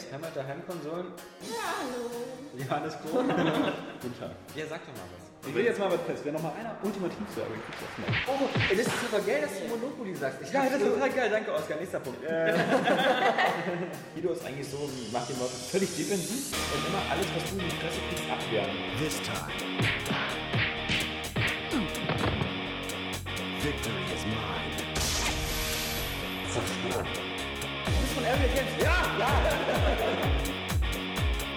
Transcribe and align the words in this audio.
Games, 0.00 0.12
Hammer 0.12 0.28
der 0.34 0.46
Heimkonsolen. 0.46 1.06
Ja, 1.42 1.74
hallo. 1.80 2.10
Johannes 2.56 2.94
Kroh. 3.00 3.18
Guten 4.02 4.18
Tag. 4.18 4.30
Ja, 4.54 4.64
sag 4.68 4.80
doch 4.86 4.94
mal 4.94 5.08
was. 5.12 5.48
Ich 5.48 5.54
will 5.54 5.64
jetzt 5.64 5.78
mal 5.78 5.90
was 5.90 6.00
fest. 6.02 6.20
Wer 6.24 6.32
noch 6.32 6.42
mal 6.42 6.52
einer 6.58 6.76
ultimativ 6.82 7.18
sagen, 7.34 7.54
kriegt 7.64 7.80
das 7.80 7.98
mal. 7.98 8.12
Oh, 8.28 8.48
ey, 8.70 8.76
das 8.76 8.86
ist 8.86 9.00
super 9.00 9.20
geil, 9.24 9.40
dass 9.42 9.52
du 9.58 9.68
Monopoly 9.68 10.14
sagst. 10.14 10.42
Ich 10.42 10.52
Ja, 10.52 10.64
das 10.64 10.80
ist 10.80 10.84
total 10.84 11.10
geil. 11.10 11.30
Danke, 11.30 11.52
Oskar. 11.54 11.76
Nächster 11.78 12.00
Punkt. 12.00 12.20
Guido 14.14 14.32
ist 14.32 14.44
eigentlich 14.44 14.68
so, 14.68 14.88
macht 15.12 15.28
den 15.28 15.38
Leuten 15.38 15.56
völlig 15.70 15.96
defensiv 15.96 16.52
und 16.52 16.86
immer 16.88 17.02
alles, 17.10 17.26
was 17.34 17.44
du 17.48 17.56
in 17.56 17.64
die 17.68 17.76
Fresse 17.76 18.00
kriegst, 18.08 18.30
abwehren. 18.30 18.70
This 18.98 19.16
time, 19.22 19.48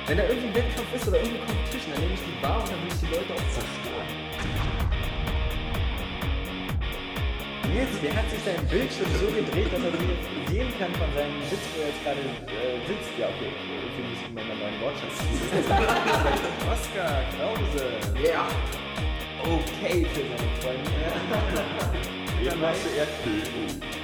Wenn 0.05 0.17
da 0.17 0.23
irgendwie 0.25 0.48
ein 0.48 0.55
Wettkampf 0.55 0.93
ist 0.93 1.07
oder 1.07 1.17
irgendeine 1.17 1.45
Competition, 1.45 1.93
dann 1.93 2.02
nehme 2.02 2.13
ich 2.13 2.21
die 2.21 2.38
Bar 2.41 2.61
und 2.61 2.70
dann 2.70 2.79
will 2.84 2.91
ich 2.91 2.99
die 3.02 3.09
Leute 3.09 3.34
auch 3.34 3.49
zerstören. 3.49 4.07
Nils, 7.73 7.93
der 7.98 8.13
hat 8.13 8.29
sich 8.29 8.43
sein 8.45 8.62
Bildschirm 8.70 9.09
so 9.17 9.25
gedreht, 9.34 9.73
dass 9.73 9.81
er 9.81 9.89
sich 9.89 10.09
jetzt 10.13 10.27
sehen 10.53 10.70
kann 10.77 10.93
von 10.93 11.09
seinem 11.17 11.41
Sitz, 11.49 11.65
wo 11.73 11.81
er 11.81 11.89
jetzt 11.89 12.03
gerade 12.05 12.21
äh, 12.21 12.77
sitzt. 12.85 13.09
Ja, 13.17 13.26
okay, 13.34 13.49
ich 13.49 14.05
muss 14.05 14.21
ihm 14.21 14.37
mal 14.37 14.45
neuen 14.53 14.77
Wortschatz 14.85 15.17
Oskar 16.73 17.26
Krause. 17.34 17.98
Ja. 18.21 18.45
Okay 19.41 20.05
für 20.13 20.26
seine 20.29 20.49
Freunde. 20.62 20.93
Dann 22.45 22.59
machst 22.62 22.85
du 22.85 22.90
Erdbeben. 22.93 24.02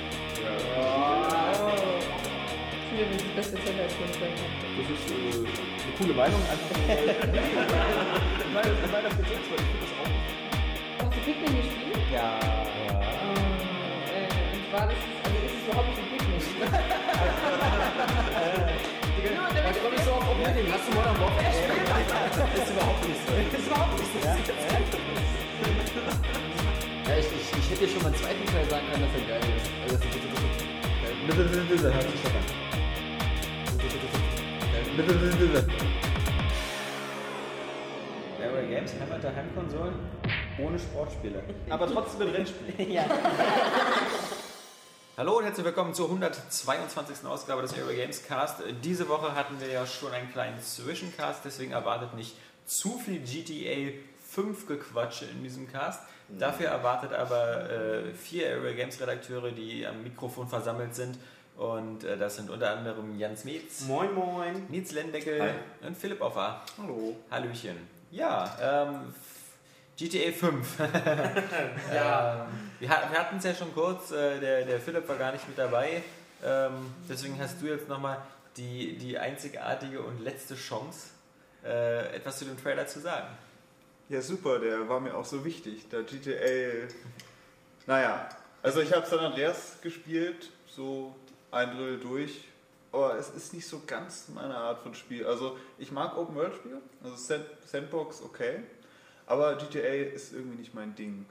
Ich 3.00 3.08
finde 3.08 3.24
das 3.24 3.32
beste 3.48 3.56
Zeller 3.64 3.80
als. 3.84 3.94
Das 3.96 4.04
ist 4.04 4.20
äh, 5.08 5.16
eine 5.16 5.96
coole 5.98 6.12
Meinung. 6.14 6.42
Einfach 6.52 6.76
weil, 6.84 7.08
weil, 8.54 8.68
weil 8.92 9.04
das 9.08 9.14
jetzt 9.16 9.32
ist, 9.32 9.48
weil 9.48 9.64
ich 9.64 9.70
finde 9.72 9.88
das 9.88 9.96
auch. 9.96 10.12
Hast 11.00 11.16
du 11.16 11.20
Pikmin 11.24 11.56
gespielt? 11.64 11.96
Ja. 12.12 12.36
Äh, 14.12 14.28
und 14.52 14.68
war 14.76 14.84
das, 14.92 15.00
also 15.00 15.40
ist 15.48 15.56
es 15.56 15.64
überhaupt 15.64 15.96
nicht 15.96 16.12
ein? 16.12 16.20
Da 19.20 19.76
komme 19.80 19.96
ich 19.96 20.04
so 20.04 20.12
auf 20.12 20.28
Oblivion. 20.32 20.68
Hast 20.74 20.86
du 20.88 20.92
Modern 20.96 21.18
Warfare 21.20 21.52
gespielt? 21.56 21.80
Das 22.36 22.52
ist 22.68 22.72
überhaupt 22.76 23.00
nicht 23.08 23.22
so. 23.24 23.32
Das 23.32 23.48
ist 23.60 23.64
überhaupt 23.68 23.96
nicht 23.96 24.12
so. 24.12 24.20
Ja, 27.08 27.14
ich, 27.16 27.28
ich, 27.32 27.48
ich 27.48 27.68
hätte 27.72 27.80
dir 27.86 27.92
schon 27.92 28.02
mal 28.04 28.12
einen 28.12 28.20
zweiten 28.20 28.44
Teil 28.52 28.66
sagen 28.70 28.84
können, 28.92 29.04
dass 29.08 29.16
er 29.16 29.24
geil 29.28 29.40
ist. 29.56 29.72
Also, 29.88 29.96
das 29.96 30.04
ist 30.04 30.12
das 31.30 31.38
ist- 31.40 31.56
das 31.56 31.64
ist- 31.80 31.88
hört 31.96 32.12
sich 32.12 32.24
doch 32.24 32.36
an. 32.36 32.44
Area 38.40 38.62
Games, 38.70 38.94
Hammer 39.00 39.18
der 39.18 39.36
Heimkonsolen 39.36 39.96
ohne 40.64 40.78
Sportspiele. 40.78 41.42
Aber 41.70 41.92
trotzdem 41.92 42.28
ein 42.28 42.36
Rennspiel. 42.36 42.92
ja. 42.94 43.06
Hallo 45.18 45.40
und 45.40 45.46
herzlich 45.46 45.66
willkommen 45.66 45.96
zur 45.96 46.06
122. 46.06 47.26
Ausgabe 47.26 47.64
des 47.64 47.74
Aero 47.74 47.90
Games 47.90 48.24
Cast. 48.24 48.58
Diese 48.84 49.10
Woche 49.10 49.34
hatten 49.34 49.60
wir 49.60 49.70
ja 49.70 49.88
schon 49.88 50.12
einen 50.12 50.32
kleinen 50.32 50.62
Zwischencast, 50.62 51.42
deswegen 51.44 51.72
erwartet 51.72 52.14
nicht 52.14 52.36
zu 52.68 53.00
viel 53.00 53.20
GTA 53.20 53.98
5 54.24 54.68
Gequatsche 54.68 55.26
in 55.26 55.42
diesem 55.42 55.68
Cast. 55.68 56.04
Dafür 56.28 56.68
erwartet 56.68 57.12
aber 57.12 57.68
äh, 57.72 58.14
vier 58.14 58.50
Aero 58.50 58.72
Games 58.76 59.02
Redakteure, 59.02 59.50
die 59.50 59.88
am 59.88 60.04
Mikrofon 60.04 60.48
versammelt 60.48 60.94
sind. 60.94 61.18
Und 61.60 62.06
äh, 62.06 62.18
das 62.18 62.38
sind 62.38 62.50
unter 62.50 62.72
anderem 62.72 63.20
Jans 63.20 63.44
Metz, 63.44 63.82
Moin, 63.82 64.14
moin. 64.14 64.66
Nils 64.70 64.94
Lendeckel 64.94 65.42
Hi. 65.42 65.50
und 65.86 65.98
Philipp 65.98 66.22
Offer. 66.22 66.62
Hallo. 66.82 67.18
Hallöchen. 67.30 67.76
Ja, 68.12 68.86
ähm, 68.88 69.14
GTA 69.98 70.32
5. 70.32 70.80
Ja. 71.94 72.46
Ähm, 72.46 72.70
wir 72.80 72.90
hat- 72.90 73.12
wir 73.12 73.20
hatten 73.20 73.38
es 73.40 73.44
ja 73.44 73.54
schon 73.54 73.74
kurz, 73.74 74.12
äh, 74.12 74.40
der, 74.40 74.64
der 74.66 74.80
Philipp 74.80 75.06
war 75.10 75.18
gar 75.18 75.34
nicht 75.34 75.46
mit 75.50 75.58
dabei. 75.58 76.02
Ähm, 76.42 76.94
deswegen 77.10 77.38
hast 77.38 77.62
du 77.62 77.66
jetzt 77.68 77.90
nochmal 77.90 78.22
die, 78.56 78.98
die 78.98 79.18
einzigartige 79.18 80.02
und 80.02 80.22
letzte 80.22 80.56
Chance, 80.56 81.10
äh, 81.66 82.16
etwas 82.16 82.40
zu 82.40 82.46
dem 82.46 82.56
Trailer 82.58 82.88
zu 82.88 83.02
sagen. 83.02 83.28
Ja, 84.08 84.22
super, 84.22 84.60
der 84.60 84.88
war 84.88 85.02
mir 85.02 85.14
auch 85.14 85.26
so 85.26 85.44
wichtig. 85.44 85.90
Der 85.90 86.04
GTA. 86.04 86.88
Naja, 87.86 88.30
also 88.64 88.80
ich 88.80 88.94
habe 88.94 89.06
San 89.06 89.20
Andreas 89.20 89.78
gespielt, 89.82 90.50
so 90.68 91.14
ein 91.52 91.72
Drittel 91.72 92.00
durch, 92.00 92.46
aber 92.92 93.18
es 93.18 93.30
ist 93.30 93.54
nicht 93.54 93.68
so 93.68 93.82
ganz 93.86 94.30
meine 94.30 94.56
Art 94.56 94.80
von 94.82 94.94
Spiel. 94.94 95.26
Also 95.26 95.58
ich 95.78 95.92
mag 95.92 96.18
Open 96.18 96.36
World 96.36 96.56
Spiele, 96.56 96.82
also 97.04 97.16
Sand 97.16 97.46
Sandbox 97.66 98.22
okay, 98.22 98.64
aber 99.26 99.56
GTA 99.56 100.14
ist 100.14 100.34
irgendwie 100.34 100.58
nicht 100.58 100.74
mein 100.74 100.96
Ding. 100.96 101.26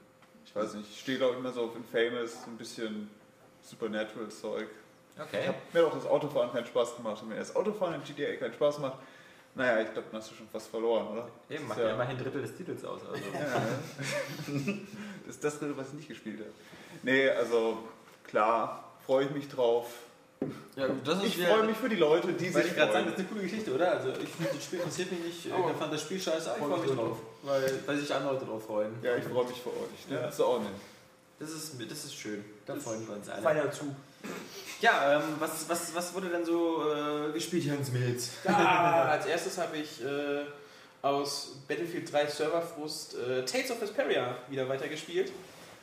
Ich 0.45 0.55
weiß 0.55 0.75
nicht, 0.75 0.89
ich 0.89 0.99
stehe 0.99 1.17
glaube 1.17 1.33
ich 1.33 1.39
immer 1.39 1.51
so 1.51 1.65
auf 1.65 1.75
Infamous, 1.75 2.43
so 2.43 2.49
ein 2.49 2.57
bisschen 2.57 3.09
Supernatural 3.61 4.29
Zeug. 4.29 4.67
Okay. 5.17 5.41
Ich 5.41 5.47
habe 5.47 5.57
mir 5.73 5.85
auch 5.85 5.93
das 5.93 6.05
Autofahren 6.05 6.51
keinen 6.51 6.65
Spaß 6.65 6.95
gemacht 6.95 7.21
und 7.21 7.29
mir 7.29 7.35
das 7.35 7.55
Autofahren 7.55 7.95
in 7.95 8.03
GTA 8.03 8.35
keinen 8.35 8.53
Spaß 8.53 8.79
macht. 8.79 8.99
Naja, 9.55 9.81
ich 9.81 9.91
glaube, 9.91 10.07
dann 10.11 10.21
hast 10.21 10.31
du 10.31 10.35
schon 10.35 10.47
fast 10.47 10.69
verloren, 10.69 11.07
oder? 11.07 11.27
Eben, 11.49 11.67
macht 11.67 11.79
ja 11.79 11.91
immerhin 11.91 12.17
ein 12.17 12.23
Drittel 12.23 12.41
des 12.41 12.55
Titels 12.55 12.85
aus. 12.85 13.01
Also. 13.05 13.21
ja. 13.33 13.61
das 15.25 15.35
ist 15.35 15.43
das 15.43 15.59
Drittel, 15.59 15.75
was 15.75 15.89
ich 15.89 15.93
nicht 15.95 16.07
gespielt 16.07 16.39
habe. 16.39 16.51
Nee, 17.03 17.29
also 17.29 17.79
klar, 18.23 18.93
freue 19.05 19.25
ich 19.25 19.31
mich 19.31 19.49
drauf. 19.49 19.87
Ja, 20.75 20.87
das 21.03 21.23
Ich 21.23 21.37
freue 21.37 21.63
mich 21.63 21.75
für 21.77 21.89
die 21.89 21.97
Leute, 21.97 22.31
die 22.31 22.53
Weil 22.53 22.61
sich 22.63 22.71
ich 22.71 22.77
gerade 22.77 22.93
sagen, 22.93 23.05
freuen. 23.05 23.05
das 23.05 23.13
ist 23.13 23.19
eine 23.19 23.27
coole 23.27 23.41
Geschichte, 23.41 23.73
oder? 23.75 23.91
Also 23.91 24.09
ich 24.11 24.29
finde 24.29 24.51
das 24.53 24.63
Spiel 24.63 24.79
interessiert 24.79 25.11
mich 25.11 25.19
nicht, 25.21 25.47
Oh. 25.53 25.69
ich 25.69 25.77
fand 25.77 25.93
das 25.93 26.01
Spiel 26.01 26.19
scheiße, 26.21 26.49
aber 26.51 26.57
ich 26.59 26.63
Freu 26.63 26.69
freue 26.69 26.79
mich 26.79 26.89
mich 26.91 26.99
drauf. 26.99 27.17
Weil, 27.43 27.79
weil 27.85 27.97
sich 27.97 28.13
andere 28.15 28.33
Leute 28.33 28.45
drauf 28.45 28.65
freuen. 28.65 28.91
Ja, 29.03 29.15
ich 29.17 29.23
freue 29.25 29.45
mich 29.45 29.57
für 29.61 29.69
euch. 29.69 30.07
Ne? 30.09 30.15
Ja. 30.15 30.21
Das 30.23 30.35
ist 30.35 30.41
auch 30.41 30.59
nicht. 30.59 30.71
Das 31.39 31.49
ist, 31.51 31.73
das 31.91 32.03
ist 32.05 32.15
schön. 32.15 32.43
Da 32.65 32.75
Das 32.75 32.83
freuen 32.83 33.07
wir 33.07 33.15
uns 33.15 33.29
alle. 33.29 33.41
Feiner 33.41 33.71
Zug. 33.71 33.89
Ja, 34.81 35.17
ähm, 35.17 35.23
was, 35.39 35.67
was, 35.69 35.93
was 35.95 36.13
wurde 36.13 36.29
denn 36.29 36.45
so 36.45 36.83
äh, 36.93 37.31
gespielt 37.33 37.63
hier 37.63 37.73
ins 37.75 37.91
Milz? 37.91 38.29
Ja, 38.45 39.09
als 39.11 39.25
erstes 39.25 39.57
habe 39.57 39.77
ich 39.77 40.01
äh, 40.03 40.43
aus 41.01 41.57
Battlefield 41.67 42.11
3 42.11 42.27
Serverfrust 42.27 43.15
äh, 43.17 43.43
Tales 43.45 43.71
of 43.71 43.81
Vesperia 43.81 44.35
wieder 44.49 44.67
weitergespielt. 44.67 45.31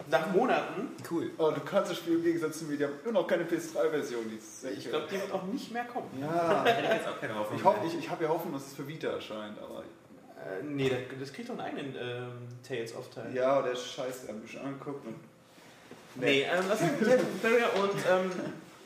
Nach 0.09 0.31
Monaten. 0.33 0.89
Cool. 1.11 1.31
Oh, 1.39 1.51
du 1.51 1.61
kannst 1.61 1.91
das 1.91 1.99
Spiel 1.99 2.15
im 2.17 2.23
Gegensatz 2.23 2.59
zu 2.61 2.65
mir, 2.67 2.77
die 2.77 2.85
haben 2.85 2.95
immer 3.03 3.21
noch 3.21 3.27
keine 3.27 3.45
PS3-Version. 3.45 4.29
Die 4.31 4.37
ist 4.37 4.65
Ich 4.79 4.89
glaube, 4.89 5.07
die 5.11 5.15
wird 5.21 5.33
auch 5.33 5.43
nicht 5.45 5.73
mehr 5.73 5.85
kommen. 5.85 6.09
Ja. 6.21 6.65
Hätte 6.67 6.83
ich 6.83 6.89
jetzt 6.95 7.09
auch 7.09 7.21
keine 7.21 7.35
Hoffnung. 7.35 7.59
Ich, 7.59 7.65
hoff, 7.65 7.77
ich, 7.85 7.99
ich 7.99 8.11
habe 8.11 8.25
ja 8.25 8.31
Hoffnung, 8.31 8.53
dass 8.55 8.67
es 8.69 8.75
für 8.75 8.87
Vita 8.87 9.09
erscheint, 9.09 9.59
aber 9.59 9.81
Äh, 9.81 10.63
nee, 10.63 10.89
das, 10.89 10.99
das 11.19 11.33
kriegt 11.33 11.49
doch 11.49 11.59
einen 11.59 11.63
eigenen 11.63 11.95
ähm, 11.99 12.33
Tales 12.67 12.95
of 12.95 13.11
Teil. 13.11 13.35
ja, 13.35 13.63
der 13.63 13.73
ist 13.73 13.87
scheiße, 13.91 14.29
ein 14.29 14.41
bisschen 14.41 14.61
angeguckt 14.61 15.05
und. 15.07 15.17
Nee, 16.15 16.43
ähm, 16.43 16.65
das 16.69 16.81
ist 16.81 17.01
Vesperia 17.01 17.69
und 17.83 17.93
ähm, 18.09 18.31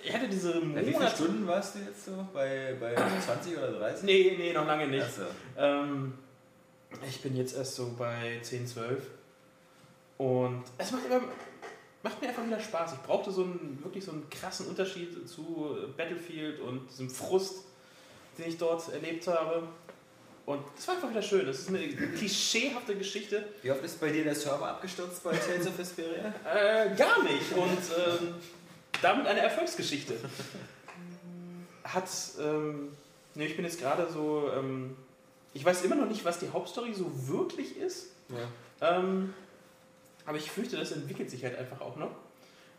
ich 0.03 0.13
hatte 0.15 0.29
diese 0.29 0.53
Bei 0.53 0.81
wie 0.81 0.85
viele 0.85 0.93
Monate... 0.93 1.17
Stunden 1.17 1.47
warst 1.47 1.75
du 1.75 1.79
jetzt 1.81 2.05
so? 2.07 2.27
Bei, 2.33 2.75
bei 2.81 2.95
20 3.27 3.59
oder 3.59 3.73
30? 3.73 4.05
Nee, 4.05 4.35
nee, 4.39 4.53
noch 4.53 4.67
lange 4.67 4.89
nicht. 4.89 5.05
Achso. 5.05 5.23
Ähm, 5.59 6.15
ich 7.07 7.21
bin 7.21 7.37
jetzt 7.37 7.57
erst 7.57 7.75
so 7.77 7.95
bei 7.99 8.39
10, 8.43 8.67
12. 8.67 9.03
Und 10.21 10.65
es 10.77 10.91
macht, 10.93 11.07
immer, 11.07 11.23
macht 12.03 12.21
mir 12.21 12.29
einfach 12.29 12.45
wieder 12.45 12.61
Spaß. 12.61 12.93
Ich 12.93 12.99
brauchte 13.01 13.31
so 13.31 13.43
einen, 13.43 13.79
wirklich 13.83 14.05
so 14.05 14.13
einen 14.13 14.29
krassen 14.29 14.67
Unterschied 14.67 15.27
zu 15.27 15.79
Battlefield 15.97 16.61
und 16.61 16.91
diesem 16.91 17.09
Frust, 17.09 17.65
den 18.37 18.51
ich 18.51 18.59
dort 18.59 18.87
erlebt 18.93 19.27
habe. 19.29 19.63
Und 20.45 20.63
das 20.77 20.89
war 20.89 20.97
einfach 20.97 21.09
wieder 21.09 21.23
schön. 21.23 21.47
Das 21.47 21.61
ist 21.61 21.69
eine 21.71 21.89
klischeehafte 21.89 22.97
Geschichte. 22.97 23.49
Wie 23.63 23.71
oft 23.71 23.83
ist 23.83 23.99
bei 23.99 24.11
dir 24.11 24.23
der 24.23 24.35
Server 24.35 24.69
abgestürzt 24.69 25.25
bei 25.25 25.35
Tales 25.35 25.67
of 25.67 25.79
Vesperia? 25.79 26.35
Äh, 26.45 26.95
gar 26.97 27.23
nicht. 27.23 27.53
Und 27.57 27.79
ähm, 27.97 28.35
damit 29.01 29.27
eine 29.27 29.41
Erfolgsgeschichte. 29.41 30.17
Hat, 31.83 32.11
ähm, 32.39 32.95
ne, 33.37 33.47
ich 33.47 33.57
bin 33.57 33.65
jetzt 33.65 33.81
gerade 33.81 34.07
so, 34.13 34.51
ähm, 34.55 34.99
ich 35.55 35.65
weiß 35.65 35.83
immer 35.85 35.95
noch 35.95 36.09
nicht, 36.09 36.27
was 36.27 36.39
die 36.39 36.51
Hauptstory 36.51 36.93
so 36.93 37.11
wirklich 37.27 37.79
ist. 37.79 38.09
Ja. 38.29 38.99
Ähm, 38.99 39.33
aber 40.31 40.39
ich 40.39 40.49
fürchte, 40.49 40.77
das 40.77 40.93
entwickelt 40.93 41.29
sich 41.29 41.43
halt 41.43 41.59
einfach 41.59 41.81
auch 41.81 41.97
noch. 41.97 42.13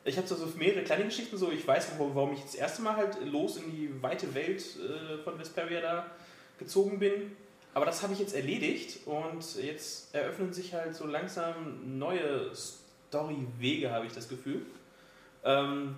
Ich 0.05 0.15
habe 0.15 0.25
so 0.25 0.37
mehrere 0.55 0.85
kleine 0.85 1.03
Geschichten, 1.03 1.37
so 1.37 1.51
ich 1.51 1.67
weiß, 1.67 1.91
warum 1.99 2.31
ich 2.31 2.39
das 2.39 2.55
erste 2.55 2.81
Mal 2.81 2.95
halt 2.95 3.17
los 3.25 3.57
in 3.57 3.69
die 3.69 4.01
weite 4.01 4.33
Welt 4.33 4.63
äh, 4.77 5.17
von 5.17 5.37
Vesperia 5.37 5.81
da 5.81 6.05
gezogen 6.57 6.97
bin. 6.99 7.35
Aber 7.73 7.85
das 7.85 8.03
habe 8.03 8.13
ich 8.13 8.19
jetzt 8.19 8.33
erledigt 8.33 9.05
und 9.05 9.43
jetzt 9.61 10.15
eröffnen 10.15 10.53
sich 10.53 10.73
halt 10.73 10.95
so 10.95 11.05
langsam 11.05 11.99
neue 11.99 12.55
Story-Wege, 12.55 13.91
habe 13.91 14.05
ich 14.05 14.13
das 14.13 14.29
Gefühl. 14.29 14.61
Ähm, 15.43 15.97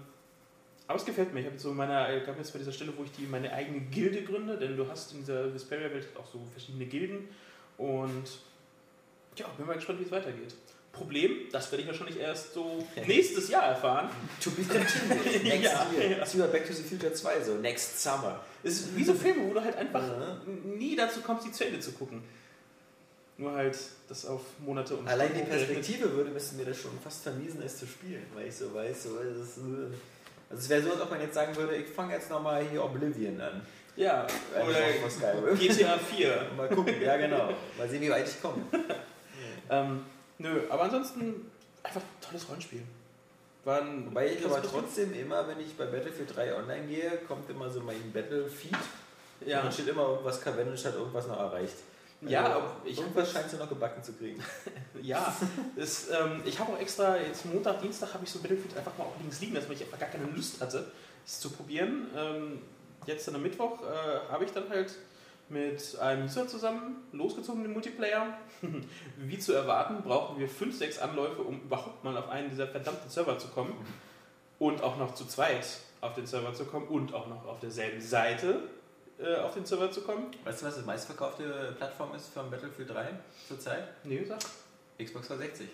aber 0.87 0.97
es 0.97 1.05
gefällt 1.05 1.35
mir. 1.35 1.41
Ich 1.41 1.45
habe 1.45 1.53
jetzt 1.53 1.63
so 1.63 1.71
meine, 1.71 2.17
ich 2.17 2.27
jetzt 2.27 2.51
bei 2.51 2.57
dieser 2.57 2.71
Stelle, 2.71 2.93
wo 2.97 3.03
ich 3.03 3.11
die 3.11 3.27
meine 3.27 3.53
eigene 3.53 3.79
Gilde 3.91 4.23
gründe, 4.23 4.57
denn 4.57 4.75
du 4.75 4.87
hast 4.87 5.11
in 5.11 5.19
dieser 5.19 5.53
Vesperia-Welt 5.53 6.07
auch 6.17 6.25
so 6.25 6.39
verschiedene 6.51 6.87
Gilden 6.87 7.29
und 7.77 8.39
ja, 9.37 9.47
bin 9.49 9.67
mal 9.67 9.75
gespannt, 9.75 9.99
wie 9.99 10.03
es 10.03 10.11
weitergeht. 10.11 10.55
Problem, 10.93 11.31
das 11.51 11.69
werde 11.71 11.81
ich 11.81 11.87
wahrscheinlich 11.87 12.19
erst 12.19 12.53
so 12.53 12.87
nächstes 13.07 13.49
Jahr 13.49 13.63
erfahren. 13.63 14.09
To 14.41 14.51
be 14.51 14.61
continued. 14.63 15.43
Next 15.43 15.63
Ja. 15.63 15.87
year. 15.99 16.19
Das 16.19 16.33
wie 16.35 16.39
bei 16.39 16.47
Back 16.47 16.67
to 16.67 16.73
the 16.73 16.83
Future 16.83 17.11
2 17.11 17.41
so. 17.41 17.55
Next 17.55 18.01
summer. 18.01 18.39
Es 18.63 18.75
ist 18.79 18.95
wie 18.95 19.03
so 19.03 19.13
Filme, 19.15 19.49
wo 19.49 19.53
du 19.55 19.61
halt 19.61 19.75
einfach 19.75 20.01
Ja. 20.07 20.37
nie 20.63 20.95
dazu 20.95 21.19
kommst, 21.21 21.45
die 21.47 21.51
zu 21.51 21.65
Ende 21.65 21.79
zu 21.79 21.91
gucken. 21.93 22.23
Nur 23.37 23.51
halt 23.53 23.75
das 24.07 24.25
auf 24.27 24.41
Monate 24.59 24.95
und 24.95 25.07
Allein 25.07 25.29
die 25.29 25.39
Stunden. 25.39 25.49
Perspektive 25.49 26.13
würde 26.13 26.29
müssten 26.29 26.57
mir 26.57 26.65
das 26.65 26.77
schon 26.77 26.91
fast 27.03 27.23
vermiesen, 27.23 27.61
es 27.63 27.79
zu 27.79 27.87
spielen, 27.87 28.23
weil 28.35 28.47
ich 28.47 28.55
so 28.55 28.71
weiß, 28.71 29.03
so, 29.03 29.17
es 29.17 29.49
ist, 29.49 29.57
äh, 29.57 29.61
also 30.51 30.61
es 30.61 30.69
wäre 30.69 30.83
so, 30.83 30.91
als 30.91 31.01
ob 31.01 31.09
man 31.09 31.19
jetzt 31.19 31.33
sagen 31.33 31.55
würde, 31.55 31.75
ich 31.75 31.87
fange 31.87 32.13
jetzt 32.13 32.29
nochmal 32.29 32.63
hier 32.69 32.83
Oblivion 32.83 33.41
an. 33.41 33.65
Ja, 33.95 34.27
oder. 34.55 35.55
GTA 35.55 35.97
4. 36.15 36.45
Mal 36.55 36.69
gucken, 36.69 36.93
ja 37.01 37.17
genau. 37.17 37.49
Mal 37.79 37.89
sehen, 37.89 38.01
wie 38.01 38.09
weit 38.11 38.27
ich 38.27 38.39
komme. 38.39 38.61
Ähm, 39.71 40.01
nö, 40.37 40.61
aber 40.69 40.83
ansonsten 40.83 41.51
einfach 41.83 42.01
tolles 42.21 42.47
Rollenspiel. 42.47 42.83
War 43.65 43.81
ein 43.81 44.07
Wobei 44.07 44.33
ich 44.33 44.45
aber 44.45 44.61
trotzdem 44.61 45.13
immer, 45.13 45.47
wenn 45.47 45.59
ich 45.59 45.77
bei 45.77 45.85
Battlefield 45.85 46.35
3 46.35 46.55
online 46.55 46.87
gehe, 46.87 47.17
kommt 47.27 47.49
immer 47.49 47.69
so 47.69 47.79
mein 47.79 48.11
Battle-Feed. 48.11 48.73
Und 49.41 49.47
Ja, 49.47 49.61
dann 49.61 49.71
steht 49.71 49.87
immer 49.87 50.03
irgendwas, 50.09 50.41
Cavendish 50.41 50.83
hat 50.85 50.95
irgendwas 50.95 51.27
noch 51.27 51.39
erreicht. 51.39 51.75
Ja, 52.21 52.43
Also, 52.43 52.57
aber 52.59 52.75
ich 52.85 52.97
irgendwas 52.97 53.31
scheint 53.31 53.49
sie 53.49 53.57
noch 53.57 53.69
gebacken 53.69 54.03
zu 54.03 54.13
kriegen. 54.13 54.41
ja. 55.01 55.33
Das, 55.75 56.09
ähm, 56.09 56.41
ich 56.45 56.59
habe 56.59 56.73
auch 56.73 56.79
extra, 56.79 57.17
jetzt 57.17 57.45
Montag, 57.45 57.81
Dienstag 57.81 58.13
habe 58.13 58.23
ich 58.23 58.31
so 58.31 58.39
Battlefield 58.39 58.77
einfach 58.77 58.97
mal 58.97 59.05
auch 59.05 59.19
links 59.19 59.39
liegen 59.41 59.55
lassen, 59.55 59.67
weil 59.69 59.75
ich 59.75 59.83
einfach 59.83 59.99
gar 59.99 60.09
keine 60.09 60.25
Lust 60.25 60.59
hatte, 60.61 60.91
es 61.25 61.39
zu 61.39 61.49
probieren. 61.49 62.07
Ähm, 62.15 62.61
jetzt 63.05 63.27
dann 63.27 63.35
am 63.35 63.43
Mittwoch 63.43 63.81
äh, 63.81 64.31
habe 64.31 64.43
ich 64.45 64.51
dann 64.51 64.69
halt 64.69 64.93
mit 65.53 65.97
einem 65.99 66.25
User 66.25 66.47
zusammen 66.47 66.97
losgezogen 67.11 67.63
den 67.63 67.71
Multiplayer. 67.71 68.37
Wie 69.17 69.39
zu 69.39 69.53
erwarten, 69.53 70.03
brauchen 70.03 70.39
wir 70.39 70.49
5, 70.49 70.75
6 70.75 70.99
Anläufe, 70.99 71.43
um 71.43 71.61
überhaupt 71.61 72.03
mal 72.03 72.17
auf 72.17 72.27
einen 72.29 72.49
dieser 72.49 72.67
verdammten 72.67 73.09
Server 73.09 73.37
zu 73.37 73.47
kommen. 73.49 73.73
Und 74.59 74.81
auch 74.81 74.97
noch 74.97 75.13
zu 75.13 75.25
zweit 75.25 75.65
auf 76.01 76.13
den 76.13 76.25
Server 76.25 76.53
zu 76.53 76.65
kommen 76.65 76.87
und 76.87 77.13
auch 77.13 77.27
noch 77.27 77.45
auf 77.45 77.59
derselben 77.59 78.01
Seite 78.01 78.61
äh, 79.19 79.35
auf 79.37 79.53
den 79.53 79.65
Server 79.65 79.91
zu 79.91 80.01
kommen. 80.01 80.27
Weißt 80.43 80.61
du, 80.61 80.65
was 80.65 80.75
die 80.77 80.83
meistverkaufte 80.83 81.75
Plattform 81.77 82.15
ist 82.15 82.33
von 82.33 82.49
Battlefield 82.49 82.89
3 82.89 83.07
zurzeit? 83.47 83.87
Nee, 84.03 84.23
sag. 84.25 84.39
Xbox 84.97 85.27
360. 85.27 85.67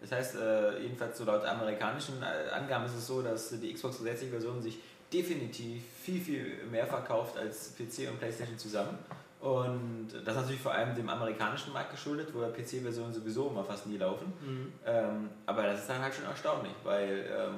Das 0.00 0.12
heißt, 0.12 0.36
äh, 0.36 0.80
jedenfalls 0.80 1.18
so 1.18 1.24
laut 1.24 1.44
amerikanischen 1.44 2.22
äh, 2.22 2.50
Angaben 2.50 2.86
ist 2.86 2.94
es 2.94 3.06
so, 3.06 3.22
dass 3.22 3.50
die 3.60 3.72
Xbox 3.72 4.00
360-Version 4.00 4.62
sich 4.62 4.78
definitiv 5.12 5.82
viel, 6.02 6.20
viel 6.20 6.64
mehr 6.70 6.86
verkauft 6.86 7.36
als 7.36 7.74
PC 7.76 8.10
und 8.10 8.18
PlayStation 8.18 8.58
zusammen. 8.58 8.98
Und 9.40 10.08
das 10.12 10.34
ist 10.34 10.40
natürlich 10.40 10.60
vor 10.60 10.72
allem 10.72 10.96
dem 10.96 11.08
amerikanischen 11.08 11.72
Markt 11.72 11.92
geschuldet, 11.92 12.34
wo 12.34 12.40
PC-Versionen 12.40 13.14
sowieso 13.14 13.48
immer 13.48 13.62
fast 13.62 13.86
nie 13.86 13.96
laufen. 13.96 14.32
Mhm. 14.40 14.72
Ähm, 14.84 15.30
aber 15.46 15.62
das 15.62 15.80
ist 15.80 15.88
dann 15.88 16.02
halt 16.02 16.14
schon 16.14 16.24
erstaunlich, 16.24 16.72
weil 16.82 17.24
ähm, 17.30 17.54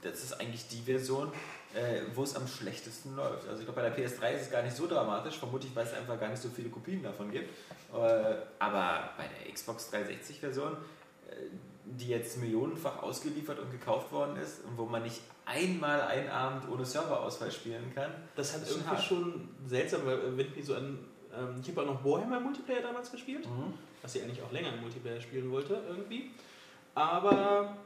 das 0.00 0.24
ist 0.24 0.40
eigentlich 0.40 0.66
die 0.68 0.80
Version, 0.80 1.30
äh, 1.74 2.00
wo 2.14 2.22
es 2.22 2.34
am 2.36 2.46
schlechtesten 2.48 3.14
läuft. 3.16 3.46
Also 3.48 3.60
ich 3.60 3.66
glaube, 3.66 3.82
bei 3.82 3.88
der 3.90 3.96
PS3 3.96 4.32
ist 4.32 4.42
es 4.42 4.50
gar 4.50 4.62
nicht 4.62 4.74
so 4.74 4.86
dramatisch, 4.86 5.38
vermutlich, 5.38 5.74
weil 5.74 5.86
es 5.86 5.92
einfach 5.92 6.18
gar 6.18 6.28
nicht 6.28 6.40
so 6.40 6.48
viele 6.48 6.70
Kopien 6.70 7.02
davon 7.02 7.30
gibt. 7.30 7.50
Äh, 7.92 8.34
aber 8.58 9.10
bei 9.18 9.24
der 9.28 9.52
Xbox 9.52 9.92
360-Version, 9.92 10.72
äh, 10.72 11.34
die 11.84 12.08
jetzt 12.08 12.38
millionenfach 12.38 13.02
ausgeliefert 13.02 13.58
und 13.58 13.70
gekauft 13.70 14.12
worden 14.12 14.36
ist 14.36 14.64
und 14.64 14.78
wo 14.78 14.86
man 14.86 15.02
nicht 15.02 15.20
einmal 15.44 16.00
einen 16.02 16.28
Abend 16.28 16.68
ohne 16.70 16.84
Serverausfall 16.84 17.50
spielen 17.50 17.92
kann, 17.94 18.10
Das 18.36 18.54
hat 18.54 18.62
Das 18.62 18.70
irgendwie 18.70 18.90
hart. 18.90 19.02
schon 19.02 19.48
seltsam, 19.66 20.02
weil 20.06 20.36
wenn 20.36 20.46
ich 20.46 20.56
mich 20.56 20.64
so 20.66 20.74
an. 20.74 20.98
Ähm, 21.36 21.60
ich 21.62 21.68
habe 21.70 21.82
auch 21.82 21.86
noch 21.94 22.04
Warhammer 22.04 22.40
Multiplayer 22.40 22.82
damals 22.82 23.10
gespielt, 23.10 23.48
was 24.02 24.14
ich 24.14 24.22
eigentlich 24.22 24.42
auch 24.42 24.52
länger 24.52 24.72
im 24.74 24.80
Multiplayer 24.82 25.20
spielen 25.20 25.50
wollte, 25.50 25.80
irgendwie. 25.88 26.30
Aber 26.94 27.76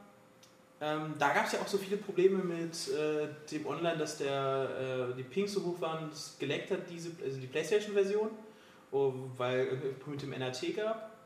ähm, 0.79 1.15
da 1.17 1.33
gab 1.33 1.45
es 1.47 1.53
ja 1.53 1.59
auch 1.61 1.67
so 1.67 1.77
viele 1.77 1.97
Probleme 1.97 2.43
mit 2.43 2.89
äh, 2.89 3.27
dem 3.51 3.65
Online, 3.65 3.97
dass 3.97 4.17
der, 4.17 5.09
äh, 5.11 5.15
die 5.15 5.23
Pings 5.23 5.53
so 5.53 5.63
hoch 5.63 5.81
waren, 5.81 6.09
es 6.11 6.35
geleckt 6.37 6.69
hat, 6.71 6.81
diese, 6.89 7.09
also 7.23 7.39
die 7.39 7.47
PlayStation-Version, 7.47 8.29
oh, 8.91 9.13
weil 9.37 9.65
irgendwie 9.65 10.11
mit 10.11 10.21
dem 10.21 10.33
NRT 10.33 10.75
gab. 10.75 11.16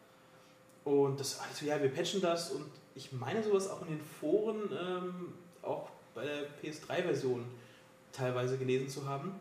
Und 0.84 1.20
das 1.20 1.40
war 1.40 1.48
so, 1.54 1.66
ja, 1.66 1.82
wir 1.82 1.90
patchen 1.90 2.22
das 2.22 2.52
und 2.52 2.66
ich 2.96 3.12
meine 3.12 3.44
sowas 3.44 3.70
auch 3.70 3.82
in 3.84 3.90
den 3.90 4.02
Foren, 4.02 4.70
ähm, 4.72 5.34
auch 5.62 5.90
bei 6.16 6.26
der 6.26 6.44
PS3-Version 6.62 7.46
teilweise 8.12 8.58
gelesen 8.58 8.90
zu 8.90 9.08
haben. 9.08 9.40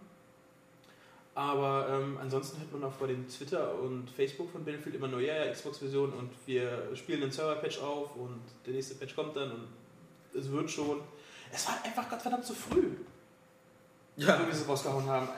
Aber 1.34 1.88
ähm, 1.88 2.18
ansonsten 2.20 2.58
hört 2.58 2.72
man 2.72 2.84
auch 2.84 2.92
vor 2.92 3.06
dem 3.06 3.26
Twitter 3.28 3.74
und 3.80 4.10
Facebook 4.10 4.50
von 4.50 4.64
Battlefield 4.64 4.96
immer 4.96 5.08
nur, 5.08 5.20
ja, 5.20 5.44
ja, 5.44 5.52
Xbox-Version 5.52 6.12
und 6.12 6.30
wir 6.46 6.90
spielen 6.94 7.22
einen 7.22 7.32
Server-Patch 7.32 7.78
auf 7.80 8.16
und 8.16 8.40
der 8.66 8.74
nächste 8.74 8.96
Patch 8.96 9.14
kommt 9.14 9.36
dann 9.36 9.52
und 9.52 9.68
es 10.34 10.50
wird 10.50 10.70
schon. 10.70 11.00
Es 11.52 11.66
war 11.66 11.82
einfach 11.84 12.08
Gottverdammt 12.08 12.44
zu 12.44 12.54
früh, 12.54 12.90
Ja, 14.16 14.38
wie 14.46 14.52
sie 14.52 14.62
es 14.62 14.68
rausgehauen 14.68 15.06
haben. 15.06 15.28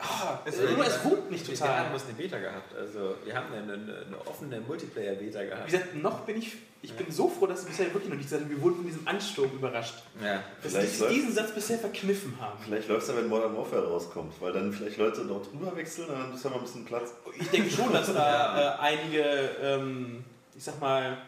Ah, 0.00 0.38
Es 0.44 0.54
es, 0.54 0.60
die- 0.60 0.80
es 0.80 1.04
nicht 1.30 1.48
wir 1.48 1.54
total. 1.54 1.78
haben 1.78 1.90
bloß 1.90 2.04
eine 2.04 2.12
Beta 2.14 2.38
gehabt. 2.38 2.72
Also 2.76 3.16
wir 3.24 3.34
haben 3.34 3.52
eine, 3.52 3.72
eine, 3.72 4.06
eine 4.06 4.26
offene 4.26 4.60
Multiplayer-Beta 4.60 5.40
Wie 5.42 5.46
gehabt. 5.46 5.66
gesagt, 5.66 5.94
noch 5.96 6.20
bin 6.20 6.38
ich, 6.38 6.56
ich 6.82 6.92
bin 6.94 7.10
so 7.10 7.28
froh, 7.28 7.46
dass 7.48 7.62
sie 7.62 7.66
bisher 7.68 7.86
wirklich 7.86 8.08
noch 8.08 8.14
nicht 8.16 8.26
gesagt 8.26 8.42
haben, 8.44 8.50
wir 8.50 8.62
wurden 8.62 8.76
von 8.76 8.86
diesem 8.86 9.08
Ansturm 9.08 9.50
überrascht. 9.52 9.94
Ja. 10.24 10.42
Dass 10.62 10.72
Vielleicht 10.72 11.00
läuft- 11.00 11.12
diesen 11.14 11.32
Satz 11.32 11.50
bisher 11.52 11.78
verkniffen 11.78 12.40
haben. 12.40 12.58
Vielleicht 12.64 12.88
läuft 12.88 13.02
es 13.02 13.08
ja, 13.08 13.16
wenn 13.16 13.26
Modern 13.28 13.56
Warfare 13.56 13.88
rauskommt, 13.88 14.34
weil 14.40 14.52
dann 14.52 14.72
vielleicht 14.72 14.98
Leute 14.98 15.22
noch 15.22 15.44
drüber 15.44 15.74
wechseln 15.74 16.08
und 16.08 16.14
dann 16.14 16.32
ist 16.32 16.44
ja 16.44 16.50
mal 16.50 16.56
ein 16.58 16.62
bisschen 16.62 16.84
Platz. 16.84 17.10
Ich 17.36 17.48
denke 17.48 17.68
schon, 17.70 17.92
dass 17.92 18.06
da 18.14 18.76
äh, 18.76 18.80
einige, 18.80 19.22
ähm, 19.60 20.24
ich 20.56 20.62
sag 20.62 20.80
mal, 20.80 21.18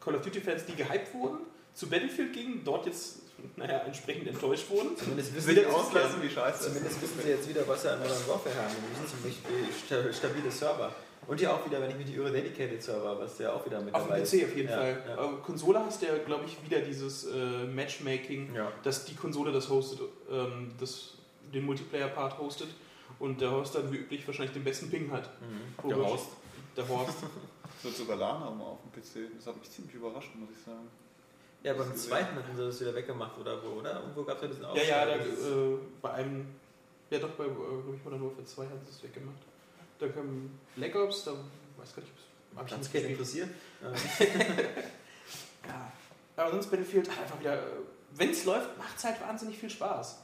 Call 0.00 0.16
of 0.16 0.22
Duty-Fans, 0.22 0.64
die 0.66 0.74
gehypt 0.74 1.14
wurden, 1.14 1.38
zu 1.74 1.88
Battlefield 1.88 2.32
gingen, 2.32 2.62
dort 2.64 2.86
jetzt, 2.86 3.20
naja, 3.56 3.78
entsprechend 3.86 4.28
enttäuscht 4.28 4.68
wurden. 4.70 4.96
Zumindest 4.96 5.34
wissen, 5.34 5.54
sie 5.54 5.66
auslassen, 5.66 6.22
wie 6.22 6.30
scheiße 6.30 6.58
es 6.60 6.66
zumindest 6.72 7.02
wissen 7.02 7.20
sie 7.22 7.28
jetzt 7.30 7.48
wieder, 7.48 7.66
was 7.68 7.82
sie 7.82 7.90
an 7.90 7.98
Modern 8.00 8.28
Warfare 8.28 8.54
haben. 8.54 8.74
Nämlich 8.74 9.40
ziemlich 9.42 9.76
sta- 9.86 10.12
stabile 10.12 10.50
Server. 10.50 10.92
Und 11.26 11.40
ja 11.40 11.52
auch 11.54 11.66
wieder, 11.66 11.80
wenn 11.80 11.90
ich 11.90 11.96
mich 11.96 12.06
nicht 12.06 12.18
irre, 12.18 12.30
Dedicated 12.30 12.80
Server, 12.80 13.18
was 13.18 13.38
ja 13.38 13.52
auch 13.52 13.66
wieder 13.66 13.80
mit 13.80 13.92
Auf 13.94 14.02
dem 14.04 14.08
dabei 14.10 14.20
ist. 14.22 14.30
PC 14.30 14.44
auf 14.44 14.56
jeden 14.56 14.68
Ja, 14.68 14.76
Fall. 14.76 15.02
ja. 15.08 15.26
Konsole 15.44 15.80
hast 15.80 16.00
du 16.02 16.06
ja, 16.06 16.18
glaube 16.18 16.44
ich, 16.44 16.56
wieder 16.64 16.80
dieses 16.80 17.24
äh, 17.24 17.64
Matchmaking, 17.64 18.54
Ja. 18.54 18.70
dass 18.84 19.04
die 19.06 19.14
Konsole 19.16 19.50
das 19.50 19.68
hostet, 19.68 20.00
ähm, 20.30 20.72
das, 20.78 21.14
den 21.52 21.64
Multiplayer-Part 21.66 22.38
hostet 22.38 22.68
und 23.18 23.40
der 23.40 23.50
Host 23.50 23.74
dann 23.74 23.90
wie 23.92 23.96
üblich 23.96 24.24
wahrscheinlich 24.26 24.52
den 24.54 24.62
besten 24.62 24.88
Ping 24.88 25.10
hat. 25.10 25.28
Mhm. 25.40 25.88
Der. 25.88 25.96
Horst. 25.98 26.26
Der 26.76 26.88
Horst. 26.88 27.16
Es 27.78 27.84
wird 27.84 27.96
sogar 27.96 28.16
LAN 28.18 28.38
haben 28.40 28.60
auf 28.60 28.78
dem 28.82 28.92
PC. 29.02 29.28
Das 29.36 29.46
hat 29.48 29.58
mich 29.58 29.68
ziemlich 29.70 29.94
überrascht, 29.96 30.30
muss 30.36 30.50
ich 30.56 30.64
sagen. 30.64 30.86
Ja, 31.62 31.74
beim 31.74 31.96
zweiten 31.96 32.36
hatten 32.36 32.56
sie 32.56 32.64
das 32.64 32.80
wieder 32.80 32.94
weggemacht, 32.94 33.36
oder 33.38 33.60
wo, 33.62 33.80
oder? 33.80 34.00
Irgendwo 34.00 34.22
gab 34.22 34.36
es 34.36 34.42
ja 34.42 34.48
diesen 34.48 34.62
ja, 34.62 34.74
ja, 34.74 35.06
da, 35.06 35.12
Aufschlag. 35.14 35.28
äh, 35.28 35.78
bei 36.00 36.10
einem, 36.12 36.46
ja 37.10 37.18
doch, 37.18 37.30
bei, 37.30 37.44
äh, 37.44 37.48
glaube 37.48 37.94
ich, 37.96 38.04
Modern 38.04 38.22
Warfare 38.22 38.44
2 38.44 38.64
haben 38.64 38.80
sie 38.84 38.90
es 38.90 39.02
weggemacht. 39.02 39.38
Dann 39.98 40.14
kam 40.14 40.50
Black 40.76 40.94
Ops, 40.94 41.24
da 41.24 41.32
weiß 41.76 41.94
gar 41.94 42.02
nicht, 42.02 42.12
ob 42.56 42.66
es 42.80 42.86
es 42.86 42.92
keinen 42.92 43.10
interessiert? 43.10 43.48
Ja. 45.66 45.92
Aber 46.36 46.50
sonst 46.52 46.70
Battlefield 46.70 47.08
einfach 47.08 47.40
wieder, 47.40 47.58
wenn 48.14 48.30
es 48.30 48.44
läuft, 48.44 48.78
macht 48.78 48.96
es 48.96 49.04
halt 49.04 49.20
wahnsinnig 49.20 49.58
viel 49.58 49.70
Spaß. 49.70 50.18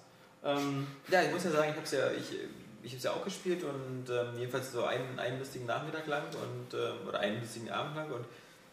Ähm, 0.45 0.87
Ja, 1.09 1.23
ich 1.23 1.33
muss 1.33 1.43
ja 1.45 1.51
sagen, 1.51 1.71
ich 1.71 1.75
habe 1.77 1.85
es 1.85 1.91
ja, 1.93 2.11
ich, 2.13 2.39
ich 2.83 2.93
hab's 2.93 3.03
ja 3.05 3.11
auch 3.13 3.25
gespielt 3.25 3.65
und 3.65 4.05
ähm, 4.09 4.39
jedenfalls 4.39 4.71
so 4.73 4.85
einen, 4.85 5.19
einen 5.19 5.39
lustigen 5.39 5.67
Nachmittag 5.67 6.07
lang 6.07 6.23
und, 6.27 6.75
ähm, 6.79 7.09
oder 7.09 7.19
einen 7.21 7.41
lustigen 7.41 7.71
Abend 7.71 7.97
lang 7.97 8.11
und 8.13 8.25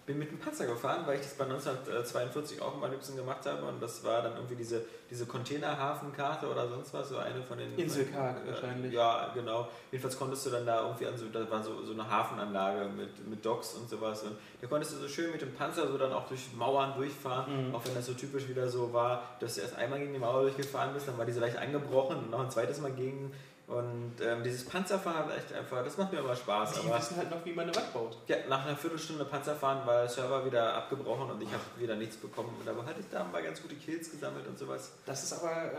bin 0.10 0.18
mit 0.18 0.32
dem 0.32 0.40
Panzer 0.40 0.66
gefahren, 0.66 1.02
weil 1.06 1.18
ich 1.18 1.22
das 1.22 1.36
bei 1.36 1.44
1942 1.44 2.60
auch 2.64 2.76
mal 2.80 2.90
Lübsen 2.90 3.16
gemacht 3.16 3.46
habe 3.46 3.64
und 3.66 3.80
das 3.80 4.04
war 4.04 4.24
dann 4.24 4.34
irgendwie 4.38 4.56
diese, 4.56 4.82
diese 5.08 5.28
Containerhafenkarte 5.28 6.48
oder 6.50 6.68
sonst 6.68 6.92
was, 6.96 7.10
so 7.10 7.18
eine 7.18 7.44
von 7.44 7.60
den... 7.60 7.78
Inselkarten 7.78 8.44
äh, 8.48 8.52
wahrscheinlich. 8.52 8.92
Ja, 8.92 9.30
genau. 9.36 9.68
Jedenfalls 9.92 10.18
konntest 10.18 10.48
du 10.48 10.50
dann 10.50 10.66
da 10.66 10.82
irgendwie 10.84 11.06
an 11.06 11.16
so, 11.16 11.28
da 11.28 11.48
war 11.52 11.62
so, 11.62 11.84
so 11.86 11.94
eine 11.94 12.10
Hafenanlage 12.10 12.90
mit, 12.90 13.28
mit 13.30 13.46
Docks 13.46 13.76
und 13.76 13.88
sowas 13.88 14.24
und 14.24 14.36
da 14.60 14.68
konntest 14.68 14.94
du 14.94 14.98
so 14.98 15.08
schön 15.08 15.32
mit 15.32 15.42
dem 15.44 15.54
Panzer 15.54 15.88
so 15.88 15.96
dann 16.00 16.12
auch 16.12 16.28
durch 16.28 16.42
Mauern 16.58 16.96
durchfahren, 16.96 17.70
Mhm. 17.70 17.76
auch 17.76 17.86
wenn 17.86 17.94
das 17.96 18.08
so 18.08 18.14
typisch 18.14 18.48
wieder 18.48 18.68
so 18.68 18.92
war, 18.92 19.24
dass 19.40 19.56
du 19.56 19.62
erst 19.62 19.76
einmal 19.76 20.00
gegen 20.00 20.14
die 20.14 20.20
Mauer 20.20 20.42
durchgefahren 20.42 20.92
bist, 20.94 21.08
dann 21.08 21.18
war 21.20 21.26
die 21.26 21.32
so 21.34 21.40
leicht 21.40 21.58
angebrochen 21.58 22.18
und 22.18 22.32
noch 22.32 22.40
ein 22.40 22.50
zweites 22.50 22.82
Mal 22.82 22.92
gegen 22.92 23.32
und 23.70 24.14
ähm, 24.26 24.44
dieses 24.44 24.66
Panzerfahren 24.66 25.20
hat 25.20 25.38
echt 25.38 25.54
einfach, 25.54 25.84
das 25.84 25.96
macht 25.96 26.12
mir 26.12 26.20
immer 26.20 26.36
Spaß. 26.36 26.74
die 26.74 26.88
aber 26.88 26.98
wissen 26.98 27.18
halt 27.18 27.30
noch, 27.30 27.46
wie 27.46 27.54
man 27.54 27.66
eine 27.68 27.76
Wand 27.76 27.94
baut. 27.94 28.18
ja, 28.28 28.38
nach 28.50 28.66
einer 28.66 28.76
Viertelstunde 28.76 29.26
Panzerfahren 29.26 29.86
war 29.86 30.00
der 30.02 30.10
Server 30.10 30.44
wieder 30.44 30.74
abgebrochen 30.74 31.30
und 31.30 31.42
ich 31.44 31.50
habe 31.50 31.62
wieder 31.78 31.96
nichts 31.96 32.18
bekommen. 32.18 32.50
Und 32.60 32.68
aber 32.68 32.84
ich 33.00 33.06
da 33.12 33.24
mal 33.26 33.44
ganz 33.44 33.62
gute 33.62 33.76
Kills 33.76 34.10
gesammelt 34.10 34.48
und 34.48 34.58
sowas. 34.58 34.94
Das 35.06 35.22
ist 35.22 35.34
aber, 35.34 35.52
äh, 35.52 35.78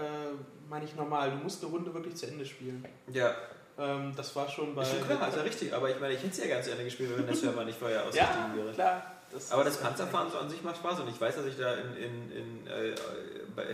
meine 0.69 0.85
ich, 0.85 0.95
normal. 0.95 1.33
Du 1.33 1.39
musst 1.39 1.65
eine 1.65 1.73
Runde 1.73 1.93
wirklich 1.93 2.15
zu 2.15 2.27
Ende 2.27 2.47
spielen. 2.47 2.85
Ja, 3.13 3.35
Ähm, 3.77 4.13
das 4.17 4.37
war 4.37 4.49
schon 4.49 4.75
bei. 4.75 4.83
ist 4.83 4.91
schon 4.91 5.07
klar, 5.09 5.29
ist 5.29 5.37
ja 5.37 5.43
richtig. 5.43 5.75
Aber 5.75 5.91
ich 5.91 5.99
meine, 5.99 6.15
ich 6.15 6.21
hätte 6.21 6.33
es 6.33 6.39
ja 6.39 6.47
ganz 6.47 6.67
zu 6.67 6.73
Ende 6.73 6.85
gespielt, 6.85 7.11
wenn 7.17 7.27
der 7.27 7.35
Server 7.43 7.65
nicht 7.65 7.79
vorher 7.79 7.99
ja, 7.99 8.05
ausgestiegen 8.05 8.57
wäre. 8.57 8.73
klar. 8.73 9.03
Das 9.33 9.53
Aber 9.53 9.65
das 9.65 9.77
Panzerfahren 9.79 10.31
so 10.31 10.39
an 10.39 10.51
sich 10.51 10.63
macht 10.63 10.77
Spaß 10.77 11.01
und 11.01 11.09
ich 11.09 11.21
weiß, 11.21 11.37
dass 11.37 11.47
ich 11.47 11.57
da 11.57 11.75
in, 11.75 11.97
in, 11.97 12.33
in 12.33 12.67
äh, 12.67 12.95
bei, 13.57 13.65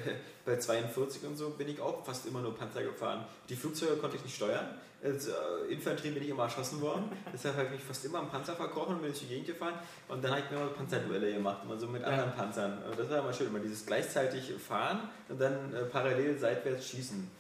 bei 0.45 0.57
42 0.59 1.25
und 1.25 1.37
so 1.37 1.51
bin 1.51 1.69
ich 1.69 1.81
auch 1.81 2.05
fast 2.05 2.27
immer 2.27 2.41
nur 2.41 2.55
Panzer 2.57 2.83
gefahren. 2.83 3.25
Die 3.49 3.57
Flugzeuge 3.57 3.97
konnte 3.97 4.17
ich 4.17 4.25
nicht 4.25 4.37
steuern. 4.37 4.67
Als 5.05 5.29
äh, 5.29 5.33
Infanterie 5.71 6.11
bin 6.11 6.23
ich 6.23 6.31
immer 6.31 6.45
erschossen 6.45 6.81
worden. 6.81 7.11
Deshalb 7.33 7.55
habe 7.57 7.67
ich 7.67 7.73
mich 7.73 7.83
fast 7.83 8.05
immer 8.05 8.19
am 8.21 8.31
Panzer 8.31 8.57
verkrochen 8.57 8.95
und 8.97 9.03
bin 9.03 9.11
durch 9.11 9.21
die 9.21 9.27
Gegend 9.29 9.47
gefahren. 9.47 9.75
Und 10.09 10.25
dann 10.25 10.33
habe 10.33 10.43
ich 10.45 10.51
mir 10.51 10.57
immer 10.57 10.71
Panzerduelle 10.71 11.35
gemacht, 11.35 11.59
immer 11.65 11.79
so 11.79 11.87
mit 11.87 12.03
Ja. 12.03 12.09
anderen 12.09 12.33
Panzern. 12.35 12.83
Und 12.91 12.99
das 12.99 13.09
war 13.11 13.19
immer 13.21 13.33
schön, 13.33 13.49
immer 13.49 13.59
dieses 13.61 13.85
gleichzeitig 13.87 14.53
fahren 14.55 15.09
und 15.29 15.41
dann 15.41 15.73
äh, 15.75 15.83
parallel 15.85 16.39
seitwärts 16.39 16.89
schießen. 16.89 17.31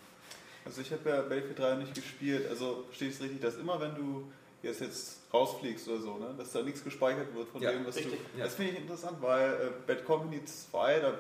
Also 0.65 0.81
ich 0.83 0.93
habe 0.93 1.09
ja 1.09 1.21
Battlefield 1.23 1.59
3 1.59 1.75
nicht 1.77 1.95
gespielt. 1.95 2.47
Also 2.51 2.85
verstehe 2.89 3.09
ich 3.09 3.15
es 3.15 3.23
richtig, 3.23 3.41
dass 3.41 3.57
immer 3.57 3.81
wenn 3.81 3.95
du 3.95 4.31
jetzt, 4.63 4.81
jetzt 4.81 5.21
rausfliegst 5.33 5.89
oder 5.89 6.01
so, 6.01 6.19
ne, 6.19 6.35
dass 6.37 6.53
da 6.53 6.63
nichts 6.63 6.85
gespeichert 6.85 7.35
wird 7.35 7.49
von 7.49 7.61
Ja, 7.63 7.71
dem, 7.73 7.87
was 7.87 7.97
richtig. 7.97 8.19
du... 8.35 8.39
Ja. 8.39 8.45
Das 8.45 8.55
finde 8.55 8.73
ich 8.73 8.79
interessant, 8.81 9.17
weil 9.23 9.51
äh, 9.53 9.57
Bad 9.87 10.05
Company 10.05 10.45
2, 10.45 11.01
da 11.01 11.15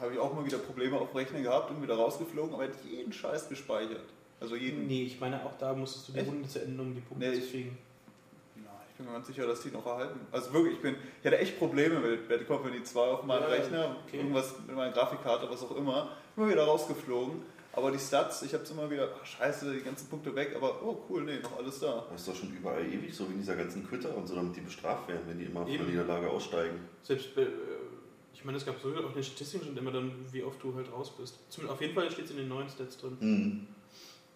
habe 0.00 0.12
ich 0.14 0.18
auch 0.18 0.32
mal 0.34 0.44
wieder 0.44 0.58
Probleme 0.58 0.98
auf 0.98 1.10
dem 1.10 1.16
Rechner 1.16 1.40
gehabt 1.40 1.70
und 1.70 1.82
wieder 1.82 1.94
rausgeflogen, 1.96 2.54
aber 2.54 2.64
er 2.64 2.70
hat 2.70 2.76
jeden 2.84 3.12
Scheiß 3.12 3.48
gespeichert. 3.48 4.04
Also 4.40 4.54
jeden... 4.56 4.86
Nee, 4.86 5.04
ich 5.04 5.18
meine, 5.20 5.44
auch 5.44 5.56
da 5.58 5.72
musstest 5.74 6.08
du 6.08 6.12
die 6.12 6.18
Echt? 6.18 6.28
Runde 6.28 6.48
zu 6.48 6.62
Ende, 6.62 6.82
um 6.82 6.94
die 6.94 7.00
Punkte 7.00 7.26
Nee, 7.26 7.34
zu 7.34 7.40
ich- 7.40 7.50
kriegen. 7.50 7.78
Na, 8.56 8.70
ich 8.90 8.96
bin 8.96 9.06
mir 9.06 9.12
ganz 9.12 9.26
sicher, 9.26 9.46
dass 9.46 9.60
die 9.62 9.70
noch 9.70 9.86
erhalten. 9.86 10.20
Also 10.30 10.52
wirklich, 10.52 10.74
ich, 10.74 10.82
bin, 10.82 10.96
ich 11.20 11.26
hatte 11.26 11.38
echt 11.38 11.58
Probleme 11.58 11.98
mit 12.00 12.28
Bad 12.28 12.46
Company 12.46 12.82
2 12.82 13.00
auf 13.00 13.22
meinem 13.24 13.42
Ja, 13.42 13.48
Rechner, 13.48 13.96
okay. 14.06 14.18
irgendwas 14.18 14.54
mit 14.66 14.76
meiner 14.76 14.92
Grafikkarte, 14.92 15.48
was 15.50 15.62
auch 15.62 15.74
immer. 15.76 16.10
Immer 16.36 16.48
wieder 16.50 16.64
rausgeflogen. 16.64 17.42
Aber 17.72 17.90
die 17.90 17.98
Stats, 17.98 18.42
ich 18.42 18.54
habe 18.54 18.64
es 18.64 18.70
immer 18.70 18.90
wieder, 18.90 19.08
ach, 19.20 19.26
scheiße, 19.26 19.70
die 19.70 19.82
ganzen 19.82 20.08
Punkte 20.08 20.34
weg, 20.34 20.52
aber 20.56 20.82
oh 20.82 21.04
cool, 21.10 21.24
nee, 21.24 21.38
noch 21.42 21.58
alles 21.58 21.78
da. 21.80 22.06
Das 22.10 22.22
ist 22.22 22.28
doch 22.28 22.34
schon 22.34 22.56
überall 22.56 22.82
ewig, 22.86 23.14
so 23.14 23.28
wie 23.28 23.32
in 23.34 23.38
dieser 23.40 23.54
ganzen 23.54 23.86
Quitter 23.86 24.16
und 24.16 24.26
so, 24.26 24.34
damit 24.34 24.56
die 24.56 24.62
bestraft 24.62 25.08
werden, 25.08 25.20
wenn 25.26 25.38
die 25.38 25.44
immer 25.44 25.60
von 25.66 25.70
der 25.76 25.82
Niederlage 25.86 26.30
aussteigen. 26.30 26.80
Selbst, 27.02 27.36
äh, 27.36 27.46
ich 28.38 28.44
meine, 28.44 28.58
es 28.58 28.66
gab 28.66 28.76
so 28.80 28.88
auch 28.90 29.08
in 29.08 29.14
den 29.14 29.22
Statistiken 29.24 29.66
schon 29.66 29.76
immer 29.76 29.90
dann, 29.90 30.12
wie 30.30 30.42
oft 30.44 30.62
du 30.62 30.74
halt 30.74 30.92
raus 30.92 31.10
bist. 31.16 31.38
Zumindest 31.50 31.74
auf 31.74 31.80
jeden 31.80 31.94
Fall 31.94 32.10
steht 32.10 32.26
es 32.26 32.30
in 32.32 32.36
den 32.36 32.48
neuen 32.48 32.68
Stats 32.68 32.98
drin. 32.98 33.16
Mhm. 33.20 33.66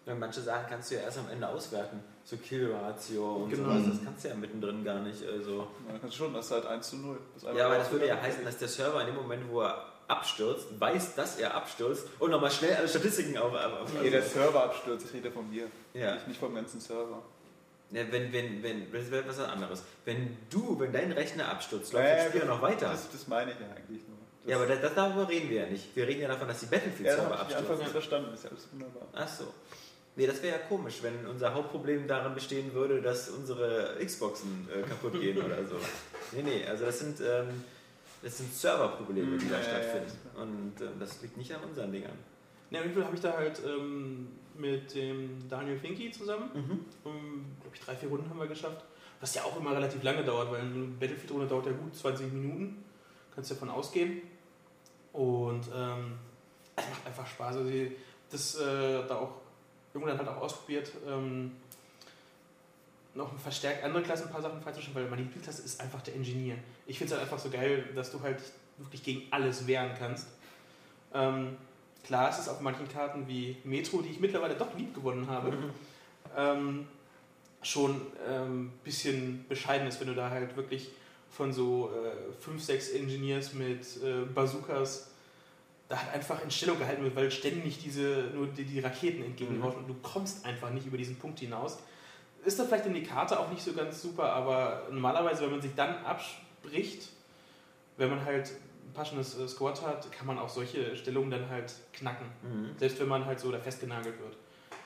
Ja, 0.05 0.15
manche 0.15 0.41
Sachen 0.41 0.65
kannst 0.67 0.89
du 0.89 0.95
ja 0.95 1.01
erst 1.01 1.19
am 1.19 1.29
Ende 1.29 1.47
auswerten. 1.47 1.99
So 2.23 2.35
Kill-Ratio 2.37 3.35
und 3.43 3.51
Genau. 3.51 3.69
sowas, 3.69 3.83
das 3.91 4.03
kannst 4.03 4.23
du 4.25 4.29
ja 4.29 4.35
mittendrin 4.35 4.83
gar 4.83 4.99
nicht. 4.99 5.23
Also. 5.23 5.67
Kann 6.01 6.11
schon, 6.11 6.33
das 6.33 6.45
ist 6.45 6.51
halt 6.51 6.65
1 6.65 6.89
zu 6.89 6.97
0. 6.97 7.17
Das 7.35 7.43
ist 7.43 7.55
Ja, 7.57 7.65
aber 7.67 7.77
das 7.77 7.91
würde 7.91 8.07
ja 8.07 8.19
heißen, 8.19 8.43
dass 8.43 8.57
der 8.57 8.67
Server 8.67 8.99
in 9.01 9.07
dem 9.07 9.15
Moment, 9.15 9.43
wo 9.49 9.61
er 9.61 9.85
abstürzt, 10.07 10.67
weiß, 10.79 11.15
dass 11.15 11.37
er 11.39 11.53
abstürzt 11.53 12.07
und 12.19 12.31
nochmal 12.31 12.49
schnell 12.51 12.75
alle 12.75 12.87
Statistiken 12.87 13.37
auf. 13.37 13.53
auf, 13.53 13.81
auf 13.81 13.93
Nee, 14.01 14.09
der 14.09 14.23
Server 14.23 14.63
abstürzt, 14.63 15.05
ich 15.07 15.13
rede 15.13 15.31
von 15.31 15.47
mir. 15.49 15.67
ja. 15.93 16.15
Nicht, 16.15 16.27
nicht 16.29 16.39
vom 16.39 16.53
ganzen 16.55 16.79
Server. 16.81 17.21
Ja, 17.91 18.03
wenn, 18.11 18.31
wenn, 18.33 18.63
wenn, 18.63 18.91
das 18.91 19.11
wäre 19.11 19.27
was 19.27 19.39
anderes. 19.39 19.83
Wenn 20.05 20.37
du, 20.49 20.79
wenn 20.79 20.91
dein 20.93 21.11
Rechner 21.11 21.47
abstürzt, 21.49 21.93
läuft 21.93 22.05
Äh, 22.07 22.15
das 22.17 22.25
Spiel 22.27 22.41
ja 22.41 22.47
noch 22.47 22.61
weiter. 22.61 22.89
Das, 22.89 23.11
das 23.11 23.27
meine 23.27 23.51
ich 23.51 23.59
ja 23.59 23.65
eigentlich 23.67 24.07
nur. 24.07 24.17
Das, 24.43 24.49
ja, 24.49 24.55
aber 24.57 24.65
das, 24.65 24.81
das, 24.81 24.95
darüber 24.95 25.27
reden 25.29 25.49
wir 25.49 25.61
ja 25.63 25.67
nicht. 25.69 25.95
Wir 25.95 26.07
reden 26.07 26.21
ja 26.21 26.27
davon, 26.29 26.47
dass 26.47 26.59
die 26.61 26.65
ja, 26.65 26.71
das 26.71 26.79
Battlefield-Server 26.81 27.23
habe 27.23 27.33
ich 27.35 27.41
abstürzen. 27.41 27.67
einfach 27.71 27.79
nicht 27.83 27.91
verstanden. 27.91 28.33
Ist 28.33 28.43
ja 28.45 28.49
alles 28.49 28.67
wunderbar. 28.71 29.07
Ach 29.13 29.27
so. 29.27 29.53
Nee, 30.15 30.27
das 30.27 30.41
wäre 30.43 30.57
ja 30.59 30.63
komisch, 30.67 31.03
wenn 31.03 31.25
unser 31.27 31.53
Hauptproblem 31.53 32.05
darin 32.07 32.33
bestehen 32.33 32.73
würde, 32.73 33.01
dass 33.01 33.29
unsere 33.29 33.95
Xboxen 34.03 34.67
äh, 34.73 34.81
kaputt 34.81 35.13
gehen 35.19 35.37
oder 35.37 35.63
so. 35.65 35.75
Nee, 36.33 36.43
nee, 36.43 36.65
also 36.65 36.85
das 36.85 36.99
sind, 36.99 37.19
ähm, 37.19 37.63
das 38.23 38.37
sind 38.37 38.53
Serverprobleme, 38.53 39.37
die 39.37 39.49
da 39.49 39.55
Ja, 39.55 39.59
ja, 39.59 39.63
stattfinden. 39.65 40.11
ja. 40.35 40.41
Und 40.41 40.73
ähm, 40.79 40.97
das 40.97 41.21
liegt 41.21 41.35
nicht 41.35 41.53
an 41.53 41.61
unseren 41.63 41.91
Dingern. 41.91 42.17
Ne, 42.69 42.79
auf 42.79 42.85
jeden 42.85 42.95
Fall 42.95 43.03
habe 43.05 43.15
ich 43.17 43.21
da 43.21 43.33
halt 43.35 43.59
ähm, 43.65 44.29
mit 44.55 44.93
dem 44.95 45.47
Daniel 45.49 45.77
Finky 45.77 46.11
zusammen, 46.11 46.49
um, 47.03 47.45
glaube 47.61 47.75
ich, 47.75 47.79
drei, 47.81 47.95
vier 47.95 48.09
Runden 48.09 48.29
haben 48.29 48.39
wir 48.39 48.47
geschafft. 48.47 48.83
Was 49.19 49.35
ja 49.35 49.43
auch 49.43 49.57
immer 49.57 49.75
relativ 49.75 50.01
lange 50.03 50.23
dauert, 50.23 50.51
weil 50.51 50.61
eine 50.61 50.85
Battlefield-Runde 50.99 51.47
dauert 51.47 51.67
ja 51.67 51.71
gut 51.73 51.95
20 51.95 52.31
Minuten. 52.33 52.83
Kannst 53.35 53.51
du 53.51 53.55
davon 53.55 53.69
ausgehen. 53.69 54.21
Und 55.13 55.65
ähm, 55.75 56.13
es 56.75 56.89
macht 56.89 57.05
einfach 57.05 57.27
Spaß. 57.27 57.57
Also 57.57 57.69
das 58.31 58.55
äh, 58.55 59.07
da 59.07 59.17
auch 59.17 59.41
irgendwann 59.93 60.17
halt 60.17 60.27
auch 60.27 60.41
ausprobiert, 60.41 60.91
ähm, 61.07 61.51
noch 63.13 63.37
verstärkt 63.39 63.83
andere 63.83 64.03
Klassen 64.03 64.27
ein 64.27 64.31
paar 64.31 64.41
Sachen 64.41 64.61
freizuschalten, 64.61 64.95
weil 64.95 65.09
meine 65.09 65.23
Lieblingsklasse 65.23 65.63
ist 65.63 65.81
einfach 65.81 66.01
der 66.01 66.15
Engineer. 66.15 66.55
Ich 66.87 66.97
finde 66.97 67.13
es 67.13 67.19
halt 67.19 67.29
einfach 67.29 67.43
so 67.43 67.49
geil, 67.49 67.89
dass 67.93 68.11
du 68.11 68.21
halt 68.21 68.41
wirklich 68.77 69.03
gegen 69.03 69.23
alles 69.31 69.67
wehren 69.67 69.91
kannst. 69.97 70.27
Ähm, 71.13 71.57
klar 72.03 72.29
ist 72.29 72.39
es 72.39 72.49
auf 72.49 72.61
manchen 72.61 72.87
Karten 72.87 73.27
wie 73.27 73.57
Metro, 73.63 74.01
die 74.01 74.09
ich 74.09 74.19
mittlerweile 74.19 74.55
doch 74.55 74.75
lieb 74.77 74.93
gewonnen 74.93 75.27
habe, 75.27 75.53
ähm, 76.37 76.87
schon 77.61 77.91
ein 77.91 78.01
ähm, 78.27 78.71
bisschen 78.83 79.45
bescheiden 79.47 79.87
ist, 79.87 79.99
wenn 79.99 80.07
du 80.07 80.15
da 80.15 80.29
halt 80.29 80.55
wirklich 80.55 80.89
von 81.29 81.53
so 81.53 81.91
äh, 81.91 82.33
fünf, 82.41 82.61
sechs 82.63 82.89
Engineers 82.89 83.53
mit 83.53 83.81
äh, 84.03 84.25
Bazookas 84.33 85.11
da 85.91 86.01
halt 86.01 86.13
einfach 86.13 86.41
in 86.41 86.49
Stellung 86.49 86.79
gehalten 86.79 87.03
wird, 87.03 87.15
weil 87.15 87.29
ständig 87.29 87.79
diese, 87.79 88.31
nur 88.33 88.47
die, 88.47 88.63
die 88.63 88.79
Raketen 88.79 89.23
entgegenlaufen 89.23 89.81
und 89.81 89.87
du 89.89 89.95
kommst 90.01 90.45
einfach 90.45 90.69
nicht 90.69 90.87
über 90.87 90.97
diesen 90.97 91.17
Punkt 91.17 91.39
hinaus. 91.39 91.79
Ist 92.45 92.57
da 92.59 92.63
vielleicht 92.63 92.85
in 92.85 92.93
die 92.93 93.03
Karte 93.03 93.37
auch 93.37 93.51
nicht 93.51 93.61
so 93.61 93.73
ganz 93.73 94.01
super, 94.01 94.31
aber 94.31 94.87
normalerweise, 94.89 95.43
wenn 95.43 95.51
man 95.51 95.61
sich 95.61 95.75
dann 95.75 95.97
abspricht, 96.05 97.09
wenn 97.97 98.09
man 98.09 98.23
halt 98.23 98.51
ein 98.91 98.93
passendes 98.93 99.39
äh, 99.39 99.47
Squad 99.47 99.81
hat, 99.81 100.11
kann 100.11 100.27
man 100.27 100.37
auch 100.37 100.49
solche 100.49 100.95
Stellungen 100.95 101.31
dann 101.31 101.49
halt 101.49 101.73
knacken. 101.93 102.27
Selbst 102.77 102.99
wenn 102.99 103.07
man 103.07 103.25
halt 103.25 103.39
so 103.39 103.51
da 103.51 103.59
festgenagelt 103.59 104.19
wird. 104.19 104.35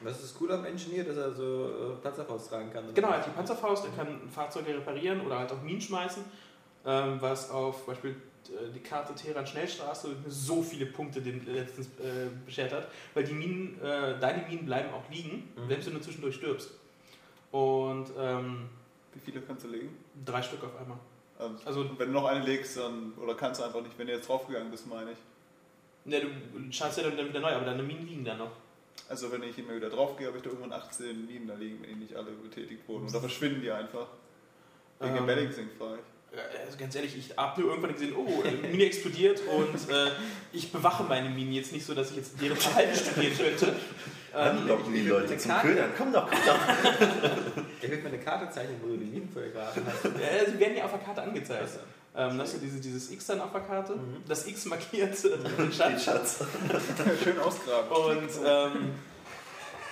Was 0.02 0.18
ist 0.22 0.34
das 0.36 0.42
cool 0.42 0.52
am 0.52 0.66
Engineer, 0.66 1.04
dass 1.06 1.18
er 1.18 1.32
so 1.34 1.94
äh, 1.94 2.02
Panzerfaust 2.04 2.50
tragen 2.50 2.70
kann? 2.72 2.84
Genau, 2.94 3.08
er 3.10 3.18
hat 3.18 3.26
die 3.26 3.32
Panzerfaust, 3.32 3.86
er 3.86 3.92
kann 3.92 4.30
Fahrzeuge 4.30 4.76
reparieren 4.76 5.22
oder 5.26 5.40
halt 5.40 5.52
auch 5.52 5.62
Minen 5.62 5.82
schmeißen, 5.82 6.24
ähm, 6.86 7.18
was 7.22 7.50
auf 7.50 7.86
Beispiel 7.86 8.12
äh, 8.12 8.72
die 8.74 8.82
Karte 8.82 9.16
Teheran 9.16 9.48
Schnellstraße 9.48 10.16
so 10.28 10.62
viele 10.62 10.86
Punkte 10.88 11.22
den 11.22 11.46
letztens 11.46 11.88
äh, 12.00 12.28
beschert 12.46 12.74
hat, 12.74 12.90
weil 13.14 13.24
die 13.24 13.34
Minen, 13.34 13.82
äh, 13.82 14.20
deine 14.20 14.46
Minen 14.48 14.66
bleiben 14.66 14.90
auch 14.94 15.10
liegen, 15.10 15.50
Mhm. 15.56 15.70
selbst 15.70 15.88
wenn 15.88 15.94
du 15.96 16.02
zwischendurch 16.02 16.36
stirbst. 16.36 16.72
Und 17.52 18.08
ähm, 18.20 18.70
Wie 19.14 19.20
viele 19.20 19.40
kannst 19.42 19.64
du 19.64 19.70
legen? 19.70 19.98
drei 20.26 20.42
Stück 20.42 20.62
auf 20.64 20.76
einmal. 20.78 20.98
Also, 21.38 21.56
Also- 21.66 21.90
wenn 22.00 22.08
du 22.08 22.14
noch 22.14 22.26
eine 22.26 22.44
legst, 22.46 22.78
dann, 22.78 23.14
oder 23.18 23.36
kannst 23.36 23.60
du 23.60 23.66
einfach 23.66 23.82
nicht, 23.82 23.98
wenn 23.98 24.08
du 24.08 24.14
jetzt 24.14 24.28
draufgegangen 24.30 24.72
bist, 24.72 24.88
meine 24.88 25.12
ich. 25.12 25.18
Ne, 26.06 26.22
du 26.22 26.72
schaltest 26.72 27.02
ja 27.02 27.10
dann 27.10 27.28
wieder 27.30 27.40
neu, 27.40 27.50
aber 27.52 27.66
deine 27.66 27.84
Minen 27.84 28.08
liegen 28.08 28.24
dann 28.26 28.38
noch. 28.38 28.52
Also 29.10 29.32
wenn 29.32 29.44
ich 29.44 29.58
immer 29.58 29.76
wieder 29.76 29.90
draufgehe, 29.90 30.28
habe 30.28 30.38
ich 30.38 30.44
da 30.44 30.50
irgendwann 30.50 30.74
18 30.74 31.26
Minen 31.26 31.48
da 31.48 31.56
liegen, 31.56 31.82
wenn 31.82 31.90
die 31.90 31.96
nicht 31.96 32.16
alle 32.16 32.32
betätigt 32.32 32.88
wurden. 32.88 33.08
Oder 33.10 33.20
verschwinden 33.20 33.62
die 33.62 33.72
einfach. 33.72 34.08
Wegen 35.00 35.14
dem 35.16 35.24
Ähm, 35.24 35.28
Balancing 35.28 35.70
frage 35.78 35.96
ich. 36.00 36.15
Ja, 36.36 36.42
Also 36.66 36.78
ganz 36.78 36.96
ehrlich, 36.96 37.18
ich 37.18 37.38
habe 37.38 37.62
nur 37.62 37.70
irgendwann 37.70 37.94
gesehen, 37.94 38.14
oh, 38.16 38.44
eine 38.44 38.58
Mine 38.58 38.86
explodiert 38.86 39.42
und 39.48 39.90
äh, 39.90 40.12
ich 40.52 40.72
bewache 40.72 41.04
meine 41.04 41.30
Minen 41.30 41.54
jetzt 41.54 41.72
nicht 41.72 41.86
so, 41.86 41.94
dass 41.94 42.12
ich 42.12 42.18
jetzt 42.18 42.42
deren 42.42 42.58
Verhalten 42.58 42.96
studieren 42.96 43.38
könnte. 43.38 43.76
Ähm, 44.38 44.58
Anlocken 44.58 44.94
die 44.94 45.02
Leute 45.08 45.38
zum 45.38 45.52
Karte. 45.52 45.68
Ködern. 45.70 45.92
Komm 45.98 46.12
doch, 46.12 46.30
komm 46.30 46.40
doch. 46.46 46.60
Er 47.82 47.90
wird 47.90 48.04
mir 48.04 48.10
eine 48.10 48.20
Karte 48.20 48.50
zeichnen, 48.54 48.78
wo 48.82 48.88
du 48.90 48.98
die 48.98 49.06
Minen 49.06 49.30
vorher 49.32 49.52
gerade 49.52 49.82
hast. 49.86 50.06
äh, 50.06 50.52
sie 50.52 50.60
werden 50.60 50.76
ja 50.76 50.84
auf 50.86 50.92
der 50.92 51.00
Karte 51.00 51.22
angezeigt. 51.22 51.62
Also, 51.62 51.80
Ähm, 52.18 52.38
das 52.38 52.54
ist 52.54 52.64
diese, 52.64 52.80
dieses 52.80 53.12
X 53.12 53.26
dann 53.28 53.42
auf 53.42 53.52
der 53.52 53.62
Karte. 53.62 53.94
Mhm. 53.96 54.24
Das 54.28 54.46
X 54.48 54.66
markiert 54.66 55.14
äh, 55.24 55.30
den 55.38 55.58
Den 55.58 55.72
Schatz. 55.74 56.04
Schatz. 56.04 56.40
Schön 57.24 57.40
ausgraben. 57.40 57.90
Und 57.92 58.30
ähm, 58.46 58.92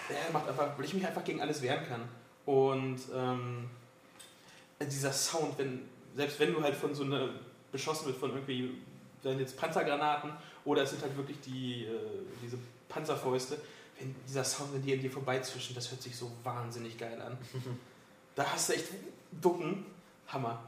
ja, 0.09 0.15
macht 0.33 0.47
einfach, 0.50 0.77
weil 0.77 0.85
ich 0.85 0.93
mich 0.93 1.05
einfach 1.07 1.23
gegen 1.23 1.41
alles 1.41 1.62
wehren 1.62 1.85
kann. 1.88 2.01
Und 2.45 3.00
ähm, 3.15 3.69
dieser 4.81 5.13
Sound, 5.13 5.57
wenn, 5.57 5.81
selbst 6.15 6.39
wenn 6.39 6.53
du 6.53 6.62
halt 6.62 6.75
von 6.75 6.93
so 6.93 7.03
einer 7.03 7.29
beschossen 7.72 8.08
wird 8.08 8.17
von 8.17 8.32
irgendwie, 8.32 8.77
werden 9.24 9.39
jetzt 9.39 9.58
Panzergranaten 9.58 10.32
oder 10.65 10.84
es 10.84 10.91
sind 10.91 11.01
halt 11.01 11.15
wirklich 11.17 11.39
die, 11.41 11.86
äh, 11.86 11.89
diese 12.41 12.58
Panzerfäuste, 12.89 13.58
wenn 14.00 14.15
dieser 14.27 14.43
Sound, 14.43 14.74
wenn 14.74 14.82
die 14.82 14.93
an 14.93 15.00
dir 15.00 15.12
vorbeizwischen, 15.12 15.75
das 15.75 15.89
hört 15.91 16.01
sich 16.01 16.15
so 16.15 16.32
wahnsinnig 16.43 16.98
geil 16.98 17.22
an. 17.22 17.38
da 18.36 18.46
hast 18.46 18.70
du 18.70 18.74
echt 18.74 18.88
Ducken, 19.41 19.86
Hammer. 20.27 20.63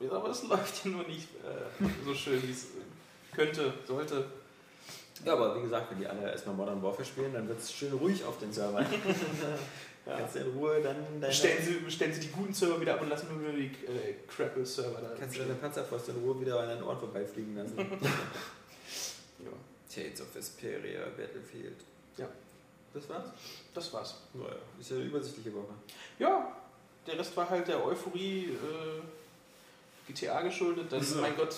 Aber 0.00 0.30
es 0.30 0.42
läuft 0.42 0.84
ja 0.84 0.90
nur 0.90 1.04
nicht 1.04 1.28
äh, 1.44 1.84
so 2.04 2.14
schön, 2.14 2.42
wie 2.42 2.50
es 2.50 2.68
könnte, 3.32 3.72
sollte. 3.86 4.26
ja, 5.24 5.32
aber 5.32 5.56
wie 5.56 5.62
gesagt, 5.62 5.90
wenn 5.90 5.98
die 5.98 6.06
alle 6.06 6.30
erstmal 6.30 6.56
Modern 6.56 6.82
Warfare 6.82 7.04
spielen, 7.04 7.32
dann 7.32 7.48
wird 7.48 7.60
es 7.60 7.72
schön 7.72 7.92
ruhig 7.92 8.24
auf 8.24 8.38
den 8.38 8.52
Servern. 8.52 8.86
Ja. 10.04 10.18
Kannst 10.18 10.34
du 10.34 10.38
in 10.40 10.52
Ruhe 10.56 10.80
dann 10.82 10.96
deine, 11.20 11.28
Bestellen 11.28 11.62
Sie, 11.62 11.74
bestellen 11.74 12.12
Sie 12.12 12.20
die 12.20 12.28
guten 12.32 12.52
Server 12.52 12.80
wieder 12.80 12.94
ab 12.94 13.02
und 13.02 13.08
lassen 13.08 13.28
nur 13.40 13.52
die 13.52 13.66
äh, 13.66 14.14
Crapple-Server 14.26 15.00
da. 15.00 15.14
kannst 15.16 15.36
du 15.36 15.40
deine 15.42 15.54
Panzerfaust 15.54 16.08
in 16.08 16.16
Ruhe 16.16 16.40
wieder 16.40 16.58
an 16.58 16.68
deinen 16.68 16.82
Ohren 16.82 16.98
vorbeifliegen 16.98 17.54
lassen. 17.56 17.78
ja, 19.38 19.50
Tales 19.94 20.20
of 20.20 20.34
Vesperia, 20.34 21.04
Battlefield. 21.16 21.76
Ja. 22.16 22.26
Das 22.92 23.08
war's? 23.08 23.28
das 23.74 23.92
war's. 23.92 24.16
Naja, 24.34 24.56
ist 24.80 24.90
ja 24.90 24.96
eine 24.96 25.04
übersichtliche 25.06 25.54
Woche. 25.54 25.72
Ja, 26.18 26.52
der 27.06 27.18
Rest 27.18 27.36
war 27.36 27.48
halt 27.48 27.68
der 27.68 27.84
Euphorie 27.84 28.50
äh, 28.50 30.12
GTA 30.12 30.42
geschuldet. 30.42 30.90
Das 30.92 31.10
So. 31.10 31.20
mein 31.20 31.36
Gott, 31.36 31.54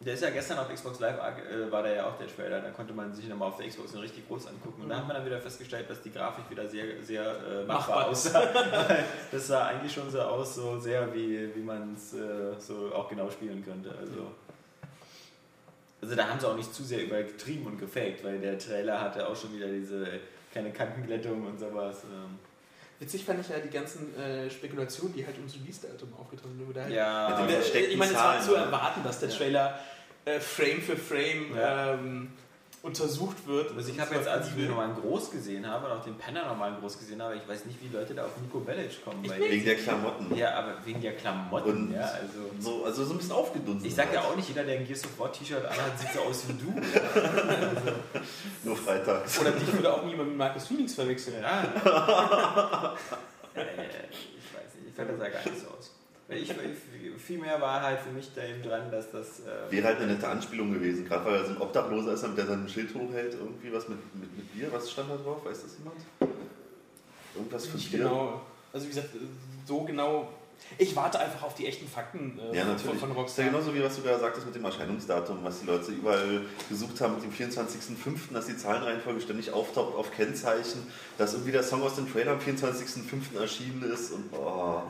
Der 0.00 0.14
ist 0.14 0.22
ja 0.22 0.30
gestern 0.30 0.58
auf 0.58 0.68
Xbox 0.72 1.00
Live, 1.00 1.16
äh, 1.18 1.70
war 1.72 1.82
der 1.82 1.94
ja 1.94 2.06
auch 2.08 2.18
der 2.18 2.26
Trailer, 2.26 2.60
da 2.60 2.70
konnte 2.70 2.92
man 2.92 3.14
sich 3.14 3.26
nochmal 3.28 3.48
auf 3.48 3.56
der 3.56 3.68
Xbox 3.68 3.96
richtig 3.96 4.26
groß 4.28 4.48
angucken. 4.48 4.82
Und 4.82 4.88
da 4.90 4.96
Mhm. 4.96 5.00
haben 5.00 5.08
wir 5.08 5.14
dann 5.14 5.24
wieder 5.26 5.40
festgestellt, 5.40 5.88
dass 5.88 6.02
die 6.02 6.10
Grafik 6.12 6.50
wieder 6.50 6.66
sehr, 6.68 6.84
sehr 7.02 7.24
äh, 7.24 7.64
Machbar 7.64 8.08
aussah. 8.08 8.42
das 9.32 9.46
sah 9.46 9.66
eigentlich 9.68 9.92
schon 9.92 10.10
so 10.10 10.20
aus, 10.20 10.56
so 10.56 10.78
sehr 10.78 11.12
wie, 11.14 11.54
wie 11.54 11.62
man 11.62 11.94
es 11.94 12.12
äh, 12.12 12.58
so 12.58 12.92
auch 12.94 13.08
genau 13.08 13.30
spielen 13.30 13.64
könnte. 13.64 13.90
Also 13.98 14.32
Also 16.02 16.14
da 16.16 16.28
haben 16.28 16.38
sie 16.38 16.48
auch 16.48 16.56
nicht 16.56 16.74
zu 16.74 16.82
sehr 16.84 17.02
übertrieben 17.04 17.66
und 17.66 17.78
gefaked, 17.78 18.22
weil 18.24 18.38
der 18.40 18.58
Trailer 18.58 19.00
hatte 19.00 19.26
auch 19.26 19.36
schon 19.36 19.54
wieder 19.54 19.68
diese 19.68 20.06
kleine 20.52 20.70
Kantenglättung 20.70 21.46
und 21.46 21.58
sowas. 21.58 22.02
ähm. 22.04 22.38
Witzig 23.00 23.24
fand 23.24 23.40
ich 23.40 23.48
ja 23.48 23.58
die 23.58 23.70
ganzen 23.70 24.16
äh, 24.18 24.48
Spekulationen, 24.50 25.14
die 25.14 25.26
halt 25.26 25.36
ums 25.36 25.54
Release-Datum 25.54 26.14
aufgetreten 26.18 26.56
sind. 26.66 26.76
Halt- 26.82 26.92
Ja, 26.92 27.26
Also, 27.26 27.46
der- 27.72 27.90
ich 27.90 27.96
meine, 27.96 28.12
es 28.12 28.18
war 28.18 28.40
zu 28.40 28.54
erwarten, 28.54 29.02
dass 29.02 29.20
der 29.20 29.30
Trailer 29.30 29.78
äh, 30.24 30.40
Frame 30.40 30.80
für 30.80 30.96
Frame 30.96 31.56
ähm, 31.58 32.32
untersucht 32.84 33.46
wird. 33.46 33.74
Also 33.74 33.90
ich 33.90 33.98
habe 33.98 34.14
jetzt, 34.14 34.28
als 34.28 34.48
ich 34.48 34.56
will. 34.56 34.68
nochmal 34.68 34.90
in 34.90 34.96
groß 34.96 35.30
gesehen 35.30 35.66
habe 35.66 35.86
und 35.86 35.92
auch 35.92 36.04
den 36.04 36.16
Penner 36.16 36.46
nochmal 36.46 36.74
in 36.74 36.80
groß 36.80 36.98
gesehen 36.98 37.22
habe, 37.22 37.34
ich 37.34 37.48
weiß 37.48 37.64
nicht, 37.64 37.78
wie 37.82 37.88
Leute 37.88 38.14
da 38.14 38.26
auf 38.26 38.36
Nico 38.42 38.60
Bellic 38.60 39.02
kommen. 39.02 39.24
Ich 39.24 39.30
weil- 39.30 39.40
Wegen 39.40 39.64
der 39.64 39.76
Klamotten. 39.76 40.36
ja, 40.36 40.54
aber 40.54 40.74
wegen 40.84 41.00
der 41.00 41.16
Klamotten, 41.16 41.70
Und 41.70 41.92
ja, 41.94 42.02
also... 42.02 42.50
So, 42.60 42.84
also 42.84 43.04
so 43.06 43.14
ein 43.14 43.16
bisschen 43.16 43.32
aufgedunsen. 43.32 43.86
Ich 43.86 43.94
sag 43.94 44.12
ja 44.12 44.20
halt. 44.20 44.30
auch 44.32 44.36
nicht, 44.36 44.48
jeder, 44.48 44.64
der 44.64 44.78
ein 44.78 44.86
Gears 44.86 45.02
of 45.04 45.18
War 45.18 45.32
T-Shirt 45.32 45.64
anhat, 45.64 45.98
sieht 45.98 46.12
so 46.12 46.20
aus 46.20 46.44
wie 46.46 46.52
du. 46.52 46.72
Nur 48.64 48.76
freitags. 48.76 49.40
Oder 49.40 49.52
dich 49.52 49.72
würde 49.72 49.90
auch 49.92 50.04
niemand 50.04 50.28
mit 50.28 50.36
Marcus 50.38 50.66
Phoenix 50.66 50.94
verwechseln. 50.94 51.42
Ja. 51.42 52.94
Äh, 53.56 53.62
ich 54.10 54.52
weiß 54.52 54.74
nicht, 54.74 54.88
ich 54.88 54.94
fand 54.96 55.10
das 55.10 55.16
sah 55.18 55.28
gar 55.28 55.44
nicht 55.44 55.60
so 55.60 55.68
aus. 55.68 55.93
Weil 56.28 56.38
Ich, 56.38 56.50
ich, 56.50 57.22
viel 57.22 57.38
mehr 57.38 57.60
war 57.60 57.82
halt 57.82 58.00
für 58.00 58.10
mich 58.10 58.30
da 58.34 58.42
eben 58.44 58.62
dran, 58.62 58.90
dass 58.90 59.10
das. 59.10 59.40
Äh, 59.40 59.70
Wäre 59.70 59.86
halt 59.88 59.98
eine 59.98 60.14
nette 60.14 60.26
Anspielung 60.26 60.72
gewesen, 60.72 61.04
gerade 61.06 61.24
weil 61.26 61.34
er 61.34 61.44
so 61.44 61.50
ein 61.52 61.60
Obdachloser 61.60 62.14
ist, 62.14 62.24
der 62.36 62.46
sein 62.46 62.68
Schild 62.68 62.94
hochhält, 62.94 63.34
irgendwie 63.34 63.72
was 63.72 63.88
mit, 63.88 63.98
mit, 64.14 64.36
mit 64.36 64.54
Bier, 64.54 64.72
was 64.72 64.90
stand 64.90 65.10
da 65.10 65.16
drauf? 65.16 65.44
Weiß 65.44 65.62
das 65.62 65.76
jemand? 65.78 65.96
Irgendwas 67.34 67.66
für 67.66 67.76
Nicht 67.76 67.90
Bier? 67.90 68.00
genau. 68.00 68.40
Also 68.72 68.86
wie 68.86 68.90
gesagt, 68.90 69.10
so 69.66 69.84
genau. 69.84 70.32
Ich 70.78 70.96
warte 70.96 71.18
einfach 71.20 71.42
auf 71.42 71.54
die 71.54 71.66
echten 71.66 71.86
Fakten 71.86 72.38
äh, 72.38 72.56
Ja, 72.56 72.62
von, 72.62 72.72
natürlich. 72.72 73.00
von 73.00 73.12
Rockstar. 73.12 73.44
ja 73.44 73.50
genauso 73.50 73.74
wie 73.74 73.82
was 73.82 73.96
du 73.96 74.02
gerade 74.02 74.20
sagtest 74.20 74.46
mit 74.46 74.54
dem 74.54 74.64
Erscheinungsdatum, 74.64 75.38
was 75.42 75.60
die 75.60 75.66
Leute 75.66 75.92
überall 75.92 76.42
gesucht 76.68 77.00
haben 77.00 77.14
mit 77.14 77.24
dem 77.24 77.32
24.05., 77.32 78.32
dass 78.32 78.46
die 78.46 78.56
Zahlenreihenfolge 78.56 79.20
ständig 79.20 79.52
auftaucht 79.52 79.94
auf 79.96 80.10
Kennzeichen, 80.12 80.86
dass 81.18 81.32
irgendwie 81.34 81.52
der 81.52 81.62
Song 81.62 81.82
aus 81.82 81.96
dem 81.96 82.10
Trailer 82.10 82.32
am 82.32 82.38
24.05. 82.38 83.38
erschienen 83.40 83.82
ist 83.92 84.12
und 84.12 84.24
oh. 84.32 84.82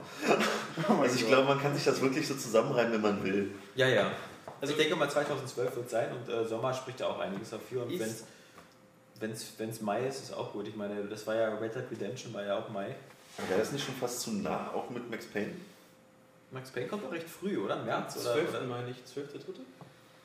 Also 1.01 1.17
ich 1.17 1.27
glaube, 1.27 1.49
man 1.49 1.61
kann 1.61 1.75
sich 1.75 1.85
das 1.85 2.01
wirklich 2.01 2.27
so 2.27 2.35
zusammenreimen, 2.35 2.93
wenn 2.95 3.01
man 3.03 3.25
will. 3.25 3.51
ja, 3.75 3.89
ja. 3.89 4.11
Also 4.61 4.73
ich 4.73 4.81
denke 4.81 4.97
mal 4.97 5.11
2012 5.11 5.77
wird 5.77 5.91
sein 5.91 6.09
und 6.13 6.33
äh, 6.33 6.47
Sommer 6.47 6.73
spricht 6.73 7.01
ja 7.01 7.09
auch 7.09 7.19
einiges 7.19 7.51
dafür. 7.51 7.83
Und 7.83 7.99
wenn's 9.21 9.53
wenn's 9.59 9.81
Mai 9.81 10.07
ist, 10.07 10.23
ist 10.23 10.33
auch 10.33 10.53
gut. 10.53 10.67
Ich 10.69 10.77
meine, 10.77 11.05
das 11.05 11.27
war 11.27 11.35
ja 11.35 11.55
Red 11.57 11.75
Dead 11.75 11.85
Redemption, 11.91 12.33
war 12.33 12.45
ja 12.45 12.59
auch 12.59 12.69
Mai. 12.71 12.95
Wäre 13.49 13.59
das 13.59 13.73
nicht 13.73 13.85
schon 13.85 13.95
fast 13.97 14.21
zu 14.21 14.31
nah, 14.33 14.71
auch 14.73 14.91
mit 14.91 15.11
Max 15.11 15.27
Payne? 15.27 15.53
Max 16.51 16.71
Payne 16.71 16.87
kommt 16.87 17.05
doch 17.05 17.13
recht 17.13 17.29
früh, 17.29 17.59
oder? 17.59 17.83
März? 17.83 18.17
Oder, 18.17 18.35
12. 18.35 18.49
oder? 18.51 18.61
meine 18.63 18.91
ich, 18.91 19.05
12. 19.05 19.33
dritte? 19.33 19.61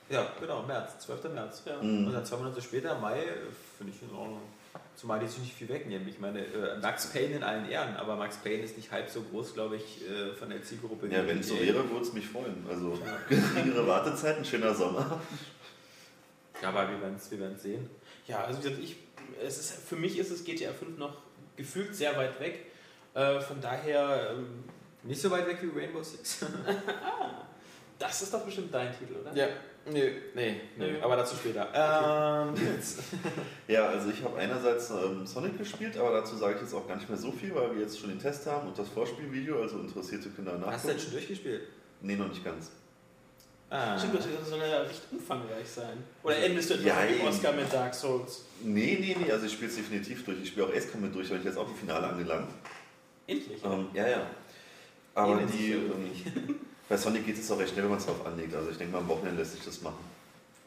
Ja, 0.10 0.28
genau, 0.40 0.64
März, 0.64 1.00
12. 1.00 1.34
März. 1.34 1.64
Ja. 1.66 1.82
Mhm. 1.82 2.08
Und 2.08 2.14
dann 2.14 2.26
zwei 2.26 2.38
Monate 2.38 2.62
später, 2.62 2.98
Mai, 3.00 3.24
finde 3.78 3.94
ich 3.94 4.02
in 4.02 4.16
Ordnung. 4.16 4.42
Zumal 4.96 5.20
die 5.20 5.28
sich 5.28 5.40
nicht 5.40 5.54
viel 5.54 5.70
wegnehmen. 5.70 6.08
Ich 6.08 6.20
meine, 6.20 6.42
äh, 6.46 6.78
Max 6.82 7.08
Payne 7.08 7.38
in 7.38 7.44
allen 7.44 7.70
Ehren, 7.70 7.96
aber 7.96 8.16
Max 8.16 8.38
Payne 8.38 8.64
ist 8.64 8.76
nicht 8.76 8.92
halb 8.92 9.10
so 9.10 9.22
groß, 9.22 9.54
glaube 9.54 9.78
ich, 9.78 10.02
äh, 10.08 10.36
von 10.36 10.50
der 10.50 10.62
Zielgruppe. 10.62 11.08
Ja, 11.08 11.26
wenn 11.26 11.40
es 11.40 11.48
so 11.48 11.60
wäre, 11.60 11.90
würde 11.90 12.02
es 12.02 12.14
mich 12.14 12.28
freuen. 12.28 12.66
Also 12.70 13.00
geringere 13.28 13.88
Wartezeit, 13.88 14.38
ein 14.38 14.46
schöner 14.46 14.76
Sommer. 14.76 15.22
Ja, 16.62 16.70
aber 16.70 16.90
wir 16.90 17.02
werden 17.02 17.16
es 17.16 17.32
wir 17.32 17.40
werden's 17.40 17.64
sehen. 17.64 17.90
Ja, 18.28 18.44
also 18.44 18.60
wie 18.60 18.64
gesagt, 18.64 18.84
ich, 18.84 18.98
es 19.42 19.58
ist, 19.58 19.88
für 19.88 19.96
mich 19.96 20.18
ist 20.20 20.32
es 20.32 20.44
GTA 20.44 20.74
5 20.74 20.98
noch 20.98 21.18
gefühlt 21.56 21.96
sehr 21.96 22.16
weit 22.18 22.40
weg. 22.40 22.66
Äh, 23.20 23.42
von 23.42 23.60
daher, 23.60 24.32
ähm, 24.32 24.64
Nicht 25.04 25.22
so 25.22 25.30
weit 25.30 25.46
weg 25.46 25.58
wie 25.62 25.78
Rainbow 25.78 26.02
Six. 26.02 26.46
das 28.00 28.22
ist 28.22 28.34
doch 28.34 28.46
bestimmt 28.46 28.74
dein 28.74 28.98
Titel, 28.98 29.16
oder? 29.22 29.36
ja, 29.36 29.48
nö, 29.92 30.10
nee, 30.36 30.62
Nö. 30.78 31.02
aber 31.02 31.18
dazu 31.18 31.36
später. 31.36 31.68
Ähm. 31.74 32.56
Ja, 33.68 33.90
also 33.90 34.10
ich 34.10 34.24
habe 34.24 34.38
einerseits 34.38 34.90
ähm, 34.90 35.28
Sonic 35.28 35.58
gespielt, 35.58 35.98
aber 35.98 36.12
dazu 36.14 36.38
sage 36.38 36.56
ich 36.56 36.62
jetzt 36.62 36.74
auch 36.74 36.88
gar 36.88 36.96
nicht 36.96 37.10
mehr 37.10 37.18
so 37.18 37.32
viel, 37.32 37.54
weil 37.54 37.76
wir 37.76 37.82
jetzt 37.82 38.00
schon 38.00 38.10
den 38.10 38.20
Test 38.20 38.46
haben 38.48 38.68
und 38.70 38.80
das 38.80 38.88
Vorspielvideo, 38.88 39.62
also 39.62 39.80
interessierte 39.80 40.30
Kinder 40.30 40.60
Hast 40.66 40.86
du 40.86 40.92
jetzt 40.92 41.04
schon 41.04 41.12
durchgespielt? 41.12 41.64
Nee, 42.02 42.16
noch 42.16 42.30
nicht 42.30 42.44
ganz. 42.44 42.72
Ah. 43.70 44.00
Stimmt, 44.00 44.16
das 44.16 44.50
soll 44.50 44.60
ja 44.60 44.82
recht 44.82 45.02
umfangreich 45.12 45.68
sein. 45.68 46.04
Oder 46.24 46.38
endest 46.38 46.72
du 46.72 46.74
etwa 46.76 46.88
Ja, 46.88 47.06
eben. 47.06 47.28
Oscar 47.28 47.52
mit 47.54 47.72
Dark 47.72 47.94
Souls? 47.94 48.46
Nee, 48.64 48.98
nee, 49.00 49.16
nee, 49.24 49.32
also 49.32 49.46
ich 49.46 49.52
spiele 49.54 49.70
es 49.70 49.76
definitiv 49.76 50.26
durch. 50.26 50.42
Ich 50.42 50.50
spiele 50.50 50.66
auch 50.66 50.74
Ace 50.74 50.92
Combat 50.92 51.14
durch, 51.14 51.30
weil 51.30 51.38
ich 51.38 51.44
jetzt 51.44 51.58
auch 51.58 51.68
im 51.68 51.76
Finale 51.76 52.08
angelangt. 52.08 52.50
Endlich. 53.30 53.64
Ähm, 53.64 53.88
ja, 53.94 54.08
ja. 54.08 54.22
Aber 55.16 55.34
Ähnelt 55.34 55.50
sich 55.52 55.60
die, 55.60 55.72
ähm, 55.74 56.56
bei 56.90 56.98
Sonic 56.98 57.26
geht 57.26 57.38
es 57.38 57.52
auch 57.52 57.60
recht 57.60 57.72
schnell, 57.72 57.84
wenn 57.84 57.92
man 57.92 58.00
es 58.00 58.06
drauf 58.06 58.26
anlegt. 58.26 58.56
Also 58.56 58.70
ich 58.72 58.78
denke 58.78 58.94
mal, 58.94 59.00
am 59.00 59.08
Wochenende 59.08 59.42
lässt 59.42 59.54
sich 59.54 59.64
das 59.66 59.82
machen. 59.82 60.04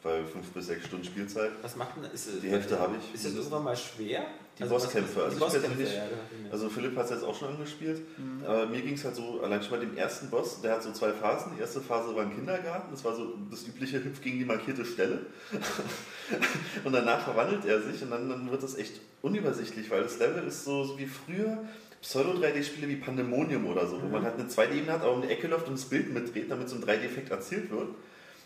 Bei 0.03 0.21
fünf 0.25 0.47
bis 0.51 0.67
sechs 0.67 0.85
Stunden 0.85 1.05
Spielzeit. 1.05 1.51
Was 1.61 1.77
macht 1.77 1.95
denn 1.95 2.11
ist, 2.11 2.27
Die 2.43 2.49
Hälfte 2.49 2.77
habe 2.77 2.95
ich. 2.97 3.15
Ist 3.15 3.25
das 3.25 3.35
irgendwann 3.35 3.63
mal 3.63 3.75
schwer? 3.75 4.25
Die 4.59 4.63
was- 4.63 4.69
Bosskämpfe, 4.69 5.23
also 5.23 5.39
persönlich- 5.39 5.93
ja. 5.93 6.03
Also 6.51 6.69
Philipp 6.69 6.95
hat 6.97 7.05
es 7.05 7.11
jetzt 7.11 7.23
auch 7.23 7.35
schon 7.37 7.47
angespielt. 7.47 8.01
Mhm. 8.17 8.43
Aber 8.45 8.65
mir 8.67 8.81
ging 8.81 8.93
es 8.95 9.03
halt 9.05 9.15
so, 9.15 9.41
allein 9.41 9.61
schon 9.63 9.71
bei 9.71 9.85
dem 9.85 9.95
ersten 9.97 10.29
Boss, 10.29 10.61
der 10.61 10.73
hat 10.73 10.83
so 10.83 10.91
zwei 10.91 11.11
Phasen. 11.13 11.53
Die 11.55 11.61
erste 11.61 11.79
Phase 11.81 12.13
war 12.15 12.23
im 12.23 12.35
Kindergarten, 12.35 12.91
das 12.91 13.03
war 13.03 13.15
so 13.15 13.33
das 13.49 13.65
übliche 13.65 14.03
Hüpf 14.03 14.21
gegen 14.21 14.39
die 14.39 14.45
markierte 14.45 14.83
Stelle. 14.85 15.25
und 16.83 16.91
danach 16.93 17.21
verwandelt 17.23 17.65
er 17.65 17.81
sich 17.81 18.01
und 18.03 18.11
dann, 18.11 18.29
dann 18.29 18.51
wird 18.51 18.61
das 18.61 18.75
echt 18.75 18.99
unübersichtlich, 19.21 19.89
weil 19.89 20.03
das 20.03 20.19
Level 20.19 20.43
ist 20.43 20.65
so, 20.65 20.83
so 20.83 20.97
wie 20.99 21.07
früher 21.07 21.57
Pseudo-3D-Spiele 22.03 22.87
wie 22.89 22.97
Pandemonium 22.97 23.65
oder 23.65 23.87
so, 23.87 24.01
wo 24.01 24.07
man 24.07 24.23
halt 24.23 24.35
eine 24.35 24.49
2D-Ebene 24.49 24.91
hat, 24.91 25.01
aber 25.01 25.13
um 25.13 25.21
die 25.21 25.29
Ecke 25.29 25.47
läuft 25.47 25.67
und 25.67 25.77
das 25.77 25.85
Bild 25.85 26.13
mitdreht, 26.13 26.51
damit 26.51 26.69
so 26.69 26.75
ein 26.75 26.83
3D-Effekt 26.83 27.31
erzielt 27.31 27.71
wird. 27.71 27.87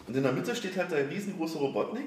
Und 0.07 0.15
in 0.15 0.23
der 0.23 0.31
Mitte 0.31 0.55
steht 0.55 0.77
halt 0.77 0.91
der 0.91 1.09
riesengroße 1.09 1.57
Robotnik, 1.57 2.05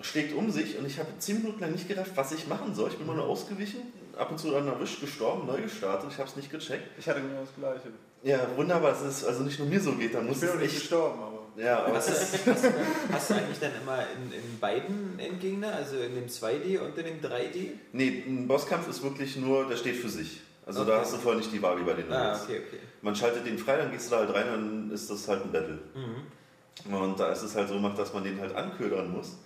schlägt 0.00 0.34
um 0.34 0.50
sich 0.50 0.76
und 0.78 0.86
ich 0.86 0.98
habe 0.98 1.08
zehn 1.18 1.38
Minuten 1.42 1.60
lang 1.60 1.72
nicht 1.72 1.86
gerafft, 1.88 2.12
was 2.16 2.32
ich 2.32 2.46
machen 2.48 2.74
soll. 2.74 2.88
Ich 2.90 2.96
bin 2.96 3.06
immer 3.06 3.14
nur 3.16 3.26
ausgewichen, 3.26 3.80
ab 4.16 4.30
und 4.32 4.38
zu 4.38 4.50
dann 4.50 4.66
erwischt, 4.66 5.00
gestorben, 5.00 5.46
neu 5.46 5.62
gestartet, 5.62 6.10
ich 6.12 6.18
habe 6.18 6.28
es 6.28 6.36
nicht 6.36 6.50
gecheckt. 6.50 6.88
Ich 6.98 7.08
hatte 7.08 7.20
genau 7.20 7.40
das 7.40 7.54
Gleiche. 7.56 7.94
Ja, 8.22 8.46
wunderbar, 8.56 8.92
es 8.92 9.00
ist 9.02 9.24
also 9.24 9.44
nicht 9.44 9.58
nur 9.58 9.68
mir 9.68 9.80
so 9.80 9.92
geht, 9.92 10.12
dann 10.14 10.26
muss 10.26 10.36
Ich 10.36 10.40
bin 10.42 10.50
es 10.50 10.54
nicht 10.56 10.64
echt. 10.72 10.80
gestorben, 10.80 11.20
aber. 11.22 11.38
Ja, 11.56 11.84
aber 11.84 11.94
Hast 11.96 12.08
du, 12.08 12.12
ist, 12.12 12.46
hast, 12.46 12.64
du, 12.64 12.68
hast 13.12 13.30
du 13.30 13.34
eigentlich 13.34 13.58
dann 13.60 13.72
immer 13.82 13.98
in, 13.98 14.32
in 14.32 14.58
beiden 14.60 15.18
Endgegner, 15.18 15.72
also 15.74 15.96
in 15.96 16.14
dem 16.14 16.26
2D 16.26 16.78
und 16.78 16.96
in 16.98 17.04
dem 17.06 17.20
3D? 17.20 17.68
nee, 17.92 18.22
ein 18.26 18.46
Bosskampf 18.48 18.88
ist 18.88 19.02
wirklich 19.02 19.36
nur, 19.36 19.68
der 19.68 19.76
steht 19.76 19.96
für 19.96 20.08
sich. 20.08 20.40
Also 20.66 20.84
da 20.84 20.92
Okay. 20.92 21.00
hast 21.00 21.12
du 21.14 21.16
vorher 21.18 21.38
nicht 21.40 21.52
die 21.52 21.60
Wahl 21.62 21.78
wie 21.80 21.84
bei 21.84 21.94
den 21.94 22.10
Ah, 22.12 22.24
Levels. 22.32 22.42
okay, 22.44 22.60
okay. 22.66 22.78
Man 23.02 23.16
schaltet 23.16 23.46
den 23.46 23.58
frei, 23.58 23.76
dann 23.76 23.90
gehst 23.90 24.06
du 24.06 24.10
da 24.14 24.20
halt 24.20 24.34
rein, 24.34 24.46
dann 24.50 24.90
ist 24.92 25.10
das 25.10 25.26
halt 25.28 25.44
ein 25.44 25.52
Battle. 25.52 25.78
Mhm. 25.94 26.94
Und 26.94 27.18
da 27.20 27.32
ist 27.32 27.42
es 27.42 27.54
halt 27.56 27.68
so 27.68 27.74
gemacht, 27.74 27.98
dass 27.98 28.12
man 28.14 28.22
den 28.24 28.40
halt 28.40 28.54
anködern 28.54 29.10
muss. 29.10 29.38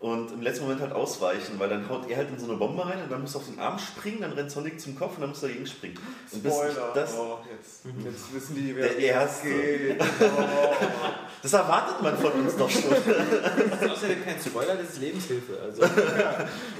Und 0.00 0.32
im 0.32 0.42
letzten 0.42 0.64
Moment 0.64 0.82
halt 0.82 0.92
ausweichen, 0.92 1.58
weil 1.58 1.70
dann 1.70 1.88
haut 1.88 2.10
er 2.10 2.18
halt 2.18 2.28
in 2.28 2.38
so 2.38 2.46
eine 2.46 2.56
Bombe 2.58 2.84
rein 2.84 3.02
und 3.02 3.10
dann 3.10 3.22
muss 3.22 3.34
er 3.34 3.38
auf 3.40 3.46
den 3.46 3.58
Arm 3.58 3.78
springen, 3.78 4.20
dann 4.20 4.32
rennt 4.32 4.50
Sonic 4.50 4.78
zum 4.78 4.94
Kopf 4.98 5.14
und 5.14 5.22
dann 5.22 5.30
muss 5.30 5.42
er 5.42 5.48
dagegen 5.48 5.66
springen. 5.66 5.98
Und 6.30 6.40
Spoiler. 6.46 6.92
Das, 6.94 7.14
oh, 7.16 7.38
jetzt, 7.50 7.82
jetzt 8.04 8.34
wissen 8.34 8.54
die, 8.54 8.74
Der 8.74 8.84
wer 8.84 8.98
Erste. 8.98 9.48
geht. 9.48 10.00
Oh. 10.20 10.74
das 11.42 11.52
erwartet 11.52 12.02
man 12.02 12.16
von 12.18 12.32
uns 12.32 12.56
doch 12.56 12.68
schon. 12.68 12.82
Das 12.90 13.82
ist 13.82 13.90
außerdem 13.90 14.24
kein 14.24 14.40
Spoiler, 14.40 14.76
das 14.76 14.90
ist 14.90 15.00
Lebenshilfe. 15.00 15.58
Also, 15.62 15.82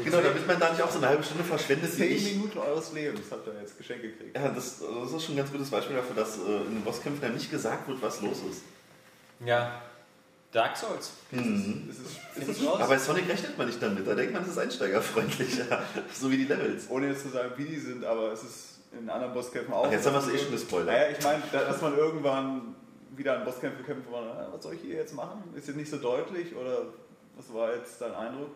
genau, 0.05 0.21
damit 0.21 0.47
man 0.47 0.59
da 0.61 0.71
nicht 0.71 0.83
auch 0.83 0.91
so 0.91 0.99
eine 0.99 1.09
halbe 1.09 1.23
Stunde 1.23 1.45
verschwendet 1.45 1.93
Zehn. 1.95 2.37
Minuten 2.39 2.59
eures 2.59 2.93
Lebens 2.93 3.27
habt 3.31 3.47
ihr 3.47 3.55
jetzt 3.61 3.79
geschenkt 3.79 4.03
gekriegt. 4.03 4.37
Ja, 4.37 4.49
das, 4.49 4.81
das 4.81 5.13
ist 5.13 5.25
schon 5.25 5.35
ein 5.35 5.39
ganz 5.39 5.53
gutes 5.53 5.71
Beispiel 5.71 5.97
dafür, 5.97 6.17
dass 6.17 6.37
äh, 6.39 6.41
in 6.67 6.75
den 6.75 6.83
Bosskämpfen 6.83 7.23
ja 7.23 7.29
nicht 7.33 7.51
gesagt 7.51 7.89
wird, 7.89 8.03
was 8.03 8.21
los 8.21 8.39
ist. 8.51 8.63
ja, 9.45 9.81
Dark 10.55 10.77
Souls. 10.77 11.13
Mhm. 11.33 11.89
Es 11.91 11.99
ist, 11.99 12.17
Findest 12.33 12.63
du 12.63 12.67
raus? 12.69 12.81
Aber 12.81 12.89
bei 12.89 12.99
Sonic 12.99 13.29
rechnet 13.29 13.59
man 13.59 13.67
nicht 13.67 13.83
damit. 13.83 14.07
Da 14.07 14.15
denkt 14.15 14.33
man, 14.33 14.43
es 14.45 14.49
ist 14.51 14.59
einsteigerfreundlicher. 14.59 15.83
so 16.15 16.31
wie 16.31 16.39
die 16.39 16.45
Levels. 16.45 16.89
ohne 16.89 17.09
jetzt 17.09 17.23
zu 17.23 17.29
sagen, 17.29 17.51
wie 17.57 17.65
die 17.65 17.77
sind, 17.79 18.05
aber 18.05 18.33
es 18.33 18.43
ist 18.45 18.79
in 18.99 19.11
anderen 19.11 19.35
Bosskämpfen 19.35 19.75
auch. 19.75 19.87
Ach, 19.87 19.93
jetzt 19.93 20.07
haben 20.07 20.15
wir 20.15 20.21
es 20.21 20.29
eh 20.29 20.39
schon 20.45 20.53
gespoilert. 20.53 20.87
Naja, 20.87 21.09
ich 21.19 21.23
meine, 21.25 21.43
da- 21.53 21.65
dass 21.65 21.83
man 21.83 21.97
irgendwann 21.99 22.75
wieder 23.17 23.39
an 23.39 23.45
Bosskämpfe 23.45 23.83
kämpft, 23.83 24.07
wo 24.09 24.13
man, 24.13 24.29
ah, 24.29 24.49
was 24.53 24.63
soll 24.63 24.75
ich 24.75 24.81
hier 24.83 24.95
jetzt 24.95 25.15
machen? 25.15 25.43
Ist 25.57 25.67
jetzt 25.67 25.77
nicht 25.77 25.91
so 25.91 25.97
deutlich 25.99 26.55
oder 26.55 26.87
was 27.37 27.53
war 27.53 27.75
jetzt 27.75 28.01
dein 28.01 28.15
Eindruck? 28.15 28.51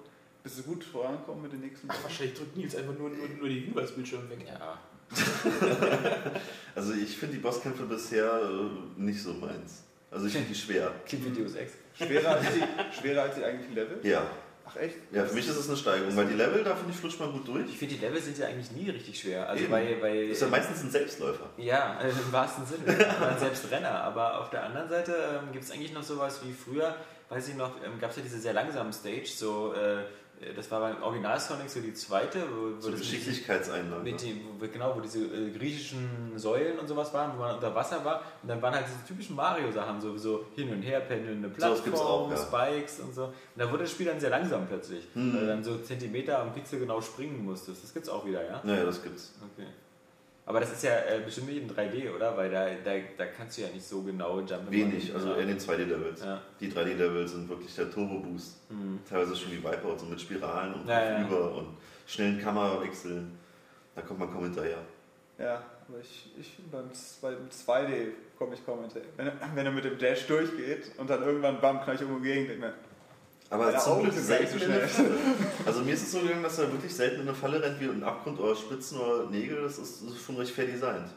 Bist 0.44 0.58
du 0.60 0.62
gut 0.62 0.84
vorangekommen 0.84 1.42
mit 1.42 1.52
den 1.52 1.60
nächsten? 1.60 1.88
Ach, 1.90 1.96
wahrscheinlich 2.04 2.34
drückt 2.38 2.56
Nils 2.56 2.76
einfach 2.76 2.96
nur, 2.96 3.10
nur, 3.10 3.28
nur 3.40 3.48
die 3.48 3.60
Hinweisbildschirme 3.60 4.30
weg. 4.30 4.46
Ja. 4.46 4.78
Also 6.74 6.92
ich 6.92 7.16
finde 7.16 7.34
die 7.36 7.40
Bosskämpfe 7.40 7.82
bisher 7.84 8.40
äh, 8.40 9.00
nicht 9.00 9.20
so 9.20 9.32
meins. 9.34 9.82
Also 10.12 10.26
ich 10.26 10.32
finde 10.32 10.48
die 10.48 10.54
schwer. 10.54 10.92
Klingt 11.06 11.24
wie 11.36 11.42
Deus 11.42 11.54
Ex. 11.54 11.72
Schwerer 11.98 12.30
als 12.36 12.46
die, 12.54 13.00
schwerer 13.00 13.22
als 13.22 13.34
die 13.34 13.44
eigentlichen 13.44 13.74
Level? 13.74 13.98
Ja. 14.02 14.22
Ach 14.70 14.76
echt? 14.76 14.96
Ja, 15.12 15.24
für 15.24 15.34
mich 15.34 15.48
ist 15.48 15.56
es 15.56 15.66
eine 15.68 15.78
Steigerung, 15.78 16.14
weil 16.14 16.26
die 16.26 16.34
Level, 16.34 16.62
da 16.62 16.76
finde 16.76 16.92
ich, 16.92 16.98
flutscht 16.98 17.18
man 17.20 17.32
gut 17.32 17.40
Ich 17.40 17.46
durch. 17.52 17.78
finde, 17.78 17.94
die 17.94 18.00
Level 18.00 18.20
sind 18.20 18.36
ja 18.36 18.46
eigentlich 18.48 18.70
nie 18.72 18.90
richtig 18.90 19.18
schwer. 19.18 19.48
Also 19.48 19.62
Eben. 19.64 19.70
bei, 19.72 19.96
bei, 19.98 20.22
Das 20.24 20.32
ist 20.32 20.42
ja 20.42 20.48
meistens 20.48 20.82
ein 20.84 20.90
Selbstläufer. 20.90 21.46
Ja, 21.56 21.98
äh, 22.02 22.10
im 22.10 22.32
wahrsten 22.32 22.66
Sinne. 22.66 22.84
Man 23.20 23.38
selbst 23.38 23.70
Renner. 23.70 23.90
Aber 24.02 24.40
auf 24.40 24.50
der 24.50 24.64
anderen 24.64 24.88
Seite 24.90 25.12
ähm, 25.42 25.52
gibt 25.52 25.64
es 25.64 25.70
eigentlich 25.70 25.94
noch 25.94 26.02
sowas 26.02 26.40
wie 26.44 26.52
früher, 26.52 26.94
weiß 27.30 27.48
ich 27.48 27.54
noch, 27.54 27.82
ähm, 27.82 27.98
gab 27.98 28.10
es 28.10 28.16
ja 28.16 28.22
diese 28.22 28.38
sehr 28.38 28.52
langsamen 28.52 28.92
Stage, 28.92 29.26
so 29.28 29.72
äh, 29.72 30.02
das 30.54 30.70
war 30.70 30.80
beim 30.80 31.02
Original 31.02 31.38
Sonic 31.40 31.68
so 31.68 31.80
die 31.80 31.92
zweite, 31.94 32.40
wo, 32.50 32.80
So 32.80 32.90
Geschicklichkeitseinlage. 32.92 34.02
mit 34.02 34.22
dem, 34.22 34.40
wo, 34.58 34.66
genau, 34.68 34.94
wo 34.96 35.00
diese 35.00 35.24
äh, 35.24 35.50
griechischen 35.50 36.32
Säulen 36.36 36.78
und 36.78 36.86
sowas 36.86 37.12
waren, 37.12 37.32
wo 37.36 37.40
man 37.40 37.54
unter 37.56 37.74
Wasser 37.74 38.04
war. 38.04 38.22
Und 38.42 38.48
dann 38.48 38.62
waren 38.62 38.74
halt 38.74 38.86
diese 38.86 39.06
typischen 39.06 39.34
Mario-Sachen, 39.36 40.00
so, 40.00 40.16
so 40.16 40.46
hin 40.54 40.70
und 40.72 40.82
her 40.82 41.00
pendelnde 41.00 41.48
Plattformen, 41.48 41.94
auch, 41.96 42.30
ja. 42.30 42.36
Spikes 42.36 43.00
und 43.00 43.14
so. 43.14 43.24
Und 43.24 43.32
da 43.56 43.70
wurde 43.70 43.82
das 43.84 43.92
Spiel 43.92 44.06
dann 44.06 44.20
sehr 44.20 44.30
langsam 44.30 44.66
plötzlich, 44.66 45.06
Mhm. 45.14 45.34
weil 45.34 45.40
du 45.40 45.46
dann 45.48 45.64
so 45.64 45.78
Zentimeter 45.78 46.38
am 46.40 46.52
Pixel 46.52 46.78
genau 46.78 47.00
springen 47.00 47.44
musstest. 47.44 47.82
Das 47.84 47.92
gibt's 47.92 48.08
auch 48.08 48.24
wieder, 48.24 48.44
ja? 48.44 48.60
Naja, 48.62 48.84
das 48.84 49.02
gibt's. 49.02 49.34
Okay. 49.54 49.66
Aber 50.48 50.60
das 50.60 50.72
ist 50.72 50.82
ja 50.82 50.92
äh, 51.00 51.20
bestimmt 51.22 51.48
nicht 51.48 51.60
in 51.60 51.68
3D, 51.68 52.10
oder? 52.10 52.34
Weil 52.34 52.48
da, 52.50 52.70
da, 52.82 52.92
da 53.18 53.26
kannst 53.26 53.58
du 53.58 53.62
ja 53.62 53.68
nicht 53.68 53.84
so 53.86 54.00
genau 54.00 54.40
jumpen. 54.40 54.70
Wenig, 54.70 55.14
also 55.14 55.34
in 55.34 55.46
den 55.46 55.58
2D-Levels. 55.58 56.24
Ja. 56.24 56.40
Die 56.58 56.72
3D-Levels 56.72 57.32
sind 57.32 57.50
wirklich 57.50 57.74
der 57.74 57.90
Turbo-Boost. 57.90 58.56
Hm. 58.70 58.98
Teilweise 59.06 59.36
schon 59.36 59.52
wie 59.52 59.62
Wipeout, 59.62 59.98
so 59.98 60.06
mit 60.06 60.18
Spiralen 60.18 60.72
und 60.72 60.88
Ja, 60.88 61.04
ja. 61.04 61.26
über 61.26 61.54
und 61.54 61.76
schnellen 62.06 62.40
Kamerawechseln. 62.40 63.38
Da 63.94 64.00
kommt 64.00 64.20
man 64.20 64.32
kaum 64.32 64.44
hinterher. 64.44 64.78
Ja, 65.38 65.62
aber 65.86 65.98
ich, 66.00 66.32
ich 66.40 66.56
beim, 66.72 66.88
beim 67.20 67.48
2D 67.50 68.12
komme 68.38 68.54
ich 68.54 68.64
kaum 68.64 68.80
hinterher. 68.80 69.08
Wenn, 69.18 69.30
wenn 69.54 69.66
er 69.66 69.72
mit 69.72 69.84
dem 69.84 69.98
Dash 69.98 70.26
durchgeht 70.28 70.92
und 70.96 71.10
dann 71.10 71.24
irgendwann 71.24 71.60
bam, 71.60 71.82
knall 71.82 71.96
ich 71.96 72.00
irgendwo 72.00 72.22
gegen, 72.22 72.46
denke 72.48 72.60
mir, 72.62 72.74
Aber 73.50 73.66
Meine 73.66 73.78
zum 73.78 74.02
Glück 74.02 74.12
selten 74.14 74.58
so 74.58 74.64
schnell. 74.64 74.88
Also 75.66 75.80
mir 75.82 75.94
ist 75.94 76.02
es 76.02 76.12
so 76.12 76.20
gegangen, 76.20 76.42
dass 76.42 76.58
er 76.58 76.70
wirklich 76.70 76.94
selten 76.94 77.16
in 77.22 77.28
eine 77.28 77.34
Falle 77.34 77.62
rennt 77.62 77.80
wie 77.80 77.84
in 77.84 77.90
einen 77.92 78.02
Abgrund 78.04 78.38
oder 78.38 78.54
Spitzen 78.54 78.98
oder 78.98 79.30
Nägel. 79.30 79.62
Das 79.62 79.78
ist, 79.78 80.02
das 80.04 80.12
ist 80.14 80.22
schon 80.24 80.36
recht 80.36 80.50
fair 80.52 80.66
designt. 80.66 81.08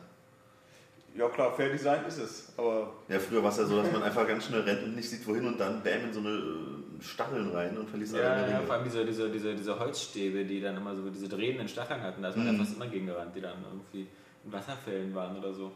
ja 1.16 1.28
klar, 1.30 1.54
Fair 1.54 1.70
Design 1.70 2.06
ist 2.06 2.18
es, 2.20 2.54
aber 2.58 2.94
Ja, 3.10 3.20
früher 3.20 3.44
war 3.44 3.52
es 3.52 3.58
ja 3.58 3.66
so, 3.66 3.82
dass 3.82 3.92
man 3.92 4.02
einfach 4.04 4.26
ganz 4.28 4.46
schnell 4.46 4.62
rennt 4.62 4.84
und 4.84 4.96
nicht 4.96 5.10
sieht, 5.10 5.28
wohin 5.28 5.46
und 5.46 5.60
dann 5.60 5.84
bam 5.84 6.06
in 6.06 6.14
so 6.14 6.20
eine 6.22 6.30
äh, 6.30 7.04
Stacheln 7.04 7.50
rein 7.52 7.78
und 7.78 7.90
verliest 7.90 8.14
alle 8.16 8.24
Ja, 8.24 8.32
eine 8.34 8.42
ja, 8.50 8.56
Ringe. 8.58 8.68
vor 8.68 8.76
allem 8.76 8.84
diese, 8.86 9.06
diese, 9.06 9.30
diese, 9.30 9.54
diese 9.56 9.78
Holzstäbe, 9.80 10.46
die 10.46 10.62
dann 10.62 10.78
immer 10.78 10.96
so 10.96 11.10
diese 11.10 11.28
drehenden 11.28 11.68
Stacheln 11.68 12.02
hatten, 12.02 12.22
da 12.22 12.30
ist 12.30 12.38
man 12.38 12.48
Mhm. 12.48 12.54
ja 12.54 12.64
fast 12.64 12.76
immer 12.78 12.88
gegen 12.88 13.08
gerannt, 13.08 13.36
die 13.36 13.42
dann 13.42 13.58
irgendwie 13.70 14.08
in 14.46 14.52
Wasserfällen 14.54 15.14
waren 15.14 15.38
oder 15.38 15.54
so. 15.54 15.72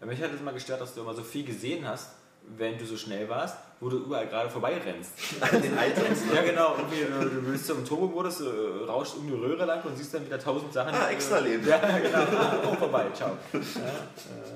Ja, 0.00 0.06
mich 0.06 0.22
hat 0.22 0.32
es 0.32 0.40
immer 0.40 0.52
gestört, 0.54 0.80
dass 0.80 0.94
du 0.94 1.02
immer 1.02 1.12
so 1.14 1.22
viel 1.22 1.44
gesehen 1.44 1.86
hast, 1.86 2.12
wenn 2.56 2.76
du 2.78 2.84
so 2.84 2.96
schnell 2.96 3.28
warst, 3.28 3.56
wo 3.80 3.88
du 3.88 3.98
überall 3.98 4.26
gerade 4.26 4.50
vorbeirennst. 4.50 5.12
An 5.40 5.62
den 5.62 5.72
Items. 5.72 6.22
Ja, 6.34 6.42
genau. 6.42 6.76
Irgendwie, 6.76 7.04
du, 7.04 7.40
du 7.40 7.50
bist 7.50 7.66
zum 7.66 7.84
Turbo-Modus, 7.84 8.42
äh, 8.42 8.44
rauscht 8.86 9.16
um 9.16 9.26
die 9.26 9.32
Röhre 9.32 9.64
lang 9.64 9.82
und 9.84 9.96
siehst 9.96 10.12
dann 10.12 10.26
wieder 10.26 10.38
tausend 10.38 10.72
Sachen. 10.72 10.94
Ah, 10.94 11.08
äh, 11.08 11.12
extra 11.14 11.38
Leben. 11.38 11.66
Ja, 11.66 11.78
genau. 11.78 12.24
Oh, 12.70 12.74
vorbei, 12.74 13.06
ciao. 13.14 13.36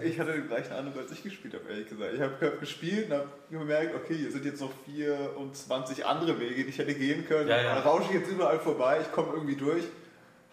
ich 0.03 0.19
hatte 0.19 0.33
den 0.33 0.49
gleichen 0.49 0.73
Eindruck, 0.73 0.99
als 0.99 1.13
ich 1.13 1.23
gespielt 1.23 1.55
habe, 1.55 1.65
ehrlich 1.71 1.89
gesagt. 1.89 2.13
Ich 2.15 2.21
habe 2.21 2.35
hab 2.41 2.61
gespielt 2.61 3.11
und 3.11 3.17
habe 3.17 3.29
gemerkt, 3.51 3.95
okay, 3.95 4.15
hier 4.15 4.31
sind 4.31 4.45
jetzt 4.45 4.61
noch 4.61 4.73
24 4.85 6.05
andere 6.05 6.39
Wege, 6.39 6.65
die 6.65 6.71
ich 6.71 6.79
hätte 6.79 6.95
gehen 6.95 7.27
können. 7.27 7.49
Ja, 7.49 7.63
ja. 7.63 7.75
Dann 7.77 7.85
rausche 7.85 8.09
ich 8.11 8.21
jetzt 8.21 8.31
überall 8.31 8.59
vorbei, 8.59 8.99
ich 9.01 9.13
komme 9.13 9.29
irgendwie 9.35 9.57
durch. 9.57 9.85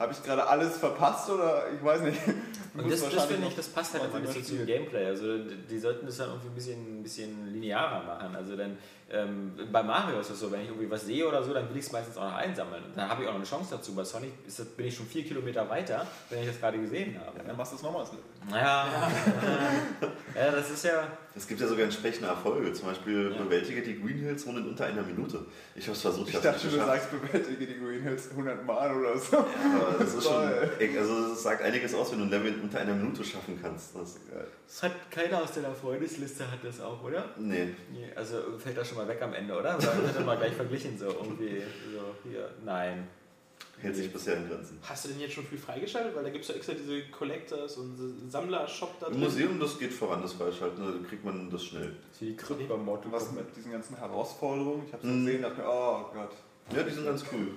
Habe 0.01 0.13
ich 0.13 0.23
gerade 0.23 0.47
alles 0.47 0.77
verpasst 0.77 1.29
oder 1.29 1.65
ich 1.71 1.83
weiß 1.83 2.01
nicht. 2.01 2.19
Und 2.73 2.91
das, 2.91 3.07
das 3.07 3.25
finde 3.25 3.47
ich, 3.47 3.55
das 3.55 3.67
passt 3.67 3.93
halt 3.93 4.09
20 4.09 4.23
immer 4.23 4.33
nicht 4.33 4.47
so 4.47 4.55
zum. 4.55 4.65
Gameplay. 4.65 5.05
Also 5.05 5.37
die, 5.37 5.55
die 5.69 5.77
sollten 5.77 6.05
das 6.07 6.17
dann 6.17 6.29
irgendwie 6.29 6.47
ein 6.47 6.55
bisschen, 6.55 6.99
ein 6.99 7.03
bisschen 7.03 7.53
linearer 7.53 8.03
machen. 8.03 8.35
Also 8.35 8.55
dann 8.55 8.77
ähm, 9.11 9.51
bei 9.71 9.83
Mario 9.83 10.19
ist 10.19 10.29
es 10.29 10.39
so, 10.39 10.51
wenn 10.51 10.61
ich 10.61 10.67
irgendwie 10.69 10.89
was 10.89 11.05
sehe 11.05 11.27
oder 11.27 11.43
so, 11.43 11.53
dann 11.53 11.69
will 11.69 11.77
ich 11.77 11.85
es 11.85 11.91
meistens 11.91 12.17
auch 12.17 12.23
noch 12.29 12.35
einsammeln. 12.35 12.83
Und 12.83 12.95
dann 12.97 13.09
habe 13.09 13.21
ich 13.23 13.27
auch 13.27 13.33
noch 13.33 13.39
eine 13.39 13.47
Chance 13.47 13.69
dazu. 13.71 13.93
Bei 13.93 14.03
Sonic 14.03 14.31
ist 14.47 14.59
das, 14.59 14.65
bin 14.67 14.87
ich 14.87 14.95
schon 14.95 15.05
vier 15.05 15.23
Kilometer 15.23 15.69
weiter, 15.69 16.05
wenn 16.29 16.39
ich 16.41 16.47
das 16.47 16.59
gerade 16.59 16.79
gesehen 16.79 17.19
habe. 17.19 17.39
Dann 17.45 17.57
machst 17.57 17.73
du 17.73 17.75
es 17.77 17.81
nochmal. 17.83 18.05
Ja, 18.49 18.87
ja. 20.35 20.51
das 20.51 20.71
ist 20.71 20.85
ja. 20.85 21.07
Es 21.33 21.47
gibt 21.47 21.61
ja 21.61 21.67
sogar 21.67 21.85
entsprechende 21.85 22.27
Erfolge. 22.27 22.73
Zum 22.73 22.87
Beispiel 22.89 23.31
Ja. 23.31 23.43
bewältige 23.43 23.81
die 23.81 24.01
Green 24.01 24.17
Hills 24.17 24.45
Run 24.45 24.57
in 24.57 24.67
unter 24.67 24.85
einer 24.85 25.01
Minute. 25.03 25.45
Ich 25.75 25.85
habe 25.85 25.95
es 25.95 26.01
versucht, 26.01 26.27
Ich 26.29 26.35
hab's 26.35 26.43
dachte, 26.43 26.67
du 26.67 26.75
sagst, 26.77 27.09
bewältige 27.11 27.67
die 27.67 27.79
Green 27.79 28.01
Hills 28.01 28.29
100 28.31 28.65
Mal 28.65 28.93
oder 28.97 29.17
so. 29.17 29.37
Aber 29.37 29.95
das 29.99 30.13
ist 30.15 30.23
schon, 30.23 30.33
Toll. 30.33 30.69
also 30.97 31.29
das 31.29 31.43
sagt 31.43 31.61
einiges 31.63 31.93
aus, 31.93 32.11
wenn 32.11 32.19
du 32.19 32.25
ein 32.25 32.31
Level 32.31 32.53
in 32.55 32.61
unter 32.61 32.79
einer 32.79 32.93
Minute 32.93 33.23
schaffen 33.23 33.57
kannst. 33.61 33.95
Das, 33.95 34.17
Das 34.67 34.83
hat 34.83 34.91
keiner 35.11 35.41
aus 35.43 35.53
deiner 35.53 35.73
Freundesliste 35.73 36.49
hat 36.51 36.59
das 36.63 36.81
auch, 36.81 37.01
oder? 37.03 37.29
nee. 37.37 37.75
Nee, 37.93 38.09
also 38.15 38.37
fällt 38.57 38.77
das 38.77 38.89
schon 38.89 38.97
mal 38.97 39.00
weg 39.07 39.21
am 39.21 39.33
Ende, 39.33 39.57
oder? 39.57 39.81
Wird 39.81 40.15
das 40.15 40.25
mal 40.25 40.37
gleich 40.37 40.53
verglichen, 40.53 40.97
so 40.97 41.05
irgendwie, 41.07 41.61
so 41.93 42.29
hier, 42.29 42.49
nein. 42.65 43.07
Hält 43.79 43.95
sich 43.95 44.13
bisher 44.13 44.37
in 44.37 44.47
Grenzen. 44.47 44.77
Hast 44.83 45.05
du 45.05 45.09
denn 45.09 45.19
jetzt 45.19 45.33
schon 45.33 45.43
viel 45.45 45.57
freigeschaltet? 45.57 46.15
Weil 46.15 46.23
da 46.23 46.29
gibt 46.29 46.43
es 46.43 46.49
ja 46.49 46.55
extra 46.55 46.73
diese 46.73 47.01
Collectors 47.09 47.77
und 47.77 48.29
Sammler-Shop 48.29 48.99
da 48.99 49.07
Im 49.07 49.13
drin. 49.13 49.23
Museum, 49.23 49.59
das 49.59 49.79
geht 49.79 49.91
voran, 49.91 50.21
das 50.21 50.33
Freischalten, 50.33 50.83
da 51.03 51.07
kriegt 51.09 51.25
man 51.25 51.49
das 51.49 51.63
schnell. 51.65 51.95
Die 52.19 52.35
Krypto 52.35 52.63
beim 52.67 52.85
Mortal 52.85 53.11
Was 53.11 53.31
mit 53.31 53.55
diesen 53.55 53.71
ganzen 53.71 53.97
Herausforderungen? 53.97 54.83
Ich 54.85 54.93
habe 54.93 55.01
es 55.07 55.11
Mhm. 55.11 55.25
gesehen, 55.25 55.41
dachte 55.41 55.61
mir, 55.61 55.67
oh 55.67 56.05
Gott. 56.13 56.31
Ja, 56.75 56.83
die 56.83 56.91
sind 56.91 57.05
ganz 57.05 57.23
cool. 57.31 57.47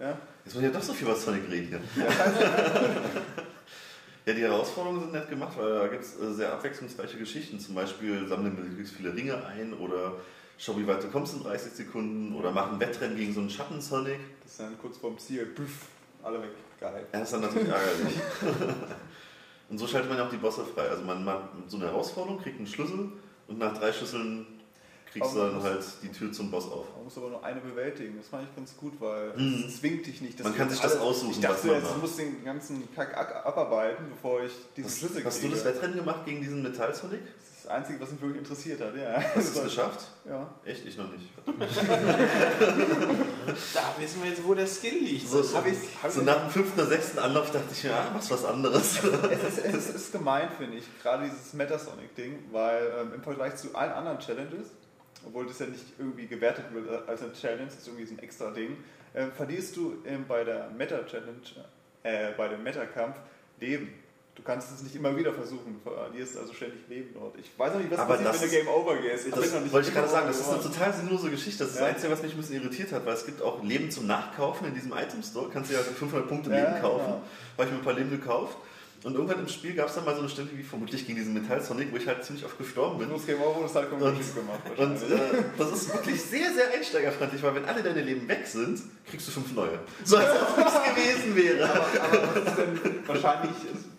Ja? 0.00 0.18
Jetzt 0.44 0.54
muss 0.54 0.62
ich 0.64 0.68
ja 0.72 0.74
doch 0.78 0.82
so 0.82 0.92
viel 0.94 1.06
über 1.06 1.16
Sonic 1.16 1.50
reden 1.50 1.68
hier. 1.68 2.04
Ja, 4.26 4.32
die 4.32 4.40
Herausforderungen 4.40 5.00
sind 5.02 5.12
nett 5.12 5.28
gemacht, 5.28 5.52
weil 5.58 5.70
da 5.80 5.86
gibt 5.88 6.02
es 6.02 6.18
äh, 6.18 6.32
sehr 6.32 6.52
abwechslungsreiche 6.52 7.18
Geschichten. 7.18 7.60
Zum 7.60 7.74
Beispiel 7.74 8.26
sammeln 8.26 8.54
möglichst 8.54 8.94
viele 8.94 9.14
Ringe 9.14 9.44
ein 9.46 9.74
oder 9.74 10.14
schau, 10.58 10.76
wie 10.78 10.86
weit 10.86 11.02
du 11.02 11.08
kommst 11.08 11.34
in 11.34 11.42
30 11.42 11.72
Sekunden 11.72 12.34
oder 12.34 12.50
mach 12.52 12.72
ein 12.72 12.80
Wettrennen 12.80 13.16
gegen 13.16 13.32
so 13.34 13.40
einen 13.40 13.50
Schatten-Sonic. 13.50 14.18
Das 14.42 14.52
ist 14.52 14.60
dann 14.60 14.78
kurz 14.78 14.96
vorm 14.98 15.18
Ziel. 15.18 15.46
Püff, 15.46 15.86
alle 16.22 16.40
weg. 16.42 16.50
Geil. 16.80 17.06
Ja, 17.12 17.20
das 17.20 17.28
ist 17.28 17.32
dann 17.34 17.40
natürlich 17.42 17.68
ärgerlich. 17.68 18.14
Und 19.70 19.78
so 19.78 19.86
schaltet 19.86 20.10
man 20.10 20.18
ja 20.18 20.26
auch 20.26 20.30
die 20.30 20.36
Bosse 20.36 20.64
frei. 20.64 20.88
Also 20.88 21.02
man 21.04 21.24
macht 21.24 21.44
so 21.68 21.76
eine 21.78 21.86
Herausforderung, 21.86 22.38
kriegt 22.40 22.58
einen 22.58 22.66
Schlüssel 22.66 23.08
und 23.48 23.58
nach 23.58 23.76
drei 23.76 23.92
Schlüsseln 23.92 24.46
kriegst 25.10 25.34
du 25.34 25.38
dann 25.38 25.62
halt 25.62 25.82
die 26.02 26.08
Tür 26.12 26.30
zum 26.32 26.50
Boss 26.50 26.64
auf. 26.70 26.86
Man 26.96 27.04
muss 27.04 27.16
aber 27.16 27.30
nur 27.30 27.44
eine 27.44 27.60
bewältigen. 27.60 28.16
Das 28.18 28.28
fand 28.28 28.44
ich 28.48 28.54
ganz 28.56 28.76
gut, 28.76 28.92
weil 29.00 29.32
Mhm. 29.36 29.64
es 29.66 29.80
zwingt 29.80 30.06
dich 30.06 30.20
nicht. 30.20 30.38
dass 30.38 30.44
Man 30.44 30.54
kann 30.56 30.68
sich 30.68 30.80
das 30.80 30.98
aussuchen, 30.98 31.30
Ich 31.30 31.36
was 31.38 31.42
dachte 31.62 31.66
man 31.68 31.76
jetzt, 31.76 31.98
muss 31.98 32.16
den 32.16 32.44
ganzen 32.44 32.94
Kack 32.94 33.16
ab- 33.16 33.46
abarbeiten, 33.46 34.06
bevor 34.10 34.42
ich 34.42 34.52
diesen 34.76 34.90
Hast, 34.90 34.98
Schlüssel 34.98 35.24
hast 35.24 35.36
du 35.38 35.48
kriege. 35.48 35.54
das 35.54 35.64
Wettrennen 35.64 35.96
gemacht 35.96 36.24
gegen 36.26 36.40
diesen 36.40 36.62
Metall-Sonic? 36.62 37.20
Das 37.22 37.53
das 37.64 37.72
Einzige, 37.72 38.00
was 38.00 38.10
mich 38.12 38.20
wirklich 38.20 38.38
interessiert 38.42 38.80
hat. 38.80 38.94
Ja. 38.96 39.22
Hast 39.34 39.54
du 39.56 39.58
es 39.60 39.64
geschafft? 39.64 40.06
Ja. 40.28 40.48
Echt? 40.64 40.84
Ich 40.86 40.96
noch 40.98 41.10
nicht. 41.10 41.30
Da 43.74 43.94
wissen 43.98 44.22
wir 44.22 44.30
jetzt, 44.30 44.44
wo 44.44 44.54
der 44.54 44.66
Skill 44.66 44.98
liegt. 44.98 45.28
So, 45.28 45.42
so 45.42 45.58
ich- 45.66 46.22
nach 46.22 46.40
dem 46.42 46.50
fünften 46.50 46.78
oder 46.80 46.88
sechsten 46.88 47.18
Anlauf 47.18 47.50
dachte 47.50 47.66
ich, 47.72 47.82
ja, 47.82 48.10
machst 48.12 48.30
was 48.30 48.44
anderes. 48.44 48.98
Es 49.02 49.58
ist, 49.58 49.64
es 49.66 49.94
ist 49.94 50.12
gemein, 50.12 50.48
finde 50.56 50.78
ich, 50.78 50.84
gerade 51.02 51.24
dieses 51.24 51.52
Metasonic-Ding, 51.54 52.44
weil 52.52 52.92
ähm, 53.00 53.14
im 53.14 53.22
Vergleich 53.22 53.56
zu 53.56 53.74
allen 53.74 53.92
anderen 53.92 54.18
Challenges, 54.18 54.68
obwohl 55.26 55.46
das 55.46 55.58
ja 55.58 55.66
nicht 55.66 55.84
irgendwie 55.98 56.26
gewertet 56.26 56.66
wird 56.72 57.08
als 57.08 57.22
eine 57.22 57.32
Challenge, 57.32 57.66
das 57.66 57.76
ist 57.76 57.86
irgendwie 57.88 58.06
so 58.06 58.14
ein 58.14 58.18
extra 58.20 58.50
Ding, 58.50 58.76
ähm, 59.14 59.32
verlierst 59.32 59.76
du 59.76 59.94
ähm, 60.06 60.24
bei 60.28 60.44
der 60.44 60.68
Meta-Challenge, 60.76 61.40
äh, 62.02 62.32
bei 62.36 62.48
dem 62.48 62.62
Meta-Kampf 62.62 63.16
Leben. 63.60 63.92
Du 64.36 64.42
kannst 64.42 64.68
es 64.74 64.82
nicht 64.82 64.96
immer 64.96 65.16
wieder 65.16 65.32
versuchen, 65.32 65.80
du 65.82 65.90
verlierst 65.90 66.36
also 66.36 66.52
ständig 66.52 66.80
Leben 66.88 67.14
dort. 67.14 67.36
Ich 67.38 67.50
weiß 67.56 67.72
noch 67.72 67.78
nicht, 67.80 67.90
was 67.92 67.98
Aber 68.00 68.14
passiert, 68.16 68.34
das 68.34 68.42
wenn 68.42 68.50
du 68.50 68.56
ist- 68.56 68.64
Game 68.64 68.74
Over 68.74 68.96
gehst. 68.96 69.26
Ich 69.26 69.32
Das 69.32 69.40
bin 69.42 69.52
noch 69.52 69.60
nicht 69.60 69.72
wollte 69.72 69.88
ich 69.88 69.94
gerade 69.94 70.08
sagen, 70.08 70.26
das 70.26 70.40
ist 70.40 70.48
eine 70.48 70.62
total 70.62 70.92
sinnlose 70.92 71.30
Geschichte. 71.30 71.58
Das 71.64 71.68
ist 71.72 71.78
Ja. 71.78 71.82
das 71.86 71.94
Einzige, 71.94 72.12
was 72.12 72.22
mich 72.22 72.32
ein 72.32 72.38
bisschen 72.38 72.56
irritiert 72.62 72.92
hat, 72.92 73.06
weil 73.06 73.14
es 73.14 73.24
gibt 73.26 73.40
auch 73.40 73.62
Leben 73.62 73.90
zum 73.90 74.06
Nachkaufen 74.08 74.66
in 74.66 74.74
diesem 74.74 74.92
Item 74.92 75.22
Store. 75.22 75.48
Kannst 75.52 75.70
du 75.70 75.74
ja 75.74 75.80
für 75.80 75.94
500 75.94 76.28
Punkte 76.28 76.50
Ja, 76.50 76.56
Leben 76.68 76.80
kaufen. 76.82 77.04
genau. 77.06 77.20
Habe 77.56 77.64
ich 77.64 77.70
mir 77.70 77.76
ein 77.78 77.82
paar 77.84 77.92
Leben 77.94 78.10
gekauft. 78.10 78.56
Und 79.04 79.14
irgendwann 79.14 79.38
im 79.40 79.48
Spiel 79.48 79.74
gab 79.74 79.88
es 79.88 79.94
dann 79.96 80.04
mal 80.06 80.14
so 80.14 80.20
eine 80.20 80.30
Stelle 80.30 80.48
wie 80.54 80.62
vermutlich 80.62 81.06
gegen 81.06 81.18
diesen 81.18 81.34
Metall 81.34 81.60
Sonic, 81.60 81.92
wo 81.92 81.96
ich 81.98 82.06
halt 82.08 82.24
ziemlich 82.24 82.42
oft 82.44 82.56
gestorben 82.56 82.94
Du 82.98 83.04
bin. 83.04 83.12
musst 83.12 83.26
Game 83.26 83.40
Over 83.40 83.58
und 83.60 83.66
es 83.66 83.74
hat 83.74 83.84
Und- 83.92 84.00
Competition 84.00 84.36
gemacht. 84.46 84.60
Und 84.78 84.96
äh, 85.12 85.42
das 85.58 85.72
ist 85.72 85.92
wirklich 85.94 86.20
sehr, 86.22 86.52
sehr 86.54 86.72
einsteigerfreundlich, 86.72 87.42
weil 87.42 87.54
wenn 87.54 87.64
alle 87.66 87.82
deine 87.82 88.00
Leben 88.00 88.26
weg 88.26 88.46
sind, 88.46 88.80
kriegst 89.08 89.28
du 89.28 89.32
fünf 89.32 89.52
neue. 89.52 89.78
So 90.04 90.16
als 90.16 90.30
ob 90.40 90.56
nichts 90.56 90.72
gewesen 90.96 91.36
wäre. 91.36 91.64
Aber, 91.70 91.86
aber 92.02 92.28
was 92.34 92.48
ist 92.48 92.58
denn 92.58 92.80
wahrscheinlich 93.06 93.50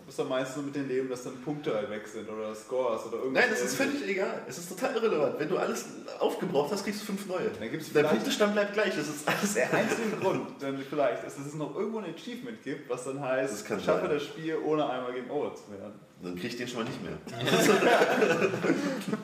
ist, 0.06 0.12
ist 0.14 0.20
am 0.20 0.28
meisten 0.28 0.64
mit 0.64 0.74
den 0.76 0.88
Leben, 0.88 1.08
dass 1.08 1.24
dann 1.24 1.34
Punkte 1.42 1.74
halt 1.74 1.90
weg 1.90 2.06
sind 2.06 2.28
oder 2.28 2.54
Scores 2.54 3.04
oder 3.06 3.18
irgendwas. 3.18 3.42
Nein, 3.42 3.50
das 3.50 3.60
ist 3.62 3.74
völlig 3.76 4.06
egal. 4.08 4.42
Es 4.48 4.58
ist 4.58 4.68
total 4.68 4.94
irrelevant. 4.96 5.38
Wenn 5.38 5.48
du 5.48 5.56
alles 5.58 5.84
aufgebraucht 6.20 6.70
hast, 6.72 6.84
kriegst 6.84 7.02
du 7.02 7.06
fünf 7.06 7.26
neue. 7.26 7.50
Dann 7.58 7.70
gibt's 7.70 7.86
Der 7.92 8.02
vielleicht- 8.02 8.14
Punktestand 8.14 8.52
bleibt 8.54 8.72
gleich. 8.74 8.94
Das 8.96 9.08
ist 9.08 9.28
alles 9.28 9.54
Der 9.54 9.72
einzige 9.74 10.10
Grund, 10.20 10.48
dann 10.60 10.78
vielleicht, 10.88 11.24
ist, 11.24 11.38
dass 11.38 11.46
es 11.46 11.54
noch 11.54 11.74
irgendwo 11.74 11.98
ein 11.98 12.14
Achievement 12.14 12.62
gibt, 12.62 12.88
was 12.88 13.04
dann 13.04 13.20
heißt, 13.20 13.52
Das 13.52 13.64
kann 13.64 13.80
schaffe 13.80 14.02
sein. 14.06 14.10
das 14.14 14.22
Spiel 14.24 14.56
ohne 14.64 14.88
einmal 14.88 15.12
Game 15.12 15.30
Over 15.30 15.54
zu 15.54 15.70
werden. 15.72 15.92
Dann 16.22 16.34
krieg 16.34 16.50
ich 16.52 16.56
den 16.56 16.66
schon 16.68 16.84
mal 16.84 16.88
nicht 16.90 17.02
mehr. 17.02 17.12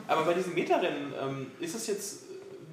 Aber 0.07 0.25
bei 0.25 0.33
diesen 0.33 0.53
Metarennen, 0.53 1.13
ähm, 1.21 1.47
ist 1.59 1.75
das 1.75 1.87
jetzt 1.87 2.23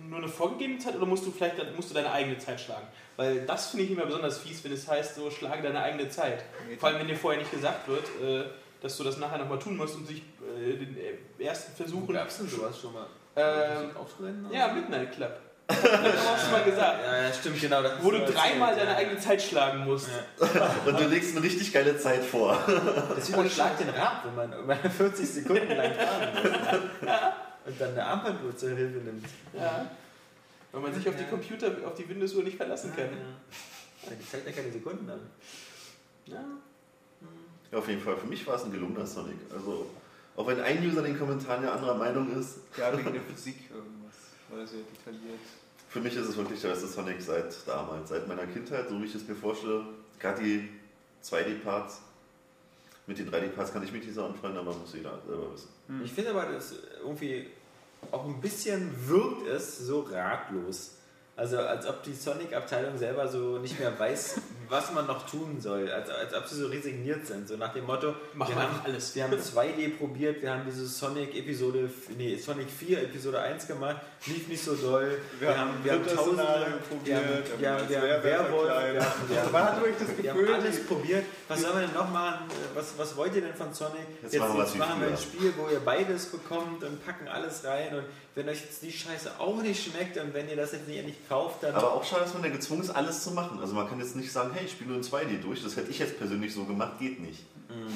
nur 0.08 0.18
eine 0.18 0.28
vorgegebene 0.28 0.78
Zeit 0.78 0.96
oder 0.96 1.06
musst 1.06 1.24
du 1.24 1.30
vielleicht 1.30 1.56
musst 1.76 1.90
du 1.90 1.94
deine 1.94 2.10
eigene 2.10 2.36
Zeit 2.38 2.60
schlagen? 2.60 2.86
Weil 3.20 3.42
das 3.42 3.66
finde 3.66 3.84
ich 3.84 3.90
immer 3.90 4.06
besonders 4.06 4.38
fies, 4.38 4.64
wenn 4.64 4.72
es 4.72 4.88
heißt, 4.88 5.16
so 5.16 5.30
schlage 5.30 5.62
deine 5.62 5.82
eigene 5.82 6.08
Zeit. 6.08 6.42
Vor 6.78 6.88
allem, 6.88 7.00
wenn 7.00 7.06
dir 7.06 7.16
vorher 7.16 7.38
nicht 7.38 7.50
gesagt 7.50 7.86
wird, 7.86 8.06
äh, 8.22 8.44
dass 8.80 8.96
du 8.96 9.04
das 9.04 9.18
nachher 9.18 9.36
nochmal 9.36 9.58
tun 9.58 9.76
musst 9.76 9.94
und 9.96 10.06
sich 10.06 10.22
äh, 10.58 10.72
den 10.72 10.96
äh, 10.96 11.44
ersten 11.44 11.76
Versuchen. 11.76 12.14
Gab's 12.14 12.38
denn 12.38 12.48
sowas 12.48 12.80
schon 12.80 12.94
mal? 12.94 13.04
Ähm, 13.36 13.90
ja, 14.50 14.68
Midnight 14.68 15.12
Club. 15.12 15.38
Das 15.66 15.76
hast 15.82 16.46
du 16.46 16.50
mal 16.50 16.64
gesagt. 16.64 17.00
Ja, 17.04 17.22
ja, 17.24 17.32
stimmt, 17.34 17.60
genau. 17.60 17.82
das 17.82 18.02
Wo 18.02 18.10
du 18.10 18.24
dreimal 18.24 18.74
deine 18.74 18.92
ja. 18.92 18.96
eigene 18.96 19.20
Zeit 19.20 19.42
schlagen 19.42 19.84
musst. 19.84 20.08
Und 20.86 20.98
du 20.98 21.04
legst 21.04 21.36
eine 21.36 21.44
richtig 21.44 21.74
geile 21.74 21.98
Zeit 21.98 22.24
vor. 22.24 22.58
Das 23.14 23.28
überschlagt 23.28 23.80
den 23.80 23.90
Rad, 23.90 24.24
wenn 24.24 24.34
man 24.34 24.58
über 24.58 24.76
40 24.76 25.28
Sekunden 25.28 25.76
lang 25.76 25.92
fahren 25.92 26.28
muss. 26.32 27.10
Und 27.66 27.78
dann 27.78 27.90
eine 27.90 28.02
Armbanduhr 28.02 28.56
zur 28.56 28.70
Hilfe 28.70 28.96
nimmt. 29.00 29.26
Ja. 29.52 29.90
Weil 30.72 30.80
man 30.82 30.94
sich 30.94 31.08
auf 31.08 31.16
die 31.16 31.24
Computer, 31.24 31.72
auf 31.84 31.94
die 31.94 32.08
Windows-Uhr 32.08 32.42
nicht 32.44 32.56
verlassen 32.56 32.92
kann. 32.94 33.08
Die 34.08 34.28
zeigt 34.28 34.46
ja 34.46 34.52
keine 34.52 34.72
Sekunden 34.72 35.08
an. 35.10 35.20
Ja. 36.26 36.44
Ja, 37.72 37.78
auf 37.78 37.88
jeden 37.88 38.00
Fall. 38.00 38.16
Für 38.16 38.26
mich 38.26 38.46
war 38.46 38.56
es 38.56 38.64
ein 38.64 38.72
gelungener 38.72 39.06
Sonic. 39.06 39.36
Also, 39.52 39.86
auch 40.36 40.46
wenn 40.46 40.60
ein 40.60 40.78
User 40.86 40.98
in 41.04 41.12
den 41.12 41.18
Kommentaren 41.18 41.62
ja 41.64 41.72
anderer 41.72 41.94
Meinung 41.96 42.36
ist, 42.38 42.58
Ja, 42.76 42.96
wegen 42.96 43.12
der 43.12 43.22
Physik 43.22 43.56
irgendwas. 43.70 44.14
War 44.48 44.66
sehr 44.66 44.80
detailliert. 44.80 45.38
für 45.88 46.00
mich 46.00 46.16
ist 46.16 46.26
es 46.28 46.36
wirklich 46.36 46.60
der 46.60 46.68
beste 46.70 46.86
Sonic 46.86 47.20
seit 47.20 47.54
damals, 47.66 48.08
seit 48.08 48.26
meiner 48.26 48.46
Kindheit, 48.46 48.88
so 48.88 49.00
wie 49.00 49.06
ich 49.06 49.14
es 49.14 49.26
mir 49.26 49.34
vorstelle. 49.36 49.84
Gerade 50.18 50.42
die 50.42 50.68
2D-Parts. 51.22 52.00
Mit 53.06 53.18
den 53.18 53.30
3D-Parts 53.30 53.72
kann 53.72 53.82
ich 53.82 53.92
mich 53.92 54.04
nicht 54.04 54.14
so 54.14 54.24
anfreunden, 54.24 54.60
aber 54.60 54.74
muss 54.74 54.92
jeder 54.94 55.18
selber 55.26 55.52
wissen. 55.52 55.68
Ich 56.04 56.12
finde 56.12 56.30
aber, 56.30 56.52
dass 56.52 56.74
irgendwie 57.02 57.48
auch 58.10 58.24
ein 58.24 58.40
bisschen 58.40 59.08
wirkt 59.08 59.46
es 59.46 59.78
so 59.78 60.00
ratlos. 60.00 60.96
Also 61.36 61.58
als 61.58 61.86
ob 61.86 62.02
die 62.02 62.12
Sonic-Abteilung 62.12 62.98
selber 62.98 63.28
so 63.28 63.58
nicht 63.58 63.78
mehr 63.78 63.98
weiß, 63.98 64.40
was 64.70 64.92
man 64.92 65.06
noch 65.06 65.28
tun 65.28 65.60
soll. 65.60 65.90
Als, 65.90 66.08
als 66.08 66.34
ob 66.34 66.46
sie 66.46 66.54
so 66.54 66.68
resigniert 66.68 67.26
sind. 67.26 67.48
So 67.48 67.56
nach 67.56 67.72
dem 67.72 67.84
Motto, 67.84 68.14
Machen 68.34 68.54
wir 68.54 68.56
wir 68.56 68.62
haben, 68.62 68.80
alles. 68.84 69.14
wir 69.14 69.24
haben 69.24 69.34
2D 69.34 69.98
probiert, 69.98 70.40
wir 70.40 70.52
haben 70.52 70.62
diese 70.66 70.86
Sonic-Episode, 70.86 71.90
nee, 72.16 72.36
Sonic 72.36 72.68
4 72.70 73.02
Episode 73.02 73.40
1 73.40 73.66
gemacht, 73.66 73.96
lief 74.26 74.48
nicht 74.48 74.62
so 74.62 74.74
doll. 74.76 75.18
Wir 75.38 75.58
haben 75.58 75.70
wir 75.82 75.92
haben 75.92 76.06
tausende, 76.06 76.42
wir 76.42 76.96
probiert, 76.96 77.18
haben, 77.18 77.60
wir 77.60 77.70
haben 77.70 77.88
wir 77.88 78.24
Werwolf 78.24 78.68
wir 78.68 79.04
haben, 79.04 79.28
wir 79.28 79.42
haben, 79.42 79.52
Man 79.52 79.64
hat 79.64 79.76
wirklich 79.82 80.08
das 80.08 80.22
wir 80.22 80.30
haben 80.30 80.38
Gefühl, 80.38 80.54
alles 80.54 80.86
probiert. 80.86 81.24
Was 81.48 81.60
sollen 81.60 81.74
wir 81.74 81.86
denn 81.86 81.94
noch 81.94 82.10
machen? 82.10 82.44
Was, 82.74 82.94
was 82.96 83.16
wollt 83.16 83.34
ihr 83.34 83.42
denn 83.42 83.54
von 83.54 83.74
Sonic? 83.74 84.00
Jetzt 84.22 84.38
machen 84.38 84.54
wir 84.54 84.62
was 84.62 84.74
wie 84.74 84.78
machen 84.78 85.00
wir 85.00 85.08
ein. 85.08 85.16
Spiel, 85.18 85.52
wo 85.56 85.68
ihr 85.68 85.80
beides 85.80 86.26
bekommt 86.26 86.84
und 86.84 87.04
packen 87.04 87.26
alles 87.28 87.64
rein. 87.64 87.94
Und 87.94 88.04
wenn 88.34 88.48
euch 88.48 88.60
jetzt 88.60 88.82
die 88.82 88.92
Scheiße 88.92 89.32
auch 89.38 89.60
nicht 89.60 89.84
schmeckt 89.84 90.16
und 90.18 90.32
wenn 90.34 90.48
ihr 90.48 90.56
das 90.56 90.72
jetzt 90.72 90.86
nicht 90.86 90.98
endlich 90.98 91.28
kauft, 91.28 91.62
dann. 91.62 91.74
Aber 91.74 91.94
auch 91.94 92.04
schade, 92.04 92.22
dass 92.22 92.34
man 92.34 92.44
ja 92.44 92.50
gezwungen 92.50 92.82
ist, 92.82 92.90
alles 92.90 93.24
zu 93.24 93.32
machen. 93.32 93.58
Also 93.60 93.74
man 93.74 93.88
kann 93.88 93.98
jetzt 93.98 94.14
nicht 94.16 94.30
sagen, 94.30 94.50
hey, 94.54 94.59
ich 94.64 94.72
spiele 94.72 94.90
nur 94.90 94.98
in 94.98 95.04
2D 95.04 95.40
durch. 95.42 95.62
Das 95.62 95.76
hätte 95.76 95.90
ich 95.90 95.98
jetzt 95.98 96.18
persönlich 96.18 96.52
so 96.54 96.64
gemacht, 96.64 96.98
geht 96.98 97.20
nicht. 97.20 97.44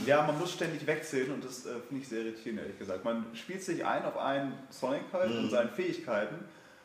Ja, 0.07 0.22
man 0.24 0.38
muss 0.38 0.53
ständig 0.53 0.87
wechseln 0.87 1.33
und 1.33 1.44
das 1.44 1.66
äh, 1.66 1.70
finde 1.88 2.03
ich 2.03 2.09
sehr 2.09 2.20
irritierend, 2.20 2.61
ehrlich 2.61 2.79
gesagt. 2.79 3.05
Man 3.05 3.27
spielt 3.35 3.61
sich 3.62 3.85
ein 3.85 4.05
auf 4.05 4.16
einen 4.16 4.53
Sonic 4.70 5.03
halt 5.12 5.31
Mhm. 5.33 5.38
und 5.44 5.50
seine 5.50 5.68
Fähigkeiten. 5.68 6.37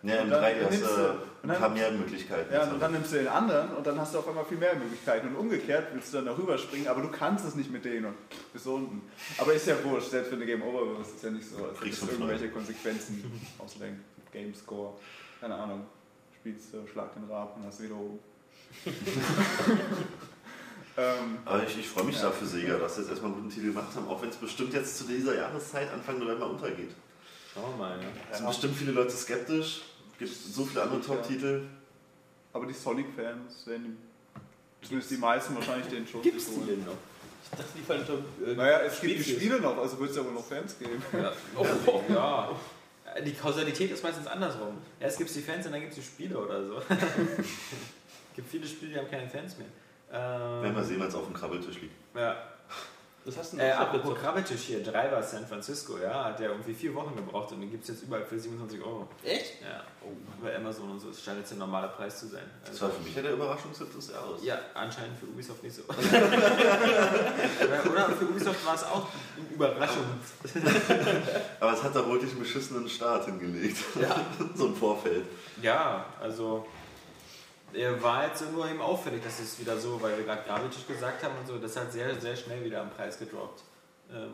Ja, 0.01 0.21
Und 0.23 0.29
dann 0.29 0.41
3D 0.43 0.63
hast 0.63 0.71
nimmst 0.71 0.97
du 0.97 1.49
ein 1.49 1.59
paar 1.59 1.69
mehr 1.69 1.91
Möglichkeiten. 1.91 2.53
Ja, 2.53 2.63
und 2.63 2.79
dann 2.79 2.93
nimmst 2.93 3.11
du 3.11 3.17
den 3.17 3.27
anderen 3.27 3.69
und 3.75 3.85
dann 3.85 3.99
hast 3.99 4.13
du 4.15 4.19
auf 4.19 4.27
einmal 4.29 4.45
viel 4.45 4.57
mehr 4.57 4.73
Möglichkeiten. 4.75 5.27
Und 5.27 5.35
umgekehrt 5.35 5.87
willst 5.93 6.13
du 6.13 6.17
dann 6.17 6.25
darüber 6.27 6.57
springen, 6.57 6.87
aber 6.87 7.01
du 7.01 7.09
kannst 7.09 7.45
es 7.45 7.53
nicht 7.55 7.69
mit 7.69 7.83
denen 7.85 8.05
und 8.05 8.15
bis 8.53 8.65
unten. 8.65 9.01
Aber 9.37 9.53
ist 9.53 9.67
ja 9.67 9.75
wurscht, 9.83 10.09
selbst 10.09 10.31
wenn 10.31 10.39
du 10.39 10.45
Game 10.45 10.63
Over 10.63 10.97
wirst, 10.99 11.15
ist 11.17 11.23
ja 11.25 11.29
nicht 11.31 11.47
so, 11.47 11.63
als 11.65 11.77
Kriegst 11.79 12.01
du 12.01 12.07
irgendwelche 12.07 12.49
Konsequenzen 12.49 13.23
auslenken. 13.59 14.03
Game 14.31 14.55
Score, 14.55 14.93
keine 15.41 15.55
Ahnung. 15.55 15.85
Spielst 16.39 16.73
du, 16.73 16.87
schlag 16.87 17.13
den 17.13 17.25
Raben, 17.29 17.61
hast 17.67 17.83
wieder 17.83 17.95
oben. 17.95 18.19
Ähm, 20.97 21.37
Aber 21.45 21.63
ich, 21.63 21.77
ich 21.79 21.87
freue 21.87 22.03
mich 22.05 22.15
Ja. 22.17 22.23
da 22.23 22.31
für 22.31 22.45
Sega, 22.45 22.77
dass 22.77 22.95
sie 22.95 23.01
jetzt 23.01 23.09
erstmal 23.11 23.31
einen 23.31 23.41
guten 23.41 23.53
Titel 23.53 23.67
gemacht 23.67 23.95
haben, 23.95 24.07
auch 24.07 24.21
wenn 24.21 24.29
es 24.29 24.35
bestimmt 24.35 24.73
jetzt 24.73 24.97
zu 24.97 25.05
dieser 25.05 25.35
Jahreszeit 25.35 25.91
Anfang 25.91 26.19
November 26.19 26.49
untergeht. 26.49 26.91
Schauen 27.53 27.71
wir 27.73 27.77
mal, 27.77 27.97
ja. 28.01 28.07
Es 28.31 28.37
sind 28.37 28.47
bestimmt 28.47 28.75
viele 28.77 28.91
Leute 28.91 29.11
skeptisch. 29.11 29.81
Es 30.13 30.17
gibt 30.19 30.31
so 30.53 30.65
viele 30.65 30.81
andere. 30.83 31.01
Top-Titel. 31.01 31.61
aber 32.53 32.65
die 32.65 32.73
Sonic-Fans 32.73 33.65
werden 33.67 33.97
zumindest 34.81 35.11
die 35.11 35.17
meisten 35.17 35.55
wahrscheinlich 35.55 35.87
den 35.87 36.05
schon 36.07 36.21
Gibt's 36.21 36.45
die 36.45 36.65
denn 36.65 36.85
noch? 36.85 36.93
Ich 37.43 37.49
dachte, 37.57 37.71
die 37.77 37.81
fallen 37.83 38.01
unter. 38.01 38.51
Äh, 38.51 38.55
Naja, 38.55 38.79
es 38.81 38.99
gibt 39.01 39.25
die. 39.25 39.31
Spiele 39.35 39.59
noch, 39.59 39.77
also 39.77 39.97
wird 39.99 40.11
es 40.11 40.17
ja 40.17 40.25
wohl 40.25 40.33
noch 40.33 40.45
Fans 40.45 40.77
geben. 40.77 41.01
Ja. 41.13 41.31
Oh, 41.57 42.01
ja. 42.09 42.49
Die 43.25 43.33
Kausalität 43.33 43.89
ist 43.91 44.03
meistens 44.03 44.27
andersrum. 44.27 44.77
Erst 44.99 45.17
gibt 45.17 45.29
es 45.31 45.35
die 45.35 45.41
Fans 45.41 45.65
und 45.65 45.71
dann 45.71 45.81
gibt 45.81 45.93
es 45.93 45.99
die 45.99 46.05
Spiele 46.05 46.37
oder 46.37 46.63
so. 46.65 46.81
es 48.39 48.51
gibt 48.51 48.51
viele 48.51 48.67
Spiele, 48.67 48.93
die 48.93 48.97
haben 48.99 49.09
keine 49.11 49.27
Fans 49.29 49.57
mehr. 49.57 49.67
Ähm, 50.11 50.63
Werden 50.63 50.75
wir 50.75 50.83
sehen, 50.83 50.99
wenn 50.99 51.07
es 51.07 51.15
auf 51.15 51.25
dem 51.25 51.33
Krabbeltisch 51.33 51.81
liegt. 51.81 51.93
ja. 52.15 52.35
Das 53.25 53.37
hast 53.37 53.51
du 53.53 53.57
Äh, 53.57 53.69
noch 53.71 53.79
apropos 53.81 54.17
Krabbeltisch 54.17 54.61
hier, 54.61 54.81
Driver 54.81 55.21
San 55.21 55.45
Francisco, 55.45 55.97
ja, 56.01 56.23
hat 56.23 56.39
der 56.39 56.51
irgendwie 56.51 56.73
vier 56.73 56.95
Wochen 56.95 57.13
gebraucht 57.17 57.51
und 57.51 57.59
den 57.59 57.69
gibt 57.69 57.83
es 57.83 57.89
jetzt 57.89 58.03
überall 58.03 58.23
für 58.23 58.39
27 58.39 58.81
Euro. 58.81 59.09
Echt? 59.23 59.61
Ja, 59.61 59.83
bei 60.41 60.55
Amazon 60.55 60.89
und 60.91 60.99
so. 61.01 61.09
Das 61.09 61.21
scheint 61.21 61.37
jetzt 61.39 61.49
der 61.51 61.57
normale 61.57 61.89
Preis 61.89 62.17
zu 62.21 62.27
sein. 62.27 62.45
Das 62.65 62.81
war 62.81 62.89
für 62.89 63.01
mich 63.03 63.13
ja 63.13 63.21
der 63.21 63.33
Überraschungshit 63.33 63.93
des 63.95 64.11
Jahres. 64.11 64.41
ja, 64.43 64.57
anscheinend 64.73 65.19
für 65.19 65.25
Ubisoft 65.25 65.61
nicht 65.61 65.75
so. 65.75 65.81
Oder 67.91 68.09
für 68.17 68.25
Ubisoft 68.25 68.65
war 68.65 68.75
es 68.75 68.83
auch 68.85 69.07
eine 69.37 69.53
Überraschung. 69.53 70.05
Aber 71.59 71.73
es 71.73 71.83
hat 71.83 71.93
da 71.93 72.05
wohl 72.05 72.13
wirklich 72.13 72.31
einen 72.31 72.39
beschissenen 72.41 72.87
Start 72.87 73.25
hingelegt. 73.25 73.77
Ja. 74.01 74.15
so 74.55 74.67
ein 74.67 74.75
Vorfeld. 74.75 75.25
Ja, 75.61 76.05
also 76.21 76.65
war 78.01 78.27
jetzt 78.27 78.43
nur 78.51 78.69
eben 78.69 78.81
auffällig, 78.81 79.23
dass 79.23 79.39
es 79.39 79.59
wieder 79.59 79.77
so, 79.77 80.01
weil 80.01 80.17
wir 80.17 80.25
gerade 80.25 80.41
Gravitisch 80.47 80.85
gesagt 80.87 81.23
haben 81.23 81.33
und 81.39 81.47
so, 81.47 81.57
das 81.57 81.75
hat 81.77 81.91
sehr, 81.91 82.19
sehr 82.19 82.35
schnell 82.35 82.63
wieder 82.63 82.81
am 82.81 82.89
Preis 82.89 83.17
gedroppt. 83.19 83.63
Ähm, 84.11 84.31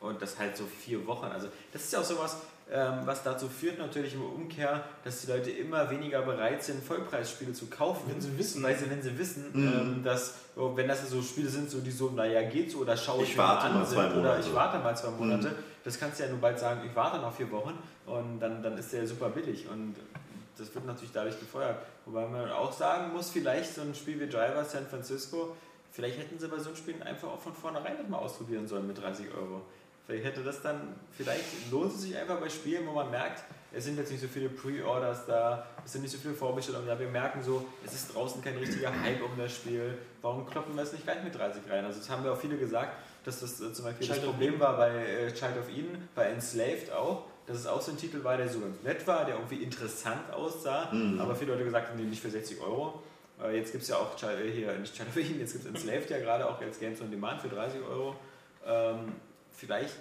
und 0.00 0.20
das 0.20 0.38
halt 0.38 0.56
so 0.56 0.64
vier 0.66 1.06
Wochen. 1.06 1.26
Also 1.26 1.48
das 1.72 1.84
ist 1.84 1.92
ja 1.92 2.00
auch 2.00 2.04
sowas, 2.04 2.36
ähm, 2.70 3.00
was 3.04 3.22
dazu 3.22 3.48
führt 3.48 3.78
natürlich 3.78 4.14
im 4.14 4.22
Umkehr, 4.22 4.84
dass 5.02 5.22
die 5.22 5.30
Leute 5.30 5.50
immer 5.50 5.90
weniger 5.90 6.22
bereit 6.22 6.62
sind, 6.62 6.82
Vollpreisspiele 6.84 7.52
zu 7.54 7.66
kaufen. 7.66 8.02
Wenn 8.08 8.20
sie 8.20 8.36
wissen. 8.38 8.62
Weil 8.62 8.76
sie, 8.76 8.88
wenn 8.90 9.02
sie 9.02 9.18
wissen, 9.18 9.46
Mhm. 9.52 9.66
ähm, 9.96 10.02
dass, 10.04 10.34
wenn 10.56 10.88
das 10.88 11.08
so 11.08 11.22
Spiele 11.22 11.48
sind, 11.48 11.70
so 11.70 11.80
die 11.80 11.90
so, 11.90 12.10
naja, 12.10 12.42
geht 12.48 12.70
so, 12.70 12.78
oder 12.78 12.96
schaue 12.96 13.22
ich, 13.22 13.30
Ich 13.30 13.38
warte 13.38 13.64
an 13.66 13.74
mal 13.74 13.86
zwei 13.86 14.02
sind, 14.02 14.12
oder 14.12 14.30
Monate. 14.30 14.40
ich 14.48 14.54
warte 14.54 14.78
mal 14.78 14.96
zwei 14.96 15.10
Monate. 15.10 15.48
Mhm. 15.48 15.54
Das 15.84 15.98
kannst 15.98 16.18
du 16.18 16.24
ja 16.24 16.30
nur 16.30 16.38
bald 16.40 16.58
sagen, 16.58 16.80
ich 16.86 16.94
warte 16.96 17.18
noch 17.18 17.34
vier 17.34 17.50
Wochen 17.50 17.78
und 18.06 18.40
dann, 18.40 18.62
dann 18.62 18.76
ist 18.78 18.92
der 18.92 19.06
super 19.06 19.28
billig 19.30 19.66
und 19.70 19.94
das 20.58 20.74
wird 20.74 20.86
natürlich 20.86 21.12
dadurch 21.12 21.38
gefeuert. 21.38 21.78
Wobei 22.06 22.26
man 22.26 22.50
auch 22.50 22.72
sagen 22.72 23.12
muss, 23.12 23.30
vielleicht 23.30 23.74
so 23.74 23.82
ein 23.82 23.94
Spiel 23.94 24.20
wie 24.20 24.28
Driver 24.28 24.64
San 24.64 24.86
Francisco, 24.86 25.56
vielleicht 25.92 26.18
hätten 26.18 26.38
sie 26.38 26.48
bei 26.48 26.58
so 26.58 26.68
einem 26.68 26.76
Spiel 26.76 27.02
einfach 27.02 27.28
auch 27.28 27.40
von 27.40 27.54
vornherein 27.54 27.96
nicht 27.96 28.08
mal 28.08 28.18
ausprobieren 28.18 28.66
sollen 28.66 28.86
mit 28.86 29.00
30 29.00 29.26
Euro. 29.34 29.62
Vielleicht 30.06 30.24
hätte 30.26 30.42
das 30.42 30.60
dann, 30.60 30.94
vielleicht 31.16 31.44
lohnt 31.70 31.94
es 31.94 32.02
sich 32.02 32.16
einfach 32.16 32.38
bei 32.38 32.50
Spielen, 32.50 32.86
wo 32.86 32.92
man 32.92 33.10
merkt, 33.10 33.42
es 33.72 33.84
sind 33.84 33.96
jetzt 33.96 34.10
nicht 34.10 34.20
so 34.20 34.28
viele 34.28 34.50
Pre-Orders 34.50 35.26
da, 35.26 35.66
es 35.84 35.92
sind 35.92 36.02
nicht 36.02 36.12
so 36.12 36.18
viele 36.18 36.34
Vorbestellungen 36.34 36.86
da, 36.86 36.98
wir 36.98 37.08
merken 37.08 37.42
so, 37.42 37.66
es 37.84 37.94
ist 37.94 38.14
draußen 38.14 38.42
kein 38.42 38.56
richtiger 38.56 38.90
Hype 39.02 39.22
um 39.22 39.36
das 39.38 39.52
Spiel, 39.52 39.96
warum 40.20 40.46
kloppen 40.46 40.76
wir 40.76 40.82
es 40.82 40.92
nicht 40.92 41.04
gleich 41.04 41.24
mit 41.24 41.34
30 41.34 41.62
rein? 41.70 41.84
Also 41.84 41.98
das 41.98 42.10
haben 42.10 42.22
wir 42.22 42.32
auch 42.32 42.38
viele 42.38 42.58
gesagt, 42.58 42.96
dass 43.24 43.40
das 43.40 43.60
äh, 43.60 43.72
zum 43.72 43.86
Beispiel 43.86 44.06
Child 44.06 44.18
das 44.18 44.24
Problem 44.26 44.60
war 44.60 44.76
bei 44.76 44.90
äh, 44.90 45.32
Child 45.32 45.58
of 45.58 45.68
Eden, 45.70 46.08
bei 46.14 46.24
Enslaved 46.24 46.92
auch, 46.92 47.24
dass 47.46 47.58
es 47.58 47.66
auch 47.66 47.80
so 47.80 47.90
ein 47.92 47.98
Titel 47.98 48.22
war, 48.24 48.36
der 48.36 48.48
so 48.48 48.60
ganz 48.60 48.82
nett 48.82 49.06
war, 49.06 49.24
der 49.24 49.34
irgendwie 49.36 49.62
interessant 49.62 50.32
aussah, 50.32 50.88
Mhm. 50.92 51.20
aber 51.20 51.34
viele 51.34 51.52
Leute 51.52 51.64
gesagt 51.64 51.88
haben, 51.90 51.96
nee, 51.98 52.04
nicht 52.04 52.22
für 52.22 52.30
60 52.30 52.60
Euro. 52.60 53.02
Äh, 53.42 53.56
Jetzt 53.58 53.72
gibt 53.72 53.82
es 53.82 53.88
ja 53.88 53.96
auch 53.96 54.20
äh, 54.22 54.50
hier, 54.50 54.72
nicht 54.78 54.94
Child 54.94 55.08
jetzt 55.38 55.52
gibt 55.52 55.64
es 55.64 55.70
Enslaved 55.70 56.08
ja 56.10 56.18
gerade 56.18 56.48
auch 56.48 56.60
als 56.60 56.78
Games 56.78 57.00
on 57.00 57.10
Demand 57.10 57.40
für 57.42 57.48
30 57.48 57.80
Euro. 57.82 58.16
Ähm, 58.66 59.12
vielleicht 59.52 59.96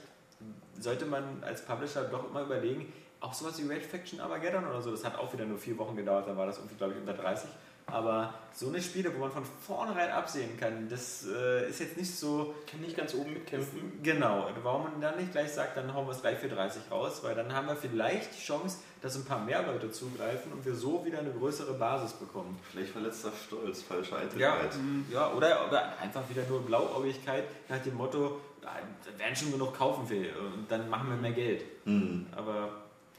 sollte 0.79 1.06
man 1.06 1.43
als 1.43 1.63
Publisher 1.65 2.03
doch 2.06 2.29
immer 2.29 2.41
überlegen, 2.43 2.91
auch 3.19 3.34
sowas 3.34 3.58
wie 3.62 3.67
Red 3.67 3.84
Faction 3.86 4.19
Armageddon 4.19 4.65
oder 4.67 4.82
so, 4.82 4.91
das 4.91 5.03
hat 5.06 5.17
auch 5.17 5.32
wieder 5.34 5.45
nur 5.45 5.58
vier 5.58 5.77
Wochen 5.77 5.95
gedauert, 5.95 6.27
dann 6.27 6.36
war 6.38 6.45
das 6.45 6.58
irgendwie, 6.58 6.75
glaube 6.75 6.93
ich, 6.93 6.99
unter 6.99 7.13
30. 7.13 7.49
Aber 7.88 8.34
so 8.54 8.69
eine 8.69 8.82
Spiele, 8.82 9.13
wo 9.13 9.19
man 9.19 9.32
von 9.32 9.43
vornherein 9.65 10.10
absehen 10.10 10.58
kann, 10.60 10.88
das 10.89 11.26
äh, 11.28 11.69
ist 11.69 11.80
jetzt 11.80 11.98
nicht 11.98 12.15
so 12.15 12.56
Kann 12.69 12.80
nicht 12.82 12.96
ganz 12.96 13.13
oben 13.13 13.34
mitkämpfen. 13.34 14.00
Genau, 14.02 14.48
warum 14.63 14.84
man 14.84 15.02
dann 15.02 15.17
nicht 15.17 15.32
gleich 15.32 15.52
sagt, 15.52 15.76
dann 15.78 15.93
hauen 15.93 16.06
wir 16.08 16.12
es 16.13 16.22
gleich 16.22 16.38
für 16.39 16.48
30 16.48 16.84
raus, 16.89 17.22
weil 17.24 17.36
dann 17.36 17.54
haben 17.54 17.67
wir 17.67 17.76
vielleicht 17.76 18.36
die 18.38 18.41
Chance, 18.41 18.78
dass 19.02 19.15
ein 19.15 19.26
paar 19.26 19.39
mehr 19.43 19.63
Leute 19.63 19.91
zugreifen 19.91 20.52
und 20.54 20.65
wir 20.65 20.76
so 20.76 21.04
wieder 21.06 21.19
eine 21.19 21.32
größere 21.32 21.74
Basis 21.74 22.13
bekommen. 22.13 22.58
Vielleicht 22.72 22.91
verletzter 22.91 23.32
Stolz, 23.46 23.82
falsche 23.82 24.12
Ja, 24.38 24.54
Eitelkeit. 24.54 24.72
ja 25.12 25.32
oder, 25.34 25.67
oder 25.67 25.98
einfach 26.00 26.28
wieder 26.30 26.43
nur 26.48 26.62
Blauäugigkeit 26.62 27.43
nach 27.69 27.80
dem 27.80 27.96
Motto, 27.96 28.39
da 28.62 28.69
werden 29.17 29.36
schon 29.36 29.52
genug 29.52 29.78
kaufen 29.78 30.10
will 30.10 30.32
und 30.56 30.72
dann 30.72 30.89
machen 30.89 31.10
wir 31.10 31.17
mehr 31.17 31.32
Geld. 31.34 31.65
Mhm. 31.86 32.28
Aber 32.36 32.69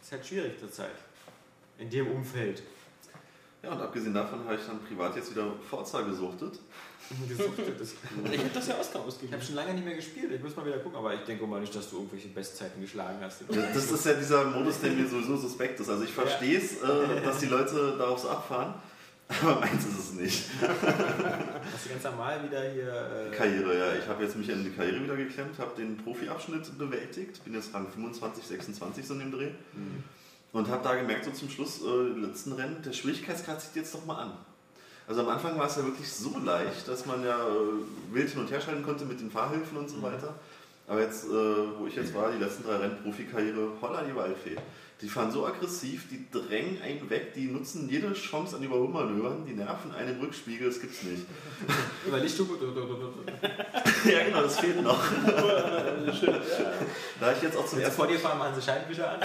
es 0.01 0.07
ist 0.07 0.13
halt 0.13 0.27
schwierig 0.27 0.59
zurzeit. 0.59 0.95
In 1.79 1.91
dem 1.91 2.07
Umfeld. 2.11 2.63
Ja, 3.65 3.73
und 3.73 3.81
abgesehen 3.81 4.13
davon 4.15 4.45
habe 4.45 4.57
ich 4.57 4.61
dann 4.67 4.79
privat 4.81 5.17
jetzt 5.17 5.31
wieder 5.31 5.47
Forza 5.69 6.03
gesuchtet. 6.03 6.59
Gesuchtet 7.29 7.81
ist- 7.81 7.97
Ich 8.33 8.39
habe 8.39 8.51
das 8.53 8.67
ja 8.69 8.75
Oscar 8.79 8.85
Ich 8.91 8.95
habe 8.99 9.09
ausgegeben. 9.09 9.43
schon 9.43 9.55
lange 9.57 9.75
nicht 9.75 9.85
mehr 9.85 9.95
gespielt, 9.97 10.33
ich 10.33 10.43
muss 10.43 10.55
mal 10.57 10.65
wieder 10.67 10.79
gucken, 10.79 10.99
aber 10.99 11.15
ich 11.15 11.21
denke 11.21 11.47
mal 11.47 11.61
nicht, 11.61 11.75
dass 11.75 11.89
du 11.91 11.97
irgendwelche 11.97 12.29
Bestzeiten 12.29 12.81
geschlagen 12.81 13.19
hast. 13.21 13.43
Das 13.49 13.91
ist 13.91 14.07
ja 14.07 14.15
dieser 14.15 14.45
Modus, 14.45 14.81
der 14.81 14.91
mir 14.93 15.07
sowieso 15.07 15.37
suspekt 15.37 15.81
ist. 15.81 15.89
Also 15.91 16.05
ich 16.05 16.13
verstehe 16.13 16.59
es, 16.59 16.83
äh, 16.83 17.23
dass 17.25 17.39
die 17.39 17.47
Leute 17.47 17.97
darauf 17.99 18.19
so 18.21 18.29
abfahren, 18.31 18.75
aber 19.29 19.61
meins 19.61 19.85
ist 19.87 19.99
es 19.99 20.13
nicht. 20.15 20.45
Hast 20.61 21.87
du 21.87 21.89
ganz 21.91 22.05
normal 22.05 22.43
wieder 22.45 22.63
hier. 22.71 22.89
Äh, 23.33 23.35
Karriere, 23.35 23.79
ja. 23.79 23.95
Ich 23.99 24.07
habe 24.07 24.23
jetzt 24.25 24.37
mich 24.37 24.49
in 24.49 24.65
die 24.65 24.71
Karriere 24.71 25.03
wieder 25.03 25.17
geklemmt, 25.17 25.59
habe 25.59 25.75
den 25.77 25.97
Profi-Abschnitt 25.97 26.77
bewältigt, 26.79 27.43
bin 27.45 27.55
jetzt 27.55 27.73
Rang 27.75 27.87
25, 27.91 28.45
26 28.45 29.07
so 29.07 29.15
in 29.15 29.21
dem 29.21 29.33
Dreh. 29.33 29.49
Und 30.55 30.69
habe 30.69 30.85
da 30.85 30.95
gemerkt, 30.95 31.25
so 31.25 31.33
zum 31.33 31.51
Schluss, 31.51 31.83
äh, 31.83 32.19
letzten 32.21 32.53
Rennen, 32.53 32.81
der 32.81 32.93
Schwierigkeitsgrad 32.93 33.61
zieht 33.61 33.75
jetzt 33.75 33.93
doch 33.93 34.07
mal 34.07 34.23
an. 34.23 34.33
Also 35.09 35.23
am 35.23 35.29
Anfang 35.29 35.59
war 35.59 35.67
es 35.67 35.75
ja 35.75 35.85
wirklich 35.85 36.09
so 36.11 36.39
leicht, 36.39 36.87
dass 36.87 37.07
man 37.07 37.25
ja 37.25 37.37
äh, 37.37 38.15
wild 38.15 38.31
hin 38.31 38.41
und 38.41 38.51
her 38.53 38.61
schalten 38.61 38.85
konnte 38.85 39.05
mit 39.05 39.21
den 39.21 39.33
Fahrhilfen 39.33 39.77
und 39.77 39.91
so 39.91 40.01
weiter. 40.01 40.33
Aber 40.87 41.01
jetzt, 41.01 41.25
äh, 41.25 41.29
wo 41.29 41.89
ich 41.89 41.97
jetzt 41.97 42.15
war, 42.15 42.31
die 42.31 42.39
letzten 42.39 42.63
drei 42.63 42.77
Rennen, 42.77 43.03
Profikarriere, 43.03 43.73
holla 43.83 44.03
die 44.03 44.15
Waldfee. 44.15 44.57
Die 45.05 45.11
fahren 45.11 45.31
so 45.31 45.47
aggressiv, 45.47 46.09
die 46.09 46.25
drängen 46.33 46.81
einen 46.81 47.11
weg, 47.11 47.35
die 47.35 47.45
nutzen 47.45 47.91
jede 47.91 48.15
Chance 48.15 48.57
an 48.57 48.63
Überholmanövern, 48.63 49.45
die 49.45 49.53
nerven 49.53 49.95
einen 49.95 50.15
im 50.15 50.21
Rückspiegel, 50.21 50.69
das 50.69 50.81
gibt's 50.81 51.03
nicht. 51.03 51.27
Über 52.07 52.21
Lichthupe. 52.21 52.55
ja, 54.11 54.25
genau, 54.25 54.41
das 54.41 54.59
fehlt 54.59 54.83
noch. 54.83 55.05
Schön. 56.19 56.35
Da 57.21 57.33
ich 57.33 57.43
jetzt 57.43 57.55
auch 57.55 57.67
zum 57.67 57.81
ersten 57.81 57.97
vor 57.97 58.07
dir 58.07 58.19
fahren, 58.19 58.39
machen 58.39 58.55
sie 58.55 58.63
Scheibenwischer 58.63 59.13
an. 59.13 59.21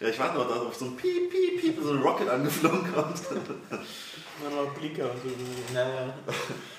Ja, 0.00 0.08
ich 0.08 0.18
warte 0.18 0.38
noch, 0.38 0.48
dass 0.48 0.58
auf 0.58 0.74
so 0.74 0.86
ein 0.86 0.96
Piep, 0.96 1.30
Piep, 1.30 1.60
Piep, 1.60 1.78
so 1.80 1.92
ein 1.92 2.02
Rocket 2.02 2.28
angeflogen 2.28 2.92
kommt. 2.92 3.20
Dann 4.42 4.54
noch 4.64 4.72
Blinker 4.74 5.04
und 5.10 5.22
so. 5.22 5.28
Naja. 5.74 6.14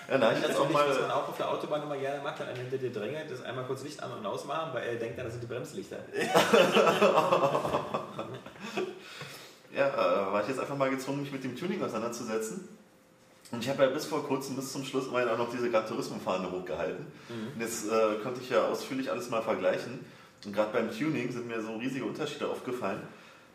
Ja, 0.09 0.17
da 0.17 0.31
ich 0.33 0.41
Das 0.41 0.55
auch 0.57 0.67
nicht, 0.67 0.77
was 0.79 0.99
man 0.99 1.07
mal. 1.09 1.13
auch 1.13 1.27
auf 1.29 1.37
der 1.37 1.49
Autobahn 1.51 1.83
immer 1.83 1.97
gerne 1.97 2.23
macht, 2.23 2.39
wenn 2.39 2.47
einer 2.47 2.57
hinter 2.59 2.77
dir 2.77 2.91
drängelt, 2.91 3.29
ist 3.29 3.43
einmal 3.45 3.65
kurz 3.65 3.83
Licht 3.83 4.01
an 4.01 4.11
und 4.13 4.25
ausmachen, 4.25 4.69
weil 4.73 4.83
er 4.87 4.95
denkt 4.95 5.17
dann, 5.17 5.25
das 5.25 5.33
sind 5.33 5.43
die 5.43 5.47
Bremslichter. 5.47 5.97
Ja, 9.71 9.87
äh, 9.87 10.33
war 10.33 10.41
ich 10.41 10.47
jetzt 10.49 10.59
einfach 10.59 10.75
mal 10.75 10.89
gezwungen, 10.89 11.21
mich 11.21 11.31
mit 11.31 11.43
dem 11.43 11.55
Tuning 11.55 11.81
auseinanderzusetzen. 11.83 12.67
Und 13.51 13.63
ich 13.63 13.69
habe 13.69 13.83
ja 13.83 13.89
bis 13.89 14.05
vor 14.05 14.25
kurzem, 14.25 14.55
bis 14.55 14.71
zum 14.71 14.83
Schluss, 14.83 15.07
immerhin 15.07 15.29
auch 15.29 15.37
noch 15.37 15.51
diese 15.51 15.69
Gran 15.69 15.85
Turismo-Fahne 15.87 16.51
hochgehalten. 16.51 17.05
Und 17.29 17.61
jetzt 17.61 17.85
äh, 17.87 18.15
konnte 18.23 18.41
ich 18.41 18.49
ja 18.49 18.65
ausführlich 18.67 19.11
alles 19.11 19.29
mal 19.29 19.41
vergleichen. 19.41 20.03
Und 20.43 20.53
gerade 20.55 20.71
beim 20.73 20.89
Tuning 20.91 21.31
sind 21.31 21.47
mir 21.47 21.61
so 21.61 21.75
riesige 21.77 22.05
Unterschiede 22.05 22.47
aufgefallen. 22.47 23.01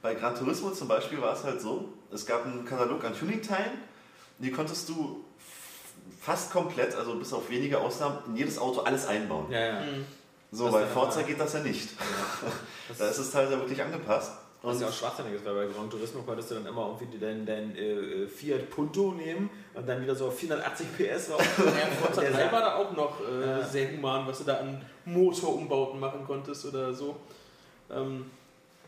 Bei 0.02 0.14
Gran 0.14 0.34
Turismo 0.36 0.70
zum 0.70 0.86
Beispiel 0.88 1.20
war 1.20 1.32
es 1.32 1.42
halt 1.44 1.60
so, 1.60 1.92
es 2.12 2.26
gab 2.26 2.44
einen 2.44 2.64
Katalog 2.64 3.02
an 3.04 3.14
Tuning-Teilen, 3.18 3.72
die 4.44 4.52
konntest 4.52 4.88
du 4.88 5.24
fast 6.20 6.52
komplett, 6.52 6.94
also 6.94 7.14
bis 7.16 7.32
auf 7.32 7.48
wenige 7.50 7.78
Ausnahmen, 7.80 8.18
in 8.28 8.36
jedes 8.36 8.58
Auto 8.58 8.80
alles 8.82 9.06
einbauen. 9.06 9.46
Ja, 9.50 9.60
ja. 9.66 9.82
So, 10.52 10.64
Das 10.66 10.74
bei 10.74 10.82
ist 10.84 10.92
Forza 10.92 11.22
geht 11.22 11.40
das 11.40 11.52
ja 11.54 11.60
nicht. 11.60 11.88
Das 12.88 12.98
Da 12.98 13.08
ist 13.08 13.18
es 13.18 13.30
teilweise 13.30 13.58
wirklich 13.58 13.80
angepasst. 13.82 14.32
Was 14.62 14.80
ja 14.80 14.86
auch 14.88 14.92
schwachsinnig 14.92 15.34
ist, 15.34 15.44
weil 15.44 15.54
bei 15.66 15.72
Gran 15.72 15.90
Turismo 15.90 16.22
konntest 16.22 16.50
du 16.50 16.54
dann 16.54 16.66
immer 16.66 16.96
irgendwie 16.98 17.18
dein, 17.18 17.44
dein 17.44 17.76
äh, 17.76 18.26
Fiat 18.26 18.70
Punto 18.70 19.12
nehmen 19.12 19.50
und 19.74 19.86
dann 19.86 20.00
wieder 20.02 20.14
so 20.14 20.28
auf 20.28 20.38
480 20.38 20.86
PS 20.96 21.30
rauf. 21.30 21.40
Ja, 21.58 21.86
Forza 22.02 22.20
Der 22.22 22.30
3 22.30 22.38
sagt- 22.38 22.52
war 22.52 22.60
da 22.60 22.74
auch 22.76 22.92
noch 22.92 23.20
äh, 23.28 23.46
Ja. 23.60 23.62
sehr 23.66 23.92
human, 23.92 24.26
was 24.26 24.38
du 24.38 24.44
da 24.44 24.56
an 24.58 24.80
Motorumbauten 25.04 26.00
machen 26.00 26.24
konntest 26.26 26.64
oder 26.66 26.94
so. 26.94 27.16
Ähm, 27.90 28.24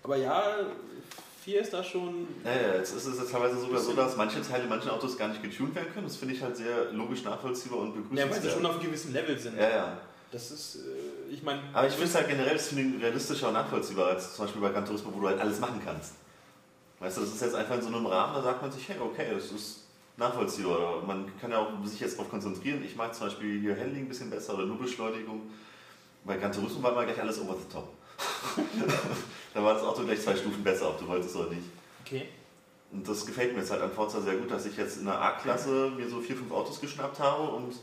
aber 0.03 0.17
ja, 0.17 0.43
4 1.47 1.61
ist 1.61 1.73
da 1.73 1.83
schon. 1.85 2.27
Ja, 2.45 2.51
ja, 2.51 2.75
jetzt 2.75 2.93
ist 2.93 3.07
es 3.07 3.31
teilweise 3.31 3.61
sogar 3.61 3.79
so, 3.79 3.93
dass 3.93 4.17
manche 4.17 4.43
Teile 4.43 4.67
manchen 4.67 4.91
Autos 4.91 5.17
gar 5.17 5.29
nicht 5.29 5.41
getuned 5.45 5.73
werden 5.77 5.93
können. 5.95 6.05
Das 6.09 6.17
finde 6.17 6.35
ich 6.35 6.43
halt 6.43 6.57
sehr 6.57 6.91
logisch 6.91 7.23
nachvollziehbar 7.23 7.79
und 7.79 7.95
Ja, 7.95 7.95
weil 7.95 8.03
sie 8.03 8.11
begrüßenswert. 8.25 8.53
schon 8.55 8.67
auf 8.67 8.73
einem 8.73 8.83
gewissen 8.83 9.13
Level 9.13 9.39
sind. 9.39 9.57
Ja, 9.57 9.69
ja. 9.69 9.99
Das 10.33 10.51
ist, 10.51 10.77
äh, 10.77 11.33
ich 11.33 11.45
meine. 11.45 11.63
Aber 11.73 11.87
ich 11.87 11.93
finde 11.93 12.09
es 12.09 12.15
halt 12.17 12.27
generell 12.27 12.55
das 12.55 12.73
realistischer 12.75 13.47
und 13.47 13.55
nachvollziehbar 13.55 14.09
als 14.09 14.35
zum 14.35 14.45
Beispiel 14.45 14.61
bei 14.61 14.71
Gran 14.71 14.85
Turismo, 14.85 15.13
wo 15.15 15.21
du 15.21 15.29
halt 15.29 15.39
alles 15.41 15.61
machen 15.61 15.81
kannst. 15.85 16.15
Weißt 16.99 17.17
du, 17.17 17.21
das 17.21 17.31
ist 17.35 17.41
jetzt 17.43 17.55
einfach 17.55 17.77
in 17.77 17.83
so 17.83 17.89
einem 17.89 18.07
Rahmen, 18.07 18.35
da 18.35 18.43
sagt 18.43 18.63
man 18.63 18.73
sich, 18.73 18.89
hey, 18.89 18.97
okay, 18.99 19.27
das 19.33 19.53
ist 19.53 19.85
nachvollziehbar. 20.17 20.79
Oder 20.99 21.07
man 21.07 21.31
kann 21.41 21.53
ja 21.53 21.59
auch 21.61 21.69
sich 21.85 22.01
jetzt 22.01 22.19
darauf 22.19 22.29
konzentrieren. 22.29 22.83
Ich 22.85 22.97
mag 22.97 23.15
zum 23.15 23.29
Beispiel 23.29 23.61
hier 23.61 23.79
Handling 23.79 24.07
ein 24.07 24.09
bisschen 24.09 24.31
besser 24.31 24.55
oder 24.55 24.67
nur 24.67 24.79
Beschleunigung. 24.79 25.43
Bei 26.25 26.37
Gran 26.39 26.51
Turismo 26.51 26.83
war 26.83 26.91
immer 26.91 27.05
gleich 27.05 27.21
alles 27.21 27.41
over 27.41 27.55
the 27.55 27.73
top. 27.73 27.89
da 29.55 29.63
war 29.63 29.75
das 29.75 29.83
Auto 29.83 30.05
gleich 30.05 30.21
zwei 30.21 30.37
Stufen 30.37 30.63
besser, 30.63 30.91
ob 30.91 30.99
du 30.99 31.07
wolltest 31.07 31.37
oder 31.37 31.51
nicht. 31.51 31.67
Okay. 32.05 32.29
Und 32.93 33.09
das 33.09 33.27
gefällt 33.27 33.53
mir 33.53 33.61
jetzt 33.61 33.71
halt 33.71 33.83
an 33.83 33.91
Forza 33.91 34.21
sehr 34.21 34.37
gut, 34.37 34.51
dass 34.51 34.67
ich 34.67 34.77
jetzt 34.77 34.99
in 34.99 35.07
der 35.07 35.21
A-Klasse 35.21 35.91
mir 35.97 36.09
so 36.09 36.21
vier, 36.21 36.37
fünf 36.37 36.53
Autos 36.53 36.81
geschnappt 36.81 37.19
habe 37.19 37.43
und 37.43 37.75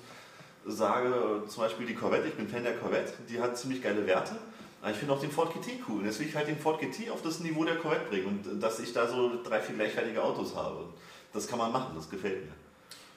sage, 0.65 1.43
zum 1.47 1.63
Beispiel 1.63 1.85
die 1.85 1.95
Corvette, 1.95 2.27
ich 2.27 2.35
bin 2.35 2.47
Fan 2.47 2.63
der 2.63 2.77
Corvette, 2.77 3.13
die 3.29 3.39
hat 3.39 3.57
ziemlich 3.57 3.81
geile 3.81 4.05
Werte. 4.07 4.35
Aber 4.81 4.91
ich 4.91 4.97
finde 4.97 5.13
auch 5.13 5.19
den 5.19 5.31
Ford 5.31 5.53
GT 5.53 5.79
cool. 5.87 5.99
Und 5.99 6.05
jetzt 6.05 6.19
will 6.19 6.27
ich 6.27 6.35
halt 6.35 6.47
den 6.47 6.57
Ford 6.57 6.79
GT 6.79 7.09
auf 7.09 7.21
das 7.21 7.39
Niveau 7.39 7.63
der 7.63 7.77
Corvette 7.77 8.09
bringen 8.09 8.27
und 8.27 8.61
dass 8.61 8.79
ich 8.79 8.91
da 8.91 9.07
so 9.07 9.41
drei, 9.41 9.61
vier 9.61 9.75
gleichwertige 9.75 10.21
Autos 10.21 10.55
habe. 10.55 10.85
Das 11.31 11.47
kann 11.47 11.57
man 11.57 11.71
machen, 11.71 11.93
das 11.95 12.09
gefällt 12.09 12.45
mir. 12.45 12.51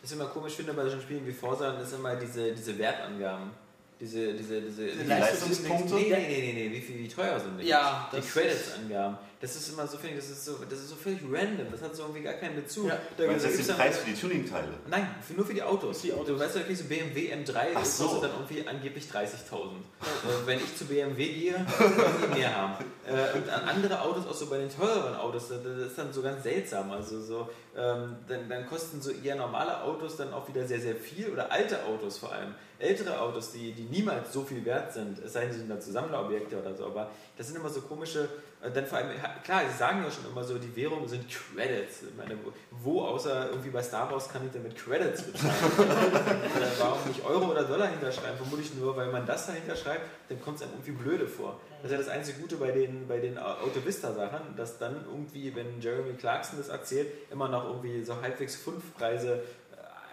Was 0.00 0.12
ich 0.12 0.16
immer 0.16 0.28
komisch 0.28 0.54
finde 0.54 0.72
bei 0.74 0.82
solchen 0.82 1.02
Spielen 1.02 1.26
wie 1.26 1.32
Forza, 1.32 1.72
ist 1.80 1.92
immer 1.92 2.14
diese, 2.16 2.52
diese 2.52 2.78
Wertangaben. 2.78 3.50
Diese, 3.98 4.34
diese, 4.34 4.60
diese, 4.60 4.86
Die 4.88 5.04
Leistungspunkte? 5.06 5.94
Nee, 5.94 6.10
nee, 6.10 6.26
nee, 6.28 6.52
nee, 6.52 6.68
nee, 6.68 6.76
wie, 6.76 6.80
viel, 6.82 6.98
wie 6.98 7.08
teuer 7.08 7.40
sind 7.40 7.58
die? 7.58 7.66
Ja, 7.66 8.10
die 8.12 8.16
das 8.16 8.30
Credits-Angaben. 8.30 9.16
Das 9.40 9.56
ist 9.56 9.68
immer 9.70 9.86
so, 9.86 9.96
finde 9.96 10.16
ich, 10.16 10.20
das 10.20 10.30
ist 10.30 10.44
so, 10.44 10.56
das 10.68 10.78
ist 10.80 10.88
so 10.90 10.96
völlig 10.96 11.20
random. 11.30 11.66
Das 11.70 11.80
hat 11.80 11.94
so 11.96 12.02
irgendwie 12.02 12.22
gar 12.22 12.34
keinen 12.34 12.56
Bezug. 12.56 12.88
Ja. 12.88 12.98
Da, 13.16 13.24
Du 13.24 13.30
meinst 13.30 13.44
da 13.44 13.48
jetzt 13.48 13.56
gibt's 13.58 13.66
den 13.68 13.76
dann- 13.78 13.86
Preis 13.86 13.98
für 13.98 14.10
die 14.10 14.16
Tuning-Teile? 14.20 14.68
Nein, 14.88 15.14
für, 15.26 15.32
nur 15.34 15.46
für 15.46 15.54
die 15.54 15.62
Autos. 15.62 16.02
Die 16.02 16.12
Autos. 16.12 16.26
Du 16.26 16.38
weißt 16.38 16.56
ja, 16.56 16.62
okay, 16.62 16.74
so 16.74 16.84
BMW 16.84 17.32
M3 17.34 17.56
Ach 17.74 17.80
das 17.80 17.96
so. 17.98 18.04
kostet 18.08 18.24
dann 18.24 18.30
irgendwie 18.32 18.68
angeblich 18.68 19.04
30.000. 19.06 19.56
Äh, 19.56 20.46
Wenn 20.46 20.58
ich 20.58 20.76
zu 20.76 20.84
BMW 20.84 21.26
gehe, 21.32 21.54
wollen 21.54 22.32
die 22.34 22.38
mehr 22.38 22.54
haben. 22.54 22.84
Äh, 23.06 23.36
und 23.38 23.48
an 23.48 23.68
andere 23.68 24.00
Autos, 24.00 24.26
auch 24.26 24.34
so 24.34 24.46
bei 24.46 24.58
den 24.58 24.68
teureren 24.68 25.14
Autos, 25.14 25.46
das 25.48 25.62
das 25.62 25.78
ist 25.78 25.96
dann 25.96 26.12
so 26.12 26.22
ganz 26.22 26.42
seltsam. 26.42 26.90
Also 26.90 27.22
so, 27.22 27.48
ähm, 27.76 28.16
dann, 28.26 28.48
dann 28.48 28.66
kosten 28.66 29.00
so 29.00 29.12
eher 29.12 29.36
normale 29.36 29.80
Autos 29.84 30.16
dann 30.16 30.32
auch 30.34 30.48
wieder 30.48 30.66
sehr, 30.66 30.80
sehr 30.80 30.96
viel 30.96 31.28
oder 31.30 31.52
alte 31.52 31.84
Autos 31.84 32.18
vor 32.18 32.32
allem. 32.32 32.52
Ältere 32.78 33.18
Autos, 33.20 33.52
die, 33.52 33.72
die 33.72 33.84
niemals 33.84 34.32
so 34.32 34.42
viel 34.42 34.64
wert 34.64 34.92
sind, 34.92 35.18
es 35.18 35.32
sei 35.32 35.42
denn, 35.42 35.52
sie 35.52 35.58
sind 35.60 35.70
dann 35.70 35.80
Sammlerobjekte 35.80 36.60
oder 36.60 36.74
so, 36.74 36.86
aber 36.86 37.10
das 37.36 37.46
sind 37.46 37.56
immer 37.56 37.70
so 37.70 37.80
komische, 37.80 38.28
äh, 38.62 38.70
dann 38.70 38.86
vor 38.86 38.98
allem, 38.98 39.10
klar, 39.42 39.62
sie 39.70 39.76
sagen 39.76 40.02
ja 40.02 40.10
schon 40.10 40.30
immer 40.30 40.44
so, 40.44 40.58
die 40.58 40.74
Währungen 40.76 41.08
sind 41.08 41.24
Credits. 41.28 42.02
Ich 42.02 42.16
meine, 42.16 42.38
wo, 42.70 43.02
außer 43.02 43.50
irgendwie 43.50 43.70
bei 43.70 43.82
Star 43.82 44.10
Wars 44.10 44.28
kann 44.28 44.44
ich 44.44 44.52
denn 44.52 44.62
mit 44.62 44.76
Credits 44.76 45.22
bezahlen? 45.22 45.54
Warum 46.78 47.08
nicht 47.08 47.24
Euro 47.24 47.50
oder 47.50 47.64
Dollar 47.64 47.88
hinterschreiben? 47.88 48.36
Vermutlich 48.36 48.74
nur, 48.74 48.96
weil 48.96 49.10
man 49.10 49.24
das 49.24 49.46
dahinter 49.46 49.74
schreibt, 49.74 50.02
dann 50.28 50.40
kommt 50.42 50.56
es 50.56 50.62
einem 50.62 50.72
irgendwie 50.72 50.92
blöde 50.92 51.26
vor. 51.26 51.60
Das 51.82 51.90
ist 51.90 51.92
ja 51.92 51.98
das 51.98 52.08
einzige 52.08 52.40
Gute 52.40 52.56
bei 52.56 52.72
den, 52.72 53.06
bei 53.06 53.18
den 53.18 53.38
Autovista-Sachen, 53.38 54.56
dass 54.56 54.78
dann 54.78 55.04
irgendwie, 55.06 55.54
wenn 55.54 55.80
Jeremy 55.80 56.14
Clarkson 56.14 56.58
das 56.58 56.68
erzählt, 56.68 57.08
immer 57.30 57.48
noch 57.48 57.64
irgendwie 57.66 58.02
so 58.02 58.20
halbwegs 58.20 58.56
fünf 58.56 58.94
Preise 58.94 59.42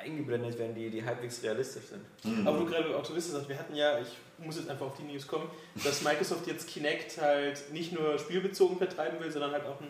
eingeblendet 0.03 0.57
werden, 0.59 0.75
die, 0.75 0.89
die 0.89 1.03
halbwegs 1.03 1.41
realistisch 1.43 1.83
sind. 1.85 2.47
Aber 2.47 2.59
du 2.59 2.65
gerade 2.65 2.89
bei 2.89 2.95
Autovista 2.95 3.33
sagst, 3.33 3.49
wir 3.49 3.57
hatten 3.57 3.75
ja, 3.75 3.99
ich 3.99 4.09
muss 4.45 4.57
jetzt 4.57 4.69
einfach 4.69 4.85
auf 4.87 4.97
die 4.97 5.03
News 5.03 5.27
kommen, 5.27 5.49
dass 5.83 6.01
Microsoft 6.03 6.45
jetzt 6.47 6.67
Kinect 6.67 7.19
halt 7.21 7.71
nicht 7.71 7.91
nur 7.93 8.17
spielbezogen 8.19 8.77
vertreiben 8.77 9.19
will, 9.19 9.31
sondern 9.31 9.51
halt 9.51 9.65
auch 9.65 9.79
ein 9.81 9.87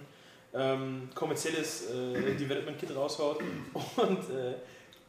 ähm, 0.53 1.09
kommerzielles 1.15 1.89
äh, 1.89 2.35
Development 2.35 2.77
Kit 2.77 2.95
raushaut. 2.95 3.39
Und 3.97 4.19
äh, 4.29 4.53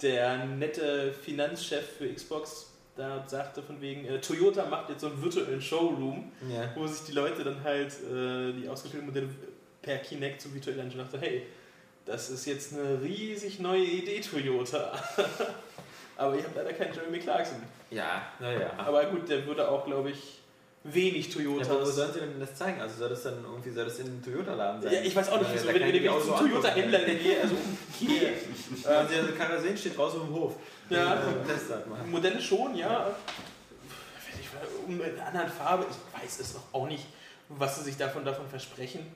der 0.03 0.45
nette 0.47 1.13
Finanzchef 1.13 1.85
für 1.99 2.13
Xbox 2.13 2.71
da 2.97 3.25
sagte 3.27 3.61
von 3.61 3.81
wegen, 3.81 4.05
äh, 4.07 4.21
Toyota 4.21 4.67
macht 4.67 4.89
jetzt 4.89 5.01
so 5.01 5.09
einen 5.09 5.21
virtuellen 5.21 5.61
Showroom, 5.61 6.31
Ja. 6.49 6.71
wo 6.77 6.87
sich 6.87 7.03
die 7.07 7.13
Leute 7.13 7.43
dann 7.43 7.63
halt 7.65 7.93
äh, 8.09 8.53
die 8.53 8.69
ausgestellten 8.69 9.07
Modelle 9.09 9.29
per 9.83 9.99
Kinect 9.99 10.41
so 10.41 10.55
virtuell 10.55 10.79
anschauen. 10.81 11.01
Ich 11.05 11.11
dachte, 11.11 11.27
hey, 11.27 11.43
das 12.07 12.31
ist 12.31 12.47
jetzt 12.47 12.75
eine 12.75 13.01
riesig 13.03 13.61
neue 13.61 13.85
Idee, 13.85 14.21
Toyota. 14.21 14.93
Aber 16.17 16.37
ich 16.37 16.45
habe 16.45 16.55
leider 16.57 16.73
keinen 16.73 16.95
Jeremy 16.95 17.19
Clarkson. 17.19 17.63
Ja, 17.91 18.23
naja. 18.39 18.71
Aber 18.77 19.05
gut, 19.07 19.29
der 19.29 19.47
würde 19.47 19.69
auch, 19.69 19.85
glaube 19.85 20.11
ich, 20.11 20.41
wenig 20.85 21.35
Ja, 21.35 21.51
aber 21.65 21.81
wo 21.81 21.91
sollen 21.91 22.13
sie 22.13 22.21
denn 22.21 22.39
das 22.39 22.55
zeigen? 22.55 22.81
Also 22.81 22.99
soll 22.99 23.09
das 23.09 23.23
dann 23.23 23.43
irgendwie 23.43 23.71
soll 23.71 23.87
das 23.87 23.99
in 23.99 24.07
einem 24.07 24.23
Toyota-Laden 24.23 24.83
sein? 24.83 24.93
Ja, 24.93 25.01
ich 25.01 25.17
weiß 25.17 25.31
auch 25.31 25.39
nicht, 25.39 25.49
Ja, 25.49 25.55
wieso, 25.55 25.69
wenn, 25.69 25.81
wenn 25.81 25.95
ich 25.95 26.05
so 26.05 26.35
angucken. 26.35 26.51
Toyota-Händler 26.51 26.99
gehe, 27.01 27.41
also 27.41 27.55
okay. 28.03 28.33
Ja, 28.85 29.03
der 29.05 29.33
kann 29.33 29.51
er 29.51 29.61
sehen, 29.61 29.77
steht 29.77 29.97
draußen 29.97 30.21
im 30.21 30.35
Hof. 30.35 30.57
Ja. 30.91 31.15
Äh. 31.15 32.07
Modelle 32.11 32.41
schon, 32.41 32.77
ja. 32.77 33.17
Wenn 34.31 34.41
ich, 34.41 34.49
um 34.87 35.01
in 35.01 35.19
einer 35.19 35.27
anderen 35.27 35.49
Farbe, 35.49 35.87
ich 35.89 36.23
weiß 36.23 36.41
es 36.41 36.55
noch 36.55 36.65
auch 36.73 36.87
nicht, 36.87 37.07
was 37.49 37.77
sie 37.77 37.85
sich 37.85 37.97
davon, 37.97 38.25
davon 38.25 38.47
versprechen. 38.49 39.07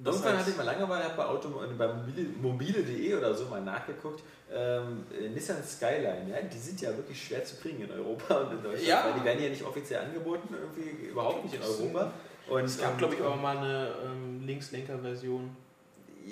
Das 0.00 0.14
Irgendwann 0.14 0.34
heißt- 0.34 0.38
hatte 0.38 0.50
ich 0.52 0.56
mal 0.56 0.62
Langeweile, 0.62 1.04
habe 1.04 1.16
bei, 1.16 1.24
Auto, 1.24 1.48
äh, 1.62 1.66
bei 1.76 1.88
mobile- 1.88 2.28
mobile.de 2.40 3.14
oder 3.16 3.34
so 3.34 3.46
mal 3.46 3.60
nachgeguckt. 3.60 4.22
Ähm, 4.52 5.04
äh, 5.12 5.28
Nissan 5.28 5.62
Skyline, 5.62 6.26
ja, 6.30 6.40
die 6.40 6.56
sind 6.58 6.80
ja 6.80 6.96
wirklich 6.96 7.20
schwer 7.22 7.44
zu 7.44 7.56
kriegen 7.56 7.82
in 7.82 7.90
Europa 7.90 8.36
und 8.42 8.52
in 8.52 8.62
Deutschland. 8.62 8.86
Ja. 8.86 9.04
Weil 9.06 9.18
die 9.18 9.24
werden 9.24 9.42
ja 9.42 9.48
nicht 9.50 9.64
offiziell 9.64 10.00
angeboten, 10.04 10.54
irgendwie 10.54 11.06
überhaupt 11.08 11.42
nicht 11.44 11.56
in 11.56 11.62
Europa. 11.62 12.12
Und, 12.48 12.64
Es 12.64 12.78
gab, 12.80 12.92
ähm, 12.92 12.98
glaube 12.98 13.14
ich, 13.14 13.22
auch 13.22 13.40
mal 13.40 13.58
eine 13.58 13.88
ähm, 14.06 14.46
Linkslenker-Version. 14.46 15.50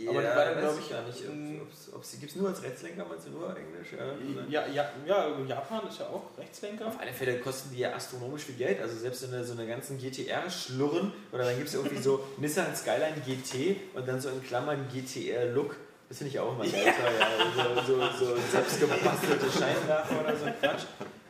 Ja, 0.04 0.10
aber 0.10 0.20
die 0.20 0.26
war 0.26 0.44
dann, 0.44 0.54
weiß 0.56 0.62
glaub 0.62 0.78
ich 0.80 0.90
gar 0.90 1.02
nicht. 1.02 1.24
ähm, 1.24 1.60
Ob, 1.94 2.04
sie 2.04 2.18
gibt 2.18 2.32
es 2.32 2.36
nur 2.36 2.48
als 2.48 2.62
Rechtslenker, 2.62 3.04
meinst 3.08 3.26
du 3.26 3.30
nur 3.30 3.56
Englisch? 3.56 3.88
Ja? 3.92 4.04
Ja, 4.48 4.66
ja, 4.68 4.90
ja, 5.06 5.38
Japan 5.48 5.88
ist 5.88 5.98
ja 5.98 6.06
auch 6.06 6.22
Rechtslenker. 6.38 6.86
Auf 6.86 7.00
alle 7.00 7.12
Fälle 7.12 7.38
kosten 7.38 7.70
die 7.72 7.80
ja 7.80 7.94
astronomisch 7.94 8.42
viel 8.42 8.56
Geld. 8.56 8.80
Also 8.80 8.96
selbst 8.96 9.20
so 9.20 9.26
eine, 9.28 9.44
so 9.44 9.52
eine 9.52 9.66
ganzen 9.66 9.98
GTR-Schlurren 9.98 11.12
oder 11.32 11.44
dann 11.44 11.56
gibt 11.56 11.68
es 11.68 11.74
irgendwie 11.74 11.98
so 12.02 12.24
Nissan 12.38 12.74
Skyline 12.76 13.16
GT 13.24 13.76
und 13.94 14.06
dann 14.06 14.20
so 14.20 14.28
in 14.28 14.42
Klammern 14.42 14.86
GTR 14.92 15.46
Look. 15.46 15.76
Das 16.08 16.18
finde 16.18 16.32
ich 16.32 16.38
auch 16.38 16.52
immer 16.52 16.64
geil. 16.64 16.84
Ja. 16.86 17.82
So, 17.84 17.94
so, 17.98 18.26
so 18.26 18.36
selbst 18.52 18.78
gebastelte 18.78 19.46
Scheinwerfer 19.50 20.20
oder 20.20 20.36
so 20.36 20.44
ein 20.44 20.54
Quatsch. 20.60 20.84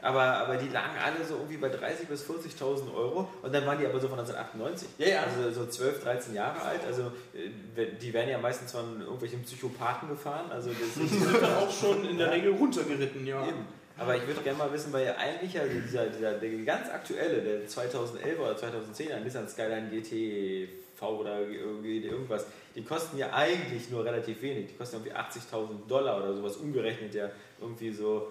Aber, 0.07 0.23
aber 0.23 0.57
die 0.57 0.69
lagen 0.69 0.97
alle 1.05 1.25
so 1.25 1.35
irgendwie 1.35 1.57
bei 1.57 1.67
30.000 1.67 2.07
bis 2.09 2.23
40.000 2.31 2.95
Euro 2.95 3.29
und 3.43 3.53
dann 3.53 3.67
waren 3.67 3.79
die 3.79 3.87
aber 3.87 3.99
so 3.99 4.07
von 4.07 4.19
1998. 4.19 4.89
Ja, 4.99 5.09
ja. 5.09 5.23
Also 5.25 5.51
so 5.51 5.67
12, 5.67 6.05
13 6.05 6.35
Jahre 6.35 6.63
alt. 6.63 6.81
Also 6.87 7.11
äh, 7.35 7.87
die 8.01 8.13
werden 8.13 8.31
ja 8.31 8.39
meistens 8.39 8.71
von 8.71 9.01
irgendwelchen 9.01 9.43
Psychopathen 9.43 10.09
gefahren. 10.09 10.51
Also 10.51 10.71
das 10.71 10.95
Die 11.03 11.09
sind 11.09 11.43
dann 11.43 11.55
auch 11.57 11.71
schon 11.71 12.09
in 12.09 12.19
der 12.19 12.31
Regel 12.31 12.53
runtergeritten, 12.53 13.27
ja. 13.27 13.49
Eben. 13.49 13.67
Aber 13.99 14.15
ich 14.15 14.25
würde 14.27 14.43
gerne 14.43 14.59
mal 14.59 14.73
wissen, 14.73 14.93
weil 14.93 15.13
eigentlich 15.19 15.59
also 15.59 15.75
dieser, 15.75 16.07
dieser 16.07 16.33
der 16.35 16.51
ganz 16.65 16.89
aktuelle, 16.89 17.41
der 17.43 17.67
2011 17.67 18.39
oder 18.39 18.53
2010er 18.53 19.21
Nissan 19.21 19.49
Skyline 19.49 19.89
GT 19.91 20.69
V 20.95 21.19
oder 21.19 21.41
irgendwas, 21.41 22.47
die 22.75 22.85
kosten 22.85 23.19
ja 23.19 23.33
eigentlich 23.33 23.91
nur 23.91 24.05
relativ 24.05 24.41
wenig. 24.41 24.69
Die 24.69 24.75
kosten 24.75 24.97
irgendwie 24.97 25.15
80.000 25.15 25.89
Dollar 25.89 26.19
oder 26.19 26.35
sowas 26.35 26.57
umgerechnet, 26.59 27.15
ja 27.15 27.31
irgendwie 27.61 27.91
so 27.91 28.29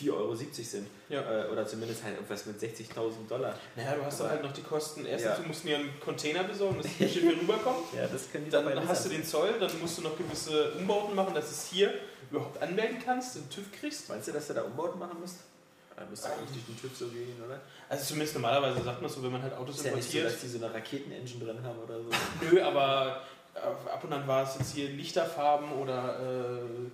4,70 0.00 0.12
Euro 0.12 0.34
sind. 0.34 0.86
Ja. 1.08 1.20
Äh, 1.20 1.48
oder 1.50 1.66
zumindest 1.66 2.02
halt 2.04 2.14
irgendwas 2.14 2.46
mit 2.46 2.58
60.000 2.60 3.28
Dollar. 3.28 3.54
Naja, 3.76 3.94
du 3.96 4.04
hast 4.04 4.20
dann 4.20 4.30
halt 4.30 4.42
noch 4.42 4.52
die 4.52 4.62
Kosten. 4.62 5.04
Erstens, 5.06 5.30
Ja. 5.32 5.36
du 5.42 5.48
musst 5.48 5.64
dir 5.64 5.76
einen 5.78 6.00
Container 6.00 6.44
besorgen, 6.44 6.76
dass 6.78 6.86
das 6.98 7.10
Schiff 7.12 7.22
hier 7.22 7.32
rüberkommt. 7.40 7.92
Ja, 7.94 8.06
das 8.06 8.30
können 8.30 8.44
die 8.46 8.50
Dann 8.50 8.88
hast 8.88 9.04
du 9.04 9.08
den 9.10 9.24
Zoll, 9.24 9.54
dann 9.58 9.70
musst 9.80 9.98
du 9.98 10.02
noch 10.02 10.16
gewisse 10.16 10.72
Umbauten 10.72 11.14
machen, 11.14 11.34
dass 11.34 11.46
du 11.46 11.50
es 11.52 11.66
hier 11.70 11.94
überhaupt 12.30 12.60
anmelden 12.62 12.98
kannst, 13.04 13.36
den 13.36 13.48
TÜV 13.50 13.70
kriegst. 13.72 14.08
Meinst 14.08 14.28
du, 14.28 14.32
dass 14.32 14.46
du 14.48 14.54
da 14.54 14.62
Umbauten 14.62 14.98
machen 14.98 15.20
musst? 15.20 15.36
Da 15.96 16.04
müsste 16.06 16.28
eigentlich 16.32 16.50
durch 16.50 16.66
den 16.66 16.80
TÜV 16.80 16.96
so 16.98 17.06
gehen, 17.06 17.40
oder? 17.46 17.60
Also 17.88 18.04
zumindest 18.06 18.34
normalerweise 18.34 18.82
sagt 18.82 19.00
man 19.00 19.08
so, 19.08 19.22
wenn 19.22 19.30
man 19.30 19.42
halt 19.42 19.54
Autos 19.54 19.76
Ist 19.76 19.84
ja 19.84 19.94
nicht 19.94 20.02
so, 20.10 20.18
importiert. 20.18 20.34
dass 20.34 20.40
die 20.40 20.48
so 20.58 20.64
eine 20.64 20.74
Raketenengine 20.74 21.44
drin 21.44 21.62
haben 21.62 21.78
oder 21.78 21.98
so. 22.00 22.08
Nö, 22.50 22.60
aber 22.62 23.22
äh, 23.54 23.58
ab 23.60 24.02
und 24.02 24.12
an 24.12 24.26
war 24.26 24.42
es 24.42 24.56
jetzt 24.58 24.74
hier 24.74 24.88
Lichterfarben 24.88 25.70
oder 25.72 26.18
äh, 26.18 26.90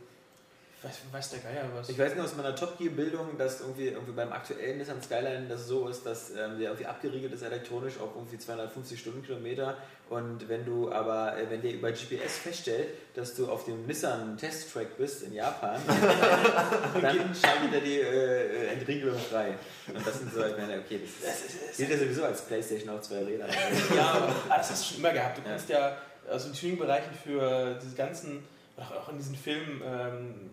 weiß, 0.83 0.95
weiß 1.13 1.31
der 1.31 1.39
Geier 1.41 1.65
was. 1.75 1.89
Ich 1.89 1.99
weiß 1.99 2.15
nur 2.15 2.25
aus 2.25 2.35
meiner 2.37 2.55
Top 2.55 2.79
Gear 2.79 2.91
Bildung, 2.93 3.37
dass 3.39 3.61
irgendwie, 3.61 3.89
irgendwie 3.89 4.13
beim 4.13 4.33
aktuellen 4.33 4.79
Nissan 4.79 5.03
Skyline 5.03 5.47
das 5.49 5.67
so 5.67 5.89
ist, 5.89 6.05
dass 6.07 6.31
ähm, 6.31 6.59
der 6.59 6.69
irgendwie 6.71 6.87
abgeriegelt 6.87 7.33
ist 7.33 7.43
elektronisch 7.43 7.99
auf 8.01 8.11
irgendwie 8.17 8.39
250 8.39 8.99
Stundenkilometer 8.99 9.77
und 10.09 10.49
wenn 10.49 10.65
du 10.65 10.91
aber, 10.91 11.37
äh, 11.39 11.49
wenn 11.51 11.63
der 11.63 11.73
über 11.75 11.93
GPS 11.93 12.39
feststellt, 12.39 12.89
dass 13.15 13.35
du 13.35 13.49
auf 13.51 13.65
dem 13.65 13.87
Nissan 13.87 14.37
Test 14.39 14.73
Track 14.73 14.97
bist 14.97 15.23
in 15.23 15.35
Japan, 15.35 15.81
dann 17.01 17.17
schaltet 17.35 17.73
er 17.75 17.81
die 17.81 18.01
äh, 18.01 18.67
Entriegelung 18.73 19.19
frei. 19.19 19.55
Und 19.87 20.07
das 20.07 20.19
sind 20.19 20.33
so, 20.33 20.45
ich 20.45 20.57
meine, 20.57 20.79
okay, 20.79 21.01
das, 21.23 21.43
das 21.69 21.77
gilt 21.77 21.91
ja 21.91 21.99
sowieso 21.99 22.25
als 22.25 22.43
Playstation 22.43 22.91
auf 22.91 23.03
zwei 23.03 23.23
Rädern. 23.25 23.51
Ja, 23.95 24.11
aber 24.13 24.35
ah, 24.49 24.57
das 24.59 24.71
hast 24.71 24.83
du 24.85 24.95
schon 24.95 25.05
immer 25.05 25.13
gehabt. 25.13 25.39
Du 25.39 25.43
Ja. 25.43 25.49
kannst 25.51 25.69
ja 25.69 25.97
also 26.29 26.49
in 26.49 26.55
Tuning-Bereichen 26.55 27.13
für 27.25 27.79
diese 27.83 27.97
ganzen, 27.97 28.45
auch 28.77 28.91
auch 28.91 29.09
in 29.11 29.19
diesen 29.19 29.37
Filmen, 29.37 29.83
ähm, 29.85 30.51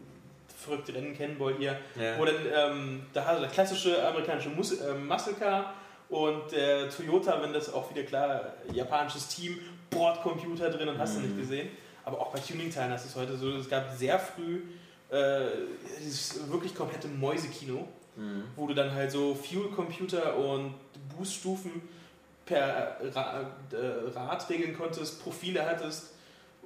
verrückte 0.67 0.93
Rennen 0.93 1.17
Cannonball 1.17 1.55
hier, 1.57 1.77
Ja. 1.99 2.17
wo 2.19 2.25
dann 2.25 2.35
ähm, 2.53 3.05
da 3.13 3.25
hast 3.25 3.39
du 3.39 3.43
das 3.43 3.51
klassische 3.53 4.07
amerikanische 4.07 4.49
Mus 4.49 4.79
ähm, 4.81 5.07
Muscle 5.07 5.33
Car 5.33 5.73
und 6.09 6.51
der 6.51 6.89
Toyota, 6.89 7.41
wenn 7.41 7.53
das 7.53 7.73
auch 7.73 7.89
wieder 7.93 8.03
klar, 8.03 8.53
japanisches 8.73 9.27
Team, 9.29 9.59
Bordcomputer 9.89 10.69
drin 10.69 10.87
und 10.89 10.97
hast 10.97 11.15
du 11.15 11.19
Mhm. 11.21 11.25
nicht 11.27 11.37
gesehen. 11.39 11.69
Aber 12.05 12.19
auch 12.21 12.31
bei 12.31 12.39
Tuning-Teilen 12.39 12.91
hast 12.91 13.05
du 13.05 13.09
es 13.09 13.15
heute 13.15 13.35
so, 13.37 13.49
es 13.57 13.69
gab 13.69 13.91
sehr 13.91 14.17
früh 14.19 14.61
äh, 15.09 15.41
dieses 16.01 16.49
wirklich 16.51 16.73
komplette 16.75 17.07
Mäusekino 17.07 17.87
Mhm. 18.17 18.43
wo 18.55 18.65
du 18.67 18.73
dann 18.73 18.91
halt 18.95 19.11
so 19.11 19.35
Fuel-Computer 19.35 20.35
und 20.37 20.73
Booststufen 21.15 21.83
per 22.45 22.97
Ra 23.13 23.51
äh, 23.71 24.09
Rad 24.17 24.49
regeln 24.49 24.75
konntest, 24.75 25.21
Profile 25.21 25.63
hattest. 25.65 26.13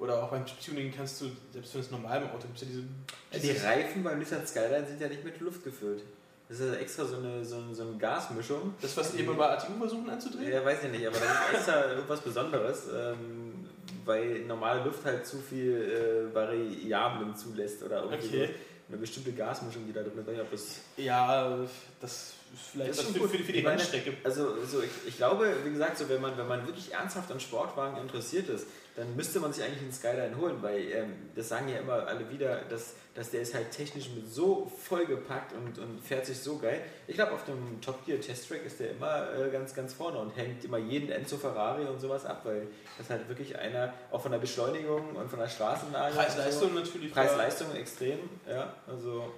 Oder 0.02 0.20
auch 0.20 0.30
beim 0.30 0.44
Tuning 0.44 0.92
kannst 0.94 1.20
du, 1.20 1.26
selbst 1.52 1.74
wenn 1.74 1.80
es 1.80 1.90
normal 1.92 2.22
im 2.22 2.28
Auto 2.30 2.48
gibt, 2.48 2.60
ja 2.60 2.66
diese. 2.66 3.52
Die 3.54 3.64
Reifen 3.64 4.02
beim 4.02 4.18
Nissan 4.18 4.44
Skyline 4.44 4.84
sind 4.84 5.00
ja 5.00 5.06
nicht 5.06 5.24
mit 5.24 5.38
Luft 5.40 5.62
gefüllt. 5.62 6.02
Das 6.48 6.58
ist 6.58 6.66
ja 6.74 6.74
extra 6.80 7.04
so 7.04 7.16
eine, 7.18 7.44
so 7.44 7.56
eine, 7.56 7.72
so 7.72 7.82
eine 7.86 7.96
Gasmischung. 7.98 8.74
das, 8.82 8.96
was 8.96 9.12
die 9.12 9.20
immer 9.22 9.34
bei 9.34 9.48
ATU 9.50 9.72
versuchen 9.78 10.10
anzudrehen? 10.10 10.50
Ja, 10.52 10.64
weiß 10.64 10.82
ich 10.84 10.90
nicht, 10.90 11.06
aber 11.06 11.16
das 11.16 11.28
ist 11.28 11.54
extra 11.54 11.84
irgendwas 11.92 12.20
Besonderes, 12.20 12.82
ähm, 12.92 13.68
weil 14.04 14.40
normale 14.40 14.82
Luft 14.82 15.04
halt 15.04 15.24
zu 15.24 15.38
viel 15.38 16.28
äh, 16.30 16.34
Variablen 16.34 17.36
zulässt 17.36 17.82
oder 17.84 18.02
irgendwie 18.02 18.26
Okay. 18.26 18.46
so 18.48 18.52
eine 18.88 18.96
bestimmte 18.98 19.32
Gasmischung, 19.32 19.86
die 19.86 19.92
da 19.92 20.02
drin 20.02 20.26
ist. 20.52 20.80
Ja, 20.96 21.58
das 22.00 22.12
ist 22.12 22.34
vielleicht 22.72 22.90
Das 22.90 22.98
ist 22.98 23.12
für, 23.12 23.18
gut. 23.20 23.30
für, 23.30 23.38
für 23.38 23.52
die 23.52 23.60
Rennstrecke. 23.60 24.14
Also 24.24 24.62
so 24.66 24.82
ich, 24.82 24.90
ich 25.06 25.16
glaube, 25.16 25.48
wie 25.64 25.70
gesagt, 25.70 25.96
so 25.96 26.08
wenn 26.08 26.20
man, 26.20 26.36
wenn 26.36 26.48
man 26.48 26.66
wirklich 26.66 26.92
ernsthaft 26.92 27.30
an 27.30 27.38
Sportwagen 27.40 27.96
interessiert 27.98 28.48
ist, 28.48 28.66
dann 28.94 29.16
müsste 29.16 29.40
man 29.40 29.52
sich 29.52 29.64
eigentlich 29.64 29.80
einen 29.82 29.92
Skyline 29.92 30.36
holen, 30.36 30.56
weil 30.60 30.80
ähm, 30.92 31.14
das 31.34 31.48
sagen 31.48 31.68
ja 31.68 31.78
immer 31.78 32.06
alle 32.06 32.28
wieder, 32.30 32.62
dass, 32.68 32.94
dass 33.14 33.30
der 33.30 33.40
ist 33.40 33.54
halt 33.54 33.70
technisch 33.70 34.10
mit 34.14 34.30
so 34.30 34.70
vollgepackt 34.82 35.54
und, 35.54 35.78
und 35.78 36.00
fährt 36.04 36.26
sich 36.26 36.38
so 36.38 36.58
geil. 36.58 36.82
Ich 37.06 37.14
glaube, 37.14 37.32
auf 37.32 37.44
dem 37.44 37.80
Top 37.80 38.04
Gear 38.04 38.20
Test 38.20 38.48
Track 38.48 38.64
ist 38.66 38.80
der 38.80 38.90
immer 38.90 39.32
äh, 39.34 39.50
ganz, 39.50 39.74
ganz 39.74 39.94
vorne 39.94 40.18
und 40.18 40.36
hängt 40.36 40.64
immer 40.64 40.76
jeden 40.76 41.10
Enzo 41.10 41.38
Ferrari 41.38 41.86
und 41.86 42.00
sowas 42.00 42.26
ab, 42.26 42.42
weil 42.44 42.66
das 42.98 43.08
halt 43.08 43.26
wirklich 43.28 43.56
einer, 43.58 43.94
auch 44.10 44.20
von 44.20 44.32
der 44.32 44.38
Beschleunigung 44.38 45.16
und 45.16 45.30
von 45.30 45.38
der 45.38 45.48
Straßenlage. 45.48 46.14
Preis-Leistung 46.14 46.74
natürlich. 46.74 47.08
So, 47.08 47.14
Preis-Leistung 47.14 47.74
extrem, 47.74 48.18
ja, 48.46 48.74
also. 48.86 49.32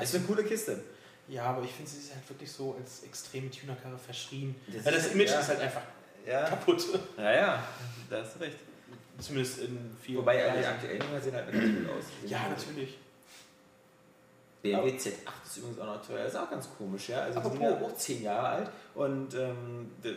ist 0.00 0.14
eine 0.14 0.24
coole 0.24 0.44
Kiste. 0.44 0.80
Ja, 1.26 1.44
aber 1.44 1.62
ich 1.62 1.70
finde, 1.72 1.90
sie 1.90 1.98
ist 1.98 2.14
halt 2.14 2.28
wirklich 2.28 2.50
so 2.50 2.76
als 2.80 3.04
extreme 3.04 3.50
Tunerkarre 3.50 3.98
verschrien. 3.98 4.54
Das 4.66 4.84
ja, 4.84 4.90
das 4.90 5.06
ist- 5.06 5.14
Image 5.14 5.30
ja. 5.30 5.40
ist 5.40 5.48
halt 5.48 5.60
einfach 5.60 5.82
Ja, 6.26 6.48
kaputt. 6.48 6.84
ja, 7.16 7.32
ja, 7.32 7.62
da 8.08 8.22
hast 8.22 8.36
du 8.36 8.40
recht. 8.40 8.56
Zumindest 9.18 9.58
in 9.58 9.96
vielen 10.02 10.18
Wobei 10.18 10.36
äh, 10.38 10.58
die 10.60 10.64
aktuellen 10.66 11.00
Dinger 11.00 11.20
sehen 11.20 11.34
halt 11.34 11.52
ganz 11.52 11.64
gut 11.64 11.90
aus. 11.90 12.04
Ja, 12.26 12.48
natürlich. 12.48 12.98
BMW 14.62 14.90
Z8 14.90 15.12
ist 15.46 15.56
übrigens 15.56 15.78
auch 15.80 15.86
noch 15.86 16.06
teuer. 16.06 16.24
Das 16.24 16.34
ist 16.34 16.38
auch 16.38 16.50
ganz 16.50 16.68
komisch, 16.76 17.08
ja. 17.08 17.22
Also 17.22 17.40
die 17.40 17.48
sind 17.48 17.62
ja 17.62 17.80
auch 17.80 17.94
10 17.94 18.22
Jahre 18.22 18.48
alt 18.48 18.70
und 18.94 19.34
ähm, 19.34 19.90
d- 20.04 20.10
d- 20.12 20.16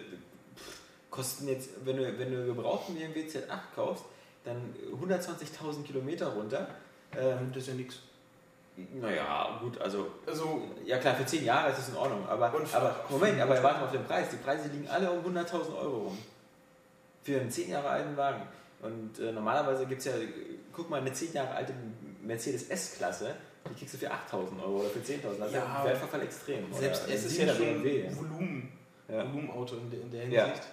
pff, 0.55 0.77
kosten 1.09 1.47
jetzt, 1.47 1.69
wenn 1.85 1.97
du, 1.97 2.19
wenn 2.19 2.31
du 2.31 2.45
gebrauchten 2.47 2.95
BMW 2.95 3.21
Z8 3.25 3.59
kaufst, 3.75 4.03
dann 4.43 4.75
120.000 5.01 5.83
Kilometer 5.83 6.27
runter. 6.27 6.67
Ähm, 7.17 7.51
Das 7.53 7.63
ist 7.63 7.67
ja 7.69 7.73
nichts. 7.75 7.99
Naja, 8.93 9.59
gut, 9.61 9.79
also 9.81 10.07
Also, 10.25 10.63
ja 10.85 10.97
klar, 10.97 11.15
für 11.15 11.25
10 11.25 11.45
Jahre 11.45 11.69
ist 11.69 11.79
das 11.79 11.89
in 11.89 11.95
Ordnung. 11.95 12.27
Aber, 12.27 12.47
aber 12.47 12.95
Moment, 13.09 13.39
aber 13.39 13.61
warte 13.61 13.79
mal 13.79 13.85
auf 13.85 13.91
den 13.91 14.03
Preis. 14.05 14.29
Die 14.31 14.37
Preise 14.37 14.69
liegen 14.69 14.87
alle 14.87 15.11
um 15.11 15.23
100.000 15.25 15.77
Euro 15.77 15.97
rum. 16.07 16.17
Für 17.23 17.39
einen 17.39 17.51
10 17.51 17.69
Jahre 17.69 17.89
alten 17.89 18.17
Wagen. 18.17 18.41
Und 18.81 19.19
äh, 19.19 19.31
normalerweise 19.31 19.85
gibt 19.85 19.99
es 19.99 20.05
ja, 20.07 20.13
guck 20.73 20.89
mal, 20.89 20.99
eine 21.01 21.13
10 21.13 21.33
Jahre 21.33 21.51
alte 21.55 21.73
Mercedes 22.21 22.69
S-Klasse, 22.69 23.35
die 23.69 23.73
kriegst 23.75 23.93
du 23.93 23.97
für 23.97 24.11
8.000 24.11 24.61
Euro 24.61 24.79
oder 24.81 24.89
für 24.89 24.99
10.000. 24.99 25.37
Das 25.39 25.47
ist 25.47 25.53
Ja, 25.53 25.59
ja 25.59 25.79
ein 25.79 25.85
Wertverfall 25.87 26.21
extrem. 26.23 26.65
Oder 26.69 26.79
selbst 26.79 27.05
ein 27.07 27.11
es 27.13 27.25
ist 27.25 27.37
ja 27.37 27.47
schon 27.53 27.65
BMW. 27.83 28.07
ein 28.07 28.17
Volumen, 28.17 28.71
Ja. 29.07 29.19
Volumenauto 29.31 29.75
in 29.77 29.89
der, 29.91 30.01
in 30.01 30.11
der 30.11 30.27
Ja. 30.29 30.45
Hinsicht. 30.45 30.67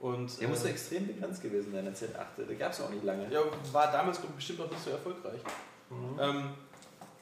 Und, 0.00 0.40
Der 0.40 0.48
muss 0.48 0.64
äh, 0.64 0.70
extrem 0.70 1.06
begrenzt 1.06 1.40
gewesen 1.42 1.72
sein, 1.72 1.84
der 1.84 1.94
Z8. 1.94 2.44
Der 2.48 2.56
gab 2.56 2.72
es 2.72 2.80
auch 2.80 2.90
nicht 2.90 3.04
lange. 3.04 3.30
ja, 3.32 3.40
war 3.72 3.92
damals 3.92 4.18
bestimmt 4.18 4.60
auch 4.60 4.68
nicht 4.70 4.82
so 4.84 4.90
erfolgreich. 4.90 5.40
Mhm. 5.90 6.18
Ähm, 6.20 6.50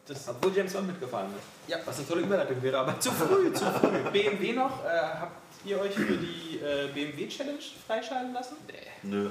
das 0.07 0.29
Obwohl 0.29 0.53
James 0.57 0.73
Bond 0.73 0.87
mitgefahren 0.89 1.31
ist. 1.37 1.71
Ja. 1.71 1.79
Was 1.85 1.99
eine 1.99 2.09
tolle 2.09 2.23
Überleitung 2.23 2.63
wäre, 2.63 2.79
aber 2.79 2.99
zu 3.01 3.11
früh, 3.13 3.53
zu 3.53 3.65
früh. 3.65 4.11
BMW 4.13 4.53
noch, 4.53 4.85
äh, 4.85 4.89
habt 5.21 5.41
ihr 5.65 5.81
euch 5.81 5.95
für 5.95 6.17
die 6.17 6.59
äh, 6.59 6.89
BMW 6.93 7.29
Challenge 7.29 7.59
freischalten 7.87 8.33
lassen? 8.33 8.57
Nö. 9.03 9.31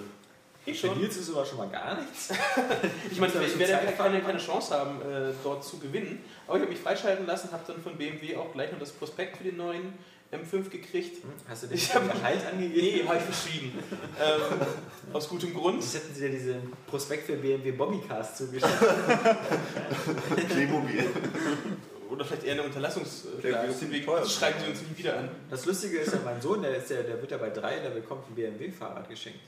Ich 0.65 0.79
Für 0.79 0.87
schon. 0.87 0.99
Nils 0.99 1.17
ist 1.17 1.27
sogar 1.27 1.45
schon 1.45 1.57
mal 1.57 1.69
gar 1.69 1.95
nichts. 1.95 2.31
Ich 3.09 3.19
meine, 3.19 3.33
aber 3.35 3.45
ich 3.45 3.57
werde 3.57 3.73
ja 3.73 3.91
keine, 3.91 4.21
keine 4.21 4.37
Chance 4.37 4.75
haben, 4.75 5.01
äh, 5.01 5.33
dort 5.43 5.63
zu 5.63 5.79
gewinnen. 5.79 6.23
Aber 6.47 6.57
ich 6.57 6.61
habe 6.61 6.71
mich 6.71 6.81
freischalten 6.81 7.25
lassen, 7.25 7.51
habe 7.51 7.63
dann 7.65 7.81
von 7.81 7.97
BMW 7.97 8.35
auch 8.35 8.51
gleich 8.53 8.71
noch 8.71 8.79
das 8.79 8.91
Prospekt 8.91 9.37
für 9.37 9.45
den 9.45 9.57
neuen 9.57 9.93
M5 10.31 10.69
gekriegt. 10.69 11.23
Hast 11.47 11.63
du 11.63 11.67
dich 11.67 11.83
Ich 11.83 11.95
hab- 11.95 12.11
Gehalt 12.11 12.45
angegeben? 12.45 12.81
Nee, 12.81 13.03
habe 13.07 13.17
ich 13.17 13.23
verschrieben. 13.23 13.73
ähm, 14.21 15.13
aus 15.13 15.27
gutem 15.27 15.53
Grund. 15.53 15.81
Das 15.81 15.95
hätten 15.95 16.13
sie 16.13 16.21
dir 16.21 16.29
diesen 16.29 16.71
Prospekt 16.87 17.25
für 17.25 17.35
BMW 17.37 17.71
Bobbycast 17.71 18.37
zugeschickt. 18.37 18.69
Playmobil. 20.49 21.05
Oder 22.11 22.25
vielleicht 22.25 22.43
eher 22.43 22.53
eine 22.53 22.63
Unterlassungsklage. 22.63 23.73
Ziemlich 23.75 24.05
teuer. 24.05 24.19
Das 24.21 24.33
schreiben 24.33 24.59
sie 24.63 24.69
uns 24.71 24.81
nie 24.81 24.97
wieder 24.97 25.17
an. 25.17 25.29
Das 25.49 25.65
Lustige 25.65 25.97
ist 25.99 26.13
ja, 26.13 26.19
mein 26.25 26.41
Sohn, 26.41 26.61
der, 26.61 26.75
ist 26.75 26.89
ja, 26.89 27.01
der 27.01 27.19
wird 27.21 27.31
ja 27.31 27.37
bei 27.37 27.49
drei, 27.49 27.79
der 27.79 27.89
bekommt 27.91 28.29
ein 28.29 28.35
BMW-Fahrrad 28.35 29.09
geschenkt. 29.09 29.39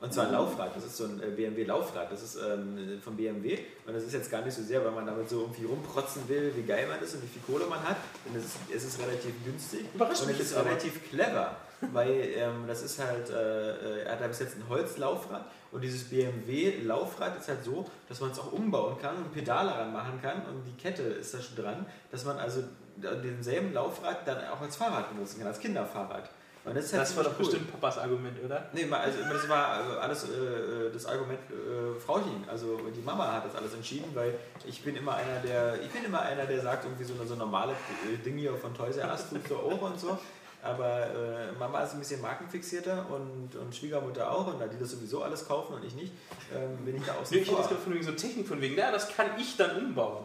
Und 0.00 0.14
zwar 0.14 0.26
ein 0.26 0.32
Laufrad, 0.32 0.76
das 0.76 0.84
ist 0.84 0.96
so 0.96 1.04
ein 1.04 1.20
äh, 1.20 1.26
BMW-Laufrad, 1.26 2.12
das 2.12 2.22
ist 2.22 2.36
ähm, 2.36 3.00
von 3.02 3.16
BMW. 3.16 3.58
Und 3.84 3.94
das 3.94 4.04
ist 4.04 4.12
jetzt 4.12 4.30
gar 4.30 4.42
nicht 4.42 4.54
so 4.54 4.62
sehr, 4.62 4.84
weil 4.84 4.92
man 4.92 5.04
damit 5.04 5.28
so 5.28 5.40
irgendwie 5.40 5.64
rumprotzen 5.64 6.28
will, 6.28 6.52
wie 6.54 6.62
geil 6.62 6.86
man 6.86 7.02
ist 7.02 7.16
und 7.16 7.24
wie 7.24 7.26
viel 7.26 7.42
Kohle 7.42 7.66
man 7.66 7.82
hat. 7.82 7.96
Denn 8.24 8.36
es 8.38 8.44
ist, 8.44 8.56
es 8.72 8.84
ist 8.84 9.00
relativ 9.00 9.32
günstig. 9.44 9.86
Überrascht 9.92 10.22
und 10.22 10.30
es 10.30 10.38
ist 10.38 10.56
aber. 10.56 10.70
relativ 10.70 11.10
clever, 11.10 11.56
weil 11.92 12.30
ähm, 12.36 12.64
das 12.68 12.82
ist 12.82 13.00
halt, 13.00 13.28
äh, 13.30 13.72
äh, 13.72 14.02
er 14.04 14.12
hat 14.12 14.20
da 14.20 14.28
bis 14.28 14.38
jetzt 14.38 14.56
ein 14.56 14.68
Holzlaufrad 14.68 15.44
und 15.72 15.82
dieses 15.82 16.04
BMW-Laufrad 16.04 17.36
ist 17.36 17.48
halt 17.48 17.64
so, 17.64 17.84
dass 18.08 18.20
man 18.20 18.30
es 18.30 18.38
auch 18.38 18.52
umbauen 18.52 18.96
kann 19.02 19.16
und 19.16 19.32
Pedale 19.32 19.72
ranmachen 19.72 20.22
kann 20.22 20.42
und 20.46 20.64
die 20.64 20.80
Kette 20.80 21.02
ist 21.02 21.34
da 21.34 21.40
schon 21.42 21.56
dran, 21.56 21.84
dass 22.12 22.24
man 22.24 22.38
also 22.38 22.62
denselben 22.96 23.72
Laufrad 23.72 24.26
dann 24.26 24.46
auch 24.48 24.60
als 24.60 24.76
Fahrrad 24.76 25.10
benutzen 25.10 25.38
kann, 25.38 25.48
als 25.48 25.58
Kinderfahrrad. 25.58 26.30
Und 26.68 26.76
das 26.76 26.92
halt 26.92 27.02
Das 27.02 27.16
war 27.16 27.24
doch 27.24 27.32
cool. 27.32 27.38
bestimmt 27.38 27.70
Papas 27.70 27.98
Argument, 27.98 28.36
oder? 28.44 28.66
Nee, 28.72 28.86
also 28.90 29.18
das 29.32 29.48
war 29.48 29.68
also 29.68 29.98
alles 29.98 30.24
äh, 30.24 30.90
das 30.92 31.06
Argument 31.06 31.40
äh, 31.50 31.98
Frauchen. 32.00 32.44
Also 32.48 32.78
die 32.94 33.00
Mama 33.00 33.32
hat 33.32 33.46
das 33.46 33.54
alles 33.54 33.74
entschieden, 33.74 34.10
weil 34.14 34.34
ich 34.66 34.82
bin 34.82 34.96
immer 34.96 35.14
einer, 35.14 35.40
der 35.44 35.80
ich 35.82 35.90
bin 35.90 36.04
immer 36.04 36.22
einer, 36.22 36.46
der 36.46 36.60
sagt 36.60 36.84
irgendwie 36.84 37.04
so 37.04 37.14
eine 37.14 37.26
so 37.26 37.34
normale 37.34 37.72
äh, 37.72 38.16
Ding 38.24 38.36
hier 38.36 38.54
von 38.56 38.74
Toys 38.74 38.96
R 38.96 39.10
Us 39.10 39.28
tut 39.30 39.46
so 39.48 39.56
auch 39.56 39.82
und 39.82 39.98
so. 39.98 40.18
Aber 40.62 41.06
äh, 41.06 41.52
Mama 41.58 41.82
ist 41.82 41.92
ein 41.92 42.00
bisschen 42.00 42.20
markenfixierter 42.20 43.06
und, 43.10 43.54
und 43.54 43.74
Schwiegermutter 43.74 44.30
auch 44.30 44.48
und 44.48 44.60
da 44.60 44.66
die 44.66 44.78
das 44.78 44.90
sowieso 44.90 45.22
alles 45.22 45.46
kaufen 45.46 45.74
und 45.74 45.84
ich 45.84 45.94
nicht, 45.94 46.12
ähm, 46.52 46.84
bin 46.84 46.96
ich 46.96 47.04
da 47.04 47.12
außen 47.12 47.36
Nee, 47.36 47.42
ich 47.42 47.48
jetzt 47.48 47.68
gerade 47.68 47.76
von 47.76 47.94
wegen 47.94 48.04
so 48.04 48.12
Technik 48.12 48.48
von 48.48 48.60
wegen, 48.60 48.76
ja, 48.76 48.90
das 48.90 49.08
kann 49.14 49.28
ich 49.38 49.56
dann 49.56 49.76
umbauen. 49.76 50.24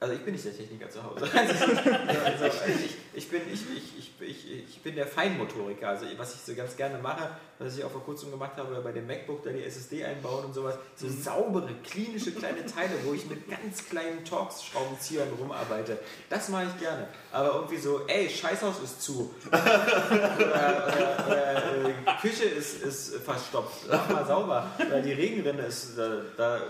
Also 0.00 0.14
ich 0.14 0.24
bin 0.24 0.32
nicht 0.32 0.44
der 0.44 0.56
Techniker 0.56 0.88
zu 0.88 1.02
Hause. 1.02 1.28
Also 1.34 2.44
ich, 2.68 2.96
ich, 3.14 3.28
bin, 3.28 3.40
ich, 3.52 3.62
ich, 3.76 4.12
ich, 4.20 4.68
ich, 4.68 4.82
bin 4.82 4.94
der 4.94 5.06
Feinmotoriker. 5.06 5.88
Also 5.88 6.06
was 6.16 6.34
ich 6.34 6.40
so 6.40 6.54
ganz 6.54 6.76
gerne 6.76 6.98
mache, 6.98 7.30
was 7.58 7.76
ich 7.76 7.82
auch 7.82 7.90
vor 7.90 8.04
kurzem 8.04 8.30
gemacht 8.30 8.52
habe 8.56 8.80
bei 8.80 8.92
dem 8.92 9.08
MacBook, 9.08 9.42
da 9.42 9.50
die 9.50 9.64
SSD 9.64 10.04
einbauen 10.04 10.44
und 10.44 10.54
sowas, 10.54 10.78
so 10.94 11.08
saubere, 11.08 11.74
klinische 11.84 12.30
kleine 12.32 12.64
Teile, 12.64 12.92
wo 13.04 13.12
ich 13.12 13.28
mit 13.28 13.48
ganz 13.48 13.88
kleinen 13.88 14.24
Torx-Schraubenziehern 14.24 15.28
rumarbeite. 15.40 15.98
Das 16.30 16.48
mache 16.48 16.66
ich 16.72 16.80
gerne. 16.80 17.08
Aber 17.32 17.54
irgendwie 17.54 17.78
so, 17.78 18.06
ey, 18.06 18.28
Scheißhaus 18.28 18.80
ist 18.84 19.02
zu. 19.02 19.34
oder 19.48 19.58
oder, 20.36 21.24
oder 21.26 21.88
äh, 21.88 22.20
Küche 22.20 22.44
ist, 22.44 22.82
ist 22.82 23.16
verstopft. 23.16 23.86
Mach 23.90 24.08
mal 24.08 24.26
sauber. 24.26 24.70
Oder 24.78 25.00
die 25.00 25.12
Regenrinne 25.12 25.62
ist, 25.62 25.98
da, 25.98 26.22
da 26.36 26.60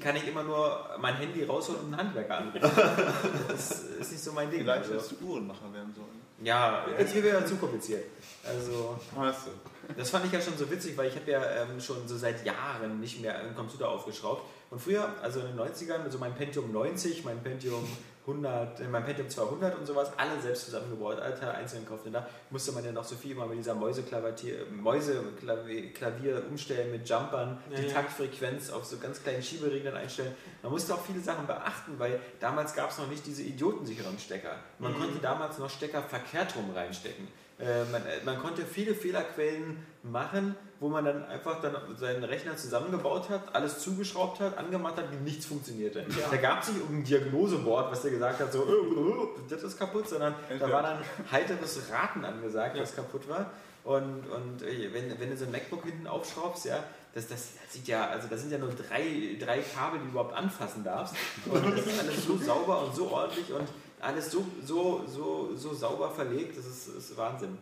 kann 0.00 0.16
ich 0.16 0.26
immer 0.26 0.42
nur 0.42 0.88
mein 0.98 1.14
Handy 1.16 1.44
rausholen 1.44 1.80
und 1.82 1.86
einen 1.94 1.96
Handwerker 1.98 2.38
anrufen. 2.38 2.60
Das 3.48 3.70
ist 4.00 4.12
nicht 4.12 4.24
so 4.24 4.32
mein 4.32 4.50
Ding. 4.50 4.60
Vielleicht 4.60 4.82
Also, 4.84 4.94
hättest 4.94 5.12
du 5.20 5.26
Uhrenmacher 5.26 5.72
werden 5.72 5.94
sollen. 5.94 6.20
ja, 6.42 6.84
jetzt 6.98 7.14
wird 7.14 7.24
wieder 7.26 7.44
zu 7.46 7.56
kompliziert. 7.56 8.04
Also, 8.44 8.98
Weißt 9.14 9.46
du. 9.46 9.92
das 9.96 10.10
fand 10.10 10.24
ich 10.26 10.32
ja 10.32 10.40
schon 10.40 10.56
so 10.56 10.70
witzig, 10.70 10.96
weil 10.96 11.08
ich 11.08 11.16
habe 11.16 11.30
ja 11.30 11.42
ähm, 11.62 11.80
schon 11.80 12.08
so 12.08 12.16
seit 12.16 12.44
Jahren 12.44 13.00
nicht 13.00 13.20
mehr 13.20 13.38
einen 13.38 13.54
Computer 13.54 13.88
aufgeschraubt. 13.88 14.42
Und 14.70 14.80
früher, 14.80 15.12
also 15.22 15.40
in 15.40 15.48
den 15.48 15.58
90ern, 15.58 15.98
mit 16.04 16.12
so 16.12 16.18
meinem 16.18 16.34
Pentium 16.34 16.72
90, 16.72 17.24
mein 17.24 17.42
Pentium 17.42 17.86
100, 18.26 18.80
äh, 18.80 18.84
mein 18.84 19.04
Pentium 19.04 19.28
200 19.28 19.78
und 19.78 19.86
sowas, 19.86 20.10
alle 20.16 20.40
selbst 20.40 20.66
zusammengebaut, 20.66 21.18
alle 21.18 21.54
einzeln 21.54 21.84
gekauft. 21.84 22.06
Und 22.06 22.12
da 22.12 22.26
musste 22.50 22.72
man 22.72 22.84
ja 22.84 22.92
noch 22.92 23.04
so 23.04 23.16
viel 23.16 23.32
immer 23.32 23.46
mit 23.46 23.58
dieser 23.58 23.74
Mäuseklavier 23.74 24.66
Mäuseklavier 24.70 25.92
Klavier 25.92 26.42
umstellen 26.48 26.90
mit 26.90 27.08
Jumpern, 27.08 27.58
Ja, 27.70 27.76
die 27.78 27.86
ja. 27.86 27.92
Taktfrequenz 27.92 28.70
auf 28.70 28.84
so 28.84 28.98
ganz 28.98 29.22
kleinen 29.22 29.42
Schiebereglern 29.42 29.96
einstellen. 29.96 30.34
Man 30.62 30.72
musste 30.72 30.94
auch 30.94 31.04
viele 31.04 31.20
Sachen 31.20 31.46
beachten, 31.46 31.98
weil 31.98 32.20
damals 32.38 32.74
gab 32.74 32.90
es 32.90 32.98
noch 32.98 33.08
nicht 33.08 33.24
diese 33.26 33.42
idiotensicheren 33.42 34.18
Stecker. 34.18 34.56
Man 34.78 34.96
konnte 34.98 35.18
damals 35.20 35.58
noch 35.58 35.70
Stecker 35.70 36.02
verkehrt 36.02 36.54
rum 36.56 36.70
reinstecken. 36.74 37.28
Äh, 37.58 37.84
man, 37.90 38.02
äh, 38.06 38.24
man 38.24 38.38
konnte 38.38 38.64
viele 38.64 38.94
Fehlerquellen 38.94 39.84
machen, 40.02 40.56
wo 40.80 40.88
man 40.88 41.04
dann 41.04 41.26
einfach 41.26 41.60
dann 41.60 41.76
seinen 41.96 42.24
Rechner 42.24 42.56
zusammengebaut 42.56 43.28
hat, 43.28 43.54
alles 43.54 43.80
zugeschraubt 43.80 44.40
hat, 44.40 44.56
angemacht 44.56 44.96
hat 44.96 45.12
nichts 45.22 45.44
funktionierte. 45.44 46.06
Da 46.30 46.36
gab 46.38 46.62
es 46.62 46.72
nicht 46.72 46.88
ein 46.88 47.04
Diagnoseboard, 47.04 47.92
was 47.92 48.00
der 48.00 48.12
gesagt 48.12 48.40
hat, 48.40 48.50
so, 48.50 48.64
äh, 48.64 48.70
äh, 48.70 49.28
das 49.48 49.62
ist 49.62 49.78
kaputt, 49.78 50.08
sondern 50.08 50.34
da 50.58 50.72
war 50.72 50.82
dann 50.82 50.98
heiteres 51.30 51.82
Raten 51.90 52.24
angesagt, 52.24 52.80
was 52.80 52.96
kaputt 52.96 53.28
war. 53.28 53.50
Und, 53.84 54.26
und 54.26 54.62
äh, 54.62 54.92
wenn, 54.92 55.20
wenn 55.20 55.30
du 55.30 55.36
so 55.36 55.44
ein 55.44 55.52
MacBook 55.52 55.84
hinten 55.84 56.06
aufschraubst, 56.06 56.64
ja, 56.64 56.82
das, 57.12 57.28
das 57.28 57.50
sieht 57.68 57.86
ja, 57.86 58.08
also 58.08 58.28
da 58.28 58.36
sind 58.38 58.50
ja 58.50 58.58
nur 58.58 58.70
drei, 58.70 59.36
drei 59.38 59.60
Kabel, 59.60 60.00
die 60.00 60.06
du 60.06 60.12
überhaupt 60.12 60.34
anfassen 60.34 60.82
darfst. 60.82 61.14
Und 61.44 61.76
das 61.76 61.86
ist 61.86 62.00
alles 62.00 62.24
so 62.24 62.38
sauber 62.38 62.84
und 62.84 62.94
so 62.94 63.10
ordentlich 63.10 63.52
und 63.52 63.68
alles 64.00 64.30
so, 64.30 64.46
so, 64.64 65.04
so, 65.06 65.54
so 65.54 65.74
sauber 65.74 66.10
verlegt, 66.10 66.56
das 66.56 66.66
ist, 66.66 66.88
ist 66.88 67.16
Wahnsinn. 67.18 67.58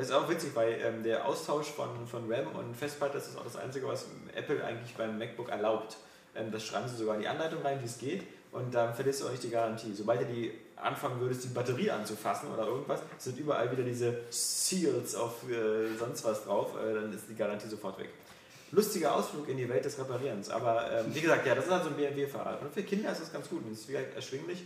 Das 0.00 0.08
ist 0.08 0.14
auch 0.14 0.30
witzig, 0.30 0.52
weil 0.54 0.80
ähm, 0.82 1.02
der 1.02 1.26
Austausch 1.26 1.66
von, 1.66 2.06
von 2.06 2.22
RAM 2.32 2.46
und 2.56 2.74
Festplatte 2.74 3.18
das 3.18 3.28
ist 3.28 3.36
auch 3.36 3.44
das 3.44 3.56
Einzige, 3.56 3.86
was 3.86 4.06
Apple 4.34 4.64
eigentlich 4.64 4.94
beim 4.94 5.18
MacBook 5.18 5.50
erlaubt. 5.50 5.98
Ähm, 6.34 6.50
das 6.50 6.64
schreiben 6.64 6.88
sie 6.88 6.96
sogar 6.96 7.16
in 7.16 7.20
die 7.20 7.28
Anleitung 7.28 7.60
rein, 7.60 7.82
wie 7.82 7.84
es 7.84 7.98
geht, 7.98 8.22
und 8.50 8.74
dann 8.74 8.94
verlierst 8.94 9.20
du 9.20 9.26
auch 9.26 9.30
nicht 9.30 9.42
die 9.42 9.50
Garantie. 9.50 9.92
Sobald 9.92 10.22
du 10.22 10.24
die 10.24 10.52
anfangen 10.76 11.20
würdest, 11.20 11.44
die 11.44 11.48
Batterie 11.48 11.90
anzufassen 11.90 12.50
oder 12.50 12.66
irgendwas, 12.66 13.00
sind 13.18 13.38
überall 13.38 13.70
wieder 13.70 13.82
diese 13.82 14.20
Seals 14.30 15.14
auf 15.14 15.42
äh, 15.50 15.94
sonst 15.98 16.24
was 16.24 16.44
drauf, 16.44 16.76
äh, 16.82 16.94
dann 16.94 17.12
ist 17.12 17.24
die 17.28 17.34
Garantie 17.34 17.68
sofort 17.68 17.98
weg. 17.98 18.08
Lustiger 18.70 19.14
Ausflug 19.14 19.50
in 19.50 19.58
die 19.58 19.68
Welt 19.68 19.84
des 19.84 19.98
Reparierens, 19.98 20.48
aber 20.48 20.90
ähm, 20.92 21.14
wie 21.14 21.20
gesagt, 21.20 21.46
ja, 21.46 21.54
das 21.54 21.66
ist 21.66 21.70
halt 21.70 21.82
so 21.84 21.90
ein 21.90 21.96
BMW-Fahrrad. 21.96 22.62
Und 22.62 22.72
für 22.72 22.84
Kinder 22.84 23.12
ist 23.12 23.20
das 23.20 23.30
ganz 23.30 23.50
gut 23.50 23.62
und 23.66 23.72
ist 23.72 23.84
vielleicht 23.84 24.14
erschwinglich. 24.14 24.64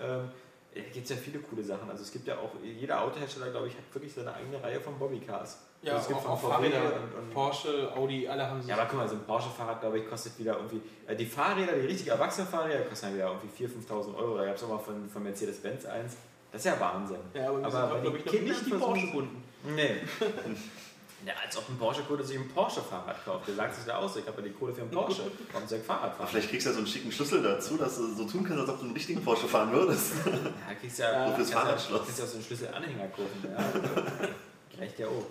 Ähm, 0.00 0.30
da 0.74 0.80
gibt 0.80 1.04
es 1.04 1.10
ja 1.10 1.16
viele 1.16 1.38
coole 1.40 1.62
Sachen. 1.64 1.90
Also 1.90 2.02
es 2.02 2.12
gibt 2.12 2.26
ja 2.26 2.34
auch, 2.36 2.50
jeder 2.62 3.02
Autohersteller, 3.02 3.50
glaube 3.50 3.68
ich, 3.68 3.74
hat 3.74 3.82
wirklich 3.92 4.12
seine 4.12 4.32
eigene 4.34 4.62
Reihe 4.62 4.80
von 4.80 4.98
Bobbycars. 4.98 5.58
Ja, 5.82 5.92
Also 5.94 6.02
es 6.02 6.08
gibt 6.08 6.18
auch, 6.20 6.38
von 6.40 6.50
auch 6.50 6.54
Fahrräder, 6.56 6.82
und- 6.82 7.18
und- 7.24 7.30
Porsche, 7.32 7.92
Audi, 7.94 8.26
alle 8.28 8.48
haben 8.50 8.60
sie. 8.60 8.68
Ja, 8.68 8.76
aber 8.76 8.86
guck 8.86 8.98
mal, 8.98 9.08
so 9.08 9.14
ein 9.14 9.24
Porsche-Fahrrad, 9.24 9.80
glaube 9.80 9.98
ich, 10.00 10.08
kostet 10.08 10.38
wieder 10.38 10.56
irgendwie. 10.56 10.80
Äh, 11.06 11.14
die 11.16 11.26
Fahrräder, 11.26 11.72
die 11.74 11.86
richtig 11.86 12.08
erwachsenen 12.08 12.48
Fahrräder, 12.48 12.80
kosten 12.84 13.06
ja 13.08 13.14
wieder 13.14 13.26
irgendwie 13.28 13.48
4.000, 13.64 13.86
5.000 13.88 14.14
Euro. 14.16 14.36
Da 14.38 14.44
gab 14.46 14.56
es 14.56 14.62
auch 14.64 14.68
mal 14.68 14.78
von, 14.78 15.08
von 15.08 15.22
Mercedes-Benz 15.22 15.84
eins. 15.86 16.16
Das 16.50 16.60
ist 16.60 16.64
ja 16.66 16.80
Wahnsinn. 16.80 17.18
Ja, 17.34 17.48
aber 17.50 17.64
Aber 17.64 18.00
glaube 18.00 18.18
ich, 18.18 18.24
noch 18.24 18.32
nicht 18.32 18.66
die 18.66 18.70
Porsche-Kunden. 18.70 19.44
Nee. 19.74 19.96
ja, 21.28 21.34
als 21.44 21.56
ob 21.56 21.68
ein 21.68 21.76
Porsche-Kunde 21.78 22.24
sich 22.24 22.38
ein 22.38 22.48
Porsche-Fahrrad 22.48 23.24
kauft. 23.24 23.46
Der 23.48 23.54
sagt 23.54 23.74
sich 23.74 23.84
da 23.84 23.96
aus, 23.98 24.16
ich 24.16 24.26
habe 24.26 24.40
ja 24.40 24.48
die 24.48 24.54
Kohle 24.54 24.72
für 24.74 24.80
einen 24.82 24.90
Porsche. 24.90 25.22
Warum 25.52 25.68
soll 25.68 25.78
ich 25.78 25.84
Fahrrad 25.84 26.04
Aber 26.04 26.14
fahren? 26.16 26.28
vielleicht 26.30 26.48
kriegst 26.50 26.66
du 26.66 26.70
ja 26.70 26.74
so 26.74 26.78
einen 26.78 26.86
schicken 26.88 27.12
Schlüssel 27.12 27.42
dazu, 27.42 27.76
dass 27.76 27.96
du 27.96 28.14
so 28.14 28.24
tun 28.24 28.42
kannst, 28.44 28.60
als 28.60 28.68
ob 28.70 28.78
du 28.78 28.84
einen 28.86 28.94
richtigen 28.94 29.22
Porsche 29.22 29.46
fahren 29.46 29.70
würdest. 29.72 30.12
Ja, 30.24 30.74
kriegst 30.80 30.98
ja, 30.98 31.12
Ja, 31.12 31.18
kannst 31.24 31.36
fürs 31.36 31.50
Fahrradschloss. 31.50 32.02
kannst 32.06 32.18
ja 32.18 32.24
auch 32.24 32.28
so 32.28 32.34
einen 32.36 32.44
Schlüsselanhänger 32.44 33.06
kaufen. 33.08 33.44
Ja. 33.44 34.78
Reicht 34.80 34.98
ja 34.98 35.06
auch. 35.08 35.26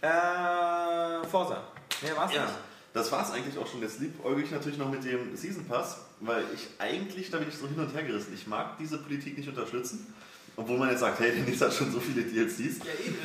Äh, 0.00 1.26
Forsa. 1.26 1.62
Mehr 2.02 2.16
war's 2.16 2.32
Ja, 2.32 2.42
nicht. 2.44 2.54
das 2.92 3.10
war 3.10 3.22
es 3.24 3.30
eigentlich 3.32 3.58
auch 3.58 3.66
schon. 3.66 3.80
Jetzt 3.82 4.00
liebäugel 4.00 4.44
ich 4.44 4.50
natürlich 4.50 4.78
noch 4.78 4.88
mit 4.90 5.04
dem 5.04 5.36
Season 5.36 5.64
Pass, 5.66 5.98
weil 6.20 6.44
ich 6.54 6.68
eigentlich, 6.78 7.30
da 7.30 7.38
bin 7.38 7.48
ich 7.48 7.56
so 7.56 7.66
hin 7.66 7.78
und 7.80 7.92
her 7.92 8.04
gerissen. 8.04 8.32
Ich 8.34 8.46
mag 8.46 8.78
diese 8.78 8.98
Politik 8.98 9.36
nicht 9.36 9.48
unterstützen. 9.48 10.12
Obwohl 10.58 10.76
man 10.76 10.90
jetzt 10.90 10.98
sagt, 11.00 11.20
hey, 11.20 11.30
der 11.30 11.44
Nils 11.44 11.60
hat 11.60 11.72
schon 11.72 11.92
so 11.92 12.00
viele 12.00 12.22
DLCs. 12.22 12.78
Ja, 12.78 13.06
eben. 13.06 13.16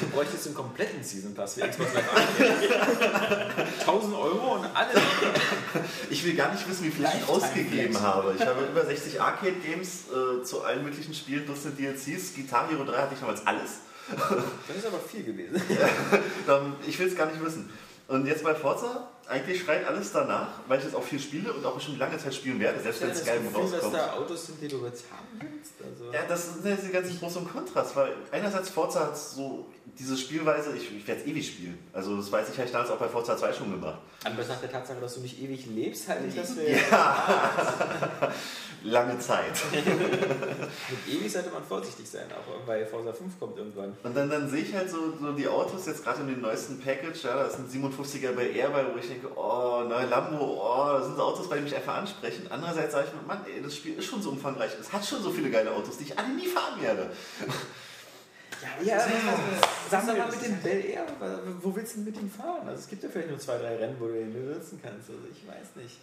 Du 0.00 0.06
bräuchtest 0.06 0.46
einen 0.46 0.54
kompletten 0.54 1.02
Season 1.02 1.34
Pass 1.34 1.54
für 1.54 1.66
Xbox 1.66 1.94
Live 1.94 2.08
Arcade. 2.14 3.66
1000 3.80 4.14
Euro 4.14 4.54
und 4.54 4.66
alles. 4.72 5.02
Ich 6.10 6.24
will 6.24 6.34
gar 6.34 6.52
nicht 6.52 6.68
wissen, 6.68 6.84
wie 6.84 6.90
viel 6.92 7.04
ich 7.04 7.28
ausgegeben 7.28 7.90
Flex. 7.90 8.00
habe. 8.00 8.34
Ich 8.38 8.46
habe 8.46 8.66
über 8.66 8.86
60 8.86 9.20
Arcade-Games 9.20 9.88
äh, 10.10 10.44
zu 10.44 10.62
allen 10.62 10.84
möglichen 10.84 11.12
Spielen, 11.12 11.44
Dutzend 11.44 11.76
DLCs. 11.76 12.34
Guitar 12.36 12.70
Hero 12.70 12.84
3 12.84 12.96
hatte 12.96 13.14
ich 13.14 13.20
damals 13.20 13.44
alles. 13.44 13.70
Das 14.68 14.76
ist 14.76 14.86
aber 14.86 15.00
viel 15.00 15.24
gewesen. 15.24 15.60
Ich 16.86 16.98
will 17.00 17.08
es 17.08 17.16
gar 17.16 17.26
nicht 17.26 17.44
wissen. 17.44 17.68
Und 18.06 18.26
jetzt 18.26 18.44
bei 18.44 18.54
Forza, 18.54 19.08
eigentlich 19.30 19.62
schreit 19.62 19.86
alles 19.86 20.12
danach, 20.12 20.48
weil 20.66 20.78
ich 20.78 20.84
jetzt 20.84 20.94
auch 20.96 21.02
viel 21.02 21.20
spiele 21.20 21.52
und 21.52 21.64
auch 21.64 21.74
bestimmt 21.74 21.98
lange 21.98 22.18
Zeit 22.18 22.34
spielen 22.34 22.58
werde, 22.58 22.80
selbst 22.80 23.00
wenn 23.00 23.08
das 23.10 23.20
Skyrim 23.20 23.44
Gefühl, 23.44 23.62
dass 23.62 23.72
rauskommt. 23.74 23.94
da 23.94 24.12
Autos 24.14 24.46
sind, 24.46 24.60
die 24.60 24.68
du 24.68 24.84
jetzt 24.84 25.04
haben 25.10 25.28
willst. 25.40 25.72
Also, 25.82 26.12
Ja, 26.12 26.20
das 26.28 26.48
ist 26.48 26.64
diese 26.64 26.90
ganze 26.90 27.14
Pros 27.14 27.36
und 27.36 27.50
Kontrast, 27.50 27.94
weil 27.94 28.12
einerseits 28.32 28.68
Forza 28.68 29.00
hat 29.06 29.16
so 29.16 29.66
diese 29.98 30.16
Spielweise, 30.16 30.76
ich, 30.76 30.96
ich 30.96 31.06
werde 31.06 31.20
es 31.20 31.26
ewig 31.26 31.46
spielen. 31.46 31.78
Also 31.92 32.16
das 32.16 32.30
weiß 32.30 32.48
ich, 32.48 32.56
habe 32.56 32.66
ich 32.66 32.72
damals 32.72 32.90
auch 32.90 32.98
bei 32.98 33.08
Forza 33.08 33.36
2 33.36 33.52
schon 33.52 33.70
gemacht. 33.70 33.98
An 34.24 34.36
Betracht 34.36 34.62
der 34.62 34.70
Tatsache, 34.70 35.00
dass 35.00 35.14
du 35.14 35.20
nicht 35.20 35.40
ewig 35.40 35.66
lebst, 35.66 36.08
halte 36.08 36.26
ich 36.26 36.34
das 36.34 36.52
für. 36.52 36.60
Lange 38.82 39.18
Zeit. 39.18 39.52
Mit 39.72 41.14
ewig 41.14 41.30
sollte 41.30 41.50
man 41.50 41.62
vorsichtig 41.62 42.08
sein, 42.08 42.24
auch 42.32 42.66
weil 42.66 42.86
Forza 42.86 43.12
5 43.12 43.38
kommt 43.38 43.58
irgendwann. 43.58 43.94
Und 44.02 44.16
dann, 44.16 44.30
dann 44.30 44.48
sehe 44.48 44.62
ich 44.62 44.74
halt 44.74 44.90
so, 44.90 45.12
so 45.20 45.32
die 45.32 45.46
Autos 45.46 45.84
jetzt 45.86 46.02
gerade 46.02 46.22
in 46.22 46.28
dem 46.28 46.40
neuesten 46.40 46.80
Package, 46.80 47.24
ja, 47.24 47.34
da 47.34 47.44
ist 47.44 47.58
ein 47.58 47.68
57er 47.68 48.32
bei 48.32 48.50
Air 48.50 48.70
bei, 48.70 48.86
wo 48.90 48.98
ich 48.98 49.06
denke, 49.06 49.19
oh, 49.36 49.84
neue 49.88 50.06
Lambo, 50.06 50.38
oh, 50.38 50.92
das 50.92 51.06
sind 51.06 51.16
so 51.16 51.22
Autos, 51.22 51.48
die 51.48 51.60
mich 51.60 51.74
einfach 51.74 51.96
ansprechen. 51.96 52.46
Andererseits 52.50 52.92
sage 52.92 53.08
ich 53.08 53.14
mir, 53.14 53.26
Mann, 53.26 53.44
ey, 53.46 53.62
das 53.62 53.76
Spiel 53.76 53.94
ist 53.98 54.06
schon 54.06 54.22
so 54.22 54.30
umfangreich, 54.30 54.70
es 54.80 54.92
hat 54.92 55.04
schon 55.04 55.22
so 55.22 55.30
viele 55.30 55.50
geile 55.50 55.72
Autos, 55.72 55.98
die 55.98 56.04
ich 56.04 56.18
alle 56.18 56.28
nie 56.28 56.46
fahren 56.46 56.80
werde. 56.80 57.10
Ja, 58.82 58.98
sag 59.90 60.06
mal 60.06 60.28
mit 60.30 60.44
dem 60.44 60.60
Bel 60.60 60.84
Air, 60.84 61.06
wo 61.62 61.74
willst 61.74 61.92
du 61.92 61.96
denn 62.00 62.04
mit 62.12 62.20
ihm 62.20 62.30
fahren? 62.30 62.68
Also 62.68 62.80
es 62.80 62.88
gibt 62.88 63.02
ja 63.02 63.08
vielleicht 63.08 63.30
nur 63.30 63.38
zwei, 63.38 63.56
drei 63.58 63.76
Rennen, 63.76 63.96
wo 63.98 64.06
du 64.06 64.20
ihn 64.20 64.32
benutzen 64.32 64.78
kannst. 64.82 65.08
Also 65.08 65.22
ich 65.32 65.46
weiß 65.48 65.76
nicht. 65.76 65.96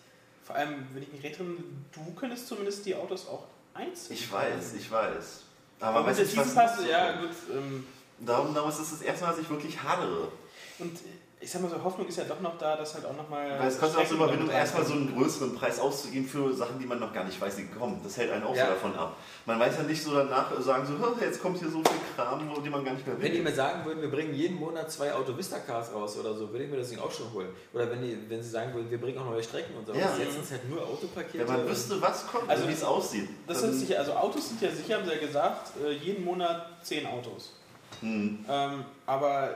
Vor 0.43 0.55
allem, 0.55 0.87
wenn 0.93 1.03
ich 1.03 1.11
mich 1.11 1.23
recht 1.23 1.39
erinnere, 1.39 1.63
du 1.93 2.13
könntest 2.15 2.47
zumindest 2.47 2.85
die 2.85 2.95
Autos 2.95 3.27
auch 3.27 3.43
einzeln. 3.75 4.13
Ich 4.13 4.31
weiß, 4.31 4.73
ich 4.75 4.89
weiß. 4.89 5.41
Aber 5.79 5.99
Aber 5.99 5.99
mit 5.99 6.17
weiß 6.17 6.33
der 6.33 6.43
nicht, 6.45 6.55
was 6.55 6.87
ja 6.87 7.21
gut. 7.21 7.29
Ähm, 7.53 7.85
Darum, 8.19 8.53
darum 8.53 8.69
ist 8.69 8.79
es 8.79 8.89
das 8.89 9.01
erste 9.01 9.25
Mal, 9.25 9.31
dass 9.31 9.41
ich 9.41 9.49
wirklich 9.49 9.81
hadere. 9.81 10.31
und 10.79 10.97
ich 11.39 11.51
sag 11.51 11.61
mal 11.61 11.69
so, 11.69 11.81
Hoffnung 11.83 12.07
ist 12.07 12.17
ja 12.17 12.23
doch 12.23 12.41
noch 12.41 12.57
da, 12.57 12.75
dass 12.75 12.95
halt 12.95 13.05
auch 13.05 13.15
nochmal. 13.15 13.59
Weil 13.59 13.67
es 13.67 13.79
kostet 13.79 13.99
auch 14.01 14.05
so 14.07 14.15
Überwindung, 14.15 14.47
Strecken- 14.47 14.59
erstmal 14.59 14.85
so 14.85 14.93
einen 14.93 15.15
größeren 15.15 15.55
Preis 15.55 15.79
auszugeben 15.79 16.27
für 16.27 16.51
Sachen, 16.53 16.79
die 16.79 16.85
man 16.87 16.99
noch 16.99 17.13
gar 17.13 17.23
nicht 17.25 17.39
weiß, 17.39 17.55
die 17.57 17.67
kommen. 17.67 18.01
Das 18.03 18.17
hält 18.17 18.31
einen 18.31 18.43
auch 18.43 18.55
Ja. 18.55 18.65
so 18.65 18.71
davon 18.71 18.95
ab. 18.95 19.17
Man 19.45 19.59
weiß 19.59 19.77
ja 19.77 19.83
nicht 19.83 20.01
so 20.03 20.15
danach 20.15 20.51
sagen, 20.59 20.85
so, 20.87 20.93
"Hä, 20.97 21.25
jetzt 21.25 21.39
kommt 21.41 21.59
hier 21.59 21.69
so 21.69 21.77
viel 21.77 21.99
Kram, 22.15 22.49
wo- 22.49 22.59
die 22.59 22.69
man 22.71 22.83
gar 22.83 22.93
nicht 22.93 23.05
mehr 23.05 23.15
Wenn 23.21 23.31
die 23.31 23.37
will. 23.37 23.43
mir 23.43 23.53
sagen 23.53 23.85
würden, 23.85 24.01
wir 24.01 24.09
bringen 24.09 24.33
jeden 24.33 24.57
Monat 24.57 24.91
zwei 24.91 25.13
Auto 25.13 25.37
Vista 25.37 25.59
Cars 25.59 25.93
raus 25.93 26.17
oder 26.17 26.33
so, 26.33 26.51
würde 26.51 26.65
ich 26.65 26.71
mir 26.71 26.77
das 26.77 26.89
Ding 26.89 26.99
auch 26.99 27.11
schon 27.11 27.31
holen. 27.31 27.49
Oder 27.71 27.89
wenn, 27.91 28.01
die, 28.01 28.17
wenn 28.27 28.41
sie 28.41 28.49
sagen 28.49 28.73
würden, 28.73 28.89
wir 28.89 28.99
bringen 28.99 29.19
auch 29.19 29.25
neue 29.25 29.43
Strecken 29.43 29.75
und 29.77 29.85
so. 29.85 29.93
Ja. 29.93 30.09
Jetzt 30.17 30.33
sind 30.33 30.43
es 30.43 30.51
halt 30.51 30.67
nur 30.69 30.81
Autopakete. 30.81 31.39
Wenn 31.39 31.47
man 31.47 31.67
wüsste, 31.69 32.01
was 32.01 32.25
kommt, 32.25 32.49
Also 32.49 32.67
wie 32.67 32.73
es 32.73 32.83
aussieht. 32.83 33.29
Das 33.45 33.61
ist 33.61 33.79
sicher, 33.81 33.99
also 33.99 34.13
Autos 34.13 34.49
sind 34.49 34.59
ja 34.61 34.71
sicher, 34.71 34.95
haben 34.95 35.05
sie 35.05 35.11
ja 35.13 35.19
gesagt, 35.19 35.71
äh, 35.85 35.91
jeden 35.91 36.25
Monat 36.25 36.65
10 36.81 37.05
Autos. 37.05 37.53
Hm. 38.01 38.43
Ähm, 38.49 38.85
aber 39.05 39.55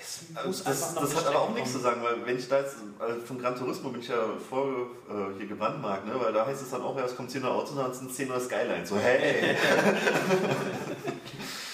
es 0.00 0.46
muss 0.46 0.64
Das, 0.64 0.82
einfach 0.82 0.94
noch 0.94 1.08
das 1.08 1.16
hat 1.16 1.26
aber 1.26 1.42
auch 1.42 1.54
nichts 1.54 1.72
zu 1.72 1.78
sagen, 1.78 2.02
weil 2.02 2.24
wenn 2.24 2.38
ich 2.38 2.48
da 2.48 2.60
jetzt, 2.60 2.76
also 2.98 3.20
von 3.20 3.38
Gran 3.38 3.56
Turismo 3.56 3.90
bin 3.90 4.00
ich 4.00 4.08
ja 4.08 4.16
voll 4.48 4.88
äh, 5.08 5.36
hier 5.38 5.46
gebrandmarkt, 5.46 6.06
ne? 6.06 6.14
weil 6.18 6.32
da 6.32 6.46
heißt 6.46 6.62
es 6.62 6.70
dann 6.70 6.82
auch, 6.82 6.96
ja, 6.96 7.04
es 7.04 7.16
kommt 7.16 7.30
10 7.30 7.42
neue 7.42 7.52
Autos, 7.52 7.76
dann 7.76 7.92
sind 7.92 8.14
10 8.14 8.28
neue 8.28 8.40
Skylines. 8.40 8.88
So, 8.88 8.98
hey! 8.98 9.56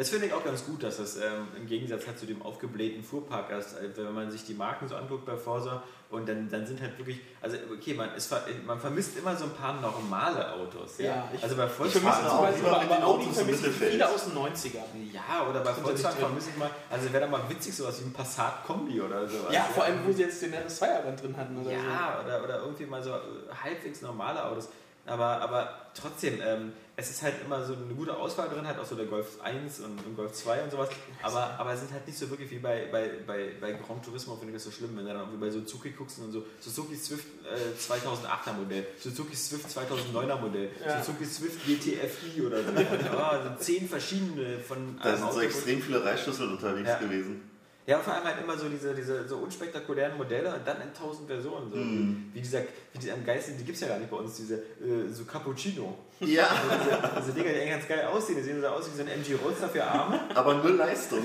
Das 0.00 0.08
finde 0.08 0.24
ich 0.28 0.32
auch 0.32 0.42
ganz 0.42 0.64
gut, 0.64 0.82
dass 0.82 0.96
das 0.96 1.16
ähm, 1.16 1.48
im 1.58 1.66
Gegensatz 1.66 2.06
halt 2.06 2.18
zu 2.18 2.24
dem 2.24 2.40
aufgeblähten 2.40 3.04
Fuhrpark 3.04 3.50
ist, 3.50 3.74
äh, 3.74 3.90
wenn 3.98 4.14
man 4.14 4.30
sich 4.30 4.46
die 4.46 4.54
Marken 4.54 4.88
so 4.88 4.96
anguckt 4.96 5.26
bei 5.26 5.36
Forza 5.36 5.82
und 6.08 6.26
dann, 6.26 6.48
dann 6.48 6.66
sind 6.66 6.80
halt 6.80 6.96
wirklich, 6.96 7.20
also 7.42 7.58
okay, 7.70 7.92
man, 7.92 8.14
ist, 8.14 8.32
man 8.66 8.80
vermisst 8.80 9.18
immer 9.18 9.36
so 9.36 9.44
ein 9.44 9.50
paar 9.52 9.78
normale 9.78 10.54
Autos. 10.54 10.96
Ja? 10.96 11.04
Ja, 11.04 11.28
ich- 11.34 11.42
also 11.42 11.54
bei 11.54 11.68
Volkswagen 11.68 12.06
vermisse 12.08 12.30
zum 12.30 12.40
Beispiel 12.40 12.88
bei, 12.88 12.96
den 12.96 13.02
Autos 13.04 13.26
im 13.26 13.32
vermisse 13.34 13.56
ich 13.58 13.62
Mittelfeld. 13.66 13.92
viele 13.92 14.08
aus 14.08 14.24
den 14.24 14.32
90ern. 14.38 15.12
Ja, 15.12 15.46
oder 15.50 15.60
bei 15.60 15.72
Volkswagen 15.74 16.16
vermisse 16.18 16.48
ich 16.48 16.56
mal, 16.56 16.70
also 16.88 17.12
wäre 17.12 17.24
da 17.26 17.30
mal 17.30 17.42
witzig 17.50 17.76
sowas 17.76 18.00
wie 18.00 18.06
ein 18.06 18.12
Passat-Kombi 18.14 19.02
oder 19.02 19.28
sowas. 19.28 19.52
Ja, 19.52 19.64
vor 19.64 19.84
allem, 19.84 19.98
wo 20.06 20.12
sie 20.12 20.22
jetzt 20.22 20.40
den 20.40 20.54
RS2 20.54 21.14
drin 21.20 21.36
hatten 21.36 21.58
oder 21.60 21.72
Ja, 21.72 22.22
oder, 22.24 22.42
oder 22.42 22.58
irgendwie 22.60 22.86
mal 22.86 23.02
so 23.02 23.10
äh, 23.10 23.16
halbwegs 23.62 24.00
normale 24.00 24.42
Autos. 24.46 24.70
Aber, 25.10 25.40
aber 25.40 25.74
trotzdem, 25.94 26.40
ähm, 26.40 26.72
es 26.96 27.10
ist 27.10 27.22
halt 27.22 27.34
immer 27.44 27.64
so 27.64 27.74
eine 27.74 27.94
gute 27.94 28.16
Auswahl 28.16 28.48
drin, 28.48 28.66
halt 28.66 28.78
auch 28.78 28.84
so 28.84 28.94
der 28.94 29.06
Golf 29.06 29.40
1 29.42 29.80
und, 29.80 30.06
und 30.06 30.16
Golf 30.16 30.32
2 30.32 30.62
und 30.62 30.70
sowas. 30.70 30.88
Aber, 31.22 31.58
aber 31.58 31.72
es 31.72 31.80
sind 31.80 31.92
halt 31.92 32.06
nicht 32.06 32.18
so 32.18 32.28
wirklich 32.30 32.50
wie 32.50 32.58
bei, 32.58 32.86
bei, 32.92 33.10
bei, 33.26 33.52
bei 33.60 33.72
Gran 33.72 34.00
Turismo, 34.02 34.36
finde 34.36 34.52
ich 34.52 34.54
das 34.62 34.64
so 34.64 34.70
schlimm, 34.70 34.96
wenn 34.96 35.04
du 35.06 35.12
dann 35.12 35.20
irgendwie 35.22 35.38
bei 35.38 35.50
Suzuki 35.50 35.90
guckst 35.90 36.18
und 36.20 36.30
so 36.30 36.44
Suzuki 36.60 36.94
Swift 36.96 37.24
äh, 37.44 37.76
2008er 37.76 38.52
Modell, 38.56 38.86
Suzuki 39.02 39.34
Swift 39.34 39.66
2009er 39.66 40.40
Modell, 40.40 40.70
Ja. 40.86 41.02
Suzuki 41.02 41.24
Swift 41.24 41.66
GTFI 41.66 42.42
oder 42.42 42.62
so. 42.62 42.70
oh, 42.72 43.48
so 43.48 43.64
zehn 43.64 43.88
verschiedene 43.88 44.58
von 44.60 44.98
Da 45.02 45.16
sind 45.16 45.32
so 45.32 45.40
extrem 45.40 45.82
viele 45.82 46.04
Reichschlüssel 46.04 46.48
unterwegs 46.50 46.88
Ja. 46.88 46.98
gewesen. 46.98 47.49
Ja, 47.86 47.98
vor 47.98 48.14
allem 48.14 48.24
halt 48.24 48.40
immer 48.40 48.56
so 48.56 48.68
diese, 48.68 48.94
diese 48.94 49.26
so 49.26 49.38
unspektakulären 49.38 50.16
Modelle 50.16 50.54
und 50.54 50.66
dann 50.66 50.80
in 50.80 50.92
tausend 50.94 51.26
Versionen. 51.26 51.70
So. 51.70 51.76
Mhm. 51.76 52.30
Wie 52.32 52.40
dieser, 52.40 52.60
wie 52.92 52.98
dieser 52.98 53.14
am 53.14 53.24
Geist, 53.24 53.48
die 53.48 53.64
gibt 53.64 53.74
es 53.74 53.80
ja 53.80 53.88
gar 53.88 53.98
nicht 53.98 54.10
bei 54.10 54.16
uns, 54.16 54.36
diese 54.36 54.56
äh, 54.56 55.10
so 55.10 55.24
Cappuccino. 55.24 55.96
Ja, 56.20 56.48
diese, 56.84 57.20
diese 57.20 57.32
Dinger, 57.32 57.48
die 57.48 57.56
eigentlich 57.56 57.70
ganz 57.70 57.88
geil 57.88 58.04
aussehen, 58.04 58.36
die 58.36 58.42
sehen 58.42 58.60
so 58.60 58.66
aus 58.68 58.86
wie 58.92 58.96
so 58.96 59.02
ein 59.02 59.08
MG 59.08 59.34
Roadster 59.42 59.68
für 59.68 59.82
Arme. 59.82 60.20
aber 60.34 60.54
null 60.54 60.72
Leistung. 60.72 61.22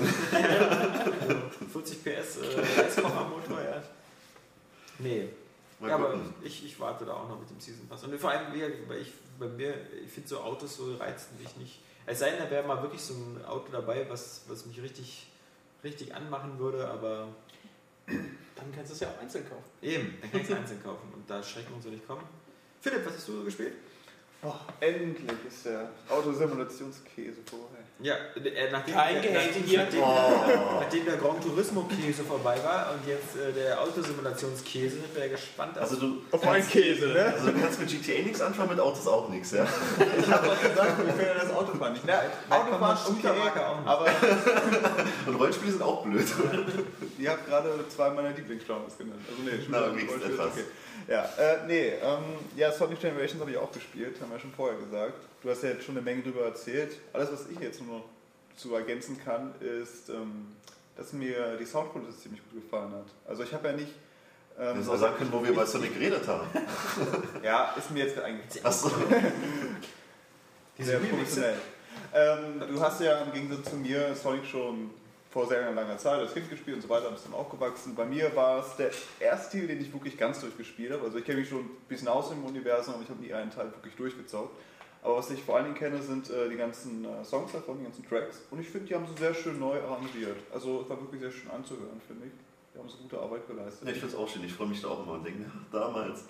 40 1.72 2.02
PS 2.02 2.38
äh, 2.38 2.80
Reiskochermotor, 2.80 3.60
ja. 3.62 3.82
Nee. 4.98 5.28
Mal 5.78 5.90
ja, 5.90 5.96
aber 5.96 6.14
ich, 6.42 6.64
ich 6.64 6.80
warte 6.80 7.04
da 7.04 7.12
auch 7.12 7.28
noch 7.28 7.38
mit 7.38 7.50
dem 7.50 7.60
Season 7.60 7.86
Pass. 7.86 8.02
Und 8.04 8.18
vor 8.18 8.30
allem, 8.30 8.46
weil 8.88 9.00
ich, 9.00 9.12
bei 9.38 9.46
mir, 9.46 9.74
ich 10.04 10.10
finde 10.10 10.28
so 10.28 10.40
Autos 10.40 10.76
so 10.76 10.94
reizen 10.96 11.36
mich 11.38 11.54
nicht. 11.56 11.80
Es 12.06 12.20
sei 12.20 12.30
denn, 12.30 12.38
da 12.38 12.50
wäre 12.50 12.66
mal 12.66 12.80
wirklich 12.82 13.02
so 13.02 13.14
ein 13.14 13.44
Auto 13.44 13.70
dabei, 13.72 14.06
was, 14.08 14.42
was 14.48 14.64
mich 14.64 14.80
richtig, 14.80 15.26
richtig 15.86 16.14
anmachen 16.14 16.58
würde, 16.58 16.86
aber 16.88 17.28
Dann 18.06 18.72
kannst 18.74 18.90
du 18.90 18.94
es 18.94 19.00
ja 19.00 19.08
auch 19.08 19.20
einzeln 19.20 19.48
kaufen. 19.48 19.64
Eben, 19.82 20.14
dann 20.20 20.32
kannst 20.32 20.50
du 20.50 20.54
einzeln 20.56 20.82
kaufen 20.82 21.12
und 21.14 21.28
da 21.28 21.42
schrecken 21.42 21.74
und 21.74 21.82
so 21.82 21.90
nicht 21.90 22.06
kommen. 22.06 22.22
Philipp, 22.80 23.04
was 23.06 23.14
hast 23.14 23.28
du 23.28 23.38
so 23.38 23.44
gespielt? 23.44 23.74
Oh, 24.42 24.54
endlich 24.80 25.44
ist 25.48 25.66
der 25.66 25.90
Autosimulationskäse 26.08 27.42
vorbei. 27.44 27.78
Ja, 27.98 28.14
äh, 28.14 28.70
nachdem, 28.70 28.94
Kein 28.94 29.22
der, 29.22 29.32
nachdem, 29.32 29.62
hier. 29.64 29.78
nachdem, 29.78 30.02
Oh. 30.02 30.80
nachdem 30.80 31.04
der 31.06 31.16
Gran 31.16 31.40
Turismo 31.40 31.84
Käse 31.84 32.24
vorbei 32.24 32.58
war 32.62 32.92
und 32.92 33.08
jetzt 33.08 33.36
äh, 33.36 33.54
der 33.54 33.80
Autosimulationskäse, 33.80 34.96
wir 35.14 35.24
ja 35.24 35.32
gespannt. 35.32 35.78
Also 35.78 35.96
du, 35.96 36.22
Auf 36.30 36.46
einen 36.46 36.68
Käse, 36.68 37.06
ne? 37.08 37.32
also 37.34 37.50
du 37.50 37.58
kannst 37.58 37.80
mit 37.80 37.88
GTA 37.88 38.22
nichts 38.22 38.42
anfangen, 38.42 38.68
mit 38.70 38.80
Autos 38.80 39.06
auch 39.06 39.30
nichts, 39.30 39.52
ja? 39.52 39.64
Ich 40.18 40.30
habe 40.30 40.46
doch 40.46 40.60
gesagt, 40.60 41.06
wir 41.06 41.12
können 41.14 41.28
ja 41.38 41.42
das 41.42 41.52
Autofahren 41.54 41.92
nicht. 41.94 42.04
Na, 42.06 42.20
Autofahren 42.54 42.98
okay, 43.18 43.38
Marke 43.38 43.66
auch 43.66 43.78
nicht. 43.78 43.88
aber 43.88 44.06
Und 45.26 45.34
Rollenspiele 45.36 45.72
sind 45.72 45.82
auch 45.82 46.02
blöd. 46.04 46.26
ihr 47.18 47.30
habt 47.30 47.46
gerade 47.46 47.70
zwei 47.88 48.10
meiner 48.10 48.30
Lieblingsgenres 48.30 48.98
genannt. 48.98 49.22
Also 49.26 49.42
nee, 49.42 49.66
Na, 49.70 49.86
ist 49.86 50.24
etwas. 50.32 50.46
okay. 50.48 50.64
Ja, 51.08 51.24
äh, 51.38 51.66
nee, 51.66 51.88
ähm, 52.02 52.24
ja, 52.56 52.72
Sonic 52.72 53.00
Generations 53.00 53.40
habe 53.40 53.50
ich 53.50 53.56
auch 53.56 53.70
gespielt, 53.70 54.20
haben 54.20 54.30
wir 54.30 54.36
ja 54.36 54.40
schon 54.40 54.52
vorher 54.52 54.78
gesagt. 54.78 55.14
Du 55.42 55.50
hast 55.50 55.62
ja 55.62 55.70
jetzt 55.70 55.84
schon 55.84 55.96
eine 55.96 56.04
Menge 56.04 56.22
drüber 56.22 56.44
erzählt. 56.46 56.98
Alles, 57.12 57.30
was 57.30 57.46
ich 57.48 57.60
jetzt 57.60 57.80
nur 57.80 57.98
noch 57.98 58.04
zu 58.56 58.74
ergänzen 58.74 59.22
kann, 59.22 59.54
ist, 59.60 60.08
ähm, 60.08 60.56
dass 60.96 61.12
mir 61.12 61.56
die 61.58 61.64
Soundkulisse 61.64 62.18
ziemlich 62.18 62.42
gut 62.50 62.62
gefallen 62.62 62.92
hat. 62.92 63.06
Also 63.28 63.44
ich 63.44 63.52
habe 63.52 63.68
ja 63.68 63.74
nicht... 63.74 63.92
Ähm, 64.58 64.78
müssen 64.78 64.90
auch 64.90 64.96
sagen 64.96 65.16
können, 65.18 65.32
wo 65.32 65.44
wir 65.44 65.54
bei 65.54 65.66
Sonic 65.66 65.94
geredet 65.94 66.26
haben. 66.26 66.48
Ja, 67.42 67.74
ist 67.76 67.90
mir 67.90 68.04
jetzt 68.04 68.18
eingefallen. 68.18 68.66
Achso. 68.66 68.90
Sehr 70.78 70.98
professionell. 70.98 71.56
Ähm, 72.12 72.62
du 72.68 72.80
hast 72.80 73.00
ja 73.00 73.20
im 73.20 73.32
Gegensatz 73.32 73.70
zu 73.70 73.76
mir 73.76 74.14
Sonic 74.14 74.46
schon 74.46 74.90
vor 75.36 75.46
sehr 75.46 75.70
langer 75.70 75.98
Zeit 75.98 76.18
als 76.18 76.32
Kind 76.32 76.48
gespielt 76.48 76.76
und 76.76 76.82
so 76.82 76.88
weiter, 76.88 77.10
bist 77.10 77.26
dann 77.26 77.34
aufgewachsen. 77.34 77.94
Bei 77.94 78.06
mir 78.06 78.34
war 78.34 78.60
es 78.60 78.74
der 78.76 78.90
erste 79.20 79.50
Titel, 79.50 79.66
den 79.66 79.82
ich 79.82 79.92
wirklich 79.92 80.16
ganz 80.16 80.40
durchgespielt 80.40 80.92
habe. 80.92 81.04
Also 81.04 81.18
ich 81.18 81.26
kenne 81.26 81.40
mich 81.40 81.50
schon 81.50 81.60
ein 81.60 81.70
bisschen 81.88 82.08
aus 82.08 82.32
im 82.32 82.42
Universum, 82.42 82.94
aber 82.94 83.02
ich 83.02 83.10
habe 83.10 83.20
nie 83.20 83.34
einen 83.34 83.50
Teil 83.50 83.66
wirklich 83.66 83.94
durchgezockt. 83.96 84.56
Aber 85.02 85.18
was 85.18 85.30
ich 85.30 85.42
vor 85.42 85.56
allen 85.56 85.66
Dingen 85.66 85.76
kenne, 85.76 86.00
sind 86.00 86.30
äh, 86.30 86.48
die 86.48 86.56
ganzen 86.56 87.04
äh, 87.04 87.22
Songs 87.22 87.52
davon, 87.52 87.76
die 87.76 87.84
ganzen 87.84 88.08
Tracks. 88.08 88.44
Und 88.50 88.60
ich 88.60 88.68
finde, 88.70 88.86
die 88.86 88.94
haben 88.94 89.06
sie 89.06 89.20
sehr 89.20 89.34
schön 89.34 89.60
neu 89.60 89.78
arrangiert. 89.78 90.38
Also 90.54 90.80
es 90.80 90.88
war 90.88 90.98
wirklich 91.02 91.20
sehr 91.20 91.32
schön 91.32 91.50
anzuhören, 91.50 92.00
finde 92.06 92.28
ich. 92.28 92.45
Die 92.76 92.80
haben 92.80 92.90
so 92.90 92.98
gute 92.98 93.18
Arbeit 93.18 93.46
geleistet. 93.46 93.88
Ja, 93.88 93.94
ich 93.94 94.00
finde 94.00 94.14
es 94.14 94.20
auch 94.20 94.28
schön, 94.28 94.44
ich 94.44 94.52
freue 94.52 94.66
mich 94.66 94.82
da 94.82 94.88
auch 94.88 95.02
immer 95.02 95.12
und 95.12 95.24
denke, 95.24 95.46
ach, 95.48 95.72
damals. 95.72 96.24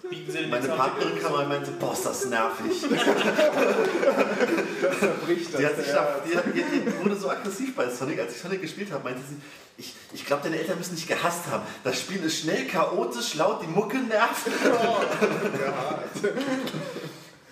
Meine 0.48 0.68
Partnerin 0.68 1.18
kam 1.20 1.32
und 1.32 1.48
meinte, 1.48 1.72
boah, 1.72 1.92
ist 1.92 2.06
das 2.06 2.26
nervig. 2.26 2.84
Das 4.80 5.00
zerbricht 5.00 5.52
das. 5.52 5.60
Die, 5.60 5.66
hat 5.66 5.76
sich 5.76 5.88
ja. 5.88 5.94
da, 5.94 6.20
die, 6.24 6.36
hat, 6.36 6.44
die, 6.46 6.62
die 6.62 7.02
wurde 7.02 7.16
so 7.16 7.30
aggressiv 7.30 7.74
bei 7.74 7.88
Sonic, 7.88 8.20
als 8.20 8.36
ich 8.36 8.42
Sonic 8.42 8.60
gespielt 8.60 8.92
habe, 8.92 9.02
meinte 9.02 9.22
sie, 9.26 9.36
ich, 9.76 9.94
ich 10.12 10.24
glaube, 10.24 10.44
deine 10.44 10.58
Eltern 10.58 10.78
müssen 10.78 10.94
dich 10.94 11.08
gehasst 11.08 11.48
haben. 11.50 11.64
Das 11.82 11.98
Spiel 11.98 12.22
ist 12.22 12.38
schnell, 12.40 12.66
chaotisch, 12.66 13.34
laut, 13.34 13.62
die 13.62 13.66
Mucke 13.66 13.98
nervt. 13.98 14.46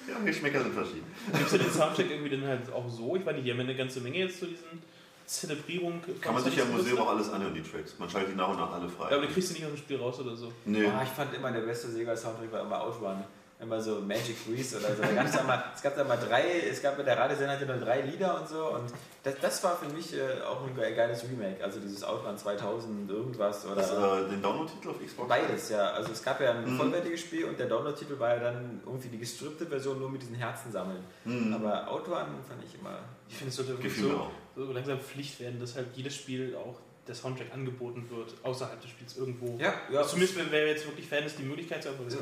Ja, 0.09 0.19
Geschmäcker 0.25 0.63
sind 0.63 0.75
verschieden. 0.75 1.07
Gibt 1.33 1.47
es 1.47 1.53
ja 1.53 1.59
den 1.59 1.73
Soundtrack 1.73 2.11
irgendwie 2.11 2.31
dann 2.31 2.47
halt 2.47 2.73
auch 2.73 2.89
so? 2.89 3.17
Ich 3.17 3.27
weiß 3.27 3.35
nicht, 3.35 3.47
die 3.47 3.51
haben 3.51 3.59
ja 3.59 3.65
eine 3.65 3.75
ganze 3.75 4.01
Menge 4.01 4.19
jetzt 4.19 4.39
zu 4.39 4.47
diesen 4.47 4.83
Zelebrierung. 5.27 6.01
Kann 6.21 6.35
man 6.35 6.45
sich 6.45 6.57
ja 6.57 6.65
im 6.65 6.73
Museum 6.73 6.99
auch 7.01 7.09
alles 7.11 7.31
anhören, 7.31 7.55
die 7.55 7.63
Tracks. 7.63 7.99
Man 7.99 8.09
schaltet 8.11 8.33
die 8.33 8.37
nach 8.37 8.49
und 8.49 8.57
nach 8.59 8.73
alle 8.73 8.89
frei. 8.89 9.11
Ja, 9.11 9.17
aber 9.17 9.27
du 9.27 9.33
kriegst 9.33 9.49
sie 9.49 9.55
nicht 9.55 9.65
aus 9.65 9.73
dem 9.73 9.79
Spiel 9.79 9.97
raus 9.99 10.19
oder 10.21 10.37
so. 10.37 10.53
nee. 10.65 10.87
Ah, 10.87 11.03
ich 11.03 11.09
fand 11.11 11.35
immer 11.35 11.51
der 11.53 11.61
beste 11.63 11.89
Sega-Soundtrack 11.89 12.53
war 12.53 12.61
immer 12.63 12.81
Outrun. 12.83 13.25
Immer 13.61 13.81
so 13.81 14.01
Magic 14.01 14.37
Freeze 14.37 14.77
oder 14.79 14.95
so. 14.97 15.01
Da 15.01 15.13
gab's 15.13 15.33
mal, 15.45 15.65
es 15.75 15.81
gab 15.81 15.97
da 15.97 16.03
mal 16.05 16.17
drei, 16.19 16.43
es 16.69 16.83
gab 16.83 17.03
der 17.03 17.17
Radiosender 17.17 17.53
hatte 17.53 17.65
nur 17.65 17.77
drei 17.77 18.01
Lieder 18.03 18.39
und 18.41 18.49
so. 18.49 18.67
Und 18.75 18.93
das, 19.23 19.35
das 19.41 19.63
war 19.65 19.77
für 19.77 19.89
mich 19.95 20.13
äh, 20.13 20.43
auch 20.43 20.67
ein 20.67 20.75
ge- 20.75 20.93
geiles 20.95 21.23
Remake. 21.23 21.63
Also 21.63 21.79
dieses 21.79 22.03
Outrun 22.03 22.37
2000 22.37 23.09
irgendwas 23.09 23.65
oder. 23.65 23.77
Das, 23.77 23.93
äh, 23.93 24.29
den 24.29 24.43
Download-Titel 24.43 24.91
auf 24.91 24.97
Xbox? 25.03 25.29
Beides, 25.29 25.69
ja. 25.71 25.93
Also 25.93 26.11
es 26.13 26.23
gab 26.23 26.41
ja 26.41 26.51
ein 26.51 26.75
Mhm. 26.75 26.77
vollwertiges 26.77 27.21
Spiel 27.21 27.45
und 27.45 27.59
der 27.59 27.69
Download-Titel 27.69 28.19
war 28.19 28.35
ja 28.35 28.41
dann 28.41 28.81
irgendwie 28.85 29.09
die 29.09 29.19
gestrippte 29.19 29.65
Version 29.67 30.01
nur 30.01 30.11
mit 30.11 30.21
diesen 30.21 30.35
Herzen 30.35 30.73
sammeln. 30.73 31.03
Mhm. 31.25 31.55
Aber 31.55 31.89
Outrun 31.91 32.17
fand 32.47 32.63
ich 32.67 32.79
immer. 32.79 32.99
Ich 33.29 33.37
finde, 33.37 33.51
es 33.51 33.57
so, 33.97 34.11
auch. 34.19 34.31
So 34.57 34.73
langsam 34.73 35.01
Pflicht 35.01 35.41
werden, 35.41 35.59
dass 35.61 35.77
halt 35.77 35.89
jedes 35.95 36.15
Spiel 36.15 36.55
auch 36.57 36.79
der 37.07 37.15
Soundtrack 37.15 37.53
angeboten 37.53 38.07
wird, 38.11 38.35
außerhalb 38.43 38.81
des 38.81 38.91
Spiels 38.91 39.17
irgendwo. 39.17 39.59
Ja, 39.59 39.75
ja. 39.93 40.07
Zumindest, 40.07 40.39
wenn 40.39 40.51
wer 40.51 40.67
jetzt 40.69 40.87
wirklich 40.87 41.07
Fan 41.07 41.25
ist, 41.25 41.39
die 41.39 41.43
Möglichkeit 41.43 41.83
zu 41.83 41.91
haben. 41.91 42.09
Ja. 42.09 42.17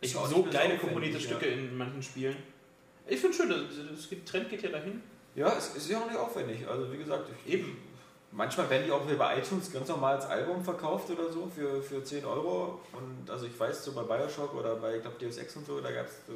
echt 0.00 0.16
auch 0.16 0.26
so 0.26 0.42
kleine 0.44 0.78
komponierte 0.78 1.18
ja. 1.18 1.24
Stücke 1.24 1.46
in 1.46 1.76
manchen 1.76 2.02
Spielen. 2.02 2.36
Ich 3.06 3.20
finde 3.20 3.36
schön, 3.36 3.48
das, 3.50 3.60
das 3.90 4.24
Trend 4.24 4.48
geht 4.48 4.62
ja 4.62 4.70
dahin. 4.70 5.02
Ja, 5.34 5.56
es 5.56 5.76
ist 5.76 5.90
ja 5.90 5.98
auch 5.98 6.06
nicht 6.06 6.16
aufwendig. 6.16 6.66
Also 6.66 6.92
wie 6.92 6.98
gesagt, 6.98 7.28
ich, 7.46 7.54
Eben. 7.54 7.76
Manchmal 8.30 8.68
werden 8.68 8.82
die 8.84 8.92
auch 8.92 9.00
bei 9.00 9.38
iTunes 9.38 9.72
ganz 9.72 9.88
normal 9.88 10.16
als 10.16 10.26
Album 10.26 10.62
verkauft 10.62 11.08
oder 11.08 11.32
so 11.32 11.50
für, 11.54 11.80
für 11.82 12.04
10 12.04 12.26
Euro. 12.26 12.78
Und 12.92 13.30
also 13.30 13.46
ich 13.46 13.58
weiß 13.58 13.84
so 13.86 13.92
bei 13.92 14.02
Bioshock 14.02 14.54
oder 14.54 14.76
bei 14.76 14.96
ich 14.96 15.02
glaube 15.02 15.16
Deus 15.18 15.38
Ex 15.38 15.56
und 15.56 15.66
so, 15.66 15.80
da 15.80 15.90
gab 15.90 16.06
es 16.06 16.12
so, 16.26 16.34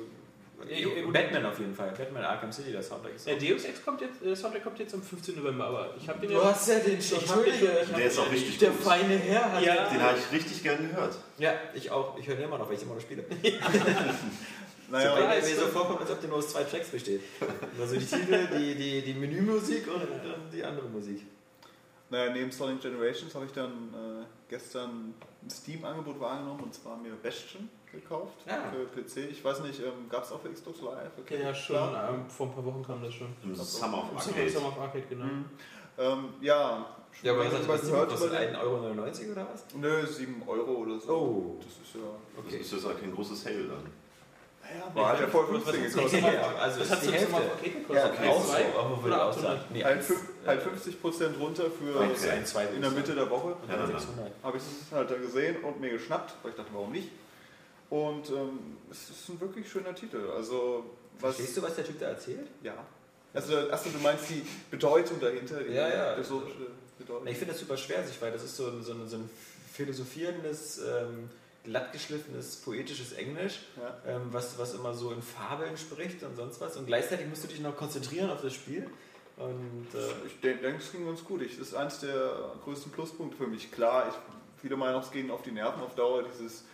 Ja, 0.69 0.77
ja. 0.77 1.07
Batman 1.11 1.47
auf 1.47 1.59
jeden 1.59 1.75
Fall. 1.75 1.91
Batman 1.97 2.25
Arkham 2.25 2.53
City, 2.53 2.73
das 2.73 2.89
Soundtrack 2.89 3.15
ist 3.15 3.27
Ja, 3.27 3.35
auch- 3.35 3.39
Deus 3.39 3.65
Ex 3.65 3.85
kommt 3.85 4.01
jetzt, 4.01 4.23
der 4.25 4.37
Soundtrack 4.37 4.63
kommt 4.65 4.79
jetzt 4.79 4.95
am 4.95 5.03
15. 5.03 5.37
November, 5.37 5.65
aber 5.67 5.95
ich 5.99 6.09
habe 6.09 6.21
den 6.21 6.31
Du 6.31 6.45
hast 6.45 6.69
ja 6.69 6.79
den 6.79 6.99
Ich 6.99 7.13
hab 7.13 7.45
den, 7.45 7.55
ich 7.55 7.89
hab 7.89 7.97
Der 7.97 8.07
ist 8.07 8.19
auch 8.19 8.31
richtig 8.31 8.59
Der 8.59 8.71
gut. 8.71 8.83
feine 8.83 9.17
Herr 9.17 9.53
hat 9.53 9.63
Ja. 9.63 9.89
Den 9.89 10.01
habe 10.03 10.19
ich 10.19 10.33
richtig 10.37 10.63
gern 10.63 10.89
gehört. 10.89 11.17
Ja, 11.39 11.55
ich 11.75 11.91
auch. 11.91 12.17
Ich 12.19 12.27
höre 12.27 12.37
den 12.37 12.45
immer 12.45 12.59
noch, 12.59 12.69
weil 12.69 12.77
ich 12.77 12.83
immer 12.83 12.95
noch 12.95 13.01
spiele. 13.01 13.25
Naja, 14.91 15.15
Weil 15.15 15.25
weiß, 15.39 15.49
mir 15.49 15.57
so 15.57 15.65
ne? 15.65 15.71
vorkommt, 15.73 16.01
als 16.03 16.11
ob 16.11 16.21
der 16.21 16.29
nur 16.29 16.39
aus 16.39 16.49
zwei 16.51 16.65
Tracks 16.65 16.89
besteht. 16.89 17.23
Also 17.81 17.97
die 17.97 18.05
Titel, 18.05 18.47
die, 18.59 18.75
die, 18.75 19.01
die 19.03 19.15
Menümusik 19.15 19.87
und 19.87 20.03
dann 20.03 20.51
die 20.53 20.63
andere 20.63 20.87
Musik. 20.87 21.23
Naja, 22.11 22.31
neben 22.31 22.53
Sonic 22.53 22.83
Generations 22.83 23.35
habe 23.35 23.47
ich 23.47 23.53
dann 23.53 23.71
äh, 23.95 24.25
gestern 24.51 25.15
ein 25.43 25.49
Steam-Angebot 25.51 26.21
wahrgenommen 26.21 26.61
und 26.65 26.75
zwar 26.75 26.99
mir 26.99 27.13
Bastion 27.23 27.71
gekauft 27.93 28.35
Ah. 28.49 28.71
für 28.73 28.87
PC. 29.03 29.29
Ich 29.31 29.45
weiß 29.45 29.61
nicht, 29.61 29.81
ähm, 29.81 30.09
gab 30.09 30.25
es 30.25 30.33
auch 30.33 30.41
für 30.41 30.49
Xbox 30.51 30.81
Live? 30.83 31.11
Okay, 31.19 31.43
Ja, 31.43 31.55
schon. 31.55 31.77
klar. 31.77 32.09
ähm, 32.11 32.29
vor 32.29 32.47
ein 32.49 32.55
paar 32.55 32.65
Wochen 32.65 32.83
kam 32.85 33.03
das 33.03 33.15
schon. 33.15 33.29
Im 33.43 33.55
Summer 33.55 33.99
of 33.99 34.11
Im 34.13 34.19
Arcade. 34.19 34.51
Summer 34.51 34.69
of 34.69 34.79
Arcade, 34.81 35.05
genau. 35.09 35.25
Mhm. 35.25 35.45
Ähm, 35.99 36.25
ja, 36.41 36.87
schon 37.13 37.27
Ja, 37.27 37.33
aber 37.35 37.45
was 37.45 37.53
hat 37.53 37.69
das 37.69 37.81
gehört 37.83 38.09
kostet 38.09 38.31
über 38.31 38.39
den- 38.41 38.57
1,99 38.57 39.23
Euro 39.29 39.33
oder 39.33 39.49
was? 39.53 39.65
Nö, 39.75 40.07
7 40.07 40.43
Euro 40.47 40.71
oder 40.73 40.99
so. 40.99 41.13
Oh. 41.13 41.57
Das 41.63 41.73
ist 41.87 41.95
ja. 41.95 42.61
Das 42.61 42.73
ist 42.73 42.85
ja 42.85 42.93
kein 42.95 43.15
großes 43.15 43.45
Hail 43.47 43.69
dann. 43.69 43.87
Ja, 44.63 44.95
war 44.95 45.09
halt 45.11 45.21
ja 45.21 45.27
voll 45.27 45.47
15 45.49 45.85
Was 45.85 45.95
gekostet. 45.95 46.23
Ja, 46.23 46.55
also 46.59 46.81
Was 46.81 46.87
ist 46.87 46.93
hast 46.93 47.03
die 47.07 47.13
Hälfte. 47.13 47.33
Ja, 47.93 48.07
Okay, 48.07 48.33
so, 48.73 48.79
aber 48.79 49.03
würde 49.03 49.07
Oder 49.17 49.25
auch 49.27 49.31
800? 49.31 49.43
sagen. 49.43 49.61
Nee, 49.71 49.85
Halt, 49.85 50.03
fünf, 50.03 50.21
halt 50.47 50.63
50% 50.63 51.39
runter 51.39 51.65
für 51.65 51.97
Okay. 52.01 52.75
in 52.77 52.81
der 52.81 52.91
Mitte 52.93 53.15
der 53.15 53.29
Woche. 53.29 53.57
600. 53.67 54.33
Habe 54.43 54.57
ich 54.57 54.63
es 54.63 54.93
halt 54.93 55.11
da 55.11 55.17
gesehen 55.17 55.57
und 55.65 55.81
mir 55.81 55.91
geschnappt, 55.91 56.35
weil 56.43 56.53
ich 56.53 56.57
dachte, 56.57 56.71
warum 56.73 56.93
nicht? 56.93 57.11
Und 57.93 58.31
ähm, 58.31 58.59
es 58.91 59.11
ist 59.11 59.29
ein 59.29 59.39
wirklich 59.39 59.71
schöner 59.71 59.95
Titel. 59.95 60.31
Also, 60.35 60.83
was. 61.21 61.37
Verstehst 61.37 61.59
du, 61.59 61.63
was 61.63 61.75
der 61.75 61.85
Typ 61.85 62.01
da 62.01 62.07
erzählt? 62.07 62.49
Ja. 62.63 62.73
Also, 63.35 63.55
achso, 63.71 63.91
du 63.91 63.99
meinst 63.99 64.31
die 64.31 64.43
Bedeutung 64.71 65.21
dahinter? 65.21 65.63
die 65.63 65.75
Ja, 65.75 65.89
ja. 65.89 66.15
philosophische 66.15 66.69
Bedeutung. 66.99 67.27
Ich 67.27 67.37
finde 67.37 67.53
das 67.53 67.61
super 67.61 67.77
schwer, 67.77 68.03
sich, 68.03 68.19
weil 68.23 68.33
das 68.33 68.45
ist 68.45 68.57
so 68.57 68.69
ein, 68.69 68.83
so 68.83 68.93
ein, 68.93 69.07
so 69.09 69.17
ein 69.17 69.29
philosophierendes, 69.75 70.79
ähm, 70.79 71.29
glattgeschliffenes, 71.65 72.57
poetisches 72.57 73.13
Englisch, 73.13 73.61
Ja. 73.77 74.17
ähm, 74.17 74.23
was, 74.31 74.59
was 74.59 74.73
immer 74.73 74.95
so 74.95 75.13
in 75.13 75.21
Fabeln 75.21 75.77
spricht 75.77 76.23
und 76.23 76.35
sonst 76.35 76.63
was. 76.63 76.79
Und 76.79 76.87
gleichzeitig 76.87 77.27
musst 77.29 77.45
du 77.45 77.49
dich 77.49 77.61
noch 77.61 77.77
konzentrieren 77.77 78.31
auf 78.31 78.41
das 78.41 78.55
Spiel. 78.55 78.89
Und 79.37 79.89
äh, 79.95 80.27
Ich 80.27 80.41
denke, 80.41 80.67
es 80.79 80.93
ging 80.93 81.05
ganz 81.05 81.23
gut. 81.25 81.43
Ich, 81.43 81.59
das 81.59 81.69
ist 81.69 81.75
eines 81.75 82.01
der 82.01 82.53
größten 82.65 82.91
Pluspunkte 82.91 83.37
für 83.37 83.47
mich. 83.47 83.71
Klar, 83.71 84.09
ich, 84.09 84.15
viele 84.63 84.77
meinen 84.79 84.95
auch, 84.95 85.05
es 85.05 85.11
gehen 85.11 85.31
auf 85.31 85.43
die 85.43 85.53
Nerven 85.53 85.83
auf 85.83 85.95
Dauer, 85.95 86.23
dieses 86.23 86.65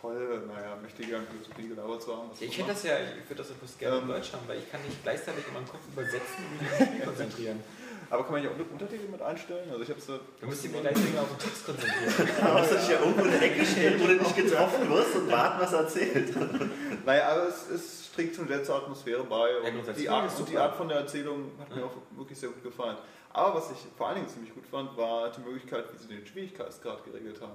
tolle, 0.00 0.42
naja, 0.46 0.76
möchte 0.82 1.02
ich 1.02 1.08
gerne 1.08 1.26
Philosophie 1.26 1.68
gelabert 1.68 2.02
zu 2.02 2.16
haben. 2.16 2.30
ich 2.38 2.58
hätte 2.58 2.68
das 2.68 2.82
ja, 2.84 2.94
ich 3.00 3.28
würde 3.28 3.42
das 3.42 3.50
etwas 3.50 3.78
gerne 3.78 3.96
Ähm. 3.96 4.02
in 4.02 4.08
Deutsch 4.08 4.32
haben, 4.32 4.46
weil 4.48 4.58
ich 4.58 4.70
kann 4.70 4.80
nicht 4.82 5.02
gleichzeitig 5.02 5.46
in 5.46 5.54
meinem 5.54 5.68
Kopf 5.68 5.80
übersetzen 5.92 6.44
und 6.44 6.62
mich 6.62 6.70
auf 6.72 6.78
das 6.78 6.88
Spiel 6.88 7.04
konzentrieren. 7.04 7.62
Aber 8.10 8.22
kann 8.24 8.32
man 8.32 8.42
ja 8.42 8.48
auch 8.48 8.72
Untertitel 8.72 9.08
mit 9.10 9.20
einstellen? 9.20 9.68
Also 9.70 9.82
ich 9.82 9.90
habe 9.90 10.00
es 10.00 10.06
da. 10.06 10.18
Du 10.40 10.46
musst 10.46 10.64
dich 10.64 10.72
mir 10.72 10.80
gleichzeitig 10.80 11.18
auf 11.18 11.28
den 11.28 11.38
Text 11.38 11.66
konzentrieren. 11.66 12.28
Da 12.40 12.58
musst 12.58 12.72
du 12.72 12.76
dich 12.76 12.88
ja 12.88 13.00
irgendwo 13.00 13.24
in 13.24 13.30
der 13.32 13.42
Ecke 13.42 13.66
stellen, 13.66 14.00
wo 14.00 14.06
du 14.06 14.14
nicht 14.14 14.36
getroffen 14.36 14.88
wirst 14.90 15.14
und 15.16 15.30
warten, 15.30 15.60
was 15.60 15.72
er 15.74 15.80
erzählt. 15.80 16.34
Naja, 17.04 17.28
aber 17.28 17.48
es, 17.48 17.68
es 17.70 18.12
trägt 18.12 18.36
schon 18.36 18.48
sehr 18.48 18.62
zur 18.64 18.76
Atmosphäre 18.76 19.24
bei. 19.24 19.50
Ja, 19.50 19.68
Und 19.70 19.96
die, 19.98 20.08
Art, 20.08 20.38
und 20.38 20.48
die. 20.48 20.56
Art 20.58 20.74
von 20.76 20.88
der 20.88 20.98
Erzählung 20.98 21.52
hat 21.58 21.74
mir 21.74 21.84
auch 21.84 21.92
wirklich 22.16 22.38
sehr 22.38 22.48
gut 22.50 22.62
gefallen. 22.62 22.96
Aber 23.32 23.54
was 23.56 23.70
ich 23.70 23.78
vor 23.96 24.08
allen 24.08 24.16
Dingen 24.16 24.28
ziemlich 24.28 24.52
gut 24.54 24.66
fand, 24.66 24.94
war 24.96 25.30
die 25.30 25.40
Möglichkeit, 25.40 25.84
wie 25.92 25.98
sie 25.98 26.08
den 26.08 26.26
Schwierigkeitsgrad 26.26 27.04
geregelt 27.04 27.40
haben. 27.40 27.52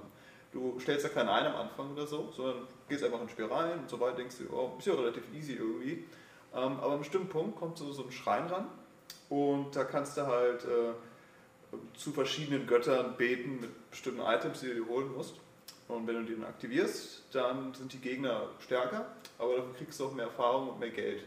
Du 0.54 0.78
stellst 0.80 1.04
ja 1.04 1.10
keinen 1.10 1.28
ein 1.28 1.46
am 1.46 1.56
Anfang 1.56 1.92
oder 1.92 2.06
so, 2.06 2.32
sondern 2.34 2.66
gehst 2.88 3.04
einfach 3.04 3.20
ins 3.20 3.32
Spiel 3.32 3.44
rein 3.46 3.80
und 3.80 3.90
so 3.90 4.00
weiter 4.00 4.16
denkst 4.16 4.36
du, 4.38 4.54
oh, 4.54 4.72
ist 4.78 4.86
ja 4.86 4.94
relativ 4.94 5.24
easy 5.34 5.54
irgendwie. 5.54 6.04
Ähm, 6.54 6.78
aber 6.78 6.84
an 6.84 6.90
einem 6.92 6.98
bestimmten 7.00 7.28
Punkt 7.28 7.58
kommt 7.58 7.76
so, 7.76 7.92
so 7.92 8.04
ein 8.04 8.12
Schrein 8.12 8.46
ran 8.46 8.68
und 9.28 9.74
da 9.74 9.84
kannst 9.84 10.16
du 10.16 10.26
halt 10.26 10.64
äh, 10.64 10.94
zu 11.94 12.12
verschiedenen 12.12 12.66
Göttern 12.66 13.16
beten 13.16 13.60
mit 13.60 13.90
bestimmten 13.90 14.20
Items, 14.20 14.60
die 14.60 14.68
du 14.68 14.74
dir 14.74 14.88
holen 14.88 15.12
musst. 15.12 15.34
Und 15.88 16.06
wenn 16.06 16.14
du 16.14 16.22
die 16.22 16.34
dann 16.34 16.44
aktivierst, 16.44 17.24
dann 17.32 17.74
sind 17.74 17.92
die 17.92 17.98
Gegner 17.98 18.48
stärker, 18.60 19.06
aber 19.38 19.56
dafür 19.56 19.74
kriegst 19.74 20.00
du 20.00 20.06
auch 20.06 20.14
mehr 20.14 20.26
Erfahrung 20.26 20.70
und 20.70 20.80
mehr 20.80 20.90
Geld. 20.90 21.24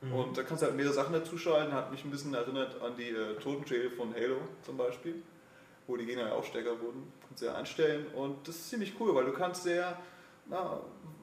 Und 0.00 0.38
da 0.38 0.42
kannst 0.44 0.62
du 0.62 0.66
halt 0.66 0.76
mehrere 0.76 0.94
Sachen 0.94 1.12
dazuschalten. 1.12 1.74
Hat 1.74 1.90
mich 1.90 2.04
ein 2.04 2.10
bisschen 2.10 2.32
erinnert 2.32 2.80
an 2.80 2.96
die 2.96 3.10
äh, 3.10 3.34
Totenschädel 3.34 3.90
von 3.90 4.14
Halo 4.14 4.36
zum 4.62 4.76
Beispiel, 4.76 5.22
wo 5.88 5.96
die 5.96 6.06
Gegner 6.06 6.32
auch 6.32 6.44
stärker 6.44 6.80
wurden. 6.80 7.12
Kannst 7.26 7.42
du 7.42 7.46
ja 7.46 7.54
einstellen. 7.54 8.06
Und 8.14 8.46
das 8.46 8.54
ist 8.54 8.70
ziemlich 8.70 8.94
cool, 9.00 9.14
weil 9.14 9.24
du 9.24 9.32
kannst 9.32 9.64
sehr 9.64 9.98
na, 10.46 10.80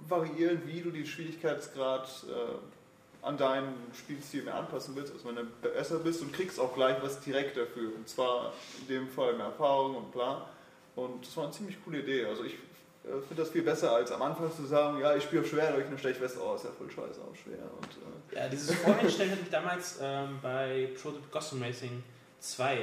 variieren, 0.08 0.62
wie 0.66 0.82
du 0.82 0.92
den 0.92 1.06
Schwierigkeitsgrad 1.06 2.26
äh, 2.28 3.26
an 3.26 3.38
deinen 3.38 3.76
Spielstil 3.94 4.44
mehr 4.44 4.56
anpassen 4.56 4.96
willst. 4.96 5.14
Also 5.14 5.28
wenn 5.30 5.36
du 5.36 5.46
besser 5.62 6.00
bist 6.00 6.22
und 6.22 6.34
kriegst 6.34 6.60
auch 6.60 6.74
gleich 6.74 7.02
was 7.02 7.22
direkt 7.22 7.56
dafür. 7.56 7.96
Und 7.96 8.10
zwar 8.10 8.54
in 8.82 8.88
dem 8.88 9.08
Fall 9.08 9.34
mehr 9.36 9.48
Erfahrung 9.48 9.96
und 9.96 10.12
bla. 10.12 10.50
Und 10.96 11.26
das 11.26 11.38
war 11.38 11.46
eine 11.46 11.54
ziemlich 11.54 11.78
coole 11.84 12.00
Idee. 12.00 12.26
Also 12.26 12.44
ich 12.44 12.54
äh, 12.54 13.22
finde 13.28 13.44
das 13.44 13.50
viel 13.50 13.62
besser, 13.62 13.92
als 13.92 14.12
am 14.12 14.22
Anfang 14.22 14.52
zu 14.52 14.66
sagen, 14.66 15.00
ja, 15.00 15.16
ich 15.16 15.24
spiele 15.24 15.42
auf 15.42 15.48
schwer, 15.48 15.76
und 15.76 15.92
dann 15.92 15.98
stelle 15.98 16.14
ich 16.14 16.20
fest, 16.20 16.38
oh, 16.42 16.56
ist 16.56 16.66
ja 16.66 16.72
voll 16.72 16.90
scheiße 16.90 17.22
auf 17.22 17.38
schwer. 17.38 17.60
Und, 17.80 18.34
äh, 18.34 18.36
Ja, 18.36 18.50
dieses 18.50 18.74
Voreinstellen 18.76 19.32
hatte 19.32 19.42
ich 19.44 19.50
damals 19.50 20.00
ähm, 20.02 20.40
bei 20.42 20.90
Prototype 21.00 21.28
Gotham 21.32 21.62
Racing 21.62 22.04
2, 22.40 22.78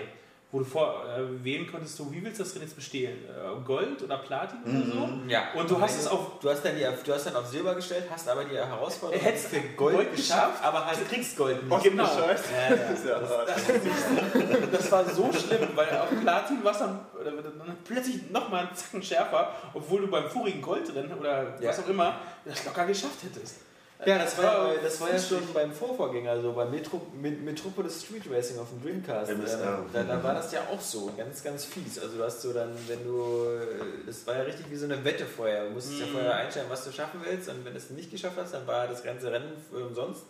wo 0.53 0.59
du 0.59 0.65
vor 0.67 1.03
äh, 1.09 1.43
wählen 1.43 1.67
konntest, 1.67 1.97
so, 1.97 2.13
wie 2.13 2.23
willst 2.23 2.39
du 2.39 2.45
das 2.45 2.53
denn 2.53 2.61
jetzt 2.63 2.77
bestehen? 2.77 3.13
Äh, 3.25 3.65
Gold 3.65 4.03
oder 4.03 4.19
Platin 4.19 4.59
oder 4.63 4.85
so? 4.85 5.09
Ja. 5.27 5.45
Und 5.55 5.71
du 5.71 5.81
hast 5.81 5.99
es 5.99 6.07
auf 6.07 6.39
Du 6.41 6.51
hast, 6.51 6.63
dann 6.63 6.77
die, 6.77 6.83
du 7.05 7.13
hast 7.15 7.25
dann 7.27 7.37
auf 7.37 7.47
Silber 7.47 7.75
gestellt, 7.75 8.05
hast 8.11 8.29
aber 8.29 8.45
die 8.45 8.57
Herausforderung 8.57 9.25
Hättest 9.25 9.47
für 9.49 9.61
Gold, 9.77 9.95
Gold 9.97 10.15
geschafft, 10.15 10.57
geschafft, 10.59 10.65
aber 10.65 10.85
halt 10.87 11.09
kriegst 11.09 11.37
Gold 11.39 11.67
nicht. 11.67 11.83
Genau. 11.83 12.05
Scheiße. 12.05 12.45
Ja, 12.53 12.77
ja. 12.77 12.91
Das 12.91 13.05
ja 13.05 13.39
hart. 13.39 14.73
Das 14.73 14.93
war 14.93 15.05
so 15.09 15.33
schlimm, 15.33 15.69
weil 15.75 15.89
auf 15.99 16.09
Platin 16.21 16.63
war 16.63 16.73
es 16.73 16.79
dann, 16.79 17.01
oder 17.19 17.31
dann 17.33 17.77
plötzlich 17.85 18.31
nochmal 18.31 18.67
einen 18.67 18.77
Zacken 18.77 19.03
schärfer, 19.03 19.55
obwohl 19.73 20.03
du 20.03 20.09
beim 20.09 20.29
vorigen 20.29 20.61
Goldrennen 20.61 21.19
oder 21.19 21.59
Ja. 21.61 21.71
was 21.71 21.81
auch 21.81 21.89
immer 21.89 22.21
das 22.45 22.63
locker 22.67 22.85
geschafft 22.85 23.23
hättest. 23.23 23.57
Ja, 24.05 24.19
das 24.19 24.37
war, 24.39 24.45
war 24.69 24.75
das 24.83 25.01
war 25.01 25.11
ja 25.13 25.19
schon 25.19 25.43
beim 25.55 25.73
Vorvorgänger, 25.73 26.41
so 26.43 26.53
beim 26.53 26.71
Metro, 26.71 27.01
Met- 27.21 27.41
Metropolis 27.43 28.03
Street 28.03 28.25
Racing 28.31 28.59
auf 28.59 28.69
dem 28.71 28.83
Dreamcast. 28.83 29.31
MSR. 29.31 29.79
Ähm, 29.79 29.85
da, 29.93 30.03
da 30.03 30.23
war 30.23 30.35
das 30.35 30.51
ja 30.53 30.61
auch 30.71 30.81
so, 30.81 31.11
ganz, 31.17 31.43
ganz 31.45 31.65
fies. 31.65 31.99
Also 31.99 32.17
du 32.17 32.25
hast 32.25 32.41
so 32.43 32.53
dann, 32.53 32.75
wenn 32.89 33.05
du, 33.05 33.47
äh, 33.47 34.07
das 34.07 34.27
war 34.27 34.37
ja 34.37 34.43
richtig 34.43 34.71
wie 34.71 34.77
so 34.77 34.87
eine 34.87 35.05
Wette 35.05 35.25
vorher. 35.27 35.67
Du 35.67 35.71
musstest 35.71 36.01
ja 36.01 36.07
Mhm. 36.07 36.11
vorher 36.13 36.35
einstellen, 36.35 36.67
was 36.69 36.85
du 36.85 36.93
schaffen 36.93 37.21
willst 37.25 37.49
und 37.49 37.65
wenn 37.65 37.73
du 37.73 37.79
es 37.79 37.91
nicht 37.91 38.11
geschafft 38.11 38.37
hast, 38.39 38.55
dann 38.55 38.67
war 38.67 38.89
das 38.89 39.03
ganze 39.05 39.31
Rennen 39.31 39.53
für 39.71 39.85
umsonst. 39.87 40.23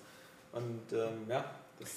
Und 0.52 0.82
ähm, 0.92 1.26
ja, 1.28 1.44
das... 1.80 1.90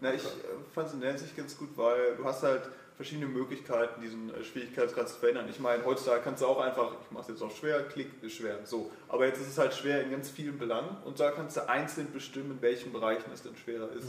Na, 0.00 0.12
ich 0.12 0.22
äh, 0.24 0.26
fand 0.74 0.88
es 0.88 0.94
in 0.94 1.00
der 1.00 1.10
Hinsicht 1.10 1.36
ganz 1.36 1.56
gut, 1.56 1.70
weil 1.76 2.16
du 2.16 2.24
hast 2.24 2.42
halt 2.42 2.62
verschiedene 2.96 3.26
Möglichkeiten, 3.26 4.00
diesen 4.00 4.34
äh, 4.34 4.42
Schwierigkeitsgrad 4.42 5.08
zu 5.08 5.18
verändern. 5.18 5.46
Ich 5.50 5.60
meine, 5.60 5.84
heutzutage 5.84 6.22
kannst 6.22 6.42
du 6.42 6.46
auch 6.46 6.60
einfach, 6.60 6.92
ich 7.04 7.10
mache 7.10 7.22
es 7.22 7.28
jetzt 7.28 7.42
auf 7.42 7.56
schwer, 7.56 7.82
klick, 7.84 8.08
ist 8.22 8.36
schwer, 8.36 8.58
so. 8.64 8.90
Aber 9.08 9.26
jetzt 9.26 9.40
ist 9.40 9.48
es 9.48 9.58
halt 9.58 9.74
schwer 9.74 10.02
in 10.02 10.10
ganz 10.10 10.30
vielen 10.30 10.58
Belangen 10.58 10.96
und 11.04 11.20
da 11.20 11.30
kannst 11.30 11.56
du 11.56 11.68
einzeln 11.68 12.10
bestimmen, 12.12 12.52
in 12.52 12.62
welchen 12.62 12.92
Bereichen 12.92 13.30
es 13.32 13.42
dann 13.42 13.54
schwerer 13.56 13.92
ist. 13.92 14.08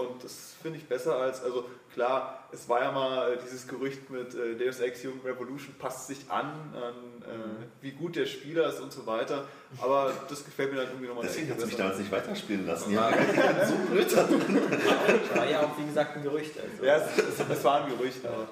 Und 0.00 0.24
das 0.24 0.54
finde 0.60 0.78
ich 0.78 0.86
besser 0.86 1.16
als, 1.16 1.42
also 1.42 1.64
klar, 1.92 2.48
es 2.52 2.68
war 2.68 2.82
ja 2.82 2.92
mal 2.92 3.32
äh, 3.32 3.38
dieses 3.42 3.66
Gerücht 3.66 4.10
mit 4.10 4.34
äh, 4.34 4.54
Deus 4.56 4.80
Ex 4.80 5.04
Human 5.04 5.20
Revolution 5.24 5.74
passt 5.78 6.08
sich 6.08 6.30
an, 6.30 6.46
an 6.74 7.22
äh, 7.22 7.82
wie 7.82 7.92
gut 7.92 8.16
der 8.16 8.26
Spieler 8.26 8.68
ist 8.68 8.80
und 8.80 8.92
so 8.92 9.06
weiter. 9.06 9.46
Aber 9.80 10.12
das 10.28 10.44
gefällt 10.44 10.72
mir 10.72 10.78
dann 10.78 10.88
irgendwie 10.88 11.08
nochmal 11.08 11.24
Deswegen 11.24 11.50
hat 11.50 11.60
sie 11.60 11.66
mich 11.66 11.76
damals 11.76 11.98
nicht 11.98 12.12
weiterspielen 12.12 12.66
lassen. 12.66 12.92
Ja. 12.92 13.10
Ja, 13.10 13.66
so 13.66 13.76
blöd. 13.90 14.16
War 15.34 15.48
ja 15.48 15.60
auch, 15.62 15.78
wie 15.78 15.86
gesagt, 15.86 16.16
ein 16.16 16.22
Gerücht. 16.22 16.52
Also. 16.58 16.84
Ja, 16.84 16.96
es, 16.96 17.18
es, 17.18 17.48
es 17.48 17.64
war 17.64 17.84
ein 17.84 17.96
Gerücht, 17.96 18.24
aber 18.26 18.48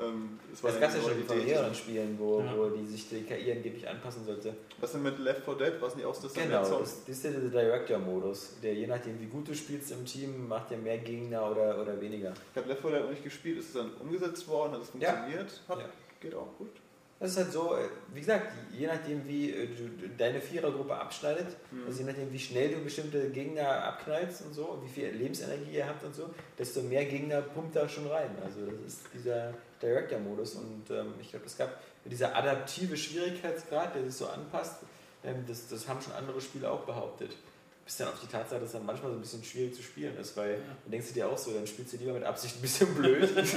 ähm, 0.00 0.38
es 0.52 0.62
war 0.62 0.72
gab 0.72 0.94
ja 0.94 1.00
schon 1.00 1.26
neue 1.26 1.56
von 1.64 1.74
Spielen, 1.74 2.16
wo, 2.18 2.40
Ja. 2.40 2.56
wo 2.56 2.68
die 2.70 2.86
sich 2.86 3.08
die 3.08 3.22
KI 3.22 3.52
angeblich 3.52 3.86
anpassen 3.88 4.24
sollte. 4.24 4.54
Was 4.80 4.92
denn 4.92 5.02
mit 5.02 5.18
Left 5.18 5.44
4 5.44 5.54
Dead? 5.54 5.72
Was 5.80 5.96
nicht 5.96 6.04
auch 6.06 6.16
das 6.20 6.32
Genau, 6.32 6.62
das, 6.80 7.04
das 7.04 7.08
ist 7.08 7.24
ja 7.24 7.30
der 7.32 7.50
Director-Modus, 7.50 8.54
der 8.62 8.74
je 8.74 8.86
nachdem, 8.86 9.20
wie 9.20 9.26
gut 9.26 9.48
du 9.48 9.54
spielst 9.54 9.90
im 9.92 10.04
Team, 10.04 10.48
macht 10.48 10.70
ja 10.70 10.76
mehr 10.78 10.98
Gegner 10.98 11.50
oder, 11.50 11.80
oder 11.80 12.00
weniger. 12.00 12.32
Ich 12.52 12.56
habe 12.56 12.68
Left 12.68 12.80
4 12.82 12.90
Dead 12.90 13.00
noch 13.02 13.10
nicht 13.10 13.24
gespielt, 13.24 13.58
ist 13.58 13.68
es 13.68 13.72
dann 13.74 13.90
umgesetzt 14.00 14.46
worden, 14.48 14.72
hat 14.72 14.82
es 14.82 14.90
Ja. 14.98 15.12
funktioniert? 15.12 15.60
Hat, 15.68 15.78
Ja. 15.78 15.84
Geht 16.20 16.34
auch 16.34 16.48
gut. 16.58 16.70
Das 17.18 17.30
ist 17.32 17.36
halt 17.36 17.52
so, 17.52 17.74
äh, 17.76 17.88
wie 18.12 18.18
gesagt, 18.18 18.48
je 18.76 18.86
nachdem, 18.88 19.26
wie 19.28 19.52
äh, 19.52 19.68
du 19.68 19.84
du 19.90 20.08
deine 20.18 20.40
Vierergruppe 20.40 20.92
abschneidet, 20.94 21.46
Mhm. 21.70 21.86
also 21.86 22.00
je 22.00 22.04
nachdem, 22.06 22.32
wie 22.32 22.38
schnell 22.38 22.70
du 22.74 22.80
bestimmte 22.82 23.30
Gegner 23.30 23.84
abknallst 23.84 24.44
und 24.46 24.54
so, 24.54 24.64
und 24.66 24.84
wie 24.84 24.88
viel 24.88 25.08
Lebensenergie 25.10 25.70
ihr 25.76 25.86
habt 25.86 26.02
und 26.02 26.14
so, 26.16 26.30
desto 26.58 26.80
mehr 26.82 27.04
Gegner 27.04 27.42
pumpt 27.42 27.76
da 27.76 27.88
schon 27.88 28.08
rein. 28.08 28.30
Also 28.44 28.60
das 28.66 28.94
ist 28.94 29.02
dieser 29.14 29.54
Director-Modus 29.82 30.54
und 30.54 30.84
ähm, 30.90 31.14
ich 31.20 31.30
glaube, 31.30 31.46
es 31.46 31.56
gab 31.58 31.78
dieser 32.04 32.34
adaptive 32.36 32.96
Schwierigkeitsgrad, 32.96 33.94
der 33.94 34.04
sich 34.04 34.14
so 34.14 34.26
anpasst, 34.26 34.76
ähm, 35.24 35.44
das, 35.46 35.68
das 35.68 35.86
haben 35.88 36.00
schon 36.00 36.12
andere 36.14 36.40
Spiele 36.40 36.70
auch 36.70 36.80
behauptet. 36.80 37.36
Bis 37.84 37.96
dann 37.96 38.08
auf 38.08 38.20
die 38.20 38.28
Tatsache, 38.28 38.60
dass 38.60 38.68
es 38.68 38.72
dann 38.74 38.86
manchmal 38.86 39.10
so 39.10 39.18
ein 39.18 39.20
bisschen 39.22 39.42
schwierig 39.42 39.74
zu 39.74 39.82
spielen 39.82 40.16
ist, 40.16 40.36
weil 40.36 40.54
dann 40.84 40.92
denkst 40.92 41.08
du 41.08 41.14
dir 41.14 41.28
auch 41.28 41.36
so, 41.36 41.52
dann 41.52 41.66
spielst 41.66 41.92
du 41.92 41.96
lieber 41.96 42.12
mit 42.12 42.22
Absicht 42.22 42.56
ein 42.56 42.62
bisschen 42.62 42.94
blöd, 42.94 43.28
als, 43.36 43.54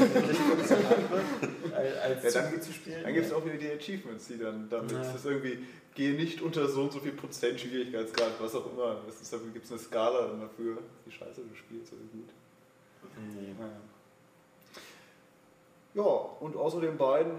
als 2.02 2.24
Ja, 2.24 2.30
zu 2.30 2.40
dann- 2.42 2.62
zu 2.62 2.74
spielen. 2.74 3.04
Dann 3.04 3.14
gibt 3.14 3.26
es 3.28 3.32
auch 3.34 3.46
wieder 3.46 3.58
die 3.58 3.70
Achievements, 3.72 4.28
die 4.28 4.38
dann 4.40 4.68
damit 4.70 4.92
Ja. 4.92 5.12
ist 5.14 5.26
irgendwie, 5.26 5.60
gehe 5.94 6.14
nicht 6.14 6.42
unter 6.42 6.68
so 6.68 6.84
und 6.84 6.94
so 6.94 7.00
viel 7.00 7.12
Prozent 7.12 7.60
Schwierigkeitsgrad, 7.60 8.32
was 8.40 8.56
auch 8.56 8.72
immer. 8.72 8.98
Es 9.08 9.30
gibt 9.54 9.66
es 9.66 9.72
eine 9.72 9.80
Skala 9.80 10.28
dann 10.28 10.42
dafür, 10.42 10.80
wie 11.06 11.12
scheiße 11.12 11.42
du 11.42 11.56
spielst 11.56 11.94
oder 11.94 12.02
gut. 12.12 12.30
Nee. 13.34 13.50
Ja, 13.60 13.70
und 16.04 16.56
außer 16.56 16.82
den 16.82 16.98
beiden, 16.98 17.34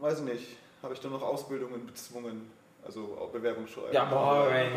weiß 0.00 0.20
ich 0.20 0.24
nicht, 0.24 0.56
habe 0.82 0.94
ich 0.94 1.00
dann 1.00 1.12
noch 1.12 1.22
Ausbildungen 1.22 1.86
bezwungen, 1.86 2.50
also 2.84 3.16
auch 3.20 3.30
Bewerbungsschreiben. 3.30 3.92
Ja, 3.92 4.04
boring. 4.04 4.72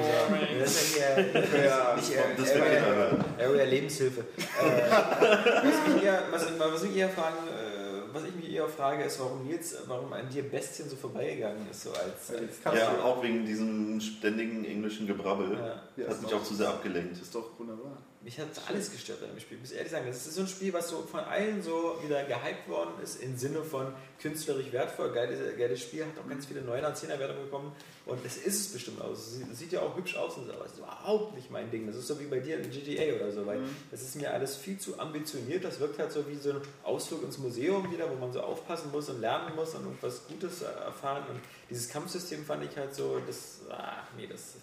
Das 0.59 0.71
ist 0.71 0.99
ja 0.99 1.15
hier 1.15 1.65
Ja, 1.65 1.95
nicht 1.95 2.11
Das 2.37 2.51
Area, 2.51 2.63
wäre 2.63 3.25
Area 3.39 3.65
Lebenshilfe. 3.65 4.21
äh, 4.37 5.63
was, 5.63 5.93
mich 5.93 6.03
eher, 6.03 6.23
was, 6.31 6.59
was 6.59 6.83
mich 6.83 6.95
eher 6.95 7.09
fragen 7.09 7.47
äh, 7.47 7.79
was 8.13 8.23
ich 8.23 8.35
mich 8.35 8.51
eher 8.51 8.67
frage, 8.67 9.03
ist, 9.03 9.19
warum 9.19 9.45
Nils, 9.45 9.75
warum 9.87 10.11
an 10.13 10.29
dir 10.29 10.43
Bestien 10.49 10.89
so 10.89 10.95
vorbeigegangen 10.95 11.69
ist, 11.69 11.83
so 11.83 11.89
als. 11.91 12.31
als 12.31 12.77
Ja, 12.77 13.03
auch 13.03 13.21
wegen 13.21 13.45
diesem 13.45 13.99
ständigen 14.01 14.65
englischen 14.65 15.07
Gebrabbel. 15.07 15.57
ja. 15.57 16.03
Ja, 16.03 16.09
Hat 16.09 16.21
mich 16.21 16.33
auch 16.33 16.43
zu 16.43 16.55
sehr 16.55 16.69
abgelenkt. 16.69 17.13
Das 17.13 17.21
ist 17.21 17.35
doch 17.35 17.57
wunderbar. 17.57 17.97
Mich 18.21 18.37
hat 18.37 18.49
alles 18.67 18.91
gestört 18.91 19.23
an 19.23 19.29
dem 19.29 19.39
Spiel. 19.39 19.55
Ich 19.55 19.61
muss 19.61 19.71
ehrlich 19.71 19.91
sagen, 19.93 20.05
das 20.05 20.27
ist 20.27 20.35
so 20.35 20.41
ein 20.41 20.47
Spiel, 20.47 20.73
was 20.73 20.89
so 20.89 21.03
von 21.03 21.21
allen 21.21 21.63
so 21.63 21.97
wieder 22.03 22.21
gehypt 22.25 22.67
worden 22.67 22.91
ist, 23.01 23.21
im 23.21 23.37
Sinne 23.37 23.63
von 23.63 23.93
künstlerisch 24.21 24.73
wertvoll. 24.73 25.13
Geiles, 25.13 25.39
geiles 25.57 25.81
Spiel, 25.81 26.03
hat 26.03 26.11
auch 26.21 26.27
ganz 26.27 26.45
viele 26.45 26.59
9er, 26.59 26.93
10er 26.93 27.17
Wertungen 27.17 27.45
bekommen. 27.45 27.71
Und 28.05 28.19
es 28.25 28.35
ist 28.35 28.59
es 28.59 28.73
bestimmt 28.73 28.99
aus. 28.99 29.19
Es 29.19 29.33
sieht, 29.35 29.49
es 29.49 29.59
sieht 29.59 29.71
ja 29.71 29.79
auch 29.81 29.95
hübsch 29.95 30.17
aus 30.17 30.35
und 30.35 30.47
so, 30.47 30.51
aber 30.53 30.65
es 30.65 30.73
ist 30.73 30.79
überhaupt 30.79 31.33
nicht 31.33 31.49
mein 31.49 31.71
Ding. 31.71 31.87
Das 31.87 31.95
ist 31.95 32.07
so 32.07 32.19
wie 32.19 32.25
bei 32.25 32.39
dir 32.39 32.59
in 32.59 32.69
GTA 32.69 33.15
oder 33.15 33.31
so, 33.31 33.45
weil 33.45 33.59
Mhm. 33.59 33.73
das 33.89 34.01
ist 34.01 34.17
mir 34.17 34.33
alles 34.33 34.57
viel 34.57 34.77
zu 34.77 34.99
ambitioniert. 34.99 35.63
Das 35.63 35.79
wirkt 35.79 35.97
halt 35.97 36.11
so 36.11 36.27
wie 36.27 36.35
so 36.35 36.49
ein 36.51 36.61
Ausflug 36.83 37.23
ins 37.23 37.37
Museum 37.37 37.89
wieder, 37.89 38.09
wo 38.11 38.15
man 38.15 38.33
so 38.33 38.41
aufpassen 38.41 38.91
muss 38.91 39.07
und 39.07 39.21
lernen 39.21 39.55
muss 39.55 39.75
und 39.75 39.85
irgendwas 39.85 40.27
Gutes 40.27 40.61
äh, 40.61 40.65
erfahren. 40.65 41.23
Und 41.29 41.39
dieses 41.69 41.87
Kampfsystem 41.87 42.43
fand 42.43 42.69
ich 42.69 42.75
halt 42.75 42.93
so, 42.93 43.21
das, 43.25 43.59
ach 43.69 44.07
nee, 44.17 44.27
das 44.27 44.55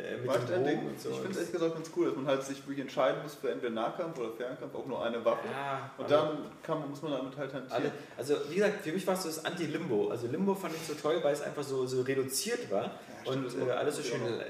äh, 0.00 0.16
mit. 0.16 0.26
Bogen 0.30 0.86
und 0.88 1.00
so. 1.00 1.10
Ich 1.10 1.16
finde 1.16 1.30
es 1.30 1.36
ehrlich 1.38 1.52
gesagt 1.52 1.74
ganz 1.74 1.90
cool, 1.96 2.06
dass 2.06 2.16
man 2.16 2.26
halt 2.26 2.42
sich 2.42 2.58
wirklich 2.66 2.80
entscheiden 2.80 3.22
muss 3.22 3.34
für 3.34 3.50
entweder 3.50 3.72
Nahkampf 3.72 4.18
oder 4.18 4.32
Fernkampf, 4.32 4.74
auch 4.74 4.86
nur 4.86 5.04
eine 5.04 5.24
Waffe. 5.24 5.46
ja, 5.52 5.90
Und 5.98 6.10
dann 6.10 6.38
kann, 6.62 6.88
muss 6.88 7.02
man 7.02 7.12
damit 7.12 7.36
halt 7.36 7.52
hantieren. 7.52 7.92
Also 8.16 8.36
wie 8.48 8.54
gesagt, 8.56 8.82
für 8.82 8.92
mich 8.92 9.06
war 9.06 9.14
es 9.14 9.22
so 9.22 9.28
das 9.28 9.44
Anti-Limbo. 9.44 10.08
Also 10.08 10.26
Limbo 10.26 10.54
fand 10.54 10.74
ich 10.74 10.82
so 10.86 10.94
toll, 10.94 11.18
weil 11.22 11.32
es 11.34 11.42
einfach 11.42 11.62
so, 11.62 11.86
so 11.86 12.02
reduziert 12.02 12.70
war 12.70 12.92
stimmt, 13.26 13.54
und 13.54 13.68
äh, 13.68 13.70
alles 13.72 13.96
so 13.96 14.02
schön, 14.02 14.20
noch. 14.20 14.28
äh, 14.40 14.44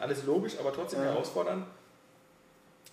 alles 0.00 0.24
logisch, 0.24 0.54
aber 0.58 0.72
trotzdem 0.72 1.00
Ja. 1.00 1.06
herausfordernd. 1.06 1.64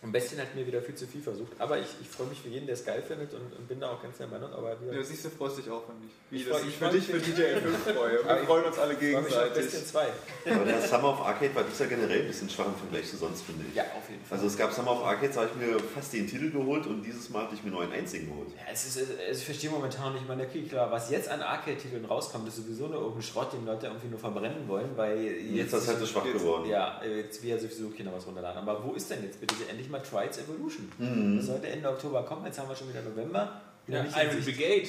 Am 0.04 0.12
besten 0.12 0.40
hat 0.42 0.56
mir 0.56 0.66
wieder 0.66 0.82
viel 0.82 0.96
zu 0.96 1.06
viel 1.06 1.22
versucht. 1.22 1.52
Aber 1.60 1.78
ich, 1.78 1.86
ich 2.02 2.08
freue 2.10 2.26
mich 2.26 2.42
für 2.42 2.50
jeden, 2.50 2.66
der 2.66 2.74
es 2.74 2.84
geil 2.84 3.04
findet 3.08 3.32
und, 3.36 3.54
und 3.56 3.68
bin 3.68 3.80
da 3.80 3.92
auch 3.92 4.02
ganz 4.02 4.18
der 4.18 4.26
Meinung. 4.26 4.52
Aber 4.52 4.70
Ja, 4.70 4.76
gesagt, 4.90 5.06
siehst 5.06 5.26
du, 5.26 5.30
freust 5.30 5.60
dich 5.60 5.70
auch, 5.70 5.84
wenn 5.88 5.98
ich, 6.08 6.14
wie 6.32 6.38
Ich 6.38 6.46
freu- 6.48 6.58
ich 6.68 6.76
für 6.76 6.90
dich 6.90 7.08
mich- 7.14 7.24
für 7.24 7.32
DJ 7.32 7.60
5 7.62 7.78
freue. 7.96 8.14
Wir 8.26 8.46
freuen 8.48 8.66
uns 8.66 8.80
alle 8.80 8.96
gegenseitig. 8.96 9.70
2. 9.70 10.08
Aber 10.56 10.66
der 10.66 10.82
Summer 10.82 11.10
of 11.10 11.22
Arcade 11.22 11.54
war 11.54 11.64
dieser 11.66 11.86
generell 11.86 12.22
ein 12.22 12.28
bisschen 12.28 12.50
schwach 12.50 12.66
im 12.66 12.76
Vergleich 12.76 13.08
zu 13.12 13.18
sonst, 13.18 13.44
finde 13.44 13.64
ich. 13.70 13.76
Ja, 13.76 13.84
auf 13.96 14.10
jeden 14.10 14.26
Fall. 14.26 14.38
Also 14.40 14.48
es 14.48 14.58
gab 14.58 14.74
Summer 14.74 14.92
of 14.94 15.04
Arcade, 15.04 15.32
da 15.36 15.42
habe 15.42 15.52
ich 15.54 15.68
mir 15.68 15.80
fast 15.80 16.12
den 16.14 16.26
Titel 16.28 16.50
geholt 16.50 16.88
und 16.88 17.04
dieses 17.04 17.30
Mal 17.30 17.44
hatte 17.44 17.54
ich 17.54 17.64
mir 17.64 17.70
nur 17.70 17.84
einen 17.84 17.94
einzigen 17.94 18.26
geholt. 18.28 18.50
Ja, 18.58 18.74
es 18.74 18.88
ist, 18.88 19.08
es, 19.30 19.38
ich 19.38 19.46
verstehe 19.46 19.70
momentan 19.70 20.14
nicht, 20.14 20.28
meine 20.28 20.44
okay, 20.48 20.64
klar, 20.64 20.90
was 20.92 21.12
jetzt 21.12 21.30
an 21.30 21.44
Arcade-Titeln 21.44 22.06
rauskommt, 22.06 22.48
ist 22.48 22.56
sowieso 22.56 22.88
nur 22.88 23.00
irgendein 23.02 23.22
Schrott, 23.22 23.54
den 23.54 23.68
Leute 23.68 23.86
irgendwie 23.86 24.08
nur 24.08 24.18
verbrennen 24.20 24.68
wollen, 24.68 24.90
weil 24.96 25.22
Jetzt 25.22 25.66
ist 25.68 25.74
das 25.74 25.88
halt 25.90 26.00
so 26.00 26.08
schwach 26.08 26.26
jetzt- 26.26 26.40
geworden. 26.40 26.68
Ja, 26.68 27.00
jetzt 27.06 27.44
will 27.44 27.52
ja 27.52 27.60
sowieso 27.60 27.90
keiner 27.92 28.12
was 28.14 28.26
runterladen. 28.26 28.68
Aber 28.68 28.84
wo 28.84 28.94
ist 28.94 29.08
denn 29.12 29.24
jetzt 29.24 29.40
bitte 29.40 29.54
endlich 29.70 29.91
mal 29.92 30.00
Trials 30.02 30.38
Evolution? 30.40 30.92
Mhm. 30.98 31.38
Das 31.38 31.46
sollte 31.48 31.68
Ende 31.68 31.90
Oktober 31.90 32.24
kommen, 32.24 32.46
jetzt 32.46 32.60
haben 32.60 32.70
wir 32.70 32.76
schon 32.76 32.90
wieder 32.90 33.02
November. 33.02 33.62
Ja, 33.88 34.04
Iron 34.04 34.42
Sicht. 34.42 34.58
Brigade. 34.58 34.88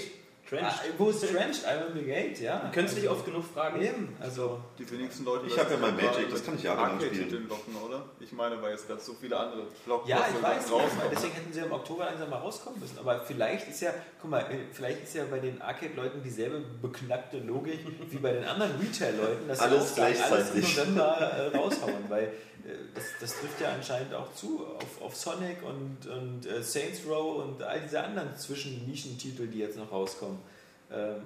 Ah, 0.55 0.69
Trenched. 0.69 0.99
wo 0.99 1.09
ist 1.09 1.21
Trenched? 1.23 1.63
Iron 1.65 1.95
Brigade, 1.95 2.35
ja. 2.43 2.59
Du 2.59 2.71
könntest 2.73 2.99
nicht 2.99 3.09
oft 3.09 3.25
genug 3.25 3.43
fragen. 3.55 3.81
Eben, 3.81 4.15
also. 4.21 4.61
Die 4.79 4.91
wenigsten 4.91 5.25
Leute 5.25 5.47
Ich 5.47 5.59
hab 5.59 5.71
ja 5.71 5.79
mein 5.79 5.95
Magic, 5.97 6.29
das 6.31 6.45
kann 6.45 6.55
ich 6.55 6.61
mit 6.61 6.65
jahrelang 6.65 6.93
Arcade-Titeln 6.95 7.49
locken, 7.49 7.75
oder? 7.77 8.05
Ich 8.21 8.33
meine, 8.33 8.61
weil 8.61 8.73
jetzt 8.73 8.87
gerade 8.87 9.01
so 9.01 9.15
viele 9.15 9.35
andere 9.39 9.63
Ja, 10.05 10.27
ich 10.29 10.43
weiß, 10.43 10.71
raus. 10.71 10.91
weil 11.01 11.09
deswegen 11.11 11.33
hätten 11.35 11.53
sie 11.55 11.61
im 11.61 11.73
Oktober 11.73 12.05
langsam 12.05 12.29
mal 12.29 12.37
rauskommen 12.41 12.81
müssen. 12.81 12.99
Aber 12.99 13.21
vielleicht 13.21 13.69
ist 13.71 13.81
ja, 13.81 13.95
guck 14.21 14.31
mal, 14.31 14.41
äh, 14.41 14.67
vielleicht 14.73 15.05
ist 15.05 15.15
ja 15.15 15.25
bei 15.31 15.39
den 15.39 15.63
Arcade-Leuten 15.63 16.23
dieselbe 16.23 16.61
beknackte 16.83 17.39
Logik 17.39 17.79
wie 18.11 18.19
bei 18.19 18.33
den 18.33 18.45
anderen 18.45 18.73
Retail-Leuten, 18.79 19.49
dass 19.49 19.59
sie 19.59 19.65
Alles 19.65 19.81
auch 19.83 19.87
sagen, 19.97 20.17
alles 20.23 20.49
im 20.51 20.61
gleichzeitig. 20.61 20.77
November 20.77 21.17
äh, 21.53 21.57
raushauen, 21.57 22.05
weil 22.11 22.33
das, 22.95 23.05
das 23.21 23.41
trifft 23.41 23.61
ja 23.61 23.73
anscheinend 23.73 24.15
auch 24.15 24.33
zu 24.35 24.65
auf, 24.67 25.03
auf 25.03 25.17
Sonic 25.17 25.59
und, 25.63 26.07
und 26.07 26.47
äh, 26.47 26.63
Saints 26.63 27.01
Row 27.09 27.43
und 27.45 27.63
all 27.63 27.81
diese 27.81 28.03
anderen 28.03 28.37
Zwischen-Nischentitel, 28.37 29.47
die 29.49 29.59
jetzt 29.59 29.77
noch 29.77 29.91
rauskommen. 29.91 30.39
Ähm, 30.93 31.23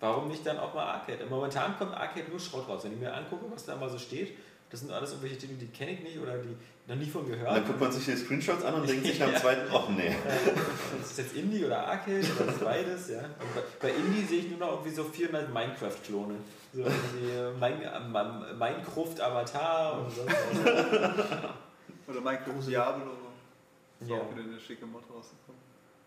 warum 0.00 0.28
nicht 0.28 0.46
dann 0.46 0.58
auch 0.58 0.74
mal 0.74 0.84
Arcade? 0.84 1.24
Momentan 1.28 1.76
kommt 1.78 1.92
Arcade 1.94 2.28
nur 2.30 2.38
Schrott 2.40 2.68
raus. 2.68 2.82
Wenn 2.84 2.92
ich 2.92 2.98
mir 3.00 3.12
angucke, 3.12 3.46
was 3.50 3.64
da 3.64 3.76
mal 3.76 3.90
so 3.90 3.98
steht, 3.98 4.36
das 4.70 4.80
sind 4.80 4.92
alles 4.92 5.10
irgendwelche 5.10 5.38
Titel, 5.38 5.54
die 5.54 5.66
kenne 5.68 5.92
ich 5.92 6.00
nicht 6.00 6.18
oder 6.18 6.36
die 6.38 6.54
noch 6.86 6.96
nie 6.96 7.06
von 7.08 7.22
Und 7.22 7.30
gehört. 7.30 7.56
dann 7.56 7.66
guckt 7.66 7.80
man 7.80 7.90
sich 7.92 8.04
die 8.04 8.16
Screenshots 8.16 8.62
an 8.64 8.74
und 8.74 8.88
denkt 8.88 9.06
sich 9.06 9.22
am 9.22 9.32
Ja. 9.32 9.40
zweiten, 9.40 9.62
ach 9.72 9.88
nee. 9.88 10.08
Äh, 10.08 10.10
Ist 11.00 11.10
das 11.10 11.16
jetzt 11.18 11.34
Indie 11.36 11.64
oder 11.64 11.86
Arcade 11.86 12.20
oder 12.36 12.46
das 12.52 12.58
beides? 12.58 13.08
Ja? 13.10 13.20
Und 13.20 13.54
bei, 13.80 13.88
bei 13.88 13.94
Indie 13.94 14.24
sehe 14.26 14.40
ich 14.40 14.50
nur 14.50 14.58
noch 14.58 14.72
irgendwie 14.72 14.90
so 14.90 15.04
400 15.04 15.52
Minecraft-Klone. 15.52 16.34
So 16.78 16.84
äh, 16.84 18.54
Minecraft 18.54 19.20
Avatar 19.20 19.98
und 20.00 20.10
sonst 20.12 20.34
was. 20.64 22.08
Oder 22.08 22.20
Minecraft 22.20 22.66
Diablo. 22.66 23.12
Ist 24.00 24.10
Ja. 24.10 24.16
auch 24.16 24.30
wieder 24.32 24.44
eine 24.44 24.60
schicke 24.60 24.86
Mod 24.86 25.02
rausgekommen. 25.02 25.60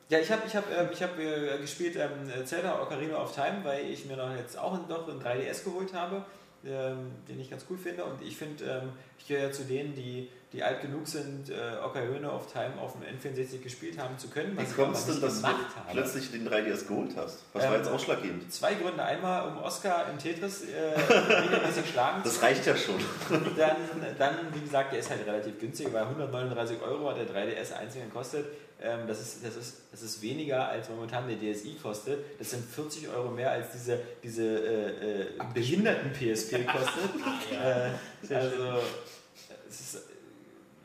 Ja, 0.09 0.19
ich 0.19 0.32
habe 0.32 0.41
ich 0.45 0.55
hab, 0.55 0.65
ähm, 0.72 0.89
ich 0.91 1.03
hab, 1.03 1.17
äh, 1.19 1.57
gespielt 1.59 1.95
ähm, 1.97 2.45
Zelda 2.45 2.82
Ocarina 2.82 3.22
of 3.22 3.34
Time, 3.34 3.59
weil 3.63 3.86
ich 3.89 4.05
mir 4.05 4.15
noch 4.17 4.34
jetzt 4.36 4.57
auch 4.57 4.74
noch 4.88 5.07
einen 5.07 5.22
3DS 5.22 5.63
geholt 5.63 5.93
habe, 5.93 6.24
ähm, 6.65 7.11
den 7.28 7.39
ich 7.39 7.49
ganz 7.49 7.65
cool 7.69 7.78
finde. 7.78 8.05
Und 8.05 8.22
ich 8.22 8.36
finde, 8.38 8.63
ähm, 8.65 8.89
ich 9.17 9.28
gehöre 9.28 9.47
ja 9.47 9.51
zu 9.51 9.63
denen, 9.63 9.93
die, 9.95 10.30
die 10.54 10.62
alt 10.64 10.82
genug 10.82 11.08
sind, 11.08 11.49
äh, 11.49 11.54
Ocarina 11.84 12.30
of 12.30 12.52
Time 12.52 12.74
auf 12.82 12.93
dem 12.93 13.04
N64 13.04 13.62
gespielt 13.62 13.97
haben 13.97 14.18
zu 14.18 14.28
können. 14.28 14.58
Wie 14.58 14.64
ich 14.64 14.76
kommt 14.76 14.95
es 14.95 15.04
aber 15.04 15.14
denn, 15.14 15.22
dass 15.22 15.41
du 15.41 15.47
plötzlich 15.91 16.32
den 16.32 16.47
3DS 16.47 16.88
geholt 16.88 17.12
hast? 17.16 17.39
Was 17.54 17.64
war 17.64 17.72
Ähm, 17.72 17.78
jetzt 17.80 17.89
ausschlaggebend? 17.89 18.52
Zwei 18.52 18.74
Gründe. 18.74 19.02
Einmal, 19.02 19.47
um 19.47 19.60
Oscar 19.60 20.10
im 20.10 20.18
Tetris 20.18 20.64
äh, 20.64 20.99
regelmäßig 21.10 21.89
schlagen 21.91 22.22
zu 22.24 22.30
Das 22.30 22.41
reicht 22.41 22.66
ja 22.66 22.76
schon. 22.76 22.99
Dann, 23.58 23.76
dann, 24.18 24.36
wie 24.54 24.60
gesagt, 24.60 24.91
der 24.91 24.99
ist 24.99 25.10
halt 25.10 25.26
relativ 25.26 25.60
günstig, 25.60 25.91
weil 25.93 26.04
139 26.04 26.82
Euro 26.82 27.10
hat 27.10 27.18
der 27.18 27.28
3DS 27.28 27.74
einzeln 27.74 28.06
gekostet. 28.06 28.45
Ähm, 28.82 29.02
das, 29.08 29.22
ist, 29.22 29.45
das, 29.45 29.56
ist, 29.56 29.82
das 29.91 30.02
ist 30.02 30.22
weniger 30.22 30.68
als 30.68 30.89
momentan 30.89 31.28
der 31.28 31.38
DSi 31.38 31.78
kostet. 31.82 32.20
Das 32.39 32.49
sind 32.49 32.66
40 32.66 33.10
Euro 33.10 33.30
mehr 33.30 33.52
als 33.52 33.72
diese, 33.72 33.99
diese 34.24 34.43
äh, 34.43 35.22
äh, 35.22 35.26
behinderten 35.54 36.12
PSP 36.12 36.66
kostet. 36.66 37.12
äh, 37.52 38.34
also, 38.34 38.47
ist, 38.56 39.20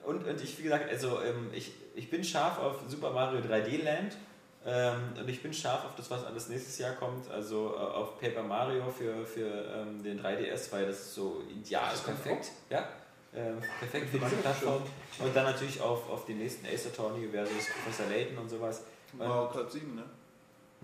und, 0.07 0.27
und 0.27 0.41
ich, 0.41 0.59
wie 0.59 0.63
gesagt, 0.63 0.89
also 0.89 1.21
ähm, 1.21 1.51
ich, 1.53 1.73
ich 1.95 2.09
bin 2.09 2.23
scharf 2.23 2.59
auf 2.59 2.81
Super 2.89 3.11
Mario 3.11 3.41
3D 3.41 3.83
Land. 3.83 4.17
Ähm, 4.65 5.15
und 5.21 5.29
ich 5.29 5.43
bin 5.43 5.53
scharf 5.53 5.85
auf 5.85 5.95
das, 5.97 6.11
was 6.11 6.25
alles 6.25 6.49
nächstes 6.49 6.79
Jahr 6.79 6.95
kommt, 6.95 7.31
also 7.31 7.75
äh, 7.77 7.79
auf 7.79 8.19
Paper 8.21 8.43
Mario 8.43 8.91
für, 8.91 9.25
für 9.25 9.47
ähm, 9.47 10.03
den 10.03 10.21
3DS, 10.21 10.73
weil 10.73 10.87
das 10.87 10.99
ist 11.01 11.15
so 11.15 11.43
ideal. 11.49 11.85
Das 11.85 12.01
ist 12.01 12.05
perfekt. 12.05 12.51
Ja, 12.69 12.89
ähm, 13.33 13.61
perfekt 13.79 14.11
für 14.11 14.19
diese 14.19 14.37
Plattform. 14.37 14.83
Und 15.21 15.37
dann 15.37 15.45
natürlich 15.45 15.81
auf, 15.81 16.11
auf 16.11 16.25
den 16.25 16.39
nächsten 16.39 16.67
Ace 16.67 16.87
Attorney 16.87 17.29
versus 17.29 17.67
Professor 17.67 18.07
Layton 18.07 18.39
und 18.39 18.49
sowas. 18.49 18.83
Mario 19.13 19.49
Kart 19.51 19.71
7, 19.71 19.95
ne? 19.95 20.05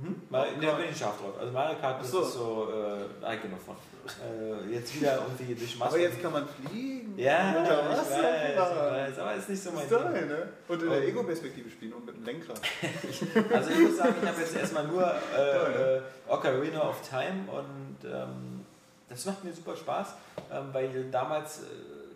Mhm. 0.03 0.23
Mal, 0.31 0.47
Mario 0.53 0.71
da 0.71 0.77
bin 0.77 0.87
ich 0.91 0.97
scharf 0.99 1.19
drauf. 1.21 1.35
Also 1.39 1.53
Mario 1.53 1.79
Kart, 1.81 2.01
das 2.01 2.09
Ach 2.09 2.13
so. 2.13 2.21
ist 2.23 2.33
so, 2.35 2.69
äh, 3.23 3.37
genug 3.37 3.61
von. 3.61 3.77
Äh, 4.05 4.75
jetzt 4.75 5.01
wieder 5.01 5.15
irgendwie 5.23 5.55
durch 5.55 5.79
Masse. 5.79 5.91
Aber 5.91 5.99
jetzt 6.01 6.21
kann 6.21 6.33
man 6.33 6.47
fliegen. 6.49 7.17
Ja, 7.17 7.55
Unter 7.59 7.83
ich 7.93 7.99
weiß, 7.99 8.09
ich 8.11 8.57
weiß, 8.57 9.19
aber 9.19 9.35
ist 9.35 9.49
nicht 9.51 9.63
so 9.63 9.71
mein 9.71 9.85
ist 9.85 9.91
Ding. 9.93 10.29
ne? 10.29 10.49
Und 10.67 10.83
in 10.83 10.89
der 10.91 10.99
Und- 10.99 11.05
Ego-Perspektive 11.05 11.71
spielen 11.71 11.93
und 11.93 12.07
mit 12.07 12.17
dem 12.17 12.25
Lenkrad. 12.25 12.61
Also 13.55 13.71
ich 13.71 13.79
muss 13.79 13.97
sagen, 13.99 14.15
ich 14.23 14.29
habe 14.29 14.41
jetzt 14.41 14.57
erstmal 14.57 14.87
nur 14.89 15.15
äh, 15.37 15.97
äh, 15.99 16.01
Ocarina 16.29 16.89
of 16.89 16.97
Time 17.09 17.45
und 17.53 18.11
ähm, 18.11 18.65
das 19.09 19.25
macht 19.27 19.45
mir 19.45 19.53
super 19.53 19.77
Spaß, 19.77 20.15
ähm, 20.51 20.69
weil 20.73 21.05
damals, 21.11 21.59
äh, 21.59 21.65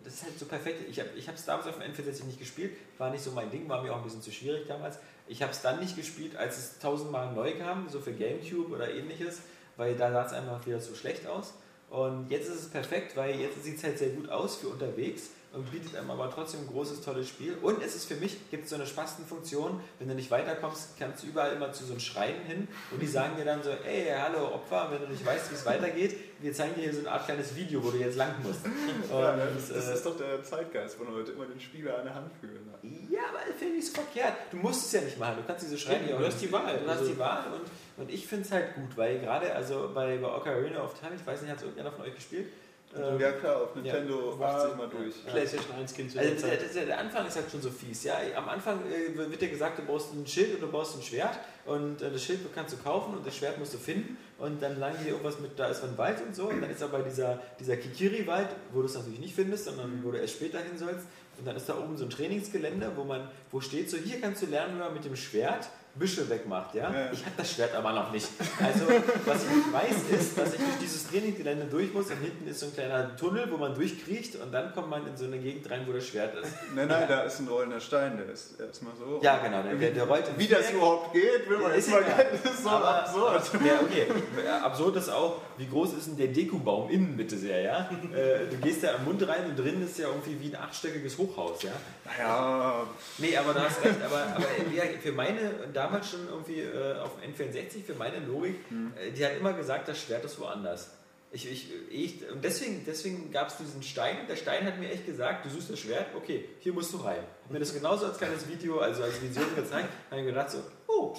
das 0.03 0.13
ist 0.15 0.23
halt 0.23 0.39
so 0.39 0.45
perfekt, 0.45 0.89
ich 0.89 0.99
habe 0.99 1.09
es 1.35 1.45
damals 1.45 1.67
auf 1.67 1.75
dem 1.77 1.83
N64 1.93 2.25
nicht 2.25 2.39
gespielt, 2.39 2.75
war 2.97 3.11
nicht 3.11 3.23
so 3.23 3.31
mein 3.31 3.51
Ding, 3.51 3.69
war 3.69 3.81
mir 3.83 3.93
auch 3.93 3.97
ein 3.97 4.03
bisschen 4.03 4.21
zu 4.21 4.31
schwierig 4.31 4.67
damals. 4.67 4.97
Ich 5.27 5.41
habe 5.41 5.51
es 5.51 5.61
dann 5.61 5.79
nicht 5.79 5.95
gespielt, 5.95 6.35
als 6.35 6.57
es 6.57 6.79
tausendmal 6.79 7.33
neu 7.33 7.57
kam, 7.57 7.89
so 7.89 7.99
für 7.99 8.13
Gamecube 8.13 8.73
oder 8.73 8.89
ähnliches, 8.93 9.41
weil 9.75 9.95
da 9.95 10.11
sah 10.11 10.25
es 10.25 10.33
einfach 10.33 10.65
wieder 10.65 10.79
zu 10.79 10.95
schlecht 10.95 11.27
aus. 11.27 11.53
Und 11.89 12.29
jetzt 12.29 12.49
ist 12.49 12.55
es 12.55 12.69
perfekt, 12.69 13.15
weil 13.15 13.39
jetzt 13.39 13.63
sieht 13.63 13.77
es 13.77 13.83
halt 13.83 13.97
sehr 13.97 14.09
gut 14.09 14.29
aus 14.29 14.57
für 14.57 14.67
unterwegs 14.67 15.29
und 15.57 15.71
bietet 15.71 15.95
einem 15.95 16.11
aber 16.11 16.29
trotzdem 16.31 16.61
ein 16.61 16.67
großes, 16.67 17.01
tolles 17.01 17.27
Spiel. 17.27 17.57
Und 17.61 17.81
es 17.83 17.95
ist 17.95 18.05
für 18.05 18.15
mich, 18.15 18.49
gibt 18.51 18.65
es 18.65 18.69
so 18.69 18.75
eine 18.75 18.85
Spastenfunktion, 18.85 19.79
wenn 19.99 20.07
du 20.07 20.13
nicht 20.15 20.29
weiterkommst, 20.31 20.97
kannst 20.99 21.23
du 21.23 21.27
überall 21.27 21.53
immer 21.53 21.71
zu 21.73 21.83
so 21.83 21.91
einem 21.93 21.99
Schreien 21.99 22.41
hin 22.43 22.67
und 22.91 23.01
die 23.01 23.07
sagen 23.07 23.35
dir 23.37 23.45
dann 23.45 23.63
so, 23.63 23.71
ey, 23.71 24.07
hallo 24.17 24.53
Opfer, 24.53 24.89
wenn 24.91 25.01
du 25.01 25.07
nicht 25.11 25.25
weißt, 25.25 25.51
wie 25.51 25.55
es 25.55 25.65
weitergeht, 25.65 26.15
wir 26.39 26.53
zeigen 26.53 26.75
dir 26.75 26.81
hier 26.83 26.93
so 26.93 26.99
eine 26.99 27.11
Art 27.11 27.25
kleines 27.25 27.55
Video, 27.55 27.83
wo 27.83 27.89
du 27.89 27.97
jetzt 27.97 28.15
lang 28.15 28.33
musst. 28.43 28.63
Und, 28.65 29.09
Ja, 29.19 29.35
das, 29.35 29.69
das 29.69 29.87
äh, 29.89 29.93
ist 29.95 30.05
doch 30.05 30.17
der 30.17 30.43
Zeitgeist, 30.43 30.99
wo 30.99 31.03
Leute 31.05 31.31
immer 31.31 31.45
den 31.45 31.59
Spieler 31.59 31.97
an 31.97 32.05
der 32.05 32.13
Hand 32.15 32.31
führen. 32.39 32.69
Ja, 33.09 33.21
aber 33.29 33.39
das 33.47 33.57
finde 33.57 33.77
ich 33.77 33.87
so 33.87 33.93
verkehrt. 33.93 34.33
Du 34.51 34.57
musst 34.57 34.85
es 34.85 34.91
ja 34.91 35.01
nicht 35.01 35.17
machen. 35.17 35.37
Du 35.37 35.43
kannst 35.47 35.65
diese 35.65 35.77
Schreine 35.77 36.09
ja 36.11 36.17
du 36.17 36.25
hast 36.25 36.39
die 36.39 36.51
Wahl. 36.51 36.77
Du 36.77 36.87
hast 36.89 36.99
Also- 36.99 37.11
die 37.11 37.17
Wahl 37.19 37.43
und, 37.53 38.03
und 38.03 38.11
ich 38.11 38.27
finde 38.27 38.45
es 38.45 38.51
halt 38.51 38.75
gut, 38.75 38.95
weil 38.95 39.19
gerade 39.19 39.53
also 39.55 39.89
bei, 39.93 40.17
bei 40.17 40.27
Ocarina 40.27 40.83
of 40.83 40.93
Time, 40.99 41.15
ich 41.15 41.25
weiß 41.25 41.41
nicht, 41.41 41.49
hat 41.49 41.57
es 41.57 41.63
irgendeiner 41.63 41.91
von 41.91 42.05
euch 42.05 42.13
gespielt? 42.13 42.47
Ähm, 42.95 43.19
ja 43.19 43.31
klar, 43.33 43.63
auf 43.63 43.75
Nintendo 43.75 44.39
war- 44.39 44.55
80 44.63 44.77
mal 44.77 44.87
durch. 44.89 45.15
Ja. 45.25 45.31
PlayStation 45.31 45.75
1 45.75 45.93
Kind 45.93 46.11
zu 46.11 46.19
Also 46.19 46.47
der 46.47 46.57
der, 46.57 46.67
der, 46.69 46.85
der 46.85 46.99
Anfang 46.99 47.27
ist 47.27 47.35
halt 47.35 47.51
schon 47.51 47.61
so 47.61 47.69
fies. 47.69 48.03
Ja? 48.05 48.15
Am 48.35 48.47
Anfang 48.47 48.79
äh, 48.89 49.15
wird 49.15 49.41
dir 49.41 49.49
gesagt, 49.49 49.77
du 49.79 49.83
brauchst 49.83 50.13
ein 50.13 50.25
Schild 50.25 50.55
und 50.55 50.61
du 50.61 50.67
brauchst 50.71 50.95
ein 50.95 51.01
Schwert 51.01 51.37
und 51.65 52.01
äh, 52.01 52.09
das 52.11 52.23
Schild 52.23 52.39
kannst 52.55 52.73
du 52.73 52.77
kaufen 52.81 53.15
und 53.15 53.27
das 53.27 53.35
Schwert 53.35 53.59
musst 53.59 53.73
du 53.73 53.77
finden 53.77 54.17
und 54.37 54.61
dann 54.61 54.79
lang 54.79 54.93
dir 55.03 55.09
irgendwas 55.09 55.39
mit, 55.39 55.59
da 55.59 55.67
ist 55.67 55.83
ein 55.83 55.97
Wald 55.97 56.21
und 56.25 56.35
so 56.35 56.47
und 56.47 56.61
dann 56.61 56.69
ist 56.69 56.81
aber 56.81 56.99
dieser, 56.99 57.41
dieser 57.59 57.75
Kikiri-Wald, 57.75 58.49
wo 58.71 58.79
du 58.79 58.85
es 58.85 58.95
natürlich 58.95 59.19
nicht 59.19 59.35
findest, 59.35 59.65
sondern 59.65 60.01
wo 60.03 60.11
du 60.11 60.17
erst 60.17 60.35
später 60.35 60.59
hin 60.59 60.77
sollst, 60.77 61.05
und 61.39 61.45
dann 61.45 61.55
ist 61.55 61.69
da 61.69 61.77
oben 61.77 61.95
so 61.97 62.05
ein 62.05 62.09
Trainingsgelände, 62.09 62.91
wo 62.95 63.03
man, 63.03 63.29
wo 63.51 63.61
steht 63.61 63.91
so, 63.91 63.97
hier 63.97 64.19
kannst 64.19 64.41
du 64.41 64.47
lernen, 64.47 64.75
wie 64.75 64.79
man 64.79 64.93
mit 64.93 65.05
dem 65.05 65.15
Schwert 65.15 65.69
Büsche 65.97 66.29
wegmacht, 66.29 66.75
ja. 66.75 66.91
Ja. 66.91 67.11
Ich 67.11 67.25
habe 67.25 67.35
das 67.37 67.51
Schwert 67.51 67.75
aber 67.75 67.93
noch 67.93 68.11
nicht. 68.11 68.27
Also, 68.63 68.85
was 69.25 69.43
ich 69.43 69.49
nicht 69.49 69.73
weiß, 69.73 70.19
ist, 70.19 70.37
dass 70.37 70.53
ich 70.53 70.59
durch 70.59 70.77
dieses 70.81 71.07
Trainingsgelände 71.07 71.65
durch 71.65 71.93
muss 71.93 72.09
und 72.09 72.17
hinten 72.17 72.47
ist 72.47 72.59
so 72.59 72.67
ein 72.67 72.73
kleiner 72.73 73.15
Tunnel, 73.15 73.49
wo 73.51 73.57
man 73.57 73.73
durchkriecht 73.73 74.35
und 74.35 74.51
dann 74.51 74.73
kommt 74.73 74.89
man 74.89 75.07
in 75.07 75.15
so 75.15 75.25
eine 75.25 75.37
Gegend 75.37 75.69
rein, 75.69 75.83
wo 75.87 75.93
das 75.93 76.07
Schwert 76.07 76.35
ist. 76.35 76.51
Nein, 76.75 76.87
nein, 76.87 77.05
da 77.07 77.21
ist 77.21 77.39
ein 77.39 77.47
rollender 77.47 77.79
Stein, 77.79 78.17
der 78.17 78.29
ist 78.29 78.59
erstmal 78.59 78.93
so. 78.95 79.19
Ja, 79.21 79.37
genau, 79.37 79.63
der, 79.63 79.75
der, 79.75 79.91
der 79.91 80.03
rollt 80.03 80.25
Wie 80.37 80.47
das 80.47 80.71
überhaupt 80.71 81.13
geht, 81.13 81.49
will 81.49 81.57
man 81.57 81.73
jetzt 81.73 81.89
mal. 81.89 82.03
Das 82.03 82.53
ist 82.53 82.63
so 82.63 82.69
aber, 82.69 83.03
absurd. 83.03 83.43
Ja, 83.65 83.79
okay. 83.81 84.07
Ja, 84.45 84.61
Absurd 84.61 84.97
ist 84.97 85.09
auch, 85.09 85.41
wie 85.57 85.67
groß 85.67 85.93
ist 85.93 86.07
denn 86.07 86.17
der 86.17 86.27
Dekubaum 86.27 86.89
innen 86.89 87.15
bitte 87.15 87.37
sehr, 87.37 87.61
ja? 87.61 87.89
Äh, 88.13 88.47
du 88.49 88.57
gehst 88.57 88.83
da 88.83 88.95
am 88.95 89.05
Mund 89.05 89.27
rein 89.27 89.45
und 89.45 89.57
drin 89.57 89.83
ist 89.83 89.97
ja 89.97 90.07
irgendwie 90.07 90.39
wie 90.39 90.55
ein 90.55 90.61
achtstöckiges 90.61 91.17
Hochhaus, 91.17 91.63
ja? 91.63 91.71
Naja, 92.05 92.85
Nee, 93.17 93.35
aber 93.35 93.53
du 93.53 93.61
hast 93.61 93.83
recht, 93.83 94.01
aber, 94.03 94.27
aber 94.35 94.45
ja, 94.73 94.83
für 95.01 95.11
meine, 95.11 95.39
damals 95.87 96.09
schon 96.09 96.27
irgendwie 96.27 96.61
äh, 96.61 96.99
auf 96.99 97.11
dem 97.19 97.33
N64, 97.33 97.83
für 97.83 97.95
meine 97.95 98.19
Logik, 98.19 98.59
äh, 98.95 99.11
die 99.11 99.25
hat 99.25 99.37
immer 99.37 99.53
gesagt, 99.53 99.87
das 99.87 100.01
Schwert 100.01 100.23
ist 100.25 100.39
woanders. 100.39 100.91
Ich, 101.31 101.49
ich, 101.51 101.69
ich, 101.89 102.31
und 102.31 102.43
deswegen, 102.43 102.83
deswegen 102.85 103.31
gab 103.31 103.49
es 103.49 103.57
diesen 103.57 103.83
Stein. 103.83 104.15
Der 104.29 104.37
Stein 104.37 104.65
hat 104.65 104.79
mir 104.79 104.89
echt 104.89 105.05
gesagt, 105.05 105.45
du 105.45 105.49
suchst 105.49 105.69
das 105.69 105.79
Schwert, 105.79 106.07
okay, 106.15 106.47
hier 106.59 106.73
musst 106.73 106.93
du 106.93 106.97
rein. 106.97 107.19
Hat 107.43 107.51
mir 107.51 107.59
das 107.59 107.73
genauso 107.73 108.05
als 108.05 108.17
kleines 108.17 108.47
Video, 108.47 108.79
also 108.79 109.03
als 109.03 109.21
Vision 109.21 109.53
gezeigt, 109.55 109.89
habe 110.09 110.21
ich 110.21 110.27
gedacht 110.27 110.51
so, 110.51 110.59
oh, 110.87 111.15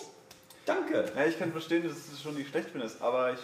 danke. 0.65 1.05
ja, 1.15 1.25
ich 1.27 1.39
kann 1.39 1.53
verstehen, 1.53 1.87
dass 1.87 1.93
du 1.93 2.15
es 2.15 2.23
schon 2.23 2.35
nicht 2.35 2.49
schlecht 2.49 2.71
findest, 2.71 3.03
aber 3.03 3.35
ich, 3.35 3.41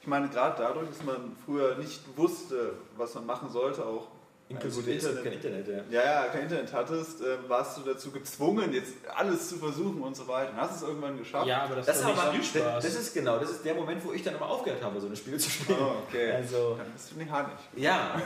ich 0.00 0.06
meine, 0.08 0.28
gerade 0.28 0.60
dadurch, 0.60 0.88
dass 0.88 1.04
man 1.04 1.36
früher 1.44 1.76
nicht 1.76 2.00
wusste, 2.16 2.74
was 2.96 3.14
man 3.14 3.26
machen 3.26 3.50
sollte, 3.50 3.86
auch 3.86 4.08
Inklusive 4.50 4.90
Also 4.90 5.08
Internet, 5.10 5.24
kein 5.24 5.32
Internet, 5.34 5.68
ja. 5.90 6.00
ja, 6.02 6.04
ja, 6.24 6.28
kein 6.28 6.42
Internet 6.44 6.72
hattest, 6.72 7.20
ähm, 7.20 7.48
warst 7.48 7.76
du 7.76 7.82
dazu 7.82 8.10
gezwungen, 8.10 8.72
jetzt 8.72 8.94
alles 9.14 9.48
zu 9.50 9.56
versuchen 9.56 10.00
und 10.00 10.16
so 10.16 10.26
weiter. 10.26 10.50
Und 10.52 10.56
hast 10.56 10.76
es 10.76 10.82
irgendwann 10.82 11.18
geschafft. 11.18 11.46
Ja, 11.46 11.62
aber 11.64 11.76
das, 11.76 11.86
Das, 11.86 11.98
ist 11.98 12.04
aber, 12.04 12.32
nicht 12.32 12.46
Spielspaß. 12.46 12.82
das 12.82 12.94
ist 12.94 13.12
genau, 13.14 13.38
das 13.38 13.50
ist 13.50 13.64
der 13.64 13.74
Moment, 13.74 14.02
wo 14.04 14.12
ich 14.12 14.22
dann 14.22 14.34
immer 14.36 14.46
aufgehört 14.48 14.82
habe, 14.82 14.98
so 15.00 15.06
ein 15.06 15.16
Spiel 15.16 15.38
zu 15.38 15.50
spielen. 15.50 15.78
Oh, 15.80 15.96
okay. 16.08 16.32
Also, 16.32 16.76
Dann 16.78 16.90
bist 16.92 17.10
du 17.12 17.18
nicht 17.18 17.30
harnig. 17.30 17.58
Ja, 17.76 18.20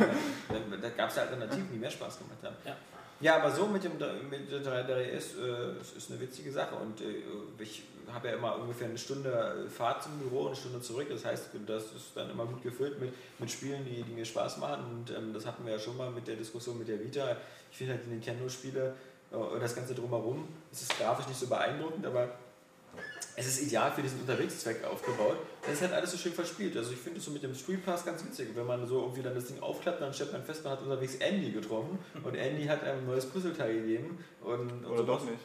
da, 0.49 0.77
da 0.81 0.89
gab 0.91 1.11
es 1.11 1.19
Alternativen, 1.19 1.69
die 1.73 1.79
mehr 1.79 1.91
Spaß 1.91 2.19
gemacht 2.19 2.39
haben. 2.43 2.57
Ja. 2.65 2.77
Ja, 3.21 3.37
aber 3.37 3.53
so 3.53 3.67
mit 3.67 3.85
dem 3.85 3.93
mit 4.31 4.51
der 4.51 4.61
3DS 4.63 5.39
äh, 5.39 5.81
es 5.81 5.93
ist 5.97 6.11
eine 6.11 6.21
witzige 6.21 6.51
Sache 6.51 6.75
und 6.75 7.01
äh, 7.01 7.23
ich 7.61 7.85
habe 8.13 8.29
ja 8.29 8.35
immer 8.35 8.59
ungefähr 8.59 8.89
eine 8.89 8.97
Stunde 8.99 9.67
Fahrt 9.69 10.03
zum 10.03 10.19
Büro 10.19 10.43
und 10.43 10.47
eine 10.49 10.57
Stunde 10.57 10.81
zurück. 10.81 11.07
Das 11.11 11.25
heißt, 11.25 11.51
das 11.67 11.85
ist 11.85 12.13
dann 12.15 12.31
immer 12.31 12.47
gut 12.47 12.63
gefüllt 12.63 12.99
mit, 13.01 13.13
mit 13.39 13.51
Spielen, 13.51 13.85
die, 13.85 14.03
die 14.03 14.13
mir 14.13 14.25
Spaß 14.25 14.59
machen 14.59 14.85
und 14.87 15.11
ähm, 15.17 15.33
das 15.35 15.45
hatten 15.47 15.65
wir 15.65 15.73
ja 15.75 15.79
schon 15.79 15.97
mal 15.97 16.11
mit 16.11 16.27
der 16.27 16.37
Diskussion 16.37 16.79
mit 16.79 16.89
der 16.89 16.99
Vita. 17.01 17.37
Ich 17.71 17.77
finde 17.79 17.95
halt 17.95 18.05
die 18.07 18.11
Nintendo-Spiele 18.11 18.95
äh, 19.33 19.37
und 19.37 19.61
das 19.61 19.75
Ganze 19.75 19.95
drumherum, 19.95 20.49
es 20.73 20.83
ist 20.83 20.99
grafisch 20.99 21.27
nicht 21.29 21.39
so 21.41 21.47
beeindruckend, 21.49 22.05
aber 22.07 22.31
es 23.35 23.47
ist 23.47 23.63
ideal 23.63 23.91
für 23.91 24.03
diesen 24.03 24.21
Unterwegszweck 24.21 24.85
aufgebaut. 24.85 25.39
Es 25.67 25.75
ist 25.75 25.83
halt 25.83 25.95
alles 25.95 26.11
so 26.11 26.19
schön 26.19 26.33
verspielt. 26.35 26.77
Also 26.77 26.93
ich 26.93 26.99
finde 26.99 27.19
es 27.19 27.25
so 27.25 27.31
mit 27.31 27.43
dem 27.43 27.55
Street 27.55 27.83
Pass 27.83 28.05
ganz 28.05 28.23
witzig. 28.23 28.49
Wenn 28.55 28.67
man 28.67 28.87
so 28.87 29.01
irgendwie 29.01 29.23
dann 29.23 29.35
das 29.35 29.47
Ding 29.47 29.59
aufklappt, 29.61 30.03
dann 30.03 30.13
stellt 30.13 30.33
man 30.33 30.43
fest, 30.45 30.63
man 30.65 30.75
hat 30.75 30.83
unterwegs 30.83 31.15
Andy 31.15 31.51
getroffen 31.51 31.99
und 32.23 32.35
Andy 32.35 32.67
hat 32.67 32.85
einem 32.85 32.99
ein 32.99 33.07
neues 33.07 33.25
Puzzleteil 33.25 33.75
gegeben. 33.81 34.23
Und, 34.43 34.71
und 34.71 34.85
Oder 34.85 34.99
so- 34.99 35.05
doch 35.05 35.25
nicht. 35.25 35.39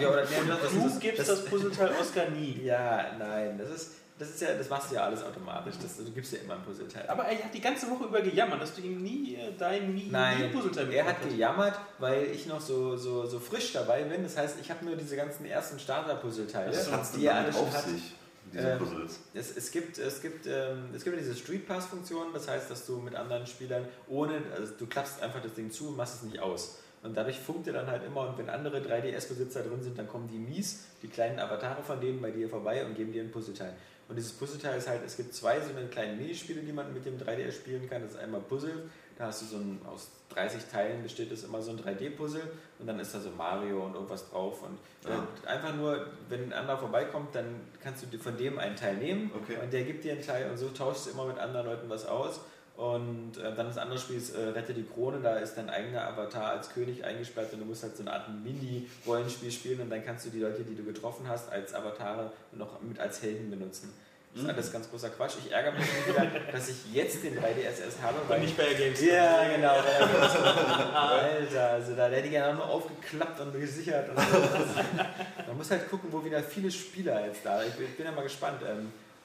Ja, 0.00 0.08
oder 0.08 0.24
nee, 0.24 0.30
das, 0.48 0.72
du 0.72 0.80
das, 0.80 0.98
gibst 1.00 1.18
das, 1.20 1.28
das, 1.28 1.44
Puzzleteil 1.44 1.90
Oscar 2.00 2.28
nie. 2.30 2.60
Ja, 2.64 3.12
nein, 3.18 3.58
das 3.58 3.70
ist, 3.70 3.90
das 4.18 4.30
ist 4.30 4.40
ja, 4.40 4.54
das 4.54 4.68
machst 4.70 4.90
du 4.90 4.94
ja 4.94 5.04
alles 5.04 5.22
automatisch. 5.22 5.74
Das, 5.82 5.96
du 5.98 6.10
gibst 6.10 6.32
ja 6.32 6.38
immer 6.40 6.54
ein 6.54 6.62
Puzzleteil. 6.62 7.06
Aber 7.08 7.24
er 7.24 7.44
hat 7.44 7.54
die 7.54 7.60
ganze 7.60 7.90
Woche 7.90 8.04
über 8.04 8.20
gejammert, 8.22 8.62
dass 8.62 8.74
du 8.74 8.80
ihm 8.80 9.02
nie 9.02 9.34
äh, 9.34 9.52
dein 9.58 9.94
nie, 9.94 10.04
nie 10.04 10.10
Nein, 10.10 10.50
Puzzleteil 10.52 10.92
er 10.92 11.04
hat 11.06 11.28
gejammert, 11.28 11.78
weil 11.98 12.24
ich 12.24 12.46
noch 12.46 12.60
so, 12.60 12.96
so, 12.96 13.26
so 13.26 13.38
frisch 13.38 13.72
dabei 13.72 14.04
bin. 14.04 14.22
Das 14.22 14.36
heißt, 14.36 14.56
ich 14.60 14.70
habe 14.70 14.84
nur 14.84 14.96
diese 14.96 15.16
ganzen 15.16 15.44
ersten 15.44 15.78
Starter-Puzzleteile, 15.78 16.74
hat's 16.74 17.12
denn 17.12 17.20
die 17.20 17.26
er 17.26 17.34
damit 17.34 17.54
alle 17.54 17.58
schon 17.58 17.68
auf 17.68 17.76
hat. 17.76 17.84
sich, 17.84 18.14
diese 18.52 18.70
Ähm, 18.70 18.78
Puzzles? 18.78 19.20
Es, 19.34 19.56
es 19.56 19.70
gibt, 19.70 19.98
es 19.98 20.22
gibt, 20.22 20.46
ähm, 20.46 20.90
es 20.94 21.04
gibt 21.04 21.16
ja 21.16 21.22
diese 21.22 21.36
Street 21.36 21.66
Pass 21.66 21.86
Funktion, 21.86 22.32
das 22.32 22.48
heißt, 22.48 22.70
dass 22.70 22.86
du 22.86 22.96
mit 22.98 23.14
anderen 23.14 23.46
Spielern 23.46 23.86
ohne, 24.08 24.40
also 24.56 24.72
du 24.78 24.86
klappst 24.86 25.22
einfach 25.22 25.42
das 25.42 25.54
Ding 25.54 25.70
zu 25.70 25.88
und 25.88 25.96
machst 25.96 26.14
es 26.14 26.22
nicht 26.22 26.38
aus. 26.38 26.78
Und 27.06 27.16
dadurch 27.16 27.38
funkt 27.38 27.66
er 27.68 27.72
dann 27.72 27.86
halt 27.86 28.04
immer 28.04 28.28
und 28.28 28.36
wenn 28.38 28.50
andere 28.50 28.78
3DS-Besitzer 28.80 29.62
drin 29.62 29.82
sind, 29.82 29.96
dann 29.98 30.08
kommen 30.08 30.28
die 30.28 30.38
Mies, 30.38 30.84
die 31.02 31.08
kleinen 31.08 31.38
Avatare 31.38 31.82
von 31.82 32.00
denen 32.00 32.20
bei 32.20 32.30
dir 32.30 32.48
vorbei 32.48 32.84
und 32.84 32.94
geben 32.96 33.12
dir 33.12 33.22
ein 33.22 33.30
Puzzleteil. 33.30 33.72
Und 34.08 34.16
dieses 34.16 34.32
Puzzleteil 34.32 34.78
ist 34.78 34.88
halt, 34.88 35.00
es 35.04 35.16
gibt 35.16 35.34
zwei 35.34 35.60
so 35.60 35.70
eine 35.76 35.86
kleinen 35.88 36.18
Minispiele, 36.18 36.60
die 36.60 36.72
man 36.72 36.92
mit 36.92 37.04
dem 37.04 37.18
3DS 37.18 37.52
spielen 37.52 37.88
kann. 37.88 38.02
Das 38.02 38.12
ist 38.12 38.18
einmal 38.18 38.40
Puzzle, 38.40 38.88
da 39.18 39.26
hast 39.26 39.42
du 39.42 39.46
so 39.46 39.56
ein, 39.56 39.80
aus 39.86 40.10
30 40.34 40.64
Teilen 40.70 41.02
besteht 41.02 41.32
das 41.32 41.44
immer 41.44 41.62
so 41.62 41.70
ein 41.72 41.78
3D-Puzzle 41.78 42.42
und 42.78 42.86
dann 42.86 43.00
ist 43.00 43.14
da 43.14 43.20
so 43.20 43.30
Mario 43.30 43.84
und 43.84 43.94
irgendwas 43.94 44.28
drauf. 44.30 44.62
Und 44.62 44.78
äh, 45.10 45.48
einfach 45.48 45.74
nur, 45.74 46.06
wenn 46.28 46.44
ein 46.44 46.52
anderer 46.52 46.78
vorbeikommt, 46.78 47.34
dann 47.34 47.46
kannst 47.82 48.04
du 48.12 48.18
von 48.18 48.36
dem 48.36 48.58
einen 48.58 48.76
Teil 48.76 48.96
nehmen 48.96 49.30
Okay. 49.34 49.56
und 49.62 49.72
der 49.72 49.82
gibt 49.84 50.04
dir 50.04 50.12
einen 50.12 50.22
Teil 50.22 50.50
und 50.50 50.56
so 50.56 50.68
tauschst 50.68 51.06
du 51.06 51.10
immer 51.10 51.26
mit 51.26 51.38
anderen 51.38 51.66
Leuten 51.66 51.88
was 51.88 52.06
aus. 52.06 52.40
Und 52.76 53.38
äh, 53.38 53.54
dann 53.54 53.68
das 53.68 53.78
andere 53.78 53.98
Spiel 53.98 54.16
ist 54.16 54.34
äh, 54.34 54.48
Rette 54.48 54.74
die 54.74 54.84
Krone, 54.84 55.18
da 55.22 55.36
ist 55.38 55.54
dein 55.54 55.70
eigener 55.70 56.06
Avatar 56.08 56.50
als 56.50 56.68
König 56.68 57.02
eingesperrt 57.04 57.50
und 57.54 57.60
du 57.60 57.64
musst 57.64 57.82
halt 57.82 57.96
so 57.96 58.02
eine 58.02 58.12
Art 58.12 58.28
Mini-Rollenspiel 58.28 59.50
spielen 59.50 59.80
und 59.80 59.88
dann 59.88 60.04
kannst 60.04 60.26
du 60.26 60.30
die 60.30 60.40
Leute, 60.40 60.62
die 60.62 60.74
du 60.74 60.84
getroffen 60.84 61.26
hast, 61.26 61.50
als 61.50 61.72
Avatare 61.72 62.32
noch 62.52 62.82
mit 62.82 63.00
als 63.00 63.22
Helden 63.22 63.50
benutzen. 63.50 63.94
Das 64.34 64.44
ist 64.44 64.50
alles 64.50 64.72
ganz 64.72 64.90
großer 64.90 65.08
Quatsch. 65.08 65.36
Ich 65.42 65.50
ärgere 65.50 65.72
mich 65.72 65.86
wieder, 66.06 66.26
dass 66.52 66.68
ich 66.68 66.92
jetzt 66.92 67.24
den 67.24 67.38
3DS 67.38 67.80
erst 67.82 68.02
habe, 68.02 68.18
weil 68.28 68.40
Und 68.40 68.44
nicht 68.44 68.56
bei 68.58 68.64
der 68.64 68.74
Games. 68.74 69.00
ja, 69.02 69.48
genau. 69.48 69.72
Alter, 70.94 71.70
also 71.70 71.96
da 71.96 72.08
hätte 72.08 72.26
ich 72.26 72.34
ja 72.34 72.52
nur 72.52 72.68
aufgeklappt 72.68 73.40
und 73.40 73.58
gesichert. 73.58 74.10
Und 74.10 74.20
so. 74.20 74.36
Man 75.46 75.56
muss 75.56 75.70
halt 75.70 75.88
gucken, 75.88 76.12
wo 76.12 76.22
wieder 76.22 76.42
viele 76.42 76.70
Spieler 76.70 77.24
jetzt 77.24 77.46
da. 77.46 77.60
Bin, 77.60 77.86
ich 77.86 77.96
bin 77.96 78.04
ja 78.04 78.12
mal 78.12 78.24
gespannt. 78.24 78.60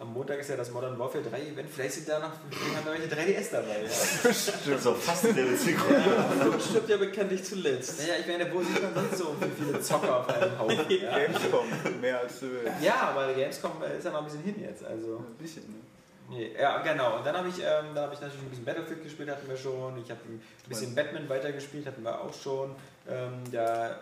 Am 0.02 0.14
Montag 0.14 0.40
ist 0.40 0.50
ja 0.50 0.58
das 0.58 0.72
Modern 0.72 0.98
Warfare 0.98 1.24
3 1.24 1.40
Event. 1.40 1.70
Vielleicht 1.70 1.94
sind 1.94 2.10
da 2.10 2.18
noch 2.18 2.30
haben 2.30 2.86
da 2.86 2.92
welche 2.92 3.08
3DS 3.08 3.52
dabei. 3.52 3.84
Ja, 3.84 4.76
ist 4.76 4.88
auch 4.88 4.98
fast 4.98 5.26
in 5.26 5.36
der 5.36 5.56
Zielgruppe. 5.56 6.50
Und 6.52 6.60
stirbt 6.60 6.90
ja 6.90 6.98
bekanntlich 6.98 7.44
zuletzt. 7.44 8.08
ja 8.08 8.16
ich 8.20 8.26
meine, 8.26 8.52
wo 8.52 8.64
sieht 8.64 8.82
man 8.82 8.96
sonst 8.96 9.18
so 9.20 9.36
viele 9.60 9.80
Zocker 9.80 10.22
auf 10.22 10.30
einem 10.30 10.58
Haufen? 10.58 10.86
Ja, 10.90 11.20
Gamescom, 11.20 11.66
mehr 12.02 12.20
als 12.20 12.40
du 12.40 12.52
willst. 12.52 12.82
ja 12.82 12.96
aber 12.96 13.28
der 13.28 13.36
Gamescom 13.36 13.72
äh, 13.84 13.98
ist 14.00 14.06
ja 14.06 14.12
noch 14.12 14.20
ein 14.20 14.26
bisschen 14.26 14.42
hin 14.42 14.56
jetzt. 14.60 14.84
Also. 14.84 15.18
Ein 15.18 15.38
bisschen, 15.38 15.64
ne? 15.68 15.76
Nee, 16.32 16.52
ja, 16.60 16.80
genau. 16.80 17.18
Und 17.18 17.26
dann 17.26 17.38
habe 17.38 17.50
ich, 17.50 17.60
ähm, 17.60 17.94
dann 17.94 18.06
hab 18.06 18.14
ich 18.14 18.22
natürlich 18.22 18.42
ein 18.44 18.50
bisschen 18.50 18.66
Battlefield 18.66 19.04
gespielt, 19.04 19.30
hatten 19.30 19.48
wir 19.48 19.58
schon. 19.58 20.02
Ich 20.02 20.10
habe 20.10 20.22
ein 20.28 20.42
bisschen 20.68 20.96
Batman 20.96 21.30
weitergespielt, 21.30 21.86
hatten 21.86 22.02
wir 22.04 22.20
auch 22.20 22.34
schon. 22.34 22.72
Ähm, 23.08 23.44
da 23.52 24.00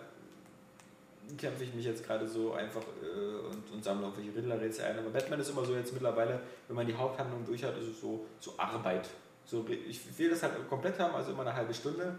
kämpfe 1.37 1.63
ich 1.63 1.73
mich 1.73 1.85
jetzt 1.85 2.05
gerade 2.05 2.27
so 2.27 2.53
einfach 2.53 2.81
äh, 2.81 3.47
und, 3.47 3.71
und 3.73 3.83
sammle 3.83 4.07
irgendwelche 4.07 4.35
Riddlerrätsel 4.35 4.85
ein. 4.85 4.99
Aber 4.99 5.09
Batman 5.09 5.39
ist 5.39 5.49
immer 5.49 5.65
so 5.65 5.75
jetzt 5.75 5.93
mittlerweile, 5.93 6.39
wenn 6.67 6.75
man 6.75 6.87
die 6.87 6.95
Haupthandlung 6.95 7.45
durch 7.45 7.63
hat, 7.63 7.77
ist 7.77 7.87
es 7.87 8.01
so, 8.01 8.25
so 8.39 8.53
Arbeit. 8.57 9.09
So, 9.45 9.65
ich 9.67 9.99
will 10.17 10.29
das 10.29 10.43
halt 10.43 10.53
komplett 10.69 10.99
haben, 10.99 11.15
also 11.15 11.31
immer 11.31 11.41
eine 11.41 11.55
halbe 11.55 11.73
Stunde. 11.73 12.15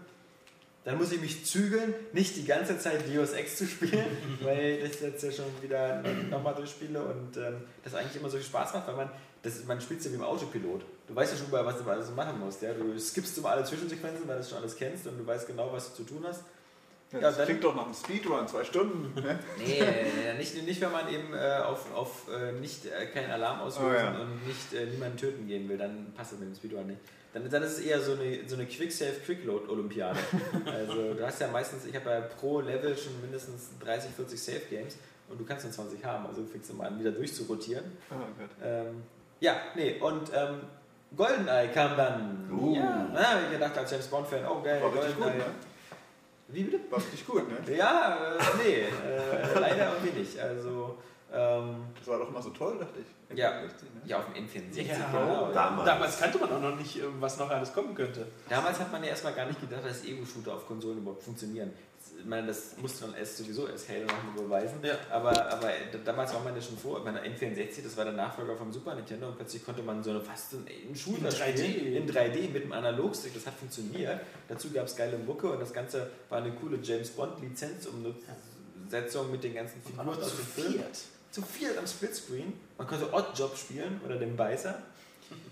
Dann 0.83 0.97
muss 0.97 1.11
ich 1.11 1.21
mich 1.21 1.45
zügeln, 1.45 1.93
nicht 2.11 2.35
die 2.35 2.43
ganze 2.43 2.77
Zeit 2.79 3.03
Deus 3.07 3.33
Ex 3.33 3.57
zu 3.57 3.67
spielen, 3.67 4.05
weil 4.41 4.79
ich 4.83 4.91
das 4.91 5.01
jetzt 5.01 5.23
ja 5.23 5.31
schon 5.31 5.45
wieder 5.61 6.01
nochmal 6.29 6.55
durchspiele 6.55 7.01
und 7.01 7.37
ähm, 7.37 7.61
das 7.83 7.93
eigentlich 7.93 8.15
immer 8.15 8.29
so 8.29 8.37
viel 8.37 8.45
Spaß 8.45 8.73
macht, 8.73 8.87
weil 8.87 8.95
man, 8.95 9.11
das, 9.43 9.63
man 9.65 9.79
spielt 9.79 10.03
ja 10.03 10.11
wie 10.11 10.15
im 10.15 10.23
Autopilot. 10.23 10.81
Du 11.07 11.15
weißt 11.15 11.33
ja 11.33 11.37
schon 11.37 11.47
überall, 11.47 11.65
was 11.65 11.77
du 11.77 11.89
alles 11.89 12.09
machen 12.11 12.39
musst. 12.39 12.61
Ja? 12.63 12.73
Du 12.73 12.97
skippst 12.99 13.37
immer 13.37 13.49
alle 13.49 13.63
Zwischensequenzen, 13.63 14.27
weil 14.27 14.39
du 14.39 14.43
schon 14.43 14.57
alles 14.57 14.75
kennst 14.75 15.05
und 15.05 15.19
du 15.19 15.25
weißt 15.25 15.45
genau, 15.45 15.71
was 15.71 15.89
du 15.89 16.03
zu 16.03 16.13
tun 16.15 16.25
hast. 16.27 16.43
Ja, 17.13 17.19
das 17.19 17.43
klingt 17.45 17.63
doch 17.63 17.75
nach 17.75 17.85
einem 17.85 17.93
Speedrun, 17.93 18.47
zwei 18.47 18.63
Stunden. 18.63 19.13
Ne? 19.21 19.37
Nee, 19.57 19.83
nicht, 20.37 20.63
nicht 20.65 20.79
wenn 20.79 20.91
man 20.91 21.09
eben 21.13 21.33
äh, 21.33 21.57
auf, 21.63 21.93
auf 21.93 22.27
äh, 22.33 22.53
nicht 22.53 22.85
äh, 22.85 23.05
keinen 23.07 23.31
Alarm 23.31 23.59
auslösen 23.61 23.91
Oh 23.91 23.97
ja. 23.97 24.21
und 24.21 24.47
nicht 24.47 24.73
äh, 24.73 24.85
niemanden 24.85 25.17
töten 25.17 25.45
gehen 25.47 25.67
will, 25.67 25.77
dann 25.77 26.13
passt 26.15 26.31
das 26.33 26.39
mit 26.39 26.49
dem 26.49 26.55
Speedrun 26.55 26.87
nicht. 26.87 26.99
Dann, 27.33 27.49
dann 27.49 27.63
ist 27.63 27.79
es 27.79 27.79
eher 27.79 27.99
so 28.01 28.13
eine, 28.13 28.39
so 28.47 28.55
eine 28.55 28.65
Quick-Save-Quick-Load-Olympiade. 28.65 30.19
also 30.65 31.13
du 31.13 31.25
hast 31.25 31.39
ja 31.41 31.47
meistens, 31.47 31.85
ich 31.85 31.95
habe 31.95 32.09
ja 32.09 32.21
pro 32.21 32.61
Level 32.61 32.97
schon 32.97 33.19
mindestens 33.21 33.69
30, 33.83 34.11
40 34.11 34.41
Save-Games 34.41 34.97
und 35.29 35.39
du 35.39 35.45
kannst 35.45 35.63
nur 35.65 35.73
20 35.73 36.03
haben, 36.05 36.25
also 36.27 36.43
fängst 36.45 36.69
du 36.69 36.75
mal 36.75 36.87
an, 36.87 36.99
wieder 36.99 37.11
durchzurotieren. 37.11 37.85
Oh 38.09 38.15
Gott. 38.37 38.49
Ähm, 38.63 39.03
ja, 39.39 39.55
nee, 39.75 39.97
und 39.99 40.29
ähm, 40.33 40.61
GoldenEye 41.15 41.69
kam 41.73 41.97
dann. 41.97 42.49
Uh. 42.51 42.75
Ja, 42.75 43.09
na, 43.13 43.31
hab 43.33 43.43
ich 43.43 43.51
gedacht 43.51 43.77
als 43.77 43.91
James 43.91 44.07
Bond-Fan, 44.07 44.45
oh 44.45 44.61
geil, 44.61 44.81
War 44.81 44.93
richtig 44.93 45.15
gut, 45.15 45.23
GoldenEye. 45.23 45.47
ne? 45.47 45.53
Wie 46.51 46.63
bitte? 46.63 46.79
War 46.89 46.99
richtig 46.99 47.25
gut, 47.25 47.43
ne? 47.47 47.75
Ja, 47.75 48.17
äh, 48.37 48.43
nee, 48.63 48.81
äh, 48.81 49.59
leider 49.59 49.93
irgendwie 49.93 50.19
nicht. 50.19 50.37
Also, 50.39 50.97
ähm, 51.33 51.85
Das 51.97 52.07
war 52.07 52.19
doch 52.19 52.29
immer 52.29 52.41
so 52.41 52.49
toll, 52.49 52.77
dachte 52.79 52.99
ich. 52.99 53.37
Ja. 53.37 53.59
Richtig, 53.59 53.83
ne? 53.93 54.01
ja, 54.05 54.17
auf 54.17 54.25
dem 54.33 54.45
N64. 54.45 54.81
Ja, 54.81 54.95
genau. 55.11 55.51
damals. 55.53 55.85
Damals 55.85 56.19
kannte 56.19 56.37
man 56.39 56.51
auch 56.51 56.59
noch 56.61 56.75
nicht, 56.75 56.97
äh, 56.97 57.03
was 57.19 57.37
noch 57.37 57.49
alles 57.49 57.73
kommen 57.73 57.95
könnte. 57.95 58.27
Damals 58.49 58.79
hat 58.79 58.91
man 58.91 59.01
ja 59.03 59.09
erstmal 59.09 59.33
gar 59.33 59.45
nicht 59.45 59.61
gedacht, 59.61 59.85
dass 59.85 60.03
Ego-Shooter 60.03 60.55
auf 60.55 60.67
Konsolen 60.67 60.97
überhaupt 60.97 61.23
funktionieren. 61.23 61.71
Ich 62.21 62.27
meine, 62.27 62.47
das 62.47 62.77
musste 62.77 63.07
man 63.07 63.15
erst 63.15 63.37
sowieso 63.37 63.67
erst 63.67 63.89
Halo 63.89 64.01
nochmal 64.01 64.43
beweisen. 64.43 64.77
Ja. 64.83 64.95
Aber, 65.09 65.31
aber 65.51 65.71
damals 66.05 66.31
war 66.33 66.41
man 66.41 66.55
ja 66.55 66.61
schon 66.61 66.77
vor, 66.77 67.03
meine, 67.03 67.19
N64, 67.21 67.81
das 67.83 67.97
war 67.97 68.05
der 68.05 68.13
Nachfolger 68.13 68.55
vom 68.55 68.71
Super 68.71 68.93
Nintendo 68.93 69.27
und 69.27 69.37
plötzlich 69.37 69.65
konnte 69.65 69.81
man 69.81 70.03
so 70.03 70.11
eine 70.11 70.21
fast 70.21 70.53
einen, 70.53 70.67
einen 70.67 70.95
Shooter 70.95 71.29
In 71.29 71.33
3D. 71.33 71.57
spielen, 71.57 71.95
in 71.95 72.07
3D 72.07 72.51
mit 72.51 72.63
einem 72.63 72.73
Analogstick, 72.73 73.33
das 73.33 73.47
hat 73.47 73.55
funktioniert. 73.55 74.21
Dazu 74.47 74.69
gab 74.69 74.85
es 74.85 74.95
geile 74.95 75.17
Mucke 75.17 75.49
und 75.51 75.59
das 75.59 75.73
Ganze 75.73 76.11
war 76.29 76.37
eine 76.37 76.51
coole 76.51 76.77
James 76.81 77.09
Bond 77.09 77.41
Lizenzumsetzung 77.41 79.31
mit 79.31 79.43
den 79.43 79.55
ganzen 79.55 79.81
Figuren 79.81 80.09
aus 80.09 80.19
zu 80.19 80.43
viert. 80.43 80.99
Zu 81.31 81.41
viel 81.41 81.75
am 81.77 81.87
Splitscreen. 81.87 82.53
Man 82.77 82.85
konnte 82.87 83.11
Oddjob 83.11 83.57
spielen 83.57 83.99
oder 84.05 84.17
den 84.17 84.35
Beißer. 84.35 84.79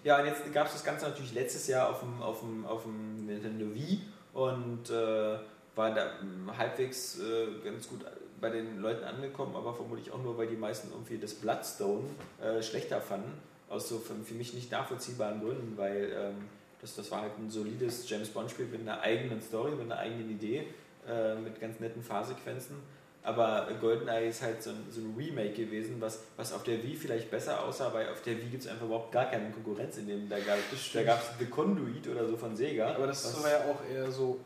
Ja, 0.03 0.19
und 0.19 0.25
jetzt 0.27 0.53
gab 0.53 0.67
es 0.67 0.73
das 0.73 0.83
Ganze 0.83 1.05
natürlich 1.05 1.33
letztes 1.33 1.67
Jahr 1.67 1.89
auf 1.89 2.01
dem, 2.01 2.21
auf 2.21 2.41
dem, 2.41 2.65
auf 2.65 2.83
dem 2.83 3.25
Nintendo 3.25 3.73
Wii 3.73 4.01
und 4.33 4.89
äh, 4.89 5.37
war 5.79 5.91
da 5.95 6.11
mh, 6.21 6.57
halbwegs 6.57 7.19
äh, 7.19 7.47
ganz 7.63 7.87
gut 7.87 8.01
bei 8.39 8.49
den 8.49 8.79
Leuten 8.79 9.03
angekommen, 9.03 9.55
aber 9.55 9.73
vermutlich 9.73 10.11
auch 10.11 10.21
nur, 10.21 10.37
weil 10.37 10.47
die 10.47 10.57
meisten 10.57 10.91
irgendwie 10.91 11.17
das 11.17 11.33
Bloodstone 11.33 12.03
äh, 12.41 12.61
schlechter 12.61 13.01
fanden. 13.01 13.31
Aus 13.69 13.87
so 13.87 13.99
für, 13.99 14.15
für 14.15 14.33
mich 14.33 14.53
nicht 14.53 14.71
nachvollziehbaren 14.71 15.41
Gründen, 15.41 15.77
weil 15.77 16.11
ähm, 16.13 16.49
das, 16.81 16.95
das 16.95 17.09
war 17.11 17.21
halt 17.21 17.37
ein 17.37 17.49
solides 17.49 18.09
James 18.09 18.29
Bond-Spiel 18.29 18.65
mit 18.65 18.81
einer 18.81 18.99
eigenen 19.01 19.41
Story, 19.41 19.71
mit 19.71 19.81
einer 19.81 19.99
eigenen 19.99 20.29
Idee, 20.31 20.67
äh, 21.07 21.35
mit 21.35 21.59
ganz 21.61 21.79
netten 21.79 22.03
Fahrsequenzen. 22.03 22.77
Aber 23.21 23.67
GoldenEye 23.79 24.29
ist 24.29 24.41
halt 24.41 24.63
so 24.63 24.71
ein, 24.71 24.87
so 24.89 25.01
ein 25.01 25.13
Remake 25.15 25.65
gewesen, 25.65 25.97
was, 25.99 26.23
was 26.35 26.51
auf 26.51 26.63
der 26.63 26.81
Wii 26.81 26.95
vielleicht 26.95 27.29
besser 27.29 27.63
aussah, 27.63 27.93
weil 27.93 28.09
auf 28.09 28.21
der 28.21 28.37
Wii 28.37 28.49
gibt 28.49 28.63
es 28.63 28.69
einfach 28.69 28.85
überhaupt 28.85 29.11
gar 29.11 29.25
keine 29.25 29.51
Konkurrenz 29.51 29.97
in 29.97 30.07
dem. 30.07 30.27
Da 30.29 30.39
gab 30.39 30.57
es 30.73 30.91
The 31.37 31.45
Conduit 31.45 32.07
oder 32.07 32.27
so 32.27 32.35
von 32.37 32.55
Sega. 32.55 32.95
Aber 32.95 33.07
das 33.07 33.25
was, 33.25 33.43
war 33.43 33.51
ja 33.51 33.59
auch 33.65 33.85
eher 33.93 34.11
so. 34.11 34.39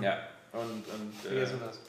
ja. 0.00 0.18
Und, 0.54 0.84
und 0.88 1.32
äh, 1.32 1.44
so 1.44 1.56
das. 1.56 1.80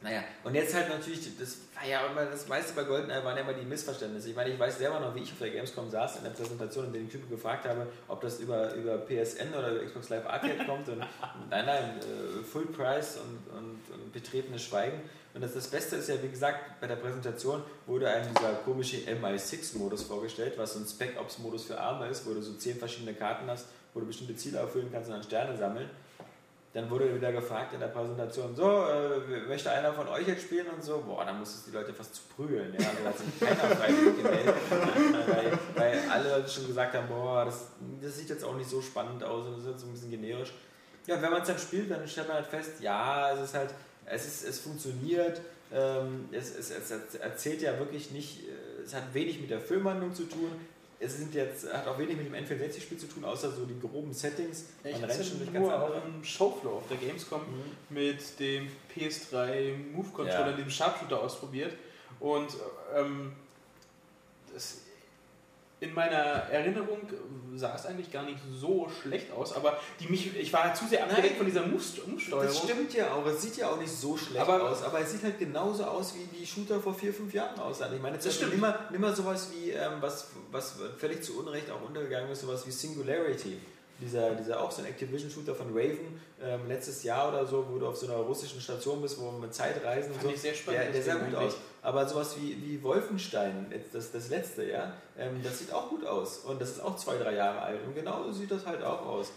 naja, 0.00 0.22
und 0.44 0.54
jetzt 0.54 0.72
halt 0.74 0.88
natürlich, 0.88 1.36
das 1.36 1.58
war 1.74 1.86
ja 1.86 2.06
immer, 2.06 2.24
das 2.24 2.46
meiste 2.46 2.72
bei 2.74 2.84
GoldenEye 2.84 3.24
waren 3.24 3.36
ja 3.36 3.42
immer 3.42 3.54
die 3.54 3.66
Missverständnisse. 3.66 4.30
Ich 4.30 4.36
meine, 4.36 4.50
ich 4.50 4.58
weiß 4.58 4.78
selber 4.78 5.00
noch, 5.00 5.14
wie 5.14 5.20
ich 5.20 5.32
auf 5.32 5.38
der 5.38 5.50
Gamescom 5.50 5.90
saß 5.90 6.18
in 6.18 6.24
der 6.24 6.30
Präsentation 6.30 6.86
und 6.86 6.92
den 6.92 7.10
Typen 7.10 7.28
gefragt 7.28 7.66
habe, 7.66 7.88
ob 8.06 8.20
das 8.20 8.38
über, 8.38 8.72
über 8.74 8.98
PSN 8.98 9.52
oder 9.52 9.72
über 9.72 9.84
Xbox 9.84 10.08
Live 10.08 10.26
Arcade 10.26 10.64
kommt. 10.64 10.88
Und 10.88 10.98
nein, 11.50 11.66
nein, 11.66 12.00
äh, 12.00 12.44
Full 12.44 12.66
Price 12.66 13.18
und, 13.18 13.58
und, 13.58 13.80
und 13.92 14.12
betretenes 14.12 14.62
Schweigen. 14.62 15.00
Und 15.36 15.42
das, 15.42 15.52
das 15.52 15.66
Beste 15.66 15.96
ist 15.96 16.08
ja, 16.08 16.14
wie 16.22 16.30
gesagt, 16.30 16.80
bei 16.80 16.86
der 16.86 16.96
Präsentation 16.96 17.62
wurde 17.86 18.08
einem 18.08 18.32
dieser 18.34 18.54
komische 18.64 18.96
MI6-Modus 18.96 20.04
vorgestellt, 20.04 20.54
was 20.56 20.72
so 20.72 20.78
ein 20.78 20.86
Spec-Ops-Modus 20.86 21.64
für 21.64 21.78
Arme 21.78 22.08
ist, 22.08 22.24
wo 22.24 22.32
du 22.32 22.40
so 22.40 22.54
zehn 22.54 22.78
verschiedene 22.78 23.12
Karten 23.12 23.46
hast, 23.50 23.66
wo 23.92 24.00
du 24.00 24.06
bestimmte 24.06 24.34
Ziele 24.34 24.60
erfüllen 24.60 24.88
kannst 24.90 25.10
und 25.10 25.16
dann 25.16 25.22
Sterne 25.22 25.54
sammeln. 25.58 25.90
Dann 26.76 26.90
wurde 26.90 27.14
wieder 27.14 27.32
gefragt 27.32 27.72
in 27.72 27.80
der 27.80 27.86
Präsentation, 27.86 28.54
so, 28.54 28.84
äh, 28.84 29.48
möchte 29.48 29.70
einer 29.70 29.94
von 29.94 30.06
euch 30.08 30.28
jetzt 30.28 30.42
spielen 30.42 30.66
und 30.66 30.84
so? 30.84 31.02
Boah, 31.06 31.24
dann 31.24 31.38
musstest 31.38 31.66
du 31.66 31.70
die 31.70 31.76
Leute 31.78 31.94
fast 31.94 32.14
zu 32.14 32.20
prügeln. 32.36 32.76
Ja? 32.78 32.86
Also, 32.86 33.04
hat 33.06 33.16
sich 33.16 33.40
keiner 33.40 33.76
freiwillig 33.76 34.16
gemeldet, 34.18 34.54
weil, 35.26 35.58
weil 35.74 36.10
alle 36.10 36.46
schon 36.46 36.66
gesagt 36.66 36.94
haben, 36.94 37.08
boah, 37.08 37.46
das, 37.46 37.68
das 38.02 38.18
sieht 38.18 38.28
jetzt 38.28 38.44
auch 38.44 38.54
nicht 38.54 38.68
so 38.68 38.82
spannend 38.82 39.24
aus 39.24 39.46
und 39.46 39.52
das 39.52 39.60
ist 39.60 39.70
jetzt 39.70 39.80
so 39.80 39.86
ein 39.86 39.92
bisschen 39.94 40.10
generisch. 40.10 40.52
Ja, 41.06 41.22
wenn 41.22 41.30
man 41.30 41.40
es 41.40 41.48
dann 41.48 41.58
spielt, 41.58 41.90
dann 41.90 42.06
stellt 42.06 42.28
man 42.28 42.36
halt 42.36 42.46
fest, 42.46 42.72
ja, 42.80 43.32
es 43.32 43.40
ist 43.40 43.54
halt, 43.54 43.72
es, 44.04 44.26
ist, 44.26 44.46
es 44.46 44.58
funktioniert, 44.58 45.40
ähm, 45.72 46.28
es, 46.30 46.54
es, 46.58 46.70
es 46.70 47.14
erzählt 47.14 47.62
ja 47.62 47.78
wirklich 47.78 48.10
nicht, 48.10 48.50
äh, 48.50 48.82
es 48.84 48.94
hat 48.94 49.14
wenig 49.14 49.40
mit 49.40 49.48
der 49.48 49.62
Filmhandlung 49.62 50.12
zu 50.12 50.24
tun, 50.24 50.50
es 50.98 51.18
sind 51.18 51.34
jetzt, 51.34 51.72
hat 51.72 51.86
auch 51.86 51.98
wenig 51.98 52.16
mit 52.16 52.26
dem 52.26 52.34
N64-Spiel 52.34 52.96
zu 52.98 53.06
tun, 53.06 53.24
außer 53.24 53.50
so 53.52 53.64
die 53.66 53.78
groben 53.78 54.12
Settings. 54.14 54.64
Ja, 54.82 54.90
ich 54.90 55.00
Man 55.00 55.10
rennt 55.10 55.26
schon 55.26 55.38
durch 55.38 55.52
ganz 55.52 55.68
andere. 55.68 56.00
dem 56.00 56.24
Showfloor 56.24 56.74
auf 56.76 56.88
der 56.88 56.96
Gamescom 56.96 57.40
Mhm. 57.42 57.94
mit 57.94 58.40
dem 58.40 58.68
PS3 58.94 59.74
Move 59.92 60.08
Controller, 60.12 60.50
Ja. 60.50 60.56
dem 60.56 60.70
Sharpshooter 60.70 61.20
ausprobiert. 61.22 61.74
Und 62.18 62.48
ähm, 62.94 63.32
das, 64.54 64.78
in 65.80 65.92
meiner 65.94 66.16
Erinnerung 66.50 66.98
sah 67.54 67.74
es 67.74 67.86
eigentlich 67.86 68.10
gar 68.10 68.22
nicht 68.24 68.38
so 68.60 68.88
schlecht 69.02 69.30
aus, 69.32 69.54
aber 69.54 69.78
die 70.00 70.08
mich, 70.08 70.34
ich 70.36 70.52
war 70.52 70.72
zu 70.74 70.86
sehr 70.86 71.02
abgelenkt 71.04 71.36
von 71.36 71.46
dieser 71.46 71.66
Move-Steuerung. 71.66 72.18
Das 72.46 72.58
stimmt 72.58 72.92
ja 72.94 73.12
auch, 73.12 73.26
es 73.26 73.42
sieht 73.42 73.56
ja 73.56 73.70
auch 73.70 73.78
nicht 73.78 73.90
so 73.92 74.16
schlecht 74.16 74.40
Aber- 74.40 74.70
aus, 74.70 74.82
aber 74.82 75.00
es 75.00 75.12
sieht 75.12 75.22
halt 75.22 75.38
genauso 75.38 75.84
aus, 75.84 76.14
wie 76.14 76.24
die 76.38 76.46
Shooter 76.46 76.80
vor 76.80 76.94
vier, 76.94 77.12
fünf 77.12 77.32
Jahren 77.34 77.58
aussahen. 77.58 77.94
Ich 77.94 78.00
meine, 78.02 78.16
Das 78.18 78.34
stimmt. 78.34 78.52
Nimm 78.52 78.60
mal, 78.60 78.78
nimm 78.90 79.00
mal 79.00 79.14
sowas 79.14 79.50
wie, 79.54 79.70
ähm, 79.70 79.92
was, 80.00 80.28
was 80.50 80.76
völlig 80.98 81.22
zu 81.22 81.38
Unrecht 81.40 81.70
auch 81.70 81.82
untergegangen 81.86 82.30
ist, 82.30 82.40
sowas 82.42 82.66
wie 82.66 82.70
Singularity. 82.70 83.58
Dieser, 83.98 84.34
dieser 84.34 84.60
auch 84.62 84.70
so 84.70 84.82
ein 84.82 84.88
Activision-Shooter 84.88 85.54
von 85.54 85.68
Raven, 85.70 86.20
ähm, 86.42 86.60
letztes 86.68 87.02
Jahr 87.02 87.30
oder 87.30 87.46
so, 87.46 87.66
wo 87.70 87.78
du 87.78 87.86
auf 87.86 87.96
so 87.96 88.06
einer 88.06 88.16
russischen 88.16 88.60
Station 88.60 89.00
bist, 89.00 89.18
wo 89.18 89.30
man 89.30 89.40
mit 89.40 89.54
Zeitreisen 89.54 90.12
und 90.12 90.18
Fand 90.18 90.28
so. 90.28 90.34
ich 90.34 90.40
sehr 90.42 90.52
spannend, 90.54 90.82
Der, 90.82 90.92
der 90.92 91.02
sah 91.02 91.14
gut 91.14 91.34
aus. 91.34 91.56
Aber 91.86 92.08
sowas 92.08 92.34
wie, 92.40 92.56
wie 92.64 92.82
Wolfenstein, 92.82 93.72
das, 93.92 94.10
das 94.10 94.28
letzte, 94.28 94.64
ja, 94.68 94.92
ähm, 95.16 95.40
das 95.44 95.60
sieht 95.60 95.72
auch 95.72 95.88
gut 95.88 96.04
aus. 96.04 96.38
Und 96.38 96.60
das 96.60 96.70
ist 96.70 96.80
auch 96.80 96.96
zwei, 96.96 97.16
drei 97.16 97.34
Jahre 97.36 97.60
alt. 97.62 97.78
Und 97.86 97.94
genauso 97.94 98.32
sieht 98.32 98.50
das 98.50 98.66
halt 98.66 98.82
auch 98.82 99.06
aus. 99.06 99.30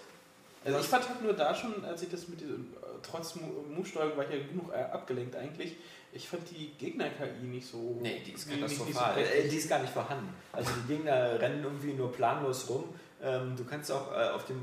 Also 0.66 0.80
ich 0.80 0.88
fand 0.88 1.08
halt 1.08 1.22
nur 1.22 1.34
da 1.34 1.54
schon, 1.54 1.86
als 1.86 2.02
ich 2.02 2.10
das 2.10 2.28
mit 2.28 2.41
diesem, 2.41 2.74
äh, 2.82 2.86
trotz 3.04 3.36
Mo- 3.36 3.64
Move-Steuerung 3.76 4.18
war 4.18 4.26
ich 4.28 4.32
ja 4.32 4.43
genug 4.47 4.74
äh, 4.74 4.78
abgelenkt 4.82 5.36
eigentlich, 5.36 5.76
ich 6.12 6.28
fand 6.28 6.41
die 6.50 6.72
Gegner-KI 6.80 7.45
nicht 7.45 7.68
so... 7.70 8.00
Nee, 8.02 8.24
die 8.26 8.32
ist 8.32 8.47
nicht- 8.47 8.62
nicht 8.62 8.78
so 8.78 8.84
katastrophal. 8.86 9.20
Äh, 9.20 9.47
die 9.47 9.56
ist 9.56 9.70
gar 9.70 9.80
nicht 9.80 9.93
vorhanden. 9.93 10.34
Also 10.52 10.72
die 10.82 10.95
Gegner 10.95 11.39
rennen 11.39 11.64
irgendwie 11.64 11.93
nur 11.93 12.12
planlos 12.12 12.68
rum. 12.68 12.86
Ähm, 13.22 13.56
du 13.58 13.64
kannst 13.64 13.91
auch 13.91 14.12
äh, 14.12 14.30
auf 14.30 14.45
dem 14.45 14.60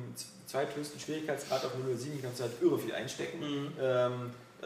zweithöchsten 0.46 0.98
Schwierigkeitsgrad 0.98 1.64
auf 1.64 1.70
007 1.96 2.20
kannst 2.20 2.40
du 2.40 2.44
halt 2.44 2.60
irre 2.60 2.78
viel 2.78 2.92
einstecken. 2.94 3.38
Mhm. 3.40 3.72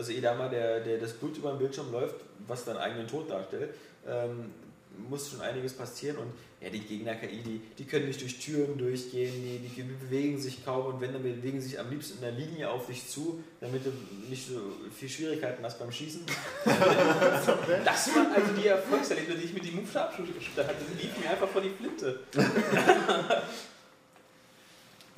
Also 0.01 0.19
da 0.19 0.35
mal 0.35 0.49
der, 0.49 0.81
der 0.81 0.97
das 0.97 1.13
Blut 1.13 1.37
über 1.37 1.51
den 1.51 1.59
Bildschirm 1.59 1.93
läuft, 1.93 2.15
was 2.47 2.65
deinen 2.65 2.79
eigenen 2.79 3.07
Tod 3.07 3.29
darstellt, 3.29 3.75
ähm, 4.09 4.47
muss 5.11 5.29
schon 5.29 5.43
einiges 5.43 5.75
passieren 5.75 6.17
und 6.17 6.33
ja, 6.63 6.71
die 6.71 6.81
Gegner-KI, 6.81 7.43
die, 7.43 7.61
die 7.77 7.85
können 7.85 8.07
nicht 8.07 8.19
durch 8.23 8.39
Türen 8.39 8.79
durchgehen, 8.79 9.31
die, 9.31 9.59
die 9.59 9.83
bewegen 9.83 10.41
sich 10.41 10.65
kaum 10.65 10.87
und 10.87 11.03
wenn, 11.03 11.13
dann 11.13 11.23
bewegen 11.23 11.61
sich 11.61 11.79
am 11.79 11.91
liebsten 11.91 12.15
in 12.15 12.21
der 12.23 12.33
Linie 12.33 12.71
auf 12.71 12.87
dich 12.87 13.07
zu, 13.07 13.45
damit 13.61 13.85
du 13.85 13.93
nicht 14.31 14.49
so 14.49 14.59
viel 14.91 15.11
Schwierigkeiten 15.11 15.63
hast 15.63 15.79
beim 15.79 15.93
Schießen. 15.93 16.23
Das 17.85 18.15
waren 18.15 18.33
also 18.35 18.55
die 18.59 18.69
Erfolgserlebnisse, 18.69 19.39
die 19.39 19.45
ich 19.45 19.53
mit 19.53 19.67
dem 19.67 19.77
Move-Sharpshooter 19.77 20.67
hatte. 20.67 20.77
Die 20.95 21.03
liefen 21.03 21.23
mir 21.23 21.31
einfach 21.31 21.49
vor 21.49 21.61
die 21.61 21.71
Flinte. 21.71 22.21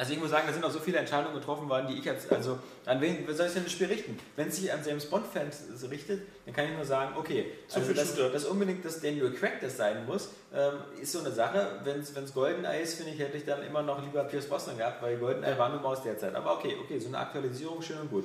Also 0.02 0.14
ich 0.14 0.18
muss 0.18 0.30
sagen, 0.30 0.48
da 0.48 0.52
sind 0.52 0.64
auch 0.64 0.70
so 0.72 0.80
viele 0.80 0.98
Entscheidungen 0.98 1.32
getroffen 1.32 1.68
worden, 1.68 1.86
die 1.86 1.94
ich 1.94 2.04
jetzt, 2.04 2.28
also 2.32 2.58
an 2.86 3.00
wen 3.00 3.24
soll 3.32 3.46
ich 3.46 3.52
denn 3.52 3.62
das 3.62 3.70
Spiel 3.70 3.86
richten? 3.86 4.18
Wenn 4.34 4.48
es 4.48 4.56
sich 4.56 4.72
an 4.72 4.80
James 4.84 5.06
Bond-Fans 5.06 5.62
richtet, 5.88 6.22
dann 6.44 6.52
kann 6.52 6.64
ich 6.64 6.72
nur 6.72 6.84
sagen, 6.84 7.14
okay, 7.16 7.52
Zu 7.68 7.76
also 7.76 7.86
viel 7.86 7.96
dass, 7.96 8.08
Shooter. 8.08 8.30
dass 8.30 8.44
unbedingt 8.46 8.84
das 8.84 9.00
Daniel 9.00 9.30
Craig 9.32 9.60
das 9.60 9.76
sein 9.76 10.04
muss, 10.04 10.30
ähm, 10.52 10.72
ist 11.00 11.12
so 11.12 11.20
eine 11.20 11.30
Sache. 11.30 11.78
Wenn 11.84 12.00
es 12.00 12.34
GoldenEye 12.34 12.82
ist, 12.82 12.94
finde 12.94 13.12
ich, 13.12 13.20
hätte 13.20 13.36
ich 13.36 13.44
dann 13.44 13.62
immer 13.62 13.82
noch 13.82 14.02
lieber 14.02 14.24
Pierce 14.24 14.46
Brosnan 14.46 14.76
gehabt, 14.76 15.00
weil 15.04 15.18
GoldenEye 15.18 15.56
war 15.56 15.68
nun 15.68 15.80
mal 15.80 15.90
aus 15.90 16.02
der 16.02 16.18
Zeit. 16.18 16.34
Aber 16.34 16.54
okay, 16.54 16.74
okay, 16.82 16.98
so 16.98 17.06
eine 17.06 17.18
Aktualisierung, 17.18 17.80
schön 17.80 17.98
und 17.98 18.10
gut. 18.10 18.24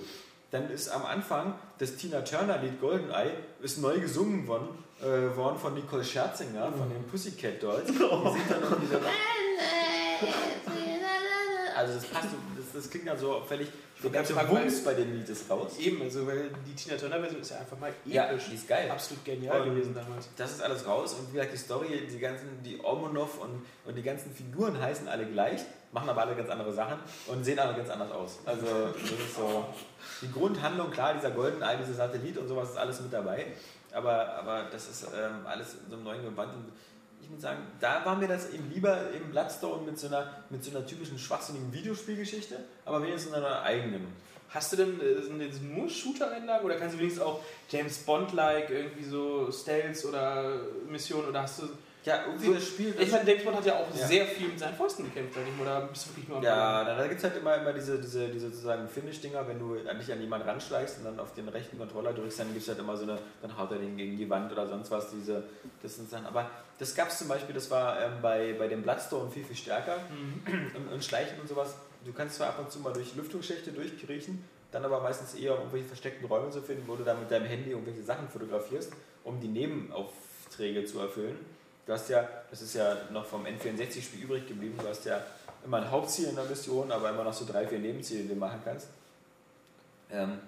Dann 0.49 0.71
ist 0.71 0.89
am 0.89 1.05
Anfang 1.05 1.53
das 1.77 1.95
Tina 1.95 2.21
Turner-Lied 2.21 2.81
GoldenEye 2.81 3.33
ist 3.61 3.77
neu 3.77 3.99
gesungen 3.99 4.47
worden, 4.47 4.69
äh, 4.99 5.37
worden 5.37 5.59
von 5.59 5.75
Nicole 5.75 6.03
Scherzinger, 6.03 6.71
von 6.75 6.89
den 6.89 7.03
Pussycat 7.03 7.61
Dolls. 7.61 7.85
Die 7.91 7.93
singt 7.93 8.49
dann 8.49 8.63
so, 8.63 8.97
also 11.77 11.93
das 11.93 12.05
passt, 12.05 12.29
so- 12.31 12.37
das, 12.55 12.65
das 12.73 12.89
klingt 12.89 13.07
dann 13.07 13.17
so 13.17 13.41
völlig, 13.47 13.67
der 14.03 14.11
ganze 14.11 14.35
Wumms 14.35 14.83
bei 14.83 14.93
dem 14.93 15.11
Lied 15.17 15.27
ist 15.29 15.49
raus. 15.49 15.77
Eben, 15.79 16.01
also 16.03 16.27
weil 16.27 16.49
die 16.67 16.73
Tina 16.75 16.95
Turner-Version 16.97 17.41
ist 17.41 17.49
ja 17.51 17.57
einfach 17.59 17.79
mal 17.79 17.89
episch. 17.89 18.13
Ja, 18.13 18.31
die 18.33 18.55
ist 18.55 18.67
geil. 18.67 18.91
Absolut 18.91 19.25
genial 19.25 19.61
Und 19.61 19.69
gewesen 19.75 19.95
damals. 19.95 20.29
Das 20.35 20.51
ist 20.51 20.61
alles 20.61 20.85
raus 20.85 21.13
und 21.13 21.29
wie 21.29 21.37
gesagt, 21.37 21.53
die 21.53 21.57
Story, 21.57 22.07
die 22.11 22.19
ganzen, 22.19 22.61
die 22.63 22.79
Omonov 22.83 23.39
und, 23.39 23.65
und 23.85 23.95
die 23.95 24.03
ganzen 24.03 24.31
Figuren 24.35 24.79
heißen 24.79 25.07
alle 25.07 25.25
gleich, 25.25 25.61
machen 25.91 26.09
aber 26.09 26.21
alle 26.21 26.35
ganz 26.35 26.49
andere 26.49 26.71
Sachen 26.73 26.99
und 27.27 27.43
sehen 27.43 27.57
alle 27.57 27.75
ganz 27.75 27.89
anders 27.89 28.11
aus. 28.11 28.39
Also 28.45 28.65
das 28.93 29.09
ist 29.11 29.35
so, 29.35 29.65
die 30.21 30.31
Grundhandlung, 30.31 30.91
klar, 30.91 31.13
dieser 31.15 31.31
Goldeneye, 31.31 31.77
dieser 31.77 31.93
Satellit 31.95 32.37
und 32.37 32.47
sowas 32.47 32.69
ist 32.71 32.77
alles 32.77 33.01
mit 33.01 33.11
dabei, 33.11 33.47
aber, 33.91 34.33
aber 34.35 34.65
das 34.71 34.89
ist 34.89 35.05
ähm, 35.05 35.45
alles 35.45 35.73
in 35.73 35.89
so 35.89 35.95
einem 35.95 36.03
neuen 36.03 36.23
Gewand 36.23 36.53
und 36.53 36.71
ich 37.27 37.33
muss 37.33 37.41
sagen, 37.41 37.59
da 37.81 38.05
war 38.05 38.15
mir 38.15 38.29
das 38.29 38.53
eben 38.53 38.71
lieber 38.73 39.11
im 39.11 39.31
Bloodstone 39.31 39.83
mit 39.83 39.99
so 39.99 40.07
einer, 40.07 40.45
mit 40.49 40.63
so 40.63 40.71
einer 40.71 40.85
typischen 40.85 41.19
schwachsinnigen 41.19 41.73
Videospielgeschichte, 41.73 42.57
aber 42.85 43.03
wenigstens 43.03 43.33
in 43.33 43.43
einer 43.43 43.63
eigenen. 43.63 44.07
Hast 44.49 44.71
du 44.71 44.77
denn 44.77 45.01
äh, 45.01 45.21
sind 45.21 45.41
jetzt 45.41 45.61
nur 45.61 45.89
Shooter-Einlagen 45.89 46.63
oder 46.63 46.75
kannst 46.75 46.95
du 46.95 46.99
wenigstens 46.99 47.21
auch 47.21 47.41
James 47.69 47.97
Bond-like 47.97 48.69
irgendwie 48.69 49.03
so 49.03 49.51
Stealth 49.51 50.05
oder 50.05 50.61
Missionen 50.89 51.27
oder 51.27 51.41
hast 51.41 51.59
du. 51.59 51.63
Ja, 52.07 52.23
irgendwie 52.25 52.45
So, 52.47 52.53
das 52.53 52.67
Spiel. 52.67 52.95
Ich 52.97 53.11
meine, 53.11 53.29
James 53.29 53.43
Bond 53.43 53.57
hat 53.57 53.65
ja 53.65 53.75
auch 53.75 53.93
Ja. 53.93 54.07
sehr 54.07 54.25
viel 54.25 54.47
mit 54.47 54.57
seinen 54.59 54.75
Fäusten 54.75 55.03
gekämpft, 55.05 55.33
sag 55.35 55.43
ich 55.45 55.57
mal. 55.57 55.65
Da 55.65 55.79
bist 55.81 56.05
du 56.05 56.09
wirklich 56.11 56.27
nur 56.29 56.37
am 56.37 56.43
Ja, 56.43 56.83
da, 56.85 56.95
da 56.97 57.05
gibt 57.07 57.17
es 57.17 57.23
halt 57.25 57.35
immer, 57.35 57.55
immer 57.55 57.73
diese, 57.73 57.99
diese, 57.99 58.29
diese 58.29 58.49
sozusagen 58.49 58.87
Finish-Dinger, 58.87 59.45
wenn 59.45 59.59
du 59.59 59.75
dich 59.75 60.11
an 60.13 60.21
jemanden 60.21 60.47
ranschleichst 60.47 60.99
und 60.99 61.03
dann 61.03 61.19
auf 61.19 61.33
den 61.33 61.49
rechten 61.49 61.77
Controller 61.77 62.13
drückst, 62.13 62.39
dann 62.39 62.47
gibt 62.53 62.61
es 62.61 62.69
halt 62.69 62.79
immer 62.79 62.95
so 62.95 63.03
eine, 63.03 63.19
dann 63.41 63.57
haut 63.57 63.71
er 63.71 63.79
den 63.79 63.97
gegen 63.97 64.17
die 64.17 64.29
Wand 64.29 64.49
oder 64.53 64.65
sonst 64.67 64.89
was, 64.89 65.09
diese, 65.11 65.43
das 65.83 65.97
sind 65.97 66.11
dann, 66.13 66.25
aber 66.25 66.49
das 66.79 66.95
gab 66.95 67.09
es 67.09 67.17
zum 67.17 67.27
Beispiel, 67.27 67.53
das 67.53 67.69
war 67.69 68.01
ähm, 68.01 68.13
bei, 68.21 68.55
bei 68.57 68.67
dem 68.69 68.83
Bloodstone 68.83 69.29
viel, 69.29 69.43
viel 69.43 69.55
stärker 69.57 69.97
Mhm. 70.09 70.71
und, 70.75 70.93
und 70.93 71.03
Schleichen 71.03 71.39
und 71.41 71.49
sowas. 71.49 71.75
Du 72.05 72.13
kannst 72.13 72.35
zwar 72.37 72.47
ab 72.49 72.59
und 72.59 72.71
zu 72.71 72.79
mal 72.79 72.93
durch 72.93 73.15
Lüftungsschächte 73.17 73.71
durchkriechen, 73.73 74.45
dann 74.71 74.85
aber 74.85 75.01
meistens 75.01 75.33
eher 75.33 75.51
um 75.53 75.59
irgendwelche 75.59 75.87
versteckten 75.87 76.25
Räume 76.27 76.49
zu 76.51 76.61
finden, 76.61 76.83
wo 76.87 76.95
du 76.95 77.03
dann 77.03 77.19
mit 77.19 77.29
deinem 77.29 77.47
Handy 77.47 77.71
irgendwelche 77.71 78.03
Sachen 78.03 78.29
fotografierst, 78.29 78.93
um 79.25 79.41
die 79.41 79.49
Nebenaufträge 79.49 80.85
zu 80.85 80.99
erfüllen. 80.99 81.37
Du 81.87 81.93
hast 81.93 82.09
ja, 82.09 82.27
das 82.51 82.61
ist 82.61 82.75
ja 82.75 82.97
noch 83.11 83.25
vom 83.25 83.45
N64-Spiel 83.45 84.25
übrig 84.25 84.45
geblieben, 84.45 84.77
du 84.77 84.87
hast 84.89 85.05
ja 85.05 85.23
immer 85.63 85.77
ein 85.77 85.89
Hauptziel 85.89 86.27
in 86.27 86.35
der 86.35 86.43
Mission, 86.43 86.91
aber 86.91 87.11
immer 87.11 87.23
noch 87.23 87.33
so 87.33 87.45
drei, 87.45 87.65
vier 87.65 87.79
Nebenziele, 87.79 88.23
die 88.23 88.27
du 88.27 88.35
machen 88.35 88.59
kannst. 88.63 88.87
Ähm, 90.11 90.39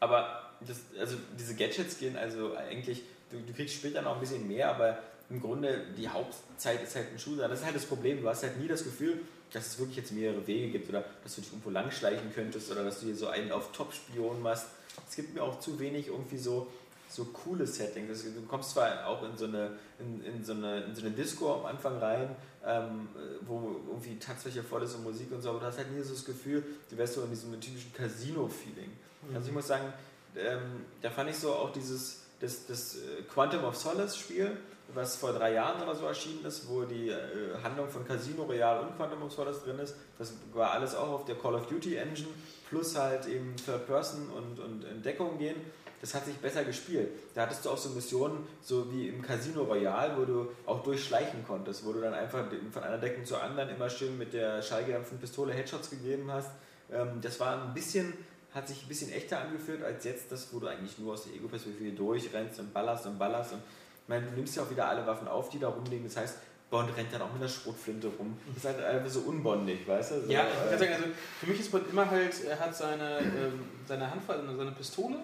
aber 0.00 0.50
das, 0.66 0.80
also 0.98 1.16
diese 1.38 1.54
Gadgets 1.54 1.96
gehen 1.96 2.16
also 2.16 2.56
eigentlich, 2.56 3.02
du, 3.30 3.38
du 3.38 3.52
kriegst 3.52 3.76
später 3.76 4.02
noch 4.02 4.14
ein 4.14 4.20
bisschen 4.20 4.48
mehr, 4.48 4.68
aber 4.68 4.98
im 5.30 5.40
Grunde 5.40 5.86
die 5.96 6.08
Hauptzeit 6.08 6.82
ist 6.82 6.96
halt 6.96 7.12
ein 7.12 7.18
Shooter. 7.20 7.46
Das 7.46 7.60
ist 7.60 7.64
halt 7.64 7.76
das 7.76 7.86
Problem. 7.86 8.20
Du 8.20 8.28
hast 8.28 8.42
halt 8.42 8.58
nie 8.58 8.66
das 8.66 8.82
Gefühl, 8.82 9.20
dass 9.52 9.68
es 9.68 9.78
wirklich 9.78 9.96
jetzt 9.96 10.10
mehrere 10.10 10.44
Wege 10.44 10.70
gibt 10.72 10.88
oder 10.88 11.04
dass 11.22 11.36
du 11.36 11.40
dich 11.40 11.50
irgendwo 11.50 11.70
langschleichen 11.70 12.34
könntest 12.34 12.70
oder 12.72 12.82
dass 12.82 12.98
du 12.98 13.06
dir 13.06 13.14
so 13.14 13.28
einen 13.28 13.52
auf 13.52 13.70
Top-Spion 13.70 14.42
machst. 14.42 14.66
Es 15.08 15.14
gibt 15.14 15.34
mir 15.34 15.42
auch 15.42 15.60
zu 15.60 15.78
wenig 15.78 16.08
irgendwie 16.08 16.38
so, 16.38 16.66
so 17.10 17.24
coole 17.26 17.66
Settings. 17.66 18.22
Du 18.22 18.42
kommst 18.48 18.70
zwar 18.70 19.06
auch 19.06 19.22
in 19.22 19.36
so 19.36 19.46
eine, 19.46 19.72
in, 19.98 20.22
in 20.24 20.44
so 20.44 20.52
eine, 20.52 20.84
in 20.84 20.94
so 20.94 21.02
eine 21.02 21.10
Disco 21.10 21.54
am 21.54 21.66
Anfang 21.66 21.98
rein, 21.98 22.36
ähm, 22.64 23.08
wo 23.42 23.80
irgendwie 23.88 24.18
Tanzfläche 24.18 24.62
voll 24.62 24.82
ist 24.84 24.94
und 24.94 25.04
Musik 25.04 25.32
und 25.32 25.42
so, 25.42 25.50
aber 25.50 25.60
du 25.60 25.66
hast 25.66 25.78
halt 25.78 25.90
nie 25.92 26.02
so 26.02 26.14
das 26.14 26.24
Gefühl, 26.24 26.64
du 26.88 26.96
wärst 26.96 27.14
so 27.14 27.22
in 27.22 27.30
diesem 27.30 27.60
typischen 27.60 27.92
Casino-Feeling. 27.92 28.92
Also 29.34 29.48
ich 29.48 29.54
muss 29.54 29.66
sagen, 29.66 29.92
ähm, 30.36 30.84
da 31.02 31.10
fand 31.10 31.30
ich 31.30 31.36
so 31.36 31.52
auch 31.52 31.72
dieses 31.72 32.20
das, 32.40 32.66
das 32.66 32.96
äh, 32.96 33.22
Quantum 33.32 33.64
of 33.64 33.76
Solace 33.76 34.16
Spiel, 34.16 34.56
was 34.94 35.16
vor 35.16 35.32
drei 35.32 35.52
Jahren 35.52 35.80
oder 35.82 35.94
so 35.94 36.06
erschienen 36.06 36.44
ist, 36.44 36.68
wo 36.68 36.82
die 36.82 37.10
äh, 37.10 37.16
Handlung 37.62 37.88
von 37.88 38.06
Casino 38.06 38.42
Royale 38.42 38.80
und 38.82 38.96
Quantum 38.96 39.22
of 39.22 39.32
Solace 39.32 39.62
drin 39.62 39.78
ist. 39.78 39.94
Das 40.18 40.32
war 40.52 40.72
alles 40.72 40.94
auch 40.94 41.10
auf 41.10 41.24
der 41.26 41.36
Call 41.36 41.54
of 41.54 41.66
Duty 41.66 41.96
Engine, 41.96 42.28
plus 42.68 42.96
halt 42.96 43.26
eben 43.26 43.54
Third 43.56 43.86
Person 43.86 44.30
und, 44.30 44.58
und 44.58 44.84
Entdeckung 44.84 45.38
gehen. 45.38 45.56
Das 46.00 46.14
hat 46.14 46.24
sich 46.24 46.36
besser 46.36 46.64
gespielt. 46.64 47.10
Da 47.34 47.42
hattest 47.42 47.64
du 47.64 47.70
auch 47.70 47.76
so 47.76 47.90
Missionen, 47.90 48.46
so 48.62 48.90
wie 48.92 49.08
im 49.08 49.20
Casino 49.20 49.64
Royale, 49.64 50.16
wo 50.16 50.24
du 50.24 50.48
auch 50.64 50.82
durchschleichen 50.82 51.44
konntest, 51.46 51.84
wo 51.84 51.92
du 51.92 52.00
dann 52.00 52.14
einfach 52.14 52.46
von 52.72 52.82
einer 52.82 52.98
Deckung 52.98 53.24
zur 53.24 53.42
anderen 53.42 53.68
immer 53.68 53.90
schön 53.90 54.16
mit 54.16 54.32
der 54.32 54.62
schallgedämpften 54.62 55.18
Pistole 55.18 55.52
Headshots 55.52 55.90
gegeben 55.90 56.30
hast. 56.32 56.50
Ähm, 56.90 57.20
das 57.20 57.38
war 57.38 57.62
ein 57.62 57.74
bisschen 57.74 58.14
hat 58.54 58.66
sich 58.66 58.82
ein 58.82 58.88
bisschen 58.88 59.12
echter 59.12 59.40
angefühlt 59.40 59.82
als 59.82 60.04
jetzt 60.04 60.32
das, 60.32 60.52
wo 60.52 60.58
du 60.58 60.66
eigentlich 60.66 60.98
nur 60.98 61.12
aus 61.12 61.24
der 61.24 61.34
Ego-Perspektive 61.34 61.92
durchrennst 61.92 62.58
und 62.58 62.72
ballerst 62.72 63.06
und 63.06 63.18
ballerst. 63.18 63.52
Und 63.52 63.60
ich 63.60 64.08
meine, 64.08 64.26
du 64.26 64.32
nimmst 64.32 64.56
ja 64.56 64.62
auch 64.64 64.70
wieder 64.70 64.88
alle 64.88 65.06
Waffen 65.06 65.28
auf, 65.28 65.50
die 65.50 65.58
da 65.58 65.68
rumliegen. 65.68 66.04
Das 66.04 66.16
heißt, 66.16 66.36
Bond 66.68 66.96
rennt 66.96 67.12
dann 67.12 67.22
auch 67.22 67.32
mit 67.32 67.42
einer 67.42 67.48
Schrotflinte 67.48 68.08
rum. 68.18 68.36
Das 68.48 68.64
ist 68.64 68.64
halt 68.64 68.84
einfach 68.84 69.10
so 69.10 69.20
unbondig, 69.20 69.86
weißt 69.86 70.12
du? 70.12 70.20
So, 70.22 70.32
Ja, 70.32 70.46
ich 70.46 70.66
äh, 70.66 70.70
kann 70.70 70.78
sagen, 70.78 70.92
also 70.94 71.04
für 71.38 71.46
mich 71.46 71.60
ist 71.60 71.70
Bond 71.70 71.88
immer 71.90 72.10
halt, 72.10 72.44
er 72.44 72.58
hat 72.58 72.74
seine, 72.74 73.18
ähm, 73.18 73.60
seine 73.86 74.10
Handvoll, 74.10 74.40
seine 74.56 74.72
Pistole 74.72 75.16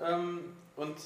ähm, 0.00 0.40
und 0.76 0.96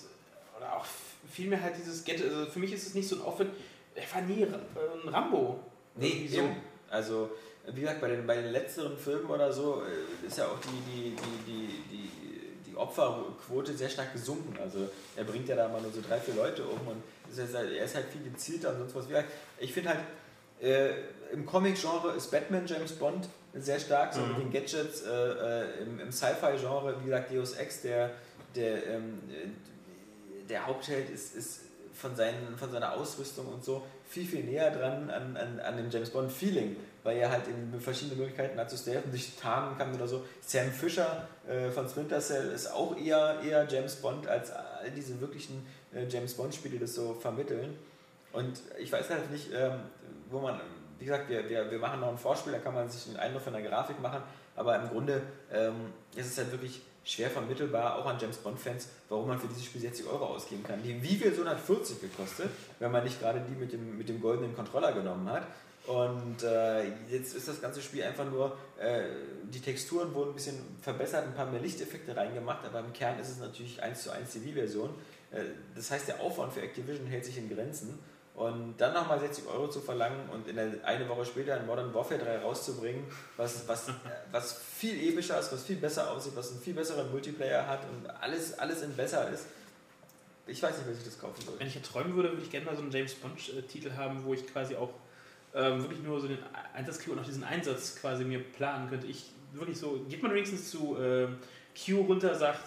oder 0.56 0.76
auch 0.76 0.84
vielmehr 1.30 1.62
halt 1.62 1.76
dieses 1.76 2.04
Get, 2.04 2.22
also 2.22 2.46
für 2.46 2.58
mich 2.58 2.72
ist 2.72 2.86
es 2.88 2.94
nicht 2.94 3.08
so 3.08 3.16
ein 3.16 3.22
Aufwand, 3.22 3.50
er 3.94 4.02
war 4.14 4.22
nie 4.22 4.42
Ra- 4.44 4.56
äh, 4.56 5.06
ein 5.06 5.08
Rambo. 5.08 5.60
Nee, 5.96 6.08
Irgendwie 6.08 6.36
eben. 6.36 6.56
Also, 6.90 7.30
wie 7.72 7.80
gesagt, 7.82 8.00
bei 8.00 8.08
den, 8.08 8.26
bei 8.26 8.36
den 8.36 8.52
letzteren 8.52 8.96
Filmen 8.96 9.26
oder 9.26 9.52
so 9.52 9.82
äh, 9.82 10.26
ist 10.26 10.38
ja 10.38 10.46
auch 10.46 10.58
die, 10.60 10.90
die, 10.90 11.16
die, 11.16 11.44
die, 11.46 11.82
die, 11.90 12.70
die 12.70 12.76
Opferquote 12.76 13.74
sehr 13.76 13.88
stark 13.88 14.12
gesunken. 14.12 14.56
Also, 14.60 14.88
er 15.16 15.24
bringt 15.24 15.48
ja 15.48 15.56
da 15.56 15.68
mal 15.68 15.80
nur 15.80 15.92
so 15.92 16.00
drei, 16.06 16.18
vier 16.18 16.34
Leute 16.34 16.64
um 16.64 16.78
und 16.88 17.02
ist 17.30 17.54
halt, 17.54 17.72
er 17.72 17.84
ist 17.84 17.94
halt 17.94 18.06
viel 18.06 18.22
gezielter 18.24 18.70
und 18.70 18.78
sonst 18.78 18.94
was. 18.94 19.04
Wie 19.06 19.10
gesagt, 19.10 19.28
Ich 19.58 19.72
finde 19.72 19.90
halt, 19.90 20.00
äh, 20.60 20.90
im 21.32 21.46
Comic-Genre 21.46 22.12
ist 22.16 22.30
Batman 22.30 22.66
James 22.66 22.92
Bond 22.92 23.28
sehr 23.54 23.78
stark, 23.78 24.12
so 24.14 24.20
mit 24.20 24.38
den 24.38 24.52
Gadgets. 24.52 25.02
Äh, 25.02 25.10
äh, 25.10 25.82
Im 25.82 26.00
im 26.00 26.10
Sci-Fi-Genre, 26.12 26.96
wie 27.00 27.04
gesagt, 27.04 27.32
Deus 27.32 27.52
Ex, 27.54 27.82
der, 27.82 28.10
der, 28.54 28.86
ähm, 28.86 29.20
äh, 29.28 30.48
der 30.48 30.66
Hauptheld 30.66 31.10
ist, 31.10 31.34
ist 31.36 31.60
von, 31.94 32.16
seinen, 32.16 32.56
von 32.56 32.70
seiner 32.70 32.92
Ausrüstung 32.92 33.46
und 33.46 33.64
so 33.64 33.84
viel, 34.08 34.26
viel 34.26 34.44
näher 34.44 34.70
dran 34.70 35.10
an, 35.10 35.36
an, 35.36 35.60
an 35.60 35.76
dem 35.76 35.90
James 35.90 36.10
Bond-Feeling, 36.10 36.76
weil 37.04 37.18
er 37.18 37.30
halt 37.30 37.46
eben 37.46 37.80
verschiedene 37.80 38.16
Möglichkeiten 38.16 38.58
hat 38.58 38.70
zu 38.70 38.76
stealthen, 38.76 39.12
sich 39.12 39.36
tarnen 39.36 39.78
kann 39.78 39.94
oder 39.94 40.08
so. 40.08 40.24
Sam 40.40 40.70
Fisher 40.72 41.28
äh, 41.48 41.70
von 41.70 41.88
Splinter 41.88 42.20
Cell 42.20 42.50
ist 42.50 42.72
auch 42.72 42.96
eher, 42.96 43.40
eher 43.44 43.66
James 43.68 43.96
Bond 43.96 44.26
als 44.26 44.50
all 44.50 44.90
diese 44.90 45.20
wirklichen 45.20 45.64
äh, 45.94 46.06
James 46.08 46.34
Bond-Spiele 46.34 46.78
das 46.78 46.94
so 46.94 47.14
vermitteln. 47.14 47.78
Und 48.32 48.60
ich 48.78 48.90
weiß 48.90 49.10
halt 49.10 49.30
nicht, 49.30 49.50
ähm, 49.54 49.80
wo 50.30 50.40
man, 50.40 50.60
wie 50.98 51.04
gesagt, 51.04 51.28
wir, 51.28 51.48
wir, 51.48 51.70
wir 51.70 51.78
machen 51.78 52.00
noch 52.00 52.08
ein 52.08 52.18
Vorspiel, 52.18 52.52
da 52.52 52.58
kann 52.58 52.74
man 52.74 52.88
sich 52.88 53.08
einen 53.08 53.16
Eindruck 53.16 53.42
von 53.42 53.52
der 53.52 53.62
Grafik 53.62 54.00
machen, 54.00 54.22
aber 54.60 54.76
im 54.76 54.88
Grunde 54.90 55.22
ähm, 55.50 55.92
ist 56.14 56.26
es 56.26 56.38
halt 56.38 56.52
wirklich 56.52 56.82
schwer 57.02 57.30
vermittelbar, 57.30 57.96
auch 57.96 58.04
an 58.04 58.18
James 58.20 58.36
Bond-Fans, 58.36 58.88
warum 59.08 59.28
man 59.28 59.40
für 59.40 59.48
dieses 59.48 59.64
Spiel 59.64 59.80
60 59.80 60.06
Euro 60.06 60.26
ausgeben 60.26 60.62
kann. 60.62 60.82
Die 60.82 61.02
Vivel 61.02 61.48
hat 61.48 61.58
40 61.58 61.98
gekostet, 62.00 62.50
wenn 62.78 62.92
man 62.92 63.02
nicht 63.02 63.18
gerade 63.18 63.40
die 63.40 63.58
mit 63.58 63.72
dem, 63.72 63.96
mit 63.96 64.08
dem 64.10 64.20
goldenen 64.20 64.54
Controller 64.54 64.92
genommen 64.92 65.28
hat. 65.30 65.46
Und 65.86 66.42
äh, 66.42 66.84
jetzt 67.10 67.34
ist 67.34 67.48
das 67.48 67.62
ganze 67.62 67.80
Spiel 67.80 68.02
einfach 68.02 68.30
nur, 68.30 68.54
äh, 68.78 69.04
die 69.44 69.60
Texturen 69.60 70.14
wurden 70.14 70.30
ein 70.30 70.34
bisschen 70.34 70.58
verbessert, 70.82 71.24
ein 71.24 71.34
paar 71.34 71.46
mehr 71.46 71.60
Lichteffekte 71.60 72.14
reingemacht, 72.14 72.66
aber 72.66 72.80
im 72.80 72.92
Kern 72.92 73.18
ist 73.18 73.30
es 73.30 73.38
natürlich 73.38 73.82
1 73.82 74.02
zu 74.02 74.12
1 74.12 74.30
die 74.34 74.44
Wii-Version. 74.44 74.90
Äh, 75.32 75.44
das 75.74 75.90
heißt, 75.90 76.06
der 76.06 76.20
Aufwand 76.20 76.52
für 76.52 76.60
Activision 76.60 77.06
hält 77.06 77.24
sich 77.24 77.38
in 77.38 77.48
Grenzen. 77.48 77.98
Und 78.40 78.78
dann 78.78 78.94
nochmal 78.94 79.20
60 79.20 79.46
Euro 79.48 79.68
zu 79.68 79.80
verlangen 79.80 80.30
und 80.30 80.48
in 80.48 80.56
der, 80.56 80.70
eine 80.82 81.06
Woche 81.10 81.26
später 81.26 81.56
ein 81.56 81.66
Modern 81.66 81.92
Warfare 81.92 82.18
3 82.18 82.38
rauszubringen, 82.38 83.04
was, 83.36 83.68
was, 83.68 83.88
äh, 83.90 83.92
was 84.32 84.54
viel 84.54 85.10
epischer 85.10 85.38
ist, 85.38 85.52
was 85.52 85.62
viel 85.62 85.76
besser 85.76 86.10
aussieht, 86.10 86.32
was 86.34 86.52
einen 86.52 86.60
viel 86.62 86.72
besseren 86.72 87.10
Multiplayer 87.10 87.66
hat 87.66 87.80
und 87.90 88.08
alles, 88.08 88.58
alles 88.58 88.80
in 88.80 88.96
besser 88.96 89.28
ist. 89.28 89.44
Ich 90.46 90.62
weiß 90.62 90.74
nicht, 90.74 90.86
wer 90.86 90.94
sich 90.94 91.04
das 91.04 91.20
kaufen 91.20 91.44
soll. 91.44 91.56
Wenn 91.58 91.66
ich 91.66 91.74
jetzt 91.74 91.92
träumen 91.92 92.16
würde, 92.16 92.30
würde 92.30 92.42
ich 92.42 92.50
gerne 92.50 92.64
mal 92.64 92.74
so 92.74 92.80
einen 92.80 92.90
James 92.90 93.12
Bond-Titel 93.16 93.92
haben, 93.94 94.24
wo 94.24 94.32
ich 94.32 94.46
quasi 94.46 94.74
auch 94.74 94.94
ähm, 95.54 95.82
wirklich 95.82 96.00
nur 96.00 96.18
so 96.18 96.26
den 96.26 96.38
Einsatz 96.72 96.98
kriege 96.98 97.12
und 97.12 97.18
auch 97.18 97.26
diesen 97.26 97.44
Einsatz 97.44 97.96
quasi 97.96 98.24
mir 98.24 98.42
planen 98.42 98.88
könnte. 98.88 99.06
Ich 99.06 99.32
wirklich 99.52 99.76
so, 99.76 100.00
geht 100.08 100.22
man 100.22 100.32
wenigstens 100.32 100.70
zu 100.70 100.96
ähm, 100.98 101.36
Q 101.74 102.00
runter, 102.02 102.34
sagt 102.34 102.60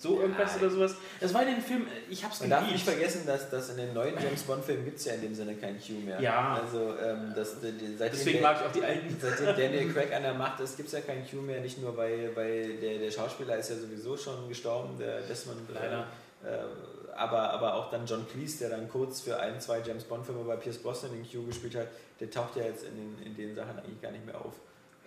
so 0.00 0.20
irgendwas 0.20 0.56
oder 0.56 0.70
sowas. 0.70 0.94
Das 1.20 1.32
war 1.34 1.42
in 1.42 1.54
den 1.54 1.60
Film, 1.62 1.86
ich 2.10 2.24
hab's 2.24 2.40
Man 2.40 2.50
darf 2.50 2.60
geliebt. 2.60 2.78
nicht 2.78 2.88
vergessen, 2.88 3.26
dass, 3.26 3.48
dass 3.50 3.70
in 3.70 3.76
den 3.76 3.94
neuen 3.94 4.14
James 4.20 4.42
Bond-Filmen 4.42 4.84
gibt 4.84 4.98
es 4.98 5.04
ja 5.04 5.14
in 5.14 5.20
dem 5.22 5.34
Sinne 5.34 5.54
kein 5.54 5.78
Q 5.78 5.92
mehr. 6.04 6.20
Ja. 6.20 6.54
Also, 6.62 6.94
ähm, 6.98 7.32
das, 7.36 7.56
Deswegen 7.60 8.38
der- 8.40 8.42
mag 8.42 8.60
ich 8.60 8.66
auch 8.66 8.72
die 8.72 8.82
alten. 8.82 9.16
Seitdem 9.20 9.46
Daniel 9.46 9.92
Craig 9.92 10.12
an 10.14 10.22
der 10.22 10.34
Macht 10.34 10.58
ist, 10.60 10.76
gibt 10.76 10.88
es 10.88 10.94
ja 10.94 11.00
kein 11.00 11.28
Q 11.28 11.36
mehr, 11.42 11.60
nicht 11.60 11.80
nur 11.80 11.96
weil, 11.96 12.34
weil 12.34 12.76
der, 12.78 12.98
der 12.98 13.10
Schauspieler 13.10 13.56
ist 13.56 13.70
ja 13.70 13.76
sowieso 13.76 14.16
schon 14.16 14.48
gestorben, 14.48 14.98
der 14.98 15.20
Desmond. 15.22 15.60
äh, 15.70 15.74
Leider. 15.74 16.06
Äh, 16.44 17.16
aber, 17.16 17.50
aber 17.50 17.74
auch 17.74 17.90
dann 17.90 18.06
John 18.06 18.26
Cleese, 18.28 18.60
der 18.60 18.70
dann 18.70 18.88
kurz 18.88 19.20
für 19.22 19.38
ein, 19.40 19.60
zwei 19.60 19.80
James 19.80 20.04
Bond-Filme 20.04 20.44
bei 20.44 20.56
Pierce 20.56 20.78
Brosnan 20.78 21.12
den 21.12 21.28
Q 21.28 21.46
gespielt 21.46 21.74
hat, 21.76 21.88
der 22.20 22.30
taucht 22.30 22.56
ja 22.56 22.64
jetzt 22.64 22.84
in 22.84 22.96
den, 22.96 23.22
in 23.26 23.36
den 23.36 23.54
Sachen 23.54 23.78
eigentlich 23.78 24.00
gar 24.00 24.12
nicht 24.12 24.24
mehr 24.24 24.36
auf. 24.36 24.52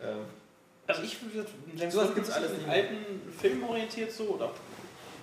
Ähm, 0.02 0.26
Also 0.88 1.04
ich 1.04 1.22
würde 1.22 1.50
James 1.76 1.96
Bond 1.96 2.16
gibt's 2.16 2.30
gibt's 2.30 2.32
alles 2.32 2.52
in 2.52 2.58
nicht 2.58 2.70
alten 2.70 3.32
Filmen 3.40 3.64
orientiert 3.64 4.12
so 4.12 4.24
oder 4.24 4.52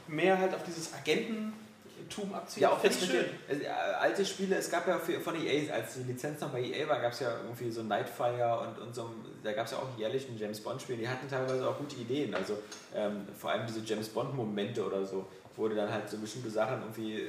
mehr 0.07 0.39
halt 0.39 0.55
auf 0.55 0.63
dieses 0.65 0.93
Agententum 0.95 2.35
abziehen. 2.35 2.63
Ja, 2.63 2.71
auch 2.71 2.83
jetzt 2.83 3.01
mit 3.01 3.13
den, 3.13 3.61
äh, 3.63 3.67
alte 3.67 4.25
Spiele, 4.25 4.57
es 4.57 4.71
gab 4.71 4.87
ja 4.89 4.99
für, 4.99 5.21
von 5.21 5.35
EA, 5.35 5.73
als 5.73 5.95
die 5.95 6.05
Lizenz 6.05 6.41
noch 6.41 6.51
bei 6.51 6.63
EA 6.63 6.89
war, 6.89 7.01
gab 7.01 7.13
es 7.13 7.21
ja 7.21 7.37
irgendwie 7.43 7.71
so 7.71 7.83
Nightfire 7.83 8.61
und, 8.61 8.83
und 8.83 8.95
so, 8.95 9.11
da 9.43 9.53
gab 9.53 9.67
es 9.67 9.73
ja 9.73 9.79
auch 9.79 9.99
jährlich 9.99 10.29
ein 10.29 10.39
James 10.39 10.61
Bond 10.61 10.81
Spiel, 10.81 10.97
die 10.97 11.09
hatten 11.09 11.29
teilweise 11.29 11.69
auch 11.69 11.77
gute 11.77 11.97
Ideen, 11.97 12.35
also 12.35 12.59
ähm, 12.95 13.27
vor 13.39 13.51
allem 13.51 13.67
diese 13.67 13.81
James 13.81 14.09
Bond 14.09 14.35
Momente 14.35 14.85
oder 14.85 15.05
so, 15.05 15.27
wo 15.57 15.69
du 15.69 15.75
dann 15.75 15.93
halt 15.93 16.09
so 16.09 16.17
bestimmte 16.19 16.51
Sachen 16.51 16.81
irgendwie 16.81 17.21
äh, 17.21 17.29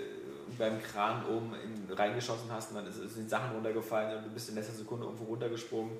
beim 0.57 0.81
Kran 0.81 1.25
oben 1.25 1.53
in, 1.55 1.93
reingeschossen 1.93 2.51
hast 2.51 2.71
und 2.71 2.77
dann 2.77 2.87
ist, 2.87 2.97
sind 3.13 3.29
Sachen 3.29 3.51
runtergefallen 3.51 4.17
und 4.17 4.25
du 4.25 4.29
bist 4.29 4.49
in 4.49 4.55
letzter 4.55 4.73
Sekunde 4.73 5.05
irgendwo 5.05 5.25
runtergesprungen. 5.25 5.97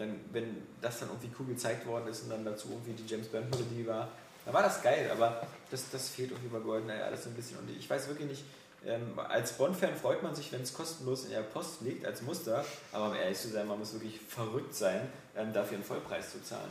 Dann, 0.00 0.20
wenn 0.32 0.56
das 0.80 1.00
dann 1.00 1.10
irgendwie 1.10 1.30
cool 1.38 1.46
gezeigt 1.46 1.86
worden 1.86 2.08
ist 2.08 2.22
und 2.24 2.30
dann 2.30 2.44
dazu 2.44 2.68
irgendwie 2.70 2.92
die 2.92 3.06
James 3.06 3.28
Bond 3.28 3.50
Melodie 3.50 3.86
war, 3.86 4.08
dann 4.44 4.54
war 4.54 4.62
das 4.62 4.82
geil, 4.82 5.10
aber 5.12 5.46
das, 5.70 5.90
das 5.90 6.08
fehlt 6.08 6.30
irgendwie 6.30 6.48
bei 6.48 6.58
GoldenEye 6.58 7.04
alles 7.04 7.24
so 7.24 7.30
ein 7.30 7.34
bisschen. 7.34 7.58
Und 7.58 7.70
ich 7.70 7.88
weiß 7.88 8.08
wirklich 8.08 8.28
nicht, 8.28 8.44
ähm, 8.86 9.18
als 9.18 9.52
Bond-Fan 9.52 9.94
freut 9.94 10.22
man 10.22 10.34
sich, 10.34 10.50
wenn 10.52 10.62
es 10.62 10.72
kostenlos 10.72 11.24
in 11.24 11.30
der 11.30 11.42
Post 11.42 11.82
liegt 11.82 12.06
als 12.06 12.22
Muster, 12.22 12.64
aber 12.92 13.10
um 13.10 13.14
ehrlich 13.14 13.38
zu 13.38 13.48
sein, 13.48 13.66
man 13.68 13.78
muss 13.78 13.92
wirklich 13.92 14.18
verrückt 14.18 14.74
sein, 14.74 15.08
ähm, 15.36 15.52
dafür 15.52 15.76
einen 15.76 15.84
Vollpreis 15.84 16.32
zu 16.32 16.42
zahlen. 16.42 16.70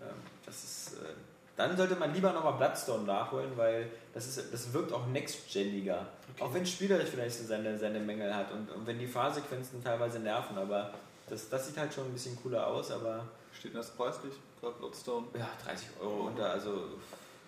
Ähm, 0.00 0.14
das 0.46 0.62
ist, 0.62 0.92
äh, 0.94 1.06
dann 1.56 1.76
sollte 1.76 1.96
man 1.96 2.14
lieber 2.14 2.32
nochmal 2.32 2.52
Bloodstone 2.52 3.04
nachholen, 3.04 3.50
weil 3.56 3.90
das, 4.14 4.28
ist, 4.28 4.52
das 4.52 4.72
wirkt 4.72 4.92
auch 4.92 5.08
next-geniger. 5.08 6.06
Auch 6.38 6.54
wenn 6.54 6.64
spielerisch 6.64 7.08
vielleicht 7.08 7.36
so 7.36 7.44
seine, 7.44 7.76
seine 7.76 7.98
Mängel 7.98 8.32
hat 8.32 8.52
und, 8.52 8.70
und 8.70 8.86
wenn 8.86 9.00
die 9.00 9.08
Fahrsequenzen 9.08 9.82
teilweise 9.82 10.20
nerven, 10.20 10.56
aber 10.56 10.94
das, 11.30 11.48
das 11.48 11.66
sieht 11.66 11.76
halt 11.76 11.92
schon 11.92 12.04
ein 12.04 12.12
bisschen 12.12 12.36
cooler 12.42 12.66
aus, 12.66 12.90
aber 12.90 13.26
Steht 13.58 13.74
das 13.74 13.90
preislich? 13.90 14.34
Gerade 14.60 14.76
Bloodstone. 14.76 15.26
ja, 15.34 15.48
30 15.64 15.88
Euro 16.00 16.28
unter, 16.28 16.50
also 16.50 16.70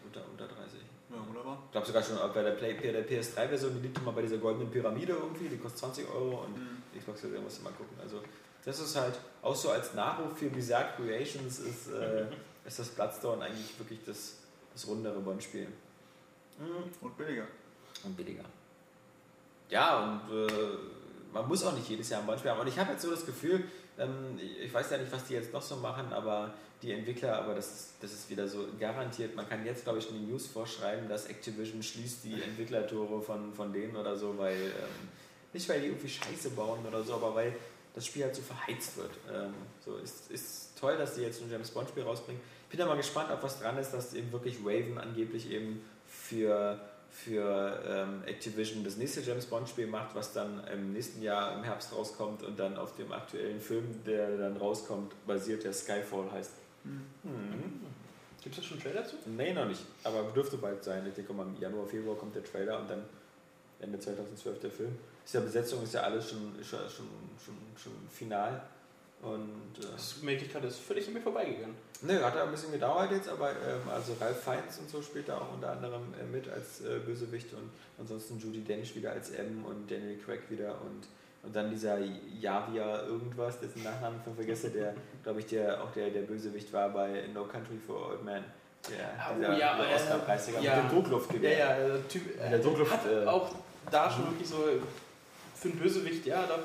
unter, 0.04 0.22
unter 0.30 0.46
30. 0.46 0.80
Ja, 1.10 1.16
wunderbar. 1.26 1.58
Ich 1.66 1.72
glaube 1.72 1.86
sogar 1.86 2.02
schon 2.02 2.16
bei 2.32 2.42
der, 2.42 2.52
Play, 2.52 2.74
der 2.74 3.06
PS3-Version, 3.08 3.74
die 3.74 3.80
liegt 3.88 3.98
immer 3.98 4.12
bei 4.12 4.22
dieser 4.22 4.38
goldenen 4.38 4.70
Pyramide 4.70 5.12
irgendwie, 5.12 5.48
die 5.48 5.58
kostet 5.58 5.80
20 5.80 6.08
Euro 6.08 6.44
und 6.44 6.54
die 6.94 6.98
Xbox 6.98 7.20
Version 7.20 7.42
musst 7.42 7.58
du 7.58 7.62
mal 7.62 7.72
gucken. 7.72 7.96
Also 8.00 8.22
das 8.64 8.78
ist 8.78 8.96
halt 8.96 9.18
auch 9.42 9.54
so 9.54 9.70
als 9.70 9.94
Nachruf 9.94 10.36
für 10.36 10.50
Bizarre 10.50 10.90
Creations 10.96 11.58
ist, 11.60 11.90
äh, 11.92 12.26
ist 12.66 12.78
das 12.78 12.88
Bloodstone 12.88 13.42
eigentlich 13.44 13.78
wirklich 13.78 14.00
das, 14.04 14.34
das 14.72 14.86
rundere 14.86 15.18
Bond-Spiel. 15.20 15.66
Mhm. 16.58 16.90
Und 17.00 17.16
billiger. 17.16 17.46
Und 18.04 18.16
billiger. 18.16 18.44
Ja, 19.68 20.20
und 20.28 20.48
äh, 20.48 20.50
man 21.32 21.48
muss 21.48 21.64
auch 21.64 21.74
nicht 21.74 21.88
jedes 21.88 22.10
Jahr 22.10 22.20
ein 22.20 22.26
Bond-Spiel 22.26 22.50
haben. 22.50 22.60
Und 22.60 22.68
ich 22.68 22.78
habe 22.78 22.92
jetzt 22.92 23.02
so 23.02 23.10
das 23.10 23.26
Gefühl, 23.26 23.64
ähm, 23.98 24.38
ich 24.62 24.72
weiß 24.72 24.90
ja 24.90 24.98
nicht, 24.98 25.12
was 25.12 25.24
die 25.24 25.34
jetzt 25.34 25.52
noch 25.52 25.62
so 25.62 25.76
machen, 25.76 26.12
aber 26.12 26.54
die 26.82 26.92
Entwickler, 26.92 27.36
aber 27.36 27.54
das 27.54 27.70
ist, 27.70 27.94
das 28.00 28.12
ist 28.12 28.30
wieder 28.30 28.48
so 28.48 28.66
garantiert. 28.78 29.34
Man 29.36 29.48
kann 29.48 29.64
jetzt, 29.66 29.84
glaube 29.84 29.98
ich, 29.98 30.08
in 30.10 30.18
die 30.18 30.32
News 30.32 30.46
vorschreiben, 30.46 31.08
dass 31.08 31.26
Activision 31.26 31.82
schließt 31.82 32.24
die 32.24 32.42
Entwicklertore 32.42 33.20
von, 33.20 33.52
von 33.52 33.72
denen 33.72 33.96
oder 33.96 34.16
so, 34.16 34.36
weil, 34.38 34.56
ähm, 34.56 35.08
nicht 35.52 35.68
weil 35.68 35.80
die 35.80 35.88
irgendwie 35.88 36.08
Scheiße 36.08 36.50
bauen 36.50 36.84
oder 36.86 37.02
so, 37.02 37.14
aber 37.14 37.34
weil 37.34 37.54
das 37.94 38.06
Spiel 38.06 38.24
halt 38.24 38.36
so 38.36 38.42
verheizt 38.42 38.96
wird. 38.96 39.10
Ähm, 39.32 39.54
so 39.84 39.96
ist, 39.96 40.30
ist 40.30 40.78
toll, 40.78 40.96
dass 40.96 41.14
die 41.14 41.22
jetzt 41.22 41.42
ein 41.42 41.50
James 41.50 41.70
Bond 41.70 41.88
Spiel 41.88 42.04
rausbringen. 42.04 42.40
Ich 42.64 42.70
bin 42.70 42.78
da 42.78 42.86
mal 42.86 42.96
gespannt, 42.96 43.30
ob 43.32 43.42
was 43.42 43.60
dran 43.60 43.76
ist, 43.78 43.90
dass 43.90 44.14
eben 44.14 44.30
wirklich 44.32 44.58
Raven 44.64 44.96
angeblich 44.98 45.50
eben 45.50 45.82
für, 46.06 46.80
für 47.10 47.82
ähm, 47.86 48.22
Activision 48.24 48.84
das 48.84 48.96
nächste 48.96 49.20
James 49.20 49.46
Bond 49.46 49.68
Spiel 49.68 49.86
macht, 49.86 50.14
was 50.14 50.32
dann 50.32 50.64
im 50.72 50.92
nächsten 50.92 51.22
Jahr 51.22 51.56
im 51.56 51.64
Herbst 51.64 51.92
rauskommt 51.92 52.42
und 52.42 52.58
dann 52.58 52.76
auf 52.76 52.94
dem 52.96 53.12
aktuellen 53.12 53.60
Film, 53.60 54.04
der 54.06 54.36
dann 54.36 54.56
rauskommt, 54.56 55.14
basiert, 55.26 55.64
der 55.64 55.72
Skyfall 55.72 56.30
heißt. 56.32 56.52
Mhm. 56.84 57.80
Gibt 58.42 58.56
es 58.56 58.62
da 58.62 58.68
schon 58.68 58.78
einen 58.78 58.92
Trailer 58.92 59.06
zu? 59.06 59.16
Nee, 59.26 59.52
noch 59.52 59.66
nicht. 59.66 59.82
Aber 60.02 60.22
dürfte 60.34 60.56
bald 60.56 60.82
sein. 60.82 61.04
Ich 61.06 61.14
denke 61.14 61.32
mal, 61.32 61.46
im 61.46 61.60
Januar, 61.60 61.86
Februar 61.86 62.16
kommt 62.16 62.34
der 62.34 62.44
Trailer 62.44 62.80
und 62.80 62.88
dann 62.88 63.04
Ende 63.80 63.98
2012 63.98 64.60
der 64.60 64.70
Film. 64.70 64.96
Ist 65.24 65.34
ja 65.34 65.40
Besetzung, 65.40 65.82
ist 65.82 65.94
ja 65.94 66.02
alles 66.02 66.30
schon, 66.30 66.54
schon, 66.62 66.80
schon, 66.88 67.06
schon, 67.44 67.54
schon 67.76 67.92
final. 68.10 68.62
Und 69.22 69.78
äh, 69.78 69.86
Das 69.92 70.16
gerade, 70.52 70.66
ist 70.66 70.78
völlig 70.78 71.06
an 71.08 71.14
mir 71.14 71.20
vorbeigegangen. 71.20 71.74
ne, 72.02 72.24
hat 72.24 72.34
ja 72.34 72.44
ein 72.44 72.50
bisschen 72.50 72.72
gedauert 72.72 73.10
jetzt, 73.12 73.28
aber 73.28 73.50
ähm, 73.50 73.88
also 73.92 74.14
Ralph 74.20 74.42
Fiennes 74.42 74.78
und 74.78 74.88
so 74.88 75.02
spielt 75.02 75.28
da 75.28 75.36
auch 75.38 75.52
unter 75.52 75.70
anderem 75.72 76.14
äh, 76.18 76.24
mit 76.24 76.48
als 76.48 76.80
äh, 76.80 76.98
Bösewicht 77.04 77.52
und 77.52 77.70
ansonsten 77.98 78.38
Judy 78.38 78.62
Dench 78.62 78.94
wieder 78.96 79.12
als 79.12 79.30
M 79.30 79.64
und 79.66 79.90
Daniel 79.90 80.18
Craig 80.24 80.40
wieder 80.48 80.70
und, 80.80 81.06
und 81.42 81.54
dann 81.54 81.70
dieser 81.70 81.98
Javia 81.98 83.02
irgendwas, 83.02 83.60
dessen 83.60 83.82
Nachnamen 83.82 84.20
ich 84.26 84.34
vergesse, 84.34 84.70
der, 84.70 84.94
glaube 85.22 85.40
ich, 85.40 85.46
der 85.46 85.82
auch 85.82 85.90
der, 85.92 86.08
der 86.08 86.22
Bösewicht 86.22 86.72
war 86.72 86.88
bei 86.88 87.24
No 87.34 87.44
Country 87.44 87.76
for 87.86 88.10
Old 88.10 88.24
Men. 88.24 88.42
Der, 88.88 89.10
Ah, 89.18 89.32
oh 89.32 89.38
dieser 89.38 89.58
ja, 89.58 89.84
äh, 89.84 89.94
Oscar-Preisträger 89.94 90.60
ja. 90.60 90.76
mit 90.76 90.84
dem 90.84 90.96
Druckluftgewehr. 90.96 91.58
Ja, 91.58 91.78
ja, 91.78 91.88
der 91.88 92.08
Typ 92.08 92.22
Der 92.38 92.58
Druckluft, 92.58 92.90
hat 92.92 93.06
äh, 93.06 93.26
auch 93.26 93.54
da 93.90 94.10
schon 94.10 94.30
wirklich 94.30 94.48
so 94.48 94.56
für 95.54 95.68
einen 95.68 95.78
Bösewicht, 95.78 96.24
ja, 96.24 96.46
da 96.46 96.58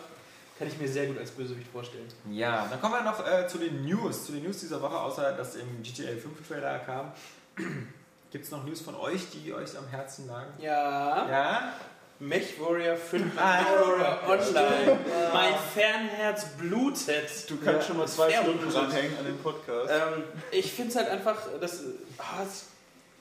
kann 0.58 0.68
ich 0.68 0.78
mir 0.80 0.88
sehr 0.88 1.08
gut 1.08 1.18
als 1.18 1.32
Bösewicht 1.32 1.68
vorstellen. 1.72 2.08
Ja, 2.32 2.68
dann 2.70 2.80
kommen 2.82 2.94
wir 2.96 3.02
noch 3.04 3.26
äh, 3.28 3.48
zu 3.48 3.58
den 3.58 3.84
News. 3.86 4.26
Zu 4.26 4.32
den 4.34 4.44
News 4.44 4.60
dieser 4.60 4.82
Woche, 4.82 4.98
außer 4.98 5.34
dass 5.34 5.56
im 5.56 5.82
GTA 5.84 6.10
5 6.12 6.48
Trailer 6.48 6.80
kam. 6.80 7.12
Gibt 8.32 8.46
es 8.46 8.52
noch 8.52 8.64
News 8.66 8.82
von 8.82 8.96
euch, 8.96 9.22
die 9.32 9.54
euch 9.54 9.78
am 9.78 9.88
Herzen 9.88 10.28
lagen? 10.28 10.52
Ja, 10.60 11.28
Ja? 11.30 11.74
Mech 12.20 12.58
Warrior 12.62 12.96
5 12.96 13.34
Ah, 13.38 13.60
Warrior 13.66 14.20
Online. 14.26 14.42
stimmt. 14.46 15.34
Mein 15.34 15.54
Fernherz 15.74 16.46
blutet. 16.58 17.50
Du 17.50 17.58
kannst 17.58 17.88
schon 17.88 17.98
mal 17.98 18.08
zwei 18.08 18.32
Stunden 18.32 18.70
dranhängen 18.72 19.18
an 19.18 19.26
dem 19.26 19.38
Podcast. 19.40 19.92
Ähm, 19.92 20.24
ich 20.52 20.72
finde 20.72 20.92
es 20.92 20.96
halt 20.96 21.10
einfach, 21.10 21.36
das, 21.60 21.82
ah, 22.18 22.42
es 22.46 22.68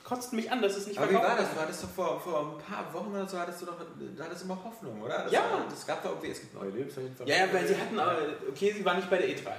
kotzt 0.05 0.32
mich 0.35 0.52
an, 0.52 0.60
dass 0.62 0.76
es 0.76 0.86
nicht 0.86 0.98
Aber 0.98 1.10
wie 1.10 1.14
war 1.14 1.36
das? 1.36 1.52
Du 1.52 1.60
hattest 1.60 1.82
doch 1.82 1.90
vor, 1.90 2.20
vor 2.20 2.40
ein 2.40 2.59
paar 2.59 2.93
Wochen 2.93 3.10
oder 3.10 3.26
so, 3.26 3.39
hattest 3.39 3.62
du 3.62 3.66
doch, 3.66 3.76
da 4.16 4.24
hattest 4.24 4.43
du 4.43 4.44
immer 4.47 4.62
Hoffnung, 4.62 5.02
oder? 5.02 5.24
Das 5.24 5.32
Ja. 5.32 5.40
War, 5.40 5.64
das 5.68 5.86
gab 5.86 6.02
da 6.02 6.10
irgendwie, 6.10 6.31
es 6.31 6.40
gibt 6.40 6.55
neue 6.55 6.70
Lebensmittel. 6.70 7.26
Ja, 7.26 7.47
ja, 7.47 7.52
weil 7.52 7.66
sie 7.66 7.76
hatten, 7.76 7.98
aber, 7.98 8.18
okay, 8.48 8.72
sie 8.76 8.85
war 8.85 8.94
nicht 8.94 9.09
bei 9.09 9.16
der 9.16 9.28
E3. 9.28 9.51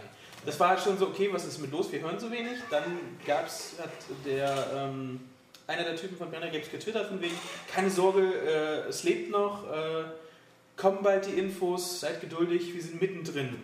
Das 0.45 0.59
war 0.59 0.69
halt 0.69 0.79
schon 0.79 0.97
so, 0.97 1.07
okay, 1.07 1.29
was 1.33 1.45
ist 1.45 1.57
mit 1.57 1.71
los, 1.71 1.91
wir 1.91 1.99
hören 2.01 2.19
so 2.19 2.29
wenig. 2.31 2.59
Dann 2.69 3.17
gab's, 3.25 3.73
hat 3.81 3.89
der, 4.23 4.67
ähm, 4.75 5.19
einer 5.65 5.83
der 5.83 5.95
Typen 5.95 6.15
von 6.15 6.29
Brenner 6.29 6.49
Games 6.49 6.69
getwittert 6.69 7.07
von 7.07 7.19
wegen, 7.19 7.35
keine 7.73 7.89
Sorge, 7.89 8.21
äh, 8.21 8.87
es 8.87 9.03
lebt 9.03 9.31
noch, 9.31 9.63
äh, 9.71 10.03
kommen 10.77 10.99
bald 11.01 11.25
die 11.25 11.39
Infos, 11.39 11.99
seid 11.99 12.21
geduldig, 12.21 12.75
wir 12.75 12.81
sind 12.83 13.01
mittendrin. 13.01 13.55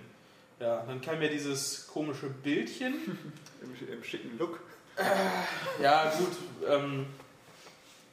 Ja, 0.60 0.84
dann 0.88 1.02
kam 1.02 1.22
ja 1.22 1.28
dieses 1.28 1.88
komische 1.88 2.28
Bildchen. 2.28 2.94
Im, 3.62 3.94
Im 3.94 4.04
schicken 4.04 4.38
Look. 4.40 4.60
Ja, 5.82 6.12
gut. 6.18 6.32
Ähm, 6.70 7.06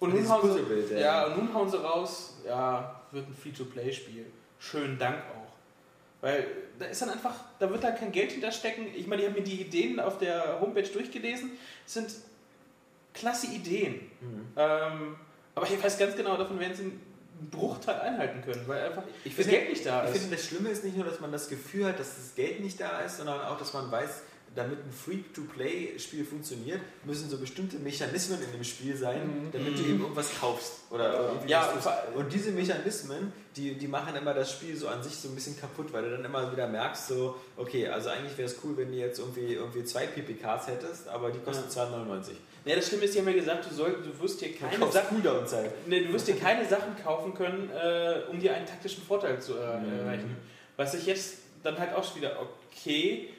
und, 0.01 0.15
nun 0.15 0.29
hauen 0.29 0.53
sie, 0.53 0.95
ja. 0.95 1.01
ja, 1.01 1.25
und 1.27 1.39
nun 1.39 1.55
hauen 1.55 1.69
sie 1.71 1.77
raus, 1.83 2.37
ja, 2.47 3.01
wird 3.11 3.29
ein 3.29 3.35
Free-to-Play-Spiel. 3.35 4.27
Schönen 4.61 4.99
Dank 4.99 5.17
auch. 5.17 5.53
Weil 6.21 6.47
da 6.79 6.87
ist 6.87 7.03
dann 7.03 7.11
einfach, 7.11 7.35
da 7.59 7.71
wird 7.71 7.83
da 7.85 7.91
kein 7.93 8.11
Geld 8.13 8.33
hinterstecken. 8.33 8.87
Ich 8.95 9.07
meine, 9.07 9.23
ich 9.23 9.29
habe 9.29 9.39
mir 9.41 9.45
die 9.45 9.61
Ideen 9.61 10.01
auf 10.01 10.19
der 10.19 10.61
Homepage 10.61 10.83
durchgelesen. 10.89 11.53
Es 11.87 11.95
sind 11.95 12.11
klasse 13.15 13.47
Ideen. 13.49 14.11
Mhm. 14.21 14.47
Ähm, 14.57 15.17
aber 15.55 15.67
ich 15.67 15.83
weiß 15.83 15.99
ganz 15.99 16.17
genau, 16.17 16.37
davon 16.37 16.59
werden 16.61 16.75
sie 16.75 16.83
einen 16.85 17.49
Bruchteil 17.51 18.01
einhalten 18.01 18.43
können, 18.43 18.63
weil 18.67 18.85
einfach 18.89 19.03
Ich 19.25 19.35
das 19.37 19.45
finde- 19.47 19.59
Geld 19.61 19.71
nicht 19.71 19.87
da 19.87 20.05
Ich 20.05 20.11
ist. 20.15 20.21
finde, 20.23 20.37
das 20.37 20.45
Schlimme 20.47 20.69
ist 20.71 20.85
nicht 20.85 20.97
nur, 20.97 21.05
dass 21.07 21.21
man 21.21 21.31
das 21.33 21.49
Gefühl 21.49 21.87
hat, 21.87 21.99
dass 21.99 22.17
das 22.17 22.35
Geld 22.35 22.61
nicht 22.61 22.81
da 22.81 23.01
ist, 23.01 23.19
sondern 23.19 23.41
auch, 23.43 23.59
dass 23.59 23.73
man 23.73 23.91
weiß, 23.91 24.23
damit 24.55 24.79
ein 24.85 24.91
Free-to-Play-Spiel 24.93 26.25
funktioniert, 26.25 26.81
müssen 27.05 27.29
so 27.31 27.39
bestimmte 27.39 27.79
Mechanismen 27.79 28.41
in 28.43 28.53
dem 28.53 28.65
Spiel 28.65 28.97
sein, 28.97 29.49
damit 29.53 29.79
du 29.79 29.83
eben 29.83 30.01
irgendwas 30.01 30.31
kaufst. 30.41 30.73
Oder 30.91 31.33
Mhm. 31.43 31.49
Ja, 31.49 31.73
und 32.15 32.33
diese 32.33 32.51
Mechanismen, 32.53 33.33
die, 33.57 33.75
die 33.75 33.89
machen 33.89 34.17
immer 34.17 34.35
das 34.35 34.51
Spiel 34.53 34.77
so 34.77 34.89
an 34.89 35.03
sich 35.03 35.15
so 35.17 35.29
ein 35.29 35.35
bisschen 35.35 35.59
kaputt, 35.59 35.93
weil 35.93 36.03
du 36.05 36.11
dann 36.11 36.25
immer 36.25 36.51
wieder 36.53 36.67
merkst, 36.67 37.09
so, 37.09 37.37
okay, 37.57 37.89
also 37.89 38.09
eigentlich 38.11 38.37
wäre 38.39 38.49
es 38.49 38.57
cool, 38.65 38.77
wenn 38.77 38.91
du 38.91 38.99
jetzt 38.99 39.19
irgendwie, 39.19 39.55
irgendwie 39.55 39.85
zwei 39.85 40.07
PPKs 40.07 40.67
hättest, 40.69 41.09
aber 41.09 41.31
die 41.31 41.39
kosten 41.41 41.69
2,99. 41.71 42.33
Ja, 42.65 42.75
das 42.77 42.89
Schlimme 42.89 43.05
ist, 43.05 43.15
die 43.15 43.21
haben 43.21 43.29
ja 43.29 43.35
gesagt, 43.35 43.71
du, 43.71 43.75
soll, 43.75 43.93
du 44.03 44.23
wirst 44.23 44.41
dir 44.41 44.53
keine 44.55 44.73
Sachen. 44.93 45.23
Nee, 45.87 46.05
du 46.05 46.13
wirst 46.13 46.29
dir 46.29 46.37
keine 46.37 46.69
Sachen 46.69 46.97
kaufen 47.03 47.33
können, 47.35 47.71
äh, 47.71 48.23
um 48.31 48.39
dir 48.41 48.55
einen 48.55 48.67
taktischen 48.67 49.03
Vorteil 49.05 49.41
zu 49.41 49.55
äh, 49.55 49.79
Mhm. 49.79 50.01
erreichen. 50.01 50.37
Was 50.77 50.95
ich 50.95 51.07
jetzt 51.07 51.35
dann 51.63 51.79
halt 51.79 51.95
auch 51.95 52.05
schon 52.05 52.17
wieder, 52.21 52.37
okay, 52.41 53.31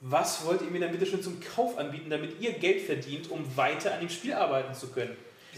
was 0.00 0.44
wollt 0.46 0.62
ihr 0.62 0.70
mir 0.70 0.80
dann 0.80 0.92
bitte 0.92 1.06
schon 1.06 1.22
zum 1.22 1.40
Kauf 1.40 1.76
anbieten, 1.78 2.10
damit 2.10 2.40
ihr 2.40 2.52
Geld 2.52 2.82
verdient, 2.82 3.30
um 3.30 3.44
weiter 3.56 3.94
an 3.94 4.00
dem 4.00 4.08
Spiel 4.08 4.32
arbeiten 4.34 4.74
zu 4.74 4.88
können? 4.88 5.16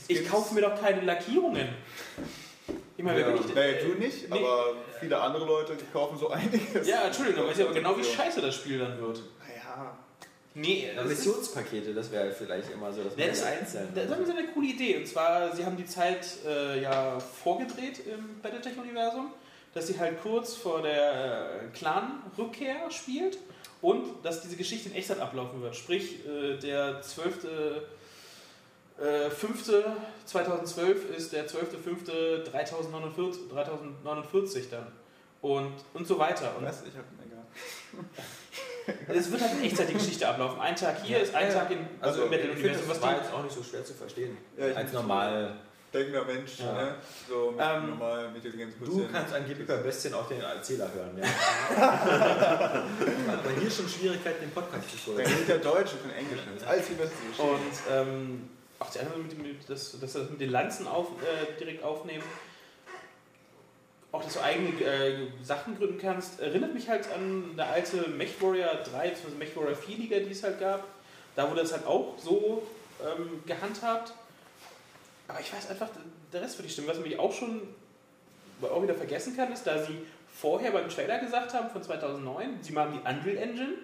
Ich 0.09 0.27
kaufe 0.29 0.55
mir 0.55 0.62
doch 0.62 0.81
keine 0.81 1.03
Lackierungen. 1.03 1.69
Ich 2.97 3.05
meine, 3.05 3.19
wer 3.19 3.29
Ja, 3.29 3.33
bin 3.37 3.47
ich 3.47 3.53
denn? 3.55 3.73
Nee, 3.73 3.93
du 3.95 3.99
nicht, 3.99 4.31
Nee. 4.31 4.39
aber 4.39 4.75
viele 4.99 5.19
andere 5.21 5.45
Leute 5.47 5.77
kaufen 5.93 6.19
so 6.19 6.29
einiges. 6.31 6.87
Ja, 6.87 7.03
Entschuldigung, 7.07 7.41
aber 7.43 7.51
weiß 7.51 7.59
ja 7.59 7.65
aber 7.67 7.75
genau, 7.75 7.97
wie 7.99 8.05
scheiße 8.05 8.41
das 8.41 8.55
Spiel 8.55 8.79
dann 8.79 8.99
wird. 9.01 9.23
Naja. 9.47 9.97
Nee, 10.55 10.87
Ja, 10.95 11.03
das 11.03 11.12
ist- 11.12 11.27
Missionspakete, 11.27 11.95
das 11.95 12.11
wäre 12.11 12.31
vielleicht 12.33 12.71
immer 12.71 12.93
so, 12.93 13.05
dass 13.05 13.17
man 13.17 13.29
das 13.29 13.43
einzeln. 13.43 13.89
Da- 13.95 14.05
Das 14.05 14.19
ist 14.19 14.31
eine 14.31 14.49
coole 14.49 14.67
Idee. 14.69 14.97
Und 14.97 15.07
zwar, 15.07 15.55
sie 15.55 15.65
haben 15.65 15.77
die 15.77 15.87
Zeit 15.87 16.27
äh, 16.47 16.83
ja 16.83 17.19
vorgedreht 17.21 18.01
im 18.07 18.41
Battletech-Universum, 18.43 19.31
dass 19.75 19.87
sie 19.87 19.99
halt 19.99 20.21
kurz 20.23 20.55
vor 20.55 20.83
der 20.83 21.12
äh, 21.73 21.77
Clan-Rückkehr 21.77 22.91
spielt 22.91 23.39
und 23.82 24.24
dass 24.24 24.43
diese 24.43 24.57
Geschichte 24.57 24.89
in 24.90 24.94
Echtzeit 24.94 25.20
ablaufen 25.20 25.62
wird. 25.62 25.74
Sprich, 25.77 26.27
äh, 26.27 26.57
der 26.59 27.01
12. 27.02 27.44
Äh, 27.44 29.31
5. 29.31 29.73
2012 30.27 31.16
ist 31.16 31.32
der 31.32 31.48
12.5. 31.48 32.44
3049, 32.44 33.48
3049 33.51 34.69
dann. 34.70 34.86
Und, 35.40 35.73
und 35.94 36.07
so 36.07 36.19
weiter. 36.19 36.55
Und 36.59 36.66
Was? 36.66 36.82
Ich 36.82 36.94
hab 36.94 37.05
egal. 37.24 37.44
es 39.16 39.31
wird 39.32 39.40
halt 39.40 39.52
in 39.55 39.62
Echtzeit 39.65 39.89
die 39.89 39.94
Geschichte 39.94 40.28
ablaufen. 40.28 40.61
Ein 40.61 40.77
Tag 40.77 41.02
hier 41.02 41.20
ist 41.20 41.35
ein 41.35 41.48
Ja, 41.48 41.55
Tag 41.55 41.70
in, 41.70 41.78
also 42.01 42.24
im 42.24 42.32
ich 42.32 42.39
finde, 42.40 42.48
Battle-Universum. 42.55 42.89
das 42.89 42.97
Was 42.97 43.02
war 43.02 43.15
die 43.15 43.20
jetzt 43.20 43.32
auch 43.32 43.43
nicht 43.43 43.55
so 43.55 43.62
schwer 43.62 43.85
zu 43.85 43.94
verstehen. 43.94 44.36
Ja, 44.59 44.69
ich 44.69 44.77
Als 44.77 44.93
normal. 44.93 45.57
Denkender 45.93 46.25
Mensch, 46.25 46.61
Ja. 46.61 46.73
ne? 46.73 46.95
So 47.29 47.51
mit 47.51 47.61
Ähm, 47.61 47.91
normal 47.91 48.29
mit 48.29 48.45
Intelligenz 48.45 48.75
Du 48.85 49.09
kannst 49.11 49.35
angeblich 49.35 49.67
bei 49.67 49.77
Bestien 49.79 50.15
auch 50.15 50.29
den 50.29 50.41
Erzähler 50.41 50.89
hören, 50.95 51.19
ja. 51.21 51.27
Aber 53.29 53.51
hier 53.61 53.71
schon 53.71 53.89
Schwierigkeiten, 53.89 54.41
den 54.43 54.51
Podcast 54.53 54.89
zu 54.91 55.12
Dann 55.12 55.25
folgen. 55.27 55.39
geht 55.39 55.49
der 55.49 55.59
Deutsch 55.59 55.93
und 55.93 56.03
kein 56.03 56.19
Englisch. 56.21 56.41
Das 56.55 56.62
ist 56.62 56.69
alles 56.69 56.87
die 56.87 56.95
beste 56.95 57.17
Geschichte. 57.17 57.43
Und 57.43 57.59
ähm, 57.93 58.49
auch 58.79 58.91
die 58.91 59.01
anderen, 59.01 59.23
mit, 59.27 59.37
mit, 59.43 59.69
das, 59.69 59.99
dass 60.01 60.15
wir 60.15 60.21
das 60.23 60.31
mit 60.31 60.41
den 60.41 60.51
Lanzen 60.51 60.87
auf, 60.87 61.09
äh, 61.23 61.59
direkt 61.59 61.83
aufnehmen, 61.83 62.23
auch 64.12 64.23
dass 64.25 64.35
du 64.35 64.41
eigene 64.41 64.69
äh, 64.85 65.27
Sachen 65.43 65.77
gründen 65.77 65.99
kannst, 65.99 66.41
erinnert 66.41 66.73
mich 66.75 66.89
halt 66.89 67.07
an 67.12 67.51
eine 67.53 67.65
alte 67.67 68.09
Mech 68.11 68.41
Warrior 68.41 68.75
3 68.93 69.09
bzw. 69.11 69.35
Mech 69.39 69.57
Warrior 69.57 69.77
4 69.77 69.97
Liga, 69.99 70.19
die 70.19 70.31
es 70.31 70.43
halt 70.43 70.59
gab. 70.61 70.85
Da 71.37 71.49
wurde 71.49 71.62
das 71.62 71.73
halt 71.73 71.87
auch 71.87 72.15
so 72.19 72.62
ähm, 73.05 73.43
gehandhabt. 73.47 74.12
Aber 75.31 75.40
ich 75.40 75.52
weiß 75.52 75.70
einfach, 75.70 75.89
der 76.32 76.43
Rest 76.43 76.59
würde 76.59 76.66
ich 76.66 76.73
stimmen. 76.73 76.89
Was 76.89 76.98
mich 76.98 77.19
auch 77.19 77.32
schon 77.32 77.62
auch 78.62 78.82
wieder 78.82 78.94
vergessen 78.94 79.36
kann, 79.36 79.52
ist, 79.52 79.65
da 79.65 79.82
sie 79.82 79.98
vorher 80.32 80.73
beim 80.73 80.89
Trailer 80.89 81.19
gesagt 81.19 81.55
haben 81.55 81.70
von 81.70 81.82
2009, 81.82 82.59
sie 82.62 82.73
machen 82.73 82.93
die 82.93 83.09
Unreal 83.09 83.36
Engine 83.36 83.74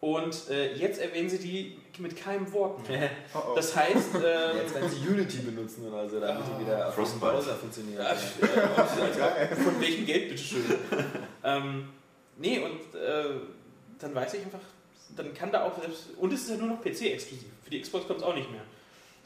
und 0.00 0.50
äh, 0.50 0.74
jetzt 0.74 1.00
erwähnen 1.00 1.30
sie 1.30 1.38
die 1.38 1.78
mit 1.98 2.16
keinem 2.16 2.52
Wort 2.52 2.86
mehr. 2.88 3.10
Oh, 3.34 3.38
oh. 3.52 3.54
Das 3.54 3.74
heißt, 3.74 4.14
ähm, 4.14 4.56
Jetzt 4.58 4.74
werden 4.74 4.90
sie 4.90 5.08
Unity 5.08 5.38
benutzen 5.38 5.86
oder 5.86 6.08
so, 6.08 6.20
damit 6.20 6.42
die 6.46 6.64
wieder 6.64 6.88
auf 6.88 6.94
dem 6.94 7.04
Frostbite. 7.04 7.32
Browser 7.32 7.54
funktionieren. 7.54 8.04
ja, 8.04 9.36
äh, 9.36 9.56
von 9.56 9.80
welchem 9.80 10.04
Geld, 10.04 10.28
bitteschön? 10.28 10.64
ähm, 11.44 11.88
nee, 12.36 12.58
und 12.58 12.98
äh, 12.98 13.24
dann 13.98 14.14
weiß 14.14 14.34
ich 14.34 14.42
einfach, 14.42 14.60
dann 15.16 15.32
kann 15.32 15.50
da 15.50 15.64
auch 15.64 15.80
selbst, 15.80 16.08
und 16.18 16.32
es 16.32 16.42
ist 16.42 16.50
ja 16.50 16.56
nur 16.56 16.68
noch 16.68 16.82
PC-exklusiv. 16.82 17.48
Für 17.62 17.70
die 17.70 17.80
Xbox 17.80 18.06
kommt 18.06 18.20
es 18.20 18.24
auch 18.24 18.34
nicht 18.34 18.50
mehr. 18.50 18.62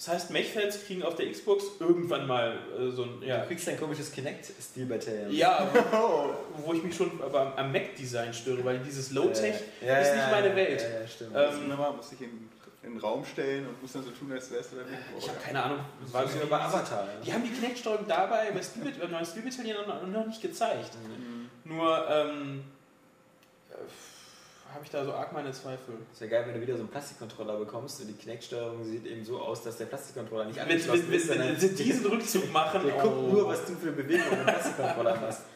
Das 0.00 0.08
heißt, 0.08 0.30
Mech-Fans 0.30 0.86
kriegen 0.86 1.02
auf 1.02 1.14
der 1.16 1.30
Xbox 1.30 1.62
irgendwann 1.78 2.26
mal 2.26 2.56
äh, 2.78 2.90
so 2.90 3.02
ein. 3.02 3.20
Du 3.20 3.26
Ja, 3.26 3.40
kriegst 3.44 3.66
dein 3.68 3.78
komisches 3.78 4.10
Kinect-Stil-Battalion. 4.10 5.30
ja 5.30 5.68
wo 6.64 6.72
ich 6.72 6.82
mich 6.82 6.96
schon 6.96 7.20
aber 7.22 7.52
am- 7.58 7.70
Mac-Design 7.70 8.32
störe, 8.32 8.64
weil 8.64 8.78
dieses 8.78 9.10
Low-Tech 9.10 9.56
Ja, 9.86 9.98
ist 9.98 10.08
ja, 10.08 10.14
nicht 10.16 10.30
meine 10.30 10.56
Welt. 10.56 10.80
Ja, 10.80 11.00
ja, 11.02 11.06
stimmt. 11.06 11.32
Ähm, 11.36 11.62
wunderbar, 11.64 11.92
muss 11.92 12.10
ich 12.12 12.20
in, 12.22 12.48
in 12.82 12.92
den 12.92 12.98
Raum 12.98 13.22
stellen 13.26 13.66
und 13.68 13.82
muss 13.82 13.92
dann 13.92 14.02
so 14.02 14.10
tun, 14.10 14.32
als 14.32 14.50
wärst 14.50 14.72
du 14.72 14.76
der 14.76 14.86
Weg. 14.90 14.96
ich 15.18 15.28
habe 15.28 15.38
keine 15.38 15.62
Ahnung. 15.64 15.80
das 16.02 16.12
War 16.14 16.26
sogar 16.26 16.46
bei 16.46 16.60
Avatar. 16.60 17.04
Ja. 17.04 17.12
Die 17.26 17.32
haben 17.34 17.42
die 17.44 17.50
Kinect-Steuerung 17.50 18.06
dabei 18.08 18.52
bei 18.52 18.62
Spiel, 18.62 18.90
beim 18.98 19.10
neuen 19.10 19.26
Spielbattalion 19.26 19.86
noch, 19.86 20.06
noch 20.06 20.26
nicht 20.26 20.40
gezeigt. 20.40 20.92
Mhm. 21.06 21.50
Nur 21.76 22.08
ähm, 22.08 22.64
äh, 23.70 23.74
habe 24.72 24.84
ich 24.84 24.90
da 24.90 25.04
so 25.04 25.12
arg 25.12 25.32
meine 25.32 25.52
Zweifel. 25.52 25.94
Das 26.10 26.20
wäre 26.20 26.30
geil, 26.30 26.44
wenn 26.46 26.54
du 26.54 26.60
wieder 26.60 26.74
so 26.74 26.80
einen 26.80 26.90
Plastikcontroller 26.90 27.58
bekommst 27.58 28.00
und 28.00 28.08
die 28.08 28.14
Kinect-Steuerung 28.14 28.84
sieht 28.84 29.06
eben 29.06 29.24
so 29.24 29.40
aus, 29.40 29.62
dass 29.62 29.78
der 29.78 29.86
Plastikcontroller 29.86 30.46
nicht 30.46 30.60
angeschlossen 30.60 31.12
ist, 31.12 31.28
wenn, 31.28 31.58
sie 31.58 31.74
diesen 31.74 32.06
Rückzug 32.06 32.52
machen, 32.52 32.82
der 32.84 32.96
oh. 32.96 33.00
guckt 33.00 33.32
nur, 33.32 33.48
was 33.48 33.64
du 33.66 33.74
für 33.74 33.92
Bewegungen 33.92 34.40
im 34.40 34.44
Plastikcontroller 34.44 35.20
hast. 35.20 35.42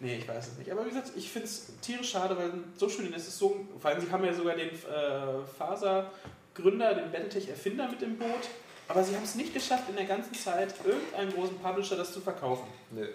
Nee, 0.00 0.18
ich 0.18 0.28
weiß 0.28 0.48
es 0.48 0.58
nicht. 0.58 0.70
Aber 0.70 0.84
wie 0.84 0.88
gesagt, 0.88 1.12
ich 1.14 1.30
finde 1.30 1.46
es 1.46 1.66
tierisch 1.80 2.10
schade, 2.10 2.36
weil 2.36 2.52
so 2.76 2.88
schön 2.88 3.12
ist 3.12 3.28
es 3.28 3.38
so. 3.38 3.64
Vor 3.78 3.90
allem, 3.90 4.00
sie 4.00 4.10
haben 4.10 4.24
ja 4.24 4.34
sogar 4.34 4.56
den 4.56 4.68
äh, 4.68 5.46
Faser-Gründer, 5.56 6.94
den 6.94 7.12
Battletech-Erfinder 7.12 7.88
mit 7.88 8.02
im 8.02 8.18
Boot. 8.18 8.48
Aber 8.88 9.02
sie 9.02 9.14
haben 9.14 9.22
es 9.22 9.36
nicht 9.36 9.54
geschafft, 9.54 9.84
in 9.88 9.96
der 9.96 10.04
ganzen 10.04 10.34
Zeit 10.34 10.74
irgendeinen 10.84 11.32
großen 11.32 11.56
Publisher 11.58 11.96
das 11.96 12.12
zu 12.12 12.20
verkaufen. 12.20 12.66
Nö. 12.90 13.06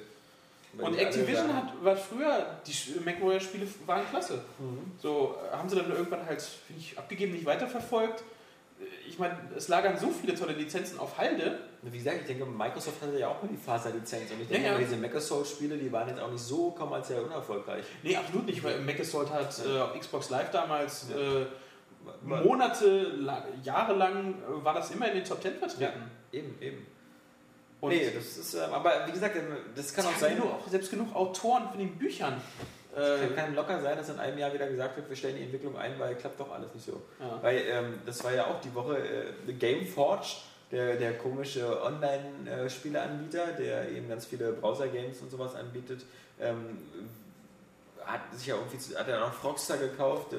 Und 0.78 0.98
Activision 0.98 1.54
hat, 1.56 1.74
war 1.84 1.96
früher, 1.96 2.46
die 2.66 3.00
MacWarrior-Spiele 3.04 3.68
waren 3.86 4.08
klasse. 4.10 4.41
Mhm. 4.60 4.91
So 5.00 5.36
äh, 5.52 5.56
haben 5.56 5.68
sie 5.68 5.76
dann 5.76 5.91
irgendwann 5.91 6.26
halt, 6.26 6.41
finde 6.41 6.82
ich, 6.82 6.98
abgegeben, 6.98 7.32
nicht 7.34 7.46
weiterverfolgt. 7.46 8.22
Äh, 8.80 8.84
Ich 9.10 9.18
meine, 9.18 9.36
es 9.58 9.68
lagern 9.68 9.98
so 9.98 10.10
viele 10.12 10.36
tolle 10.36 10.54
Lizenzen 10.54 11.00
auf 11.00 11.18
Halde. 11.18 11.60
Wie 11.82 11.98
gesagt, 11.98 12.18
ich 12.22 12.28
denke, 12.28 12.46
Microsoft 12.46 13.02
hatte 13.02 13.18
ja 13.18 13.28
auch 13.30 13.41
mal 13.41 13.48
die 13.50 13.58
Faser-Lizenz 13.58 14.30
und 14.32 14.41
ich 14.41 14.48
Ja, 14.50 14.54
denke, 14.54 14.68
ja. 14.68 14.74
mal, 14.74 14.80
diese 14.80 14.98
Mac-Assault-Spiele, 14.98 15.76
die 15.78 15.91
waren 15.91 16.08
jetzt 16.08 16.20
auch 16.22 16.32
nicht 16.32 16.44
so 16.44 16.70
kommerziell 16.72 17.22
unerfolgreich. 17.24 17.84
Nee, 18.04 18.16
absolut 18.16 18.46
nicht, 18.46 18.64
weil 18.64 18.80
Mac 18.82 19.00
Assault 19.00 19.32
hat 19.32 19.54
äh, 19.66 19.80
auf 19.80 20.00
Xbox 20.00 20.30
Live 20.30 20.52
damals 20.52 21.08
Ja. 21.10 21.41
äh, 21.41 21.46
Monate, 22.24 23.02
la- 23.20 23.46
Jahre 23.64 23.94
lang 23.96 24.36
äh, 24.36 24.64
war 24.64 24.74
das 24.74 24.91
immer 24.91 25.08
in 25.08 25.16
den 25.16 25.26
Top 25.26 25.41
Ten 25.41 25.56
vertreten. 25.56 26.04
Eben, 26.32 26.56
eben. 26.62 26.86
Und 27.81 27.91
nee, 27.91 28.10
das 28.14 28.38
ist, 28.38 28.53
ähm, 28.56 28.73
aber 28.73 29.07
wie 29.07 29.11
gesagt, 29.11 29.35
ähm, 29.38 29.56
das 29.76 29.93
kann 29.93 30.06
auch 30.06 30.14
es 30.14 30.19
sein, 30.19 30.35
genug, 30.35 30.51
auch 30.51 30.68
selbst 30.68 30.89
genug 30.91 31.15
Autoren 31.15 31.69
von 31.69 31.77
den 31.80 31.95
Büchern. 31.97 32.41
Es 32.95 33.22
Äh, 33.22 33.27
kann 33.35 33.56
locker 33.56 33.80
sein, 33.81 33.95
dass 33.97 34.10
in 34.10 34.19
einem 34.19 34.38
Jahr 34.38 34.53
wieder 34.53 34.68
gesagt 34.68 34.97
wird, 34.97 35.07
wir 35.07 35.15
stellen 35.15 35.38
die 35.38 35.43
Entwicklung 35.43 35.77
ein, 35.77 35.97
weil 35.99 36.15
klappt 36.15 36.39
doch 36.39 36.51
alles 36.51 36.73
nicht 36.73 36.85
so. 36.85 37.01
ja. 37.19 37.39
Weil 37.41 37.57
ähm, 37.69 37.93
das 38.06 38.22
war 38.23 38.34
ja 38.34 38.47
auch 38.47 38.60
die 38.61 38.73
Woche 38.76 38.97
äh, 39.47 39.53
Gameforge, 39.53 40.26
der, 40.72 40.97
der 40.97 41.14
komische 41.18 41.81
Online-Spieleanbieter, 41.84 43.47
der 43.57 43.89
eben 43.89 44.10
ganz 44.10 44.26
viele 44.26 44.51
Browser-Games 44.53 45.19
und 45.22 45.31
sowas 45.31 45.56
anbietet, 45.56 46.01
ähm, 46.39 46.77
hat 48.06 48.22
sich 48.34 48.47
ja 48.47 48.56
irgendwie 48.56 48.77
zu- 48.80 48.97
hat 48.97 49.07
er 49.07 49.19
noch 49.19 49.34
Frogstar 49.34 49.77
gekauft, 49.77 50.34
äh, 50.34 50.38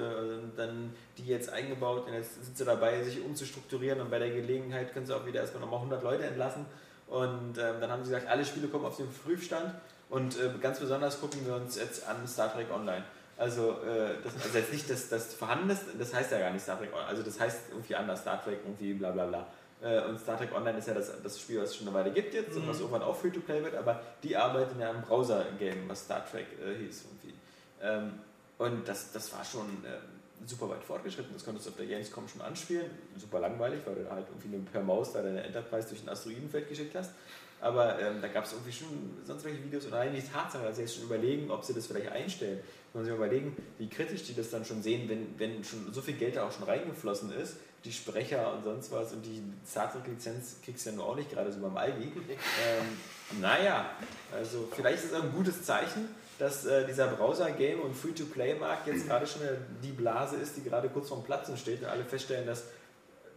dann 0.56 0.92
die 1.18 1.26
jetzt 1.26 1.50
eingebaut 1.50 2.06
und 2.06 2.14
jetzt 2.14 2.42
sind 2.44 2.56
sie 2.58 2.64
dabei, 2.64 3.02
sich 3.04 3.22
umzustrukturieren 3.24 4.00
und 4.00 4.10
bei 4.10 4.18
der 4.18 4.30
Gelegenheit 4.30 4.92
können 4.92 5.06
sie 5.06 5.14
auch 5.16 5.24
wieder 5.26 5.40
erstmal 5.40 5.60
nochmal 5.62 5.78
100 5.80 6.02
Leute 6.02 6.24
entlassen 6.24 6.66
und 7.10 7.58
ähm, 7.58 7.80
dann 7.80 7.90
haben 7.90 8.02
sie 8.04 8.10
gesagt, 8.12 8.28
alle 8.30 8.44
Spiele 8.44 8.68
kommen 8.68 8.86
auf 8.86 8.96
den 8.96 9.08
Prüfstand 9.12 9.74
und 10.08 10.38
äh, 10.38 10.50
ganz 10.60 10.80
besonders 10.80 11.20
gucken 11.20 11.44
wir 11.44 11.54
uns 11.56 11.76
jetzt 11.76 12.08
an 12.08 12.26
Star 12.26 12.52
Trek 12.52 12.66
Online. 12.72 13.04
Also, 13.36 13.78
äh, 13.86 14.14
das, 14.22 14.34
also 14.42 14.58
jetzt 14.58 14.72
nicht 14.72 14.88
das, 14.90 15.08
das 15.08 15.34
vorhanden 15.34 15.70
ist, 15.70 15.82
das 15.98 16.14
heißt 16.14 16.30
ja 16.32 16.38
gar 16.38 16.50
nicht 16.50 16.62
Star 16.62 16.78
Trek 16.78 16.92
Online, 16.92 17.08
also 17.08 17.22
das 17.22 17.38
heißt 17.40 17.70
irgendwie 17.70 17.94
anders, 17.96 18.20
Star 18.22 18.42
Trek 18.42 18.60
irgendwie 18.64 18.94
bla 18.94 19.10
bla 19.10 19.26
bla. 19.26 19.46
Äh, 19.82 20.02
Und 20.04 20.20
Star 20.20 20.36
Trek 20.36 20.54
Online 20.54 20.78
ist 20.78 20.88
ja 20.88 20.94
das, 20.94 21.10
das 21.22 21.40
Spiel, 21.40 21.60
was 21.62 21.70
es 21.70 21.76
schon 21.76 21.88
eine 21.88 21.96
Weile 21.96 22.12
gibt 22.12 22.34
jetzt 22.34 22.54
und 22.56 22.64
Mhm. 22.64 22.68
was 22.68 22.80
irgendwann 22.80 23.02
auch 23.02 23.16
Free-to-Play 23.16 23.64
wird, 23.64 23.74
aber 23.74 24.00
die 24.22 24.36
arbeiten 24.36 24.78
ja 24.78 24.90
am 24.90 25.00
Browser-Game, 25.02 25.88
was 25.88 26.04
Star 26.04 26.24
Trek 26.30 26.46
äh, 26.62 26.74
hieß 26.84 27.04
irgendwie. 27.06 27.34
Ähm, 27.82 28.12
und 28.58 28.86
das, 28.86 29.10
das 29.12 29.32
war 29.32 29.42
schon 29.42 29.66
ähm, 29.86 30.19
super 30.46 30.68
weit 30.68 30.82
fortgeschritten, 30.82 31.32
das 31.32 31.44
konntest 31.44 31.66
du 31.66 31.70
auf 31.70 31.76
der 31.76 31.86
Gamescom 31.86 32.26
schon 32.28 32.40
anspielen, 32.40 32.90
super 33.16 33.40
langweilig, 33.40 33.80
weil 33.84 33.94
du 33.96 34.10
halt 34.10 34.26
irgendwie 34.28 34.58
per 34.70 34.82
Maus 34.82 35.12
da 35.12 35.22
deine 35.22 35.42
Enterprise 35.42 35.88
durch 35.88 36.02
ein 36.02 36.08
Asteroidenfeld 36.08 36.68
geschickt 36.68 36.94
hast. 36.94 37.12
Aber 37.60 38.00
ähm, 38.00 38.22
da 38.22 38.28
gab 38.28 38.44
es 38.44 38.52
irgendwie 38.52 38.72
schon 38.72 38.88
sonst 39.24 39.44
welche 39.44 39.62
Videos 39.62 39.84
und 39.84 39.92
allein 39.92 40.14
die 40.14 40.22
Tatsache, 40.22 40.64
dass 40.64 40.76
sie 40.76 40.82
jetzt 40.82 40.94
schon 40.94 41.04
überlegen, 41.04 41.50
ob 41.50 41.64
sie 41.64 41.74
das 41.74 41.86
vielleicht 41.86 42.10
einstellen. 42.10 42.60
Muss 42.92 42.94
man 42.94 43.04
sich 43.04 43.14
überlegen, 43.14 43.56
wie 43.78 43.88
kritisch 43.88 44.24
die 44.24 44.34
das 44.34 44.50
dann 44.50 44.64
schon 44.64 44.82
sehen, 44.82 45.08
wenn, 45.08 45.38
wenn 45.38 45.62
schon 45.62 45.92
so 45.92 46.00
viel 46.00 46.14
Geld 46.14 46.36
da 46.36 46.46
auch 46.46 46.52
schon 46.52 46.64
reingeflossen 46.64 47.32
ist, 47.32 47.56
die 47.84 47.92
Sprecher 47.92 48.52
und 48.54 48.64
sonst 48.64 48.90
was 48.92 49.12
und 49.12 49.24
die 49.24 49.42
Star 49.66 49.92
Trek-Lizenz 49.92 50.56
kriegst 50.64 50.86
du 50.86 50.90
ja 50.90 50.96
nur 50.96 51.06
auch 51.06 51.16
nicht 51.16 51.30
gerade 51.30 51.52
so 51.52 51.60
beim 51.60 51.76
Aldi. 51.76 52.04
Ähm, 52.04 53.40
naja, 53.40 53.90
also 54.32 54.68
vielleicht 54.74 55.04
ist 55.04 55.12
es 55.12 55.20
ein 55.20 55.32
gutes 55.32 55.62
Zeichen, 55.62 56.08
dass 56.38 56.64
äh, 56.64 56.86
dieser 56.86 57.08
Browser-Game- 57.08 57.80
und 57.80 57.94
Free-to-Play-Markt 57.94 58.86
jetzt 58.86 59.06
gerade 59.06 59.26
schon 59.26 59.42
die 59.82 59.92
Blase 59.92 60.36
ist, 60.36 60.56
die 60.56 60.62
gerade 60.62 60.88
kurz 60.88 61.08
vorm 61.08 61.22
Platzen 61.22 61.56
steht 61.56 61.82
und 61.82 61.88
alle 61.88 62.04
feststellen, 62.04 62.46
dass 62.46 62.64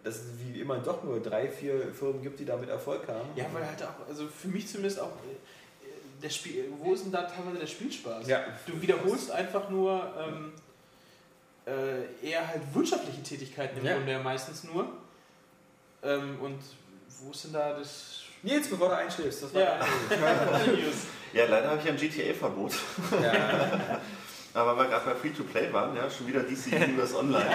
dass 0.03 0.15
es 0.15 0.23
wie 0.39 0.59
immer 0.59 0.77
doch 0.80 1.03
nur 1.03 1.19
drei, 1.21 1.47
vier 1.47 1.93
Firmen 1.93 2.21
gibt, 2.21 2.39
die 2.39 2.45
damit 2.45 2.69
Erfolg 2.69 3.07
haben. 3.07 3.30
ja, 3.35 3.45
weil 3.53 3.65
halt 3.65 3.81
auch, 3.84 4.07
also 4.07 4.27
für 4.27 4.49
mich 4.49 4.67
zumindest 4.67 4.99
auch, 4.99 5.07
äh, 5.07 6.21
der 6.21 6.30
Spiel, 6.30 6.65
wo 6.80 6.93
ist 6.93 7.03
denn 7.05 7.11
da 7.11 7.23
teilweise 7.23 7.59
der 7.59 7.67
Spielspaß? 7.67 8.27
Ja. 8.27 8.43
Du 8.65 8.81
wiederholst 8.81 9.31
einfach 9.31 9.69
nur 9.69 10.13
ähm, 10.17 10.53
äh, 11.65 12.27
eher 12.30 12.47
halt 12.47 12.61
wirtschaftliche 12.73 13.23
Tätigkeiten 13.23 13.77
im 13.80 13.85
Ja. 13.85 13.95
Grunde 13.95 14.11
ja 14.13 14.19
meistens 14.19 14.63
nur. 14.63 14.88
Ähm, 16.03 16.38
und 16.41 16.59
wo 17.21 17.31
ist 17.31 17.45
denn 17.45 17.53
da 17.53 17.73
das. 17.77 18.21
Nils, 18.41 18.69
bevor 18.69 18.89
du 18.89 18.97
einschläfst, 18.97 19.43
das 19.43 19.53
war 19.53 19.61
Ja. 19.61 19.80
Ja, 21.34 21.45
leider 21.47 21.69
habe 21.71 21.81
ich 21.81 21.89
ein 21.89 21.97
GTA-Verbot. 21.97 22.73
Ja. 23.21 23.99
Aber 24.55 24.77
weil 24.77 24.85
wir 24.85 24.91
gerade 24.91 25.05
bei 25.05 25.15
Free-to-Play 25.15 25.73
waren, 25.73 25.95
ja, 25.95 26.09
schon 26.09 26.27
wieder 26.27 26.41
DC 26.41 26.67
Universe 26.73 27.17
Online. 27.17 27.49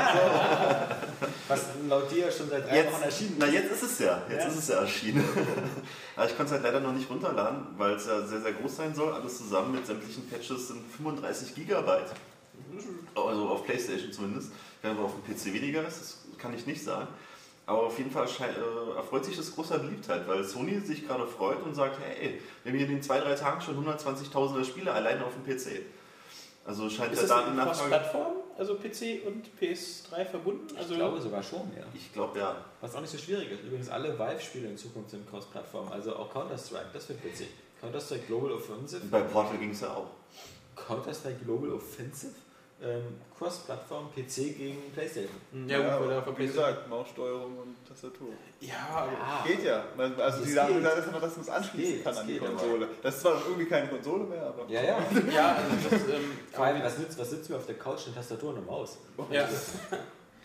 Was 1.46 1.66
laut 1.88 2.10
dir 2.10 2.30
schon 2.32 2.48
seit 2.50 2.64
drei 2.68 2.84
Wochen 2.86 2.94
Jetzt, 2.94 3.04
erschienen 3.04 3.36
na, 3.38 3.46
jetzt 3.46 3.70
ist 3.72 3.82
es 3.84 3.98
ja. 4.00 4.22
Jetzt 4.28 4.42
Ja. 4.42 4.48
ist 4.48 4.58
es 4.58 4.68
ja 4.68 4.80
erschienen. 4.80 5.24
Aber 6.16 6.26
ich 6.26 6.36
konnte 6.36 6.46
es 6.46 6.52
halt 6.52 6.62
leider 6.64 6.80
noch 6.80 6.92
nicht 6.92 7.08
runterladen, 7.08 7.66
weil 7.76 7.92
es 7.92 8.06
ja 8.06 8.20
sehr, 8.26 8.40
sehr 8.40 8.52
groß 8.52 8.76
sein 8.76 8.94
soll. 8.94 9.12
Alles 9.12 9.38
zusammen 9.38 9.72
mit 9.72 9.86
sämtlichen 9.86 10.28
Patches 10.28 10.68
sind 10.68 10.82
35 10.96 11.54
Gigabyte. 11.54 12.10
Also 13.14 13.48
auf 13.48 13.64
Playstation 13.64 14.12
zumindest. 14.12 14.50
Wenn 14.82 14.98
auf 14.98 15.12
dem 15.12 15.34
PC 15.34 15.54
weniger 15.54 15.86
ist, 15.86 16.00
das 16.00 16.18
kann 16.38 16.52
ich 16.54 16.66
nicht 16.66 16.82
sagen. 16.82 17.06
Aber 17.66 17.82
auf 17.82 17.98
jeden 17.98 18.10
Fall 18.10 18.26
äh, 18.26 18.96
erfreut 18.96 19.24
sich 19.24 19.36
das 19.36 19.54
großer 19.54 19.78
Beliebtheit, 19.78 20.26
weil 20.26 20.42
Sony 20.42 20.80
sich 20.80 21.06
gerade 21.06 21.26
freut 21.26 21.62
und 21.62 21.74
sagt, 21.74 21.98
hey, 22.00 22.40
wir 22.64 22.72
haben 22.72 22.78
hier 22.78 22.86
in 22.88 22.94
den 22.94 23.02
zwei, 23.02 23.20
drei 23.20 23.34
Tagen 23.34 23.60
schon 23.60 23.76
120.000 23.86 24.64
Spiele 24.64 24.90
alleine 24.92 25.24
auf 25.24 25.32
dem 25.34 25.44
PC. 25.44 25.82
Also 26.68 26.90
scheint 26.90 27.12
Ist 27.14 27.22
der 27.22 27.28
das 27.28 27.36
Datennachfrage... 27.38 27.78
Cross-Plattform, 27.78 28.32
also 28.58 28.74
PC 28.74 29.26
und 29.26 29.48
PS3 29.58 30.26
verbunden? 30.26 30.76
Also 30.76 30.90
Ich 30.90 30.98
glaube 30.98 31.18
sogar 31.18 31.42
schon, 31.42 31.72
ja. 31.74 31.84
Ich 31.94 32.12
glaube 32.12 32.38
ja. 32.38 32.56
Was 32.82 32.94
auch 32.94 33.00
nicht 33.00 33.10
so 33.10 33.16
schwierig 33.16 33.50
ist. 33.50 33.64
Übrigens, 33.64 33.88
alle 33.88 34.18
Valve-Spiele 34.18 34.68
in 34.68 34.76
Zukunft 34.76 35.08
sind 35.08 35.28
Cross-Plattform. 35.30 35.90
Also 35.90 36.14
auch 36.14 36.30
Counter-Strike, 36.30 36.90
das 36.92 37.08
wird 37.08 37.24
witzig. 37.24 37.48
Counter-Strike 37.80 38.26
Global 38.26 38.52
Offensive. 38.52 39.02
Bei 39.06 39.22
Portal 39.22 39.56
ging 39.56 39.70
es 39.70 39.80
ja 39.80 39.94
auch. 39.94 40.08
Counter-Strike 40.76 41.42
Global 41.42 41.72
Offensive. 41.72 42.34
Ähm, 42.80 43.16
Cross-Plattform, 43.36 44.08
PC 44.14 44.56
gegen 44.56 44.92
Playstation. 44.94 45.32
ja, 45.66 45.78
gut, 45.98 46.10
da 46.10 46.18
auf 46.18 46.24
der 46.26 46.38
wie 46.38 46.42
PS3 46.44 46.46
gesagt, 46.46 46.88
Maussteuerung 46.88 47.58
und 47.58 47.76
Tastatur. 47.88 48.28
Ja, 48.60 48.74
aber 48.90 49.48
Geht 49.48 49.64
ja. 49.64 49.84
Man- 49.96 50.20
Also 50.20 50.44
die 50.44 50.52
sagen, 50.52 50.74
geht. 50.74 50.84
dass 50.84 51.10
man 51.10 51.20
das 51.20 51.36
muss 51.36 51.48
anschließen 51.48 51.94
geht, 51.96 52.04
kann 52.04 52.16
an 52.16 52.26
die 52.28 52.32
geht, 52.34 52.42
aber- 52.42 52.50
Konsole. 52.56 52.88
Das 53.02 53.14
ist 53.16 53.20
zwar 53.22 53.42
irgendwie 53.46 53.64
keine 53.66 53.88
Konsole 53.88 54.24
mehr, 54.24 54.42
aber. 54.46 54.64
Ja, 54.68 54.80
ja. 54.82 54.98
ja, 55.34 55.56
also 55.56 55.88
das, 55.90 56.02
ähm, 56.08 56.38
Vor 56.52 56.64
allem, 56.64 56.82
was 56.82 56.98
nützt, 56.98 57.18
was 57.18 57.32
nützt 57.32 57.50
mir 57.50 57.56
auf 57.56 57.66
der 57.66 57.78
Couch 57.78 58.06
eine 58.06 58.14
Tastatur 58.14 58.50
und 58.50 58.58
eine 58.58 58.66
Maus? 58.66 58.98
ja. 59.30 59.48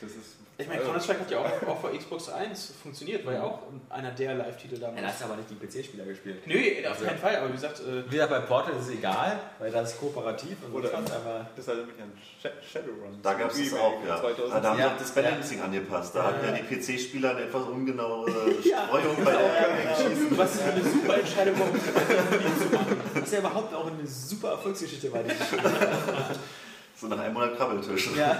Das 0.03 0.11
ist. 0.11 0.35
Ich 0.55 0.67
meine, 0.67 0.81
Counter-Strike 0.81 1.21
hat 1.21 1.31
ja 1.31 1.39
auch, 1.39 1.67
auch 1.67 1.81
für 1.81 1.97
Xbox 1.97 2.29
1 2.29 2.73
funktioniert, 2.83 3.25
war 3.25 3.33
ja 3.33 3.41
auch 3.43 3.63
einer 3.89 4.11
der 4.11 4.35
Live-Titel 4.35 4.75
Ja, 4.75 4.81
da 4.81 4.87
damals. 4.87 5.07
hast 5.07 5.21
du 5.21 5.25
aber 5.25 5.35
nicht 5.37 5.49
die 5.49 5.55
PC-Spieler 5.55 6.05
gespielt. 6.05 6.45
Nö, 6.45 6.59
auf 6.87 7.03
keinen 7.03 7.17
Fall, 7.17 7.35
aber 7.37 7.49
wie 7.49 7.53
gesagt, 7.53 7.79
äh, 7.79 8.09
Wieder 8.11 8.27
bei 8.27 8.39
Portal 8.41 8.75
ist 8.75 8.83
es 8.83 8.89
egal, 8.91 9.39
weil 9.57 9.71
das 9.71 9.93
ist 9.93 9.99
kooperativ 9.99 10.55
und 10.67 10.75
Oder- 10.75 10.91
sonst 10.91 11.11
aber 11.11 11.47
Das 11.55 11.65
mich 11.65 11.75
an 11.75 12.11
Sh- 12.39 12.71
Shadowrun. 12.71 13.17
Da 13.23 13.33
gab 13.33 13.49
es 13.49 13.57
das 13.71 13.79
auch, 13.79 13.93
ja. 14.07 14.19
2000. 14.21 14.53
Ah, 14.53 14.59
Da 14.59 14.69
haben 14.69 14.79
Ja. 14.79 14.85
wir 14.91 14.95
das 14.99 15.11
Balancing 15.11 15.59
angepasst. 15.61 16.13
Da 16.15 16.19
Ja, 16.19 16.25
hatten 16.27 16.45
ja 16.45 16.51
ja. 16.55 16.59
die 16.61 16.75
PC-Spieler 16.75 17.31
eine 17.31 17.41
etwas 17.41 17.63
ungenauere 17.63 18.51
Ja. 18.63 18.85
Streuung 18.85 19.25
bei 19.25 19.31
der 19.31 19.95
Schießen. 19.95 20.37
was 20.37 20.61
für 20.61 20.71
eine 20.71 20.83
super 20.83 21.17
Entscheidung 21.17 21.59
war, 21.59 21.65
um 21.67 21.73
das 21.73 22.59
zu 22.69 22.75
machen. 22.75 23.01
was 23.15 23.31
ja 23.31 23.39
überhaupt 23.39 23.73
auch 23.73 23.87
eine 23.87 24.05
super 24.07 24.49
Erfolgsgeschichte 24.51 25.11
war. 25.11 25.23
Die 25.23 25.31
So 26.95 27.07
nach 27.07 27.17
einem 27.19 27.33
Monat 27.33 27.57
Krabbeltisch. 27.57 28.11
ja. 28.15 28.39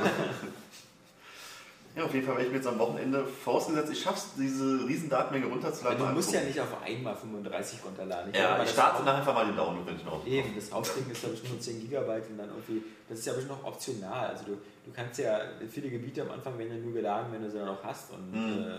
Ja, 1.96 2.06
auf 2.06 2.14
jeden 2.14 2.26
Fall 2.26 2.36
werde 2.36 2.46
ich 2.48 2.52
mir 2.52 2.58
jetzt 2.58 2.68
am 2.68 2.80
Wochenende 2.80 3.24
vorausgesetzt, 3.26 3.92
ich 3.92 4.02
schaffe 4.02 4.18
es, 4.18 4.34
diese 4.36 4.88
riesen 4.88 5.10
Datenmenge 5.10 5.46
runterzuladen. 5.46 6.00
Du 6.00 6.06
mal 6.06 6.14
musst 6.14 6.32
ja 6.34 6.40
angucken. 6.40 6.58
nicht 6.58 6.74
auf 6.74 6.82
einmal 6.84 7.16
35 7.16 7.80
runterladen. 7.86 8.34
Ja, 8.34 8.56
aber 8.56 8.64
ich 8.64 8.70
starte 8.72 9.04
nachher 9.04 9.20
einfach 9.20 9.34
mal 9.36 9.46
den 9.46 9.56
Download, 9.56 9.86
wenn 9.88 9.96
ich 9.98 10.04
noch. 10.04 10.26
Eben, 10.26 10.56
das 10.56 10.72
Hauptding 10.72 11.10
ist 11.12 11.22
glaube 11.22 11.36
ich 11.36 11.48
nur 11.50 11.60
10 11.60 11.82
Gigabyte 11.82 12.30
und 12.32 12.38
dann 12.40 12.50
irgendwie, 12.50 12.84
das 13.08 13.20
ist 13.20 13.26
ja 13.26 13.34
aber 13.34 13.42
noch 13.44 13.64
optional. 13.64 14.28
Also 14.30 14.46
du, 14.46 14.52
du 14.54 14.92
kannst 14.92 15.20
ja 15.20 15.40
viele 15.70 15.90
Gebiete 15.90 16.24
am 16.24 16.32
Anfang 16.32 16.58
werden 16.58 16.72
ja 16.78 16.80
nur 16.84 16.94
geladen, 16.94 17.32
wenn 17.32 17.44
du 17.44 17.50
sie 17.52 17.60
dann 17.60 17.70
auch 17.70 17.84
hast. 17.84 18.12
Und 18.12 18.32
Mhm. 18.32 18.64
äh, 18.64 18.78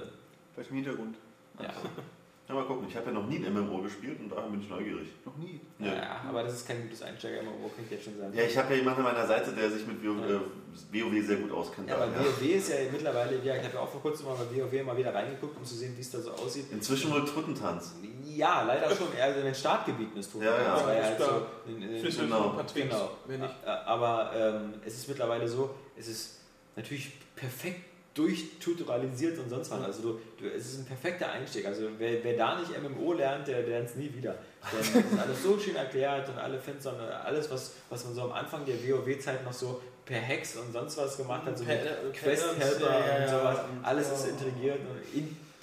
Vielleicht 0.54 0.70
im 0.70 0.76
Hintergrund. 0.76 1.16
Ja. 1.60 1.68
Ja, 2.46 2.54
mal 2.54 2.64
gucken. 2.66 2.86
Ich 2.88 2.94
habe 2.94 3.06
ja 3.06 3.12
noch 3.12 3.26
nie 3.26 3.36
ein 3.44 3.54
MMO 3.54 3.80
gespielt 3.80 4.20
und 4.20 4.28
daher 4.28 4.50
bin 4.50 4.60
ich 4.60 4.68
neugierig. 4.68 5.08
Noch 5.24 5.34
nie. 5.38 5.60
Ja. 5.78 5.94
Ja, 5.94 6.20
aber 6.28 6.42
das 6.42 6.52
ist 6.54 6.68
kein 6.68 6.82
gutes 6.82 7.00
Einsteiger-MMO, 7.00 7.68
kann 7.74 7.84
ich 7.86 7.90
jetzt 7.90 8.04
schon 8.04 8.18
sagen. 8.18 8.34
Ja, 8.36 8.42
ich 8.42 8.58
habe 8.58 8.70
ja 8.74 8.80
jemanden 8.80 9.00
an 9.00 9.14
meiner 9.14 9.26
Seite, 9.26 9.52
der 9.52 9.70
sich 9.70 9.86
mit 9.86 10.04
WoW, 10.04 10.20
Ja. 10.28 10.36
äh, 10.36 11.02
WoW 11.04 11.26
sehr 11.26 11.36
gut 11.38 11.52
auskennt. 11.52 11.88
Ja, 11.88 11.96
aber 11.96 12.06
ja. 12.12 12.18
WoW 12.20 12.42
ist 12.42 12.68
ja 12.68 12.76
mittlerweile, 12.92 13.42
ja, 13.42 13.56
ich 13.56 13.62
habe 13.64 13.74
ja 13.74 13.80
auch 13.80 13.88
vor 13.88 14.02
kurzem 14.02 14.26
mal 14.26 14.34
bei 14.36 14.44
WoW 14.60 14.84
mal 14.84 14.94
wieder 14.96 15.14
reingeguckt, 15.14 15.56
um 15.56 15.64
zu 15.64 15.74
sehen, 15.74 15.94
wie 15.96 16.02
es 16.02 16.10
da 16.10 16.20
so 16.20 16.32
aussieht. 16.32 16.66
Inzwischen 16.70 17.10
wohl 17.12 17.24
Truttentanz. 17.24 17.94
Ja, 18.26 18.62
leider 18.62 18.94
schon 18.94 19.14
eher 19.16 19.34
in 19.38 19.44
den 19.44 19.54
Startgebieten 19.54 20.18
ist 20.18 20.34
Ja, 20.34 20.42
ja. 20.42 20.50
Ja 20.52 20.94
Ja, 20.94 21.02
halt 21.04 21.16
klar. 21.16 21.46
so 21.64 21.70
in, 21.70 21.80
in, 21.82 22.00
Flüssig 22.00 22.20
Genau. 22.24 22.40
und 22.42 22.50
ein 22.50 22.56
paar 22.56 22.66
Twinks. 22.66 22.96
Genau. 23.26 23.48
Aber 23.86 24.32
ähm, 24.36 24.74
es 24.84 24.94
ist 24.98 25.08
mittlerweile 25.08 25.48
so, 25.48 25.70
es 25.96 26.08
ist 26.08 26.40
natürlich 26.76 27.12
perfekt 27.36 27.80
durchtutorialisiert 28.14 29.38
und 29.38 29.50
sonst 29.50 29.70
was. 29.70 29.82
Also 29.82 30.02
du, 30.02 30.20
du, 30.38 30.48
es 30.48 30.66
ist 30.66 30.78
ein 30.80 30.84
perfekter 30.84 31.30
Einstieg. 31.30 31.66
Also 31.66 31.88
wer, 31.98 32.22
wer 32.22 32.36
da 32.36 32.58
nicht 32.58 32.70
MMO 32.80 33.12
lernt, 33.12 33.48
der 33.48 33.62
lernt 33.62 33.88
es 33.90 33.96
nie 33.96 34.12
wieder. 34.14 34.36
Denn 34.72 34.80
es 35.04 35.12
ist 35.12 35.18
alles 35.20 35.42
so 35.42 35.58
schön 35.58 35.76
erklärt 35.76 36.28
und 36.28 36.38
alle 36.38 36.58
Fans, 36.58 36.82
sondern 36.84 37.08
alles, 37.10 37.50
was, 37.50 37.72
was 37.90 38.04
man 38.04 38.14
so 38.14 38.22
am 38.22 38.32
Anfang 38.32 38.64
der 38.64 38.76
WoW-Zeit 38.76 39.44
noch 39.44 39.52
so 39.52 39.80
per 40.04 40.18
Hex 40.18 40.56
und 40.56 40.72
sonst 40.72 40.96
was 40.96 41.16
gemacht 41.16 41.44
hat, 41.46 41.58
so 41.58 41.64
Per- 41.64 41.74
mit 42.04 42.14
Quest-Helper 42.14 42.90
ja, 42.90 43.24
und 43.24 43.30
sowas, 43.30 43.58
alles 43.82 44.12
ist 44.12 44.28
integriert 44.28 44.78
und 44.80 45.18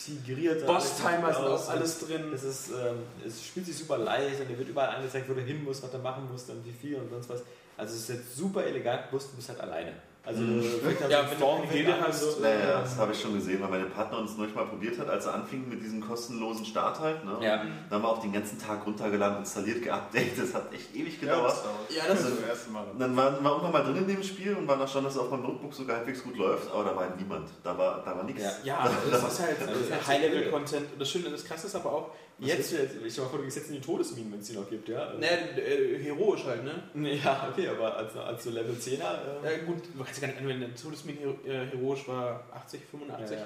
integriert. 0.07 0.61
und 0.61 0.65
Boss-Timer 0.67 1.33
sind 1.33 1.43
aus 1.45 1.61
auch 1.67 1.73
und 1.73 1.77
alles 1.79 1.99
drin. 1.99 2.33
es, 2.33 2.43
ist, 2.43 2.69
ähm, 2.69 2.97
es 3.25 3.45
spielt 3.45 3.67
sich 3.67 3.77
super 3.77 3.99
leicht 3.99 4.41
und 4.41 4.49
dir 4.49 4.57
wird 4.57 4.67
überall 4.69 4.95
angezeigt, 4.95 5.29
wo 5.29 5.33
du 5.35 5.41
hin 5.41 5.63
musst, 5.63 5.83
was 5.83 5.91
du 5.91 5.99
machen 5.99 6.27
musst 6.31 6.49
und 6.49 6.65
wie 6.65 6.71
viel 6.71 6.95
und 6.95 7.09
sonst 7.11 7.29
was. 7.29 7.43
Also 7.77 7.93
es 7.93 8.01
ist 8.01 8.09
jetzt 8.09 8.35
super 8.35 8.63
elegant, 8.65 9.09
bloß 9.11 9.29
du 9.29 9.35
bist 9.35 9.49
halt 9.49 9.59
alleine. 9.61 9.93
Also 10.23 10.41
Mhm. 10.43 10.63
Ja, 11.09 11.27
Storm 11.35 11.61
keine 11.63 11.73
Gilde 11.73 11.95
an, 11.95 12.01
hast, 12.07 12.21
so, 12.35 12.41
Naja, 12.41 12.81
das 12.81 12.95
habe 12.97 13.11
ich 13.11 13.19
schon 13.19 13.33
gesehen, 13.33 13.59
weil 13.59 13.69
meine 13.71 13.85
Partner 13.85 14.19
uns 14.19 14.37
neulich 14.37 14.53
mal 14.53 14.65
probiert 14.65 14.99
hat, 14.99 15.09
als 15.09 15.25
er 15.25 15.33
anfing 15.33 15.67
mit 15.67 15.81
diesem 15.81 15.99
kostenlosen 15.99 16.63
Start 16.63 16.99
halt. 16.99 17.25
Ne? 17.25 17.37
Ja. 17.41 17.65
Da 17.89 17.95
haben 17.95 18.03
wir 18.03 18.07
auch 18.07 18.21
den 18.21 18.31
ganzen 18.31 18.59
Tag 18.59 18.85
runtergeladen, 18.85 19.39
installiert, 19.39 19.81
geupdatet. 19.81 20.33
Das 20.37 20.53
hat 20.53 20.71
echt 20.71 20.95
ewig 20.95 21.15
Ja, 21.15 21.19
gedauert. 21.21 21.51
das 21.51 21.63
dauert. 21.63 21.75
Ja, 21.89 22.03
das 22.07 22.21
das 22.21 22.29
ist- 22.33 22.41
das 22.43 22.49
erste 22.49 22.69
Mal. 22.69 22.83
Und 22.93 22.99
dann 22.99 23.17
waren 23.17 23.43
wir 23.43 23.49
irgendwann 23.49 23.71
mal 23.71 23.83
drin 23.83 23.95
in 23.97 24.07
dem 24.07 24.21
Spiel 24.23 24.55
und 24.55 24.67
waren 24.67 24.79
da 24.79 24.87
schon, 24.87 25.03
dass 25.03 25.13
es 25.15 25.19
auf 25.19 25.31
meinem 25.31 25.41
Notebook 25.41 25.73
sogar 25.73 25.97
halbwegs 25.97 26.21
gut 26.23 26.37
läuft, 26.37 26.71
aber 26.71 26.83
da 26.83 26.95
war 26.95 27.03
halt 27.09 27.17
niemand. 27.17 27.49
Da 27.63 27.75
war, 27.75 28.03
da 28.05 28.15
war 28.15 28.23
nichts. 28.23 28.43
Ja. 28.43 28.51
Ja, 28.63 28.89
das 29.09 29.23
ist 29.23 29.41
halt 29.41 29.57
Das 29.59 29.75
ist 29.75 29.91
halt 29.91 30.07
High-Level-Content. 30.07 30.93
Und 30.93 31.01
das 31.01 31.09
Schöne, 31.09 31.29
das 31.31 31.43
Krasse 31.43 31.65
ist 31.65 31.75
aber 31.75 31.91
auch, 31.91 32.11
Jetzt, 32.41 32.71
jetzt, 32.71 32.95
ich 33.05 33.13
stell 33.13 33.23
mal 33.25 33.29
vor, 33.29 33.39
du 33.39 33.45
gehst 33.45 33.57
jetzt 33.57 33.69
in 33.69 33.75
die 33.75 33.81
Todesminen, 33.81 34.31
wenn 34.31 34.39
es 34.39 34.47
die 34.47 34.55
noch 34.55 34.67
gibt, 34.69 34.89
ja? 34.89 35.13
ne, 35.13 35.27
äh, 35.61 36.03
heroisch 36.03 36.43
halt, 36.45 36.63
ne? 36.63 37.13
Ja, 37.23 37.49
okay, 37.51 37.67
aber 37.67 37.95
als, 37.95 38.15
als 38.15 38.43
so 38.43 38.49
Level 38.49 38.73
10er. 38.75 39.43
Äh, 39.43 39.57
Ja, 39.59 39.63
gut, 39.63 39.83
du 39.93 40.03
kannst 40.03 40.19
ja 40.19 40.27
gar 40.27 40.33
nicht 40.33 40.41
anwenden, 40.41 40.71
der 40.73 40.75
Todesmin 40.75 41.17
äh, 41.45 41.65
heroisch 41.67 42.07
war 42.07 42.43
80, 42.53 42.81
85. 42.89 43.37
Ja, 43.37 43.45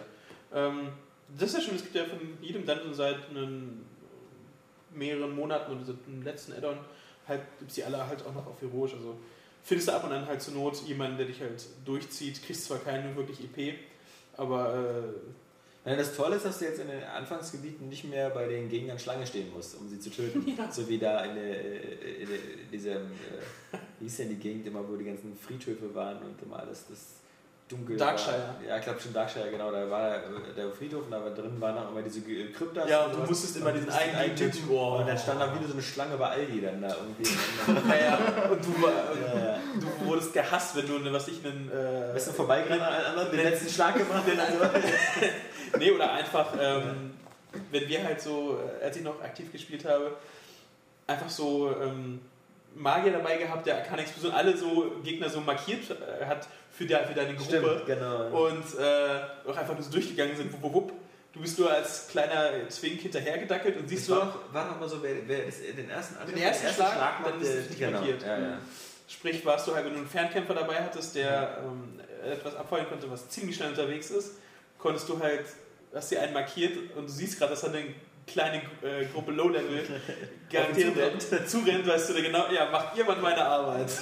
Ähm, 0.53 0.89
das 1.37 1.49
ist 1.49 1.55
ja 1.55 1.61
schön, 1.61 1.75
es 1.75 1.83
gibt 1.83 1.95
ja 1.95 2.05
von 2.05 2.19
jedem 2.41 2.65
Dungeon 2.65 2.93
seit 2.93 3.29
einen, 3.29 3.85
mehreren 4.93 5.35
Monaten 5.35 5.75
oder 5.75 5.83
seit 5.85 6.05
dem 6.07 6.23
letzten 6.23 6.53
Add-on, 6.53 6.77
halt, 7.27 7.41
gibt 7.59 7.71
es 7.71 7.75
die 7.75 7.83
alle 7.83 8.07
halt 8.07 8.25
auch 8.25 8.33
noch 8.33 8.47
auf 8.47 8.61
heroisch. 8.61 8.93
Also 8.93 9.17
findest 9.63 9.89
du 9.89 9.93
ab 9.93 10.03
und 10.05 10.11
an 10.13 10.25
halt 10.25 10.41
zur 10.41 10.53
Not 10.53 10.77
jemanden, 10.87 11.17
der 11.17 11.27
dich 11.27 11.41
halt 11.41 11.65
durchzieht, 11.83 12.41
kriegst 12.43 12.65
zwar 12.65 12.79
keinen 12.79 13.15
wirklich 13.15 13.39
EP, 13.43 13.75
aber 14.37 14.73
äh, 14.73 15.13
Ja, 15.85 15.95
das 15.95 16.15
Tolle 16.15 16.37
ist, 16.37 16.45
dass 16.45 16.57
du 16.59 16.65
jetzt 16.65 16.79
in 16.79 16.87
den 16.87 17.03
Anfangsgebieten 17.03 17.87
nicht 17.89 18.05
mehr 18.05 18.31
bei 18.31 18.47
den 18.47 18.69
Gegnern 18.69 18.97
Schlange 18.97 19.25
stehen 19.27 19.51
musst, 19.53 19.75
um 19.79 19.87
sie 19.87 19.99
zu 19.99 20.09
töten. 20.09 20.43
Ja. 20.57 20.71
So 20.71 20.87
wie 20.89 20.97
da 20.97 21.23
in, 21.25 21.35
der, 21.35 21.45
äh, 21.45 22.21
in 22.23 22.27
der, 22.29 22.37
diesem, 22.71 22.91
äh, 22.93 23.77
wie 23.99 24.05
hieß 24.05 24.17
denn 24.17 24.29
die 24.29 24.35
Gegend 24.35 24.65
immer, 24.67 24.87
wo 24.87 24.95
die 24.95 25.05
ganzen 25.05 25.37
Friedhöfe 25.37 25.93
waren 25.93 26.17
und 26.17 26.41
immer 26.41 26.59
alles 26.59 26.85
das 26.89 26.99
dunkel 27.69 27.97
Darkshire. 27.97 28.31
War. 28.37 28.67
Ja, 28.67 28.77
ich 28.77 28.83
glaube 28.83 28.99
schon 28.99 29.13
Darkshire, 29.13 29.49
genau. 29.51 29.71
Da 29.71 29.89
war 29.89 30.15
äh, 30.17 30.19
der 30.55 30.71
Friedhof 30.71 31.05
und 31.05 31.11
da 31.11 31.23
war 31.23 31.31
drin 31.31 31.59
waren 31.59 31.77
auch 31.77 31.91
immer 31.91 32.01
diese 32.01 32.21
Ge- 32.21 32.51
Kryptas. 32.51 32.89
Ja, 32.89 33.05
und 33.05 33.15
du 33.15 33.19
musstest 33.19 33.57
immer 33.57 33.71
diesen 33.71 33.89
einen 33.89 34.15
einen 34.15 34.35
Typen- 34.35 34.51
Typen. 34.53 34.69
Oh. 34.71 34.97
Und 34.99 35.07
dann 35.07 35.17
stand 35.17 35.39
da 35.41 35.53
wieder 35.53 35.67
so 35.67 35.73
eine 35.73 35.81
Schlange 35.83 36.17
bei 36.17 36.29
Aldi 36.29 36.61
dann 36.61 36.81
da 36.81 36.95
irgendwie. 36.95 37.31
naja, 37.87 38.17
und 38.51 38.65
du, 38.65 38.81
war, 38.81 38.91
ja, 38.91 39.45
ja. 39.51 39.59
du 39.79 40.05
wurdest 40.05 40.33
gehasst, 40.33 40.75
wenn 40.75 40.87
du, 40.87 40.99
ne, 40.99 41.11
was 41.13 41.27
ich, 41.27 41.43
einen... 41.45 41.69
Äh, 41.69 42.13
Bist 42.13 42.27
du 42.27 42.31
vorbeigerannt 42.31 42.81
an 42.81 43.31
den 43.31 43.39
letzten 43.43 43.69
Schlag 43.69 43.95
gemacht? 43.95 44.23
Den 44.27 44.39
also, 44.39 44.59
Nee, 45.77 45.91
oder 45.91 46.11
einfach, 46.13 46.53
ähm, 46.59 47.11
wenn 47.71 47.87
wir 47.87 48.03
halt 48.03 48.21
so, 48.21 48.59
äh, 48.81 48.83
als 48.85 48.97
ich 48.97 49.03
noch 49.03 49.21
aktiv 49.21 49.51
gespielt 49.51 49.85
habe, 49.85 50.15
einfach 51.07 51.29
so 51.29 51.73
ähm, 51.81 52.19
Magier 52.75 53.13
dabei 53.13 53.37
gehabt, 53.37 53.65
der 53.65 53.77
Arcana-Explosion 53.77 54.33
alle 54.33 54.57
so 54.57 54.91
Gegner 55.03 55.29
so 55.29 55.39
markiert 55.41 55.83
äh, 55.91 56.25
hat 56.25 56.47
für, 56.71 56.85
der, 56.85 57.05
für 57.07 57.13
deine 57.13 57.33
Gruppe 57.35 57.57
Stimmt, 57.57 57.85
genau. 57.85 58.47
und 58.47 58.63
äh, 58.79 59.49
auch 59.49 59.55
einfach 59.55 59.73
nur 59.73 59.83
so 59.83 59.91
durchgegangen 59.91 60.35
sind, 60.35 60.51
wupp, 60.53 60.61
wupp, 60.63 60.73
wupp. 60.73 60.93
Du 61.33 61.41
bist 61.41 61.59
nur 61.59 61.69
als 61.69 62.07
kleiner 62.07 62.51
Zwink 62.69 63.01
hinterhergedackelt 63.01 63.77
und 63.77 63.89
siehst 63.89 64.07
du 64.07 64.13
war, 64.13 64.39
war 64.53 64.67
noch 64.67 64.79
mal 64.79 64.87
so, 64.87 65.03
wer, 65.03 65.15
wer 65.27 65.45
das, 65.45 65.55
den 65.61 65.89
ersten 65.89 66.15
Den 66.27 66.37
ersten 66.41 66.73
Schlag, 66.73 67.19
macht, 67.21 67.27
dann 67.33 67.41
ist 67.41 67.51
der- 67.53 67.59
es 67.61 67.69
nicht 67.69 67.79
genau. 67.79 67.99
markiert. 67.99 68.21
Ja, 68.23 68.37
ja. 68.39 68.57
Sprich, 69.07 69.45
warst 69.45 69.67
du 69.67 69.75
halt, 69.75 69.85
wenn 69.85 69.93
du 69.93 69.99
einen 69.99 70.07
Fernkämpfer 70.07 70.53
dabei 70.53 70.75
hattest, 70.75 71.13
der 71.15 71.57
ähm, 71.63 71.99
etwas 72.29 72.55
abfeuern 72.55 72.87
konnte, 72.87 73.11
was 73.11 73.27
ziemlich 73.29 73.55
schnell 73.57 73.69
unterwegs 73.69 74.09
ist, 74.11 74.31
konntest 74.85 75.09
du 75.09 75.19
halt, 75.19 75.45
hast 75.93 76.11
dir 76.11 76.21
einen 76.21 76.33
markiert 76.33 76.77
und 76.95 77.07
du 77.07 77.11
siehst 77.11 77.39
gerade, 77.39 77.51
dass 77.51 77.61
da 77.61 77.69
eine 77.69 77.85
kleine 78.27 78.57
äh, 78.83 79.05
Gruppe 79.11 79.31
Low-Level 79.31 79.83
garantiert 80.51 80.95
zurennt, 81.47 81.87
weißt 81.87 82.09
du, 82.09 82.13
der 82.13 82.21
genau, 82.21 82.45
ja, 82.51 82.69
macht 82.69 82.95
jemand 82.95 83.21
meine 83.21 83.43
Arbeit. 83.43 83.89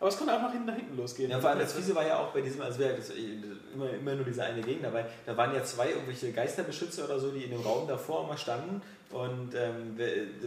Aber 0.00 0.08
es 0.08 0.16
konnte 0.16 0.32
auch 0.32 0.40
nach 0.40 0.52
hinten, 0.52 0.66
nach 0.66 0.76
hinten 0.76 0.96
losgehen. 0.96 1.30
Ja, 1.30 1.40
vor 1.40 1.50
allem 1.50 1.58
das 1.58 1.72
Fiese 1.72 1.92
war 1.94 2.06
ja 2.06 2.18
auch 2.18 2.28
bei 2.28 2.40
diesem, 2.40 2.62
also 2.62 2.78
wir 2.78 2.94
das, 2.94 3.10
immer, 3.10 3.90
immer 3.90 4.14
nur 4.14 4.24
diese 4.24 4.44
eine 4.44 4.62
Gegend 4.62 4.84
dabei, 4.84 5.04
da 5.26 5.36
waren 5.36 5.52
ja 5.52 5.62
zwei 5.64 5.90
irgendwelche 5.90 6.32
Geisterbeschützer 6.32 7.04
oder 7.04 7.18
so, 7.18 7.32
die 7.32 7.42
in 7.42 7.50
dem 7.50 7.60
Raum 7.60 7.88
davor 7.88 8.24
immer 8.24 8.36
standen 8.36 8.80
und 9.10 9.54
ähm, 9.54 9.98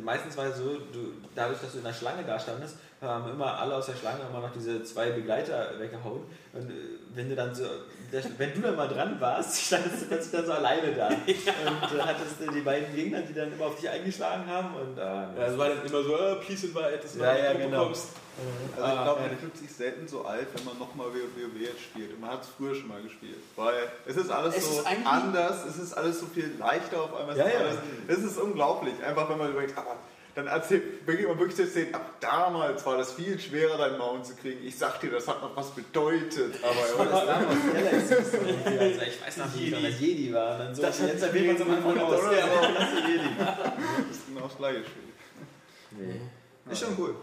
meistens 0.03 0.38
war 0.38 0.45
es 0.45 0.57
so, 0.57 0.77
du, 0.93 1.14
dadurch, 1.35 1.60
dass 1.60 1.73
du 1.73 1.80
in 1.80 1.84
der 1.84 1.93
Schlange 1.93 2.23
da 2.23 2.39
standest, 2.39 2.77
haben 3.02 3.30
immer 3.30 3.60
alle 3.60 3.76
aus 3.76 3.88
der 3.88 3.95
Schlange 3.95 4.22
immer 4.30 4.39
noch 4.39 4.53
diese 4.53 4.84
zwei 4.84 5.10
Begleiter 5.11 5.77
weggehauen 5.80 6.22
und 6.53 6.69
äh, 6.69 6.73
wenn 7.14 7.27
du 7.27 7.35
dann 7.35 7.53
so, 7.53 7.65
wenn 8.38 8.53
du 8.53 8.61
dann 8.61 8.75
mal 8.75 8.88
dran 8.88 9.15
warst, 9.19 9.61
standest 9.67 10.01
du 10.01 10.05
plötzlich 10.07 10.31
dann 10.31 10.45
so 10.45 10.51
alleine 10.53 10.91
da 10.93 11.07
und 11.09 11.17
äh, 11.27 12.01
hattest 12.01 12.39
du 12.39 12.51
die 12.51 12.61
beiden 12.61 12.93
Gegner, 12.95 13.21
die 13.21 13.33
dann 13.33 13.51
immer 13.53 13.65
auf 13.67 13.79
dich 13.79 13.89
eingeschlagen 13.89 14.45
haben 14.47 14.75
und 14.75 14.99
ah, 14.99 15.33
Ja, 15.38 15.45
es 15.47 15.57
war 15.57 15.69
dann 15.69 15.85
immer 15.85 16.03
so, 16.03 16.15
äh, 16.17 16.35
please 16.35 16.67
invite, 16.67 16.99
dass 17.01 17.13
du 17.13 17.19
Ja, 17.19 17.35
ja, 17.38 17.53
genau. 17.53 17.85
kommst. 17.85 18.07
Also 18.75 18.88
ich 18.93 18.99
Ah, 18.99 19.03
glaube, 19.03 19.21
man 19.21 19.38
fühlt 19.38 19.57
sich 19.57 19.71
selten 19.71 20.07
so 20.07 20.25
alt, 20.25 20.47
wenn 20.55 20.63
man 20.65 20.79
nochmal 20.79 21.07
WoW 21.07 21.61
jetzt 21.61 21.81
spielt. 21.81 22.13
Und 22.13 22.21
man 22.21 22.31
hat 22.31 22.41
es 22.43 22.47
früher 22.57 22.73
schon 22.73 22.88
mal 22.88 23.01
gespielt. 23.01 23.38
Weil 23.57 23.73
es 24.05 24.15
ist 24.15 24.31
alles 24.31 24.55
Es 24.57 24.65
so 24.75 24.81
ist 24.81 24.88
anders, 25.05 25.65
es 25.65 25.77
ist 25.77 25.93
alles 25.93 26.19
so 26.21 26.25
viel 26.27 26.55
leichter 26.57 27.01
auf 27.03 27.13
einmal. 27.13 27.33
Es 27.33 27.39
Ja, 27.39 27.45
ist 27.45 27.53
ja. 27.53 28.13
Es 28.15 28.17
ist 28.19 28.38
unglaublich. 28.39 28.93
Einfach 29.05 29.29
wenn 29.29 29.38
man 29.38 29.51
überlegt, 29.51 29.77
aber 29.77 29.95
dann 30.35 30.47
erzählt, 30.47 31.05
beginnt 31.05 31.27
man 31.29 31.37
wirklich 31.39 31.55
zu 31.55 31.63
erzählen, 31.63 31.93
ab 31.93 32.13
damals 32.19 32.85
war 32.85 32.97
das 32.97 33.11
viel 33.13 33.39
schwerer, 33.39 33.77
deinen 33.77 33.97
Mount 33.97 34.25
zu 34.25 34.35
kriegen. 34.35 34.65
Ich 34.65 34.77
sag 34.77 34.99
dir, 35.01 35.11
das 35.11 35.27
hat 35.27 35.41
noch 35.41 35.55
was 35.55 35.71
bedeutet. 35.71 36.55
Aber 36.63 37.05
das 37.05 37.25
damals 37.25 38.11
also 38.11 39.01
ich 39.01 39.21
weiß 39.25 39.37
noch 39.37 39.55
nicht, 39.55 39.77
wie 39.77 39.83
das 39.83 39.99
Jedi 39.99 40.33
war. 40.33 40.57
Dann 40.57 40.73
so, 40.75 40.81
Das 40.81 41.01
hat 41.01 41.07
jetzt 41.09 41.23
erwähnt 41.23 41.47
man 41.47 41.57
so 41.57 41.65
mal 41.91 41.99
aus. 42.03 42.21
Donald 42.21 42.37
Ja, 42.39 42.45
auch. 42.45 42.61
das 42.75 42.93
ist 42.93 43.07
Jedi. 43.07 43.29
das 43.39 44.17
ist 44.17 44.27
genau 44.27 44.47
das 44.47 44.57
gleiche 44.57 44.79
Spiel. 44.85 45.03
Nee. 45.91 46.71
Ist 46.71 46.79
schon 46.81 46.95
cool. 46.97 47.15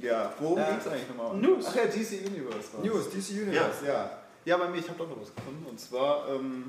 Ja, 0.00 0.32
worum 0.38 0.58
Ja. 0.58 0.68
ging 0.70 0.78
es 0.78 0.86
eigentlich 0.88 1.08
nochmal? 1.08 1.36
News. 1.36 1.64
Ach 1.68 1.74
ja, 1.76 1.86
DC 1.86 2.26
Universe. 2.26 2.72
war's. 2.72 2.84
News, 2.84 3.10
DC 3.10 3.30
Ja, 3.36 3.42
Universe. 3.42 3.86
ja. 3.86 4.18
Ja, 4.44 4.56
bei 4.58 4.68
mir, 4.68 4.78
ich 4.78 4.88
habe 4.88 4.98
doch 4.98 5.08
noch 5.08 5.20
was 5.20 5.34
gefunden. 5.34 5.64
Und 5.68 5.80
zwar, 5.80 6.28
ähm, 6.28 6.68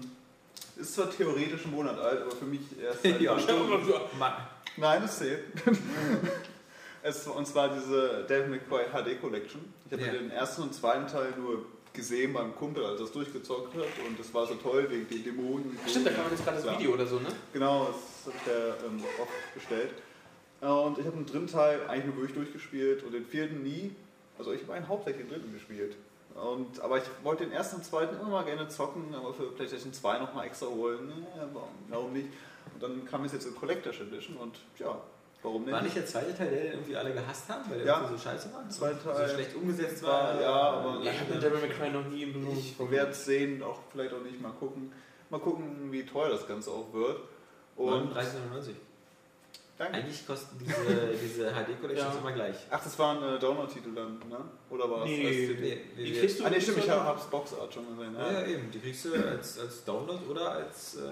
ist 0.78 0.94
zwar 0.96 1.10
theoretisch 1.12 1.66
ein 1.66 1.72
Monat 1.72 2.00
alt, 2.00 2.22
aber 2.22 2.32
für 2.32 2.46
mich 2.46 2.62
erst 2.82 3.02
seit 3.04 3.20
Ja, 3.22 3.32
ein 3.36 3.38
paar 3.38 3.56
Stunden. 3.56 3.94
Mann. 4.18 4.34
Nein, 4.78 5.04
es 5.04 5.18
zählt. 5.20 5.44
es, 7.04 7.28
und 7.28 7.48
zwar 7.48 7.70
diese 7.70 8.26
Devil 8.30 8.48
May 8.50 8.60
Cry 8.60 8.84
HD 8.92 9.20
Collection. 9.22 9.74
Ich 9.88 9.94
habe 9.94 10.04
Ja. 10.04 10.12
den 10.14 10.32
ersten 10.32 10.64
und 10.64 10.74
zweiten 10.74 11.08
Teil 11.08 11.34
nur 11.38 11.66
gesehen 11.94 12.34
beim 12.34 12.54
Kumpel, 12.56 12.84
als 12.86 13.00
er 13.00 13.06
es 13.06 13.12
durchgezockt 13.12 13.74
hat. 13.76 13.86
Und 14.08 14.20
das 14.20 14.34
war 14.34 14.46
so 14.46 14.56
toll 14.56 14.86
wegen 14.90 15.08
den 15.08 15.24
Dämonen. 15.24 15.78
Stimmt, 15.88 16.08
da 16.08 16.12
kam 16.12 16.26
jetzt 16.30 16.44
gerade 16.44 16.62
das. 16.62 16.78
Video 16.78 16.94
oder 16.94 17.06
so, 17.06 17.20
ne? 17.20 17.30
Genau, 17.54 17.88
das 17.88 18.34
hat 18.34 18.42
der 18.48 18.68
ähm, 18.86 19.02
oft 19.22 19.54
bestellt. 19.54 19.92
Und 20.62 20.98
ich 20.98 21.06
habe 21.06 21.16
den 21.18 21.26
dritten 21.26 21.48
Teil 21.48 21.80
eigentlich 21.88 22.06
nur 22.06 22.18
wirklich 22.18 22.36
durchgespielt 22.36 23.04
und 23.04 23.14
den 23.14 23.26
vierten 23.26 23.64
nie. 23.64 23.96
Also 24.38 24.52
ich 24.52 24.62
habe 24.64 24.74
einen 24.74 24.88
hauptsächlich 24.88 25.26
den 25.26 25.32
dritten 25.34 25.54
gespielt. 25.54 25.96
Und, 26.34 26.82
aber 26.82 26.98
ich 26.98 27.04
wollte 27.24 27.46
den 27.46 27.54
ersten 27.54 27.78
und 27.78 27.86
zweiten 27.86 28.16
immer 28.20 28.30
mal 28.30 28.44
gerne 28.44 28.68
zocken, 28.68 29.14
aber 29.16 29.34
für 29.34 29.44
PlayStation 29.52 29.94
2 29.94 30.20
nochmal 30.20 30.48
extra 30.48 30.66
holen. 30.68 31.26
Ja, 31.38 31.48
warum 31.88 32.12
nicht? 32.12 32.28
Und 32.76 32.84
dann 32.84 33.06
kam 33.06 33.24
es 33.26 33.32
jetzt 33.34 33.48
in 33.48 33.56
Collector's 33.56 34.00
Edition 34.00 34.36
und 34.38 34.58
ja, 34.78 35.02
warum 35.42 35.64
nicht? 35.64 35.72
War 35.74 35.82
nicht 35.82 35.96
der 35.96 36.06
zweite 36.06 36.36
Teil, 36.38 36.50
der 36.52 36.62
den 36.64 36.72
irgendwie 36.74 36.96
alle 36.96 37.14
gehasst 37.14 37.48
haben, 37.50 37.64
weil 37.70 37.78
der 37.80 37.88
Ja. 37.88 37.96
irgendwie 38.02 38.18
so 38.18 38.24
scheiße 38.24 38.54
war? 38.54 38.70
Zweiter 38.70 39.00
So 39.02 39.12
Teil. 39.12 39.30
schlecht 39.30 39.56
umgesetzt 39.56 40.04
War, 40.04 40.36
war. 40.36 40.42
ja, 40.42 40.52
aber- 40.54 41.02
Ich 41.02 41.20
habe 41.20 41.32
den 41.32 41.42
Devil 41.42 41.60
May 41.60 41.70
Cry 41.70 41.90
noch 41.90 42.06
nie 42.08 42.24
im 42.24 42.30
Ich 42.58 42.74
Berührung 42.78 42.92
werde 42.92 43.12
es 43.12 43.26
sehen, 43.26 43.64
auch 43.64 43.80
vielleicht 43.92 44.14
auch 44.14 44.22
nicht 44.22 44.40
mal 44.42 44.52
gucken. 44.52 44.92
Mal 45.30 45.40
gucken, 45.40 45.92
wie 45.92 46.06
teuer 46.06 46.30
das 46.30 46.46
Ganze 46.48 46.70
auch 46.72 46.94
wird. 46.94 47.20
Und 47.78 48.14
39,99. 48.14 48.76
danke. 49.78 49.94
Eigentlich 49.98 50.26
kosten 50.28 50.58
diese, 50.60 50.74
diese 51.22 51.52
HD-Collections 51.52 52.14
Ja. 52.14 52.20
immer 52.22 52.32
gleich. 52.32 52.56
Ach, 52.70 52.84
das 52.84 52.98
war 53.00 53.18
ein 53.18 53.36
äh, 53.36 53.40
Download-Titel 53.40 53.94
dann, 53.96 54.20
ne? 54.30 54.38
Oder 54.70 54.90
war 54.90 55.00
es 55.04 55.10
Nee, 55.10 55.26
als 55.28 55.36
nee, 55.36 55.48
CD? 55.48 55.82
Nee, 55.98 56.04
Die 56.06 56.20
kriegst 56.20 56.40
du 56.40 56.46
Ah, 56.46 56.50
nee, 56.50 56.62
stimmt, 56.62 56.78
ich 56.80 56.86
so- 56.86 56.92
habe 56.92 57.20
es 57.20 57.26
Boxart 57.26 57.74
schon 57.74 57.88
gesehen. 57.98 58.16
Ja, 58.18 58.32
ja, 58.32 58.46
eben. 58.48 58.70
Die 58.72 58.80
kriegst 58.80 59.06
du 59.06 59.14
als, 59.14 59.60
als 59.60 59.84
Download 59.84 60.20
oder 60.30 60.52
als 60.52 60.96
äh, 60.98 61.12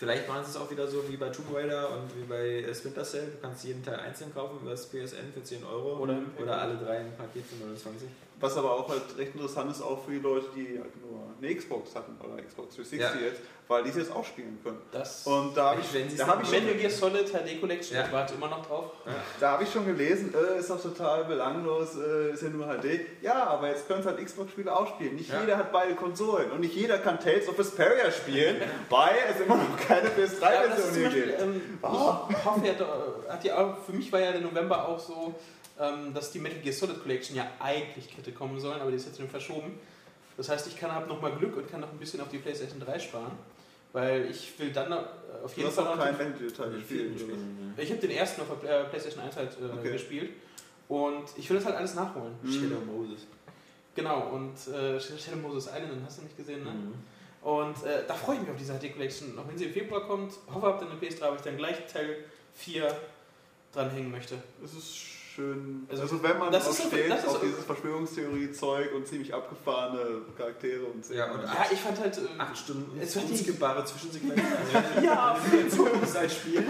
Vielleicht 0.00 0.26
machen 0.26 0.42
sie 0.44 0.52
es 0.52 0.56
auch 0.56 0.70
wieder 0.70 0.88
so 0.88 1.06
wie 1.10 1.18
bei 1.18 1.28
Tomb 1.28 1.54
Raider 1.54 1.90
und 1.90 2.16
wie 2.16 2.24
bei 2.26 2.62
äh, 2.62 2.74
Splinter 2.74 3.04
Cell. 3.04 3.32
Du 3.32 3.38
kannst 3.42 3.62
jeden 3.64 3.84
Teil 3.84 3.96
einzeln 3.96 4.32
kaufen 4.32 4.58
über 4.62 4.70
das 4.70 4.86
PSN 4.86 5.30
für 5.34 5.44
10 5.44 5.62
Euro. 5.62 5.98
Oder 5.98 6.22
oder 6.40 6.58
alle 6.58 6.78
drei 6.78 7.02
im 7.02 7.12
Paket 7.12 7.44
für 7.44 7.56
29. 7.62 8.08
Was 8.40 8.56
aber 8.56 8.72
auch 8.72 8.88
halt 8.88 9.02
recht 9.18 9.34
interessant 9.34 9.70
ist, 9.70 9.82
auch 9.82 10.02
für 10.04 10.12
die 10.12 10.18
Leute, 10.18 10.46
die 10.56 10.78
halt 10.78 10.96
nur 11.04 11.20
eine 11.38 11.54
Xbox 11.54 11.94
hatten 11.94 12.16
oder 12.24 12.42
Xbox 12.42 12.74
360 12.74 12.98
Ja. 12.98 13.10
jetzt, 13.26 13.40
weil 13.68 13.82
die 13.84 13.90
es 13.90 13.96
jetzt 13.96 14.12
auch 14.16 14.24
spielen 14.24 14.58
können. 14.64 14.78
Das 14.92 15.26
Und 15.26 15.54
da 15.54 15.72
habe 15.72 15.80
ich, 15.82 15.92
Wenn 15.92 16.16
da 16.16 16.26
hab 16.26 16.42
ich, 16.42 16.50
Metal 16.50 16.68
schon- 16.70 16.78
Gear 16.78 16.90
Solid 16.90 17.28
HD 17.30 17.60
Collection, 17.60 17.96
Ja. 17.98 18.04
ich 18.06 18.12
warte 18.12 18.34
immer 18.34 18.48
noch 18.48 18.64
drauf. 18.64 18.92
da 19.38 19.52
hab 19.52 19.62
ich 19.62 19.70
schon 19.70 19.84
gelesen, 19.84 20.32
äh, 20.34 20.58
ist 20.58 20.70
doch 20.70 20.80
total 20.80 21.24
belanglos, 21.26 21.96
äh, 21.98 22.32
ist 22.32 22.42
ja 22.42 22.48
nur 22.48 22.66
HD. 22.66 23.00
Ja, 23.20 23.44
aber 23.44 23.68
jetzt 23.68 23.86
können 23.86 24.00
es 24.00 24.06
halt 24.06 24.24
Xbox-Spiele 24.24 24.74
auch 24.74 24.86
spielen. 24.88 25.16
Nicht 25.16 25.30
Ja. 25.30 25.40
jeder 25.42 25.58
hat 25.58 25.70
beide 25.70 25.94
Konsolen 25.94 26.50
und 26.50 26.60
nicht 26.60 26.74
jeder 26.74 26.98
kann 26.98 27.20
Tales 27.20 27.46
of 27.46 27.58
Vesperia 27.58 28.10
spielen, 28.10 28.56
weil 28.88 29.16
es 29.34 29.40
immer 29.40 29.56
noch 29.56 29.76
keine 29.86 30.08
Ja, 30.08 30.12
aber 30.14 30.22
das 30.22 30.32
ist 30.32 30.42
PS3-Version 30.42 30.92
zum 30.92 31.12
hier 31.12 31.26
gibt. 31.26 31.42
ähm, 31.42 31.62
ich 32.30 32.44
hoffe, 32.44 32.66
ja, 32.66 32.72
da- 32.72 33.32
hat 33.34 33.44
ja 33.44 33.76
für 33.86 33.92
mich 33.92 34.10
war 34.10 34.20
ja 34.20 34.32
der 34.32 34.40
November 34.40 34.88
auch 34.88 34.98
so, 34.98 35.34
dass 36.14 36.30
die 36.32 36.38
Metal 36.38 36.58
Gear 36.60 36.74
Solid 36.74 37.00
Collection 37.02 37.36
ja 37.36 37.46
eigentlich 37.58 38.16
hätte 38.16 38.32
kommen 38.32 38.60
sollen, 38.60 38.80
aber 38.80 38.90
die 38.90 38.96
ist 38.98 39.06
jetzt 39.06 39.18
nur 39.18 39.28
verschoben. 39.28 39.78
Das 40.36 40.48
heißt, 40.48 40.66
ich 40.68 40.76
kann 40.78 40.92
habe 40.92 41.06
nochmal 41.08 41.32
Glück 41.32 41.56
und 41.56 41.70
kann 41.70 41.80
noch 41.80 41.90
ein 41.90 41.98
bisschen 41.98 42.20
auf 42.20 42.28
die 42.28 42.38
PlayStation 42.38 42.80
3 42.80 42.98
sparen, 42.98 43.32
weil 43.92 44.26
ich 44.30 44.58
will 44.58 44.70
dann 44.72 44.90
noch, 44.90 44.98
äh, 45.00 45.44
auf 45.44 45.52
Du 45.54 45.60
jeden 45.60 45.68
hast 45.68 45.76
Fall 45.76 45.86
auch 45.88 45.96
noch 45.96 46.04
keinen 46.04 46.18
den, 46.18 46.32
Metal-Teil 46.32 46.70
gespielt. 46.72 47.22
oder? 47.22 47.82
Ich 47.82 47.90
habe 47.90 48.00
den 48.00 48.10
ersten 48.10 48.40
auf 48.42 48.48
der 48.62 48.80
äh, 48.80 48.84
PlayStation 48.84 49.22
1 49.24 49.36
halt 49.36 49.52
äh, 49.60 49.78
Okay. 49.78 49.92
gespielt 49.92 50.30
und 50.88 51.24
ich 51.36 51.48
will 51.48 51.56
das 51.56 51.66
halt 51.66 51.76
alles 51.76 51.94
nachholen. 51.94 52.34
Shadow 52.44 52.80
Moses. 52.84 53.26
Genau, 53.94 54.28
und 54.28 54.54
äh, 54.72 55.00
Shadow 55.00 55.36
Moses 55.42 55.66
Island, 55.66 55.92
den 55.92 56.04
hast 56.04 56.18
du 56.18 56.22
nicht 56.22 56.36
gesehen, 56.36 56.62
ne? 56.64 56.70
Mhm. 56.70 56.94
Und 57.42 57.82
äh, 57.84 58.02
da 58.06 58.12
freue 58.14 58.36
ich 58.36 58.42
mich 58.42 58.50
auf 58.50 58.56
diese 58.58 58.74
HD 58.78 58.92
Collection. 58.92 59.38
Auch 59.38 59.48
wenn 59.48 59.56
sie 59.56 59.64
im 59.64 59.72
Februar 59.72 60.06
kommt, 60.06 60.34
hoffe, 60.52 60.66
habt 60.66 60.82
ihr 60.82 60.90
eine 60.90 61.00
PS3, 61.00 61.20
weil 61.22 61.36
ich 61.36 61.40
dann 61.42 61.56
gleich 61.56 61.86
Teil 61.90 62.16
4 62.54 62.94
dranhängen 63.72 64.10
möchte. 64.10 64.34
Es 64.62 64.74
ist 64.74 64.96
schön. 65.40 65.86
Also, 65.90 66.02
Also, 66.02 66.22
wenn 66.22 66.38
man 66.38 66.52
das 66.52 66.68
ist 66.68 66.82
so- 66.82 66.88
steht 66.88 67.10
das 67.10 67.20
ist 67.20 67.26
auf 67.28 67.32
so- 67.40 67.46
dieses 67.46 67.64
Verschwörungstheorie-Zeug 67.64 68.94
und 68.94 69.06
ziemlich 69.06 69.32
abgefahrene 69.34 70.22
Charaktere 70.36 70.84
und 70.84 71.08
Ja, 71.10 71.32
und 71.32 71.42
Ja, 71.42 71.66
ich 71.70 71.80
fand 71.80 71.98
halt. 72.00 72.16
Äh, 72.18 72.20
Acht 72.38 72.56
Stunden 72.58 72.98
Es 73.00 73.16
unskippbare 73.16 73.84
Zwischensequenzen. 73.84 74.42
Also, 74.74 75.06
ja, 75.06 75.36
Zeit 76.06 76.30
spielen. 76.32 76.64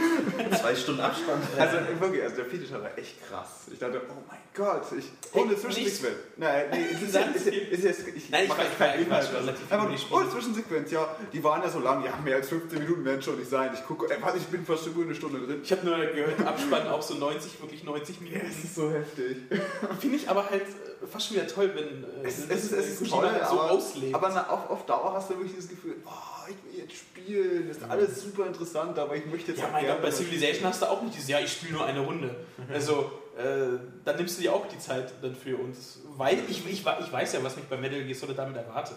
Zwei 0.58 0.74
Stunden 0.74 1.00
Abstand. 1.00 1.42
Also 1.58 1.76
wirklich, 2.00 2.22
also 2.22 2.36
der 2.36 2.44
Feature 2.46 2.82
war 2.82 2.98
echt 2.98 3.16
krass. 3.28 3.66
Ich 3.72 3.78
dachte, 3.78 4.00
oh 4.08 4.12
mein 4.28 4.38
Gott, 4.54 4.82
ich 4.98 5.06
ohne 5.32 5.50
Hey, 5.52 5.56
Zwischensequenz. 5.58 6.16
Nein, 6.36 6.64
nee, 6.72 6.86
es 6.92 7.02
ist, 7.02 7.14
Nein, 7.14 7.34
ist, 7.34 7.46
ist, 7.46 7.54
ist 7.72 7.84
jetzt, 7.84 8.08
ich 8.08 8.30
Nein, 8.30 8.42
ich 8.44 8.48
mach 8.48 8.58
weiß- 8.58 8.62
jetzt 8.64 8.78
keinen 8.78 9.02
ich 9.02 9.10
weiß 9.10 9.24
Inhalt. 9.24 9.26
schon 9.26 9.36
relativ 9.36 9.64
viel 9.66 9.72
einfach 9.74 9.86
über 9.86 9.96
die 9.96 10.02
nur, 10.02 10.18
Spiele. 10.20 10.26
oh, 10.28 10.32
Zwischensequenz, 10.32 10.90
ja, 10.90 11.16
die 11.32 11.44
waren 11.44 11.62
ja 11.62 11.68
so 11.70 11.78
lang, 11.78 12.04
ja, 12.04 12.12
mehr 12.24 12.36
als 12.36 12.48
15 12.48 12.78
Minuten 12.80 13.04
werden 13.04 13.22
schon 13.22 13.38
nicht 13.38 13.50
sein. 13.50 13.70
Ich 13.74 13.84
gucke, 13.86 14.12
äh, 14.12 14.20
warte, 14.20 14.38
ich 14.38 14.46
bin 14.46 14.64
fast 14.66 14.86
über 14.86 15.02
eine 15.02 15.14
Stunde 15.14 15.38
drin. 15.40 15.60
ich 15.62 15.70
habe 15.72 15.86
nur 15.86 15.96
gehört, 15.98 16.38
im 16.38 16.46
Abspann 16.46 16.88
auch 16.88 17.02
so 17.02 17.14
90, 17.14 17.60
wirklich 17.60 17.84
90 17.84 18.20
Minuten. 18.20 18.46
Es 18.62 18.64
ist 18.70 18.74
so 18.76 18.90
heftig. 18.90 19.36
Finde 20.00 20.16
ich 20.16 20.28
aber 20.28 20.48
halt 20.48 20.62
äh, 20.62 21.06
fast 21.06 21.26
schon 21.28 21.36
wieder 21.36 21.46
toll, 21.48 21.70
wenn 21.74 22.04
äh, 22.24 22.28
Es, 22.28 22.38
es, 22.38 22.44
ist, 22.64 22.72
das, 22.72 22.78
es 22.86 23.00
äh, 23.00 23.04
ist 23.04 23.10
toll, 23.10 23.28
halt 23.30 23.46
so 23.48 23.60
aber, 23.60 23.70
auslebt. 23.72 24.14
aber 24.14 24.28
na, 24.30 24.48
auf, 24.48 24.70
auf 24.70 24.86
Dauer 24.86 25.12
hast 25.14 25.30
du 25.30 25.34
wirklich 25.34 25.54
dieses 25.54 25.70
Gefühl, 25.70 25.96
oh, 26.06 26.48
ich 26.48 26.56
will 26.72 26.80
jetzt 26.80 26.96
spielen, 26.96 27.68
das 27.68 27.76
ist 27.78 27.90
alles 27.90 28.22
super 28.22 28.46
interessant, 28.46 28.98
aber 28.98 29.16
ich 29.16 29.26
möchte 29.26 29.52
jetzt 29.52 29.60
ja, 29.60 29.68
auch 29.68 29.72
mein 29.72 29.86
Gott, 29.86 30.02
bei 30.02 30.10
Civilization 30.10 30.54
spielen. 30.56 30.68
hast 30.70 30.82
du 30.82 30.86
auch 30.86 31.02
nicht 31.02 31.14
dieses, 31.16 31.28
ja, 31.28 31.40
ich 31.40 31.52
spiele 31.52 31.72
nur 31.74 31.86
eine 31.86 32.00
Runde. 32.00 32.34
Also, 32.72 33.10
äh, 33.38 33.78
dann 34.04 34.16
nimmst 34.16 34.36
du 34.38 34.42
dir 34.42 34.52
auch 34.52 34.66
die 34.66 34.78
Zeit 34.78 35.12
dann 35.22 35.34
für 35.34 35.56
uns. 35.56 36.00
Weil 36.16 36.38
ich, 36.50 36.66
ich, 36.66 36.84
ich 36.84 36.84
weiß 36.84 37.32
ja, 37.32 37.42
was 37.42 37.56
mich 37.56 37.64
bei 37.66 37.76
Metal 37.78 38.02
Gear 38.04 38.14
Solid 38.14 38.36
damit 38.36 38.56
erwartet. 38.56 38.96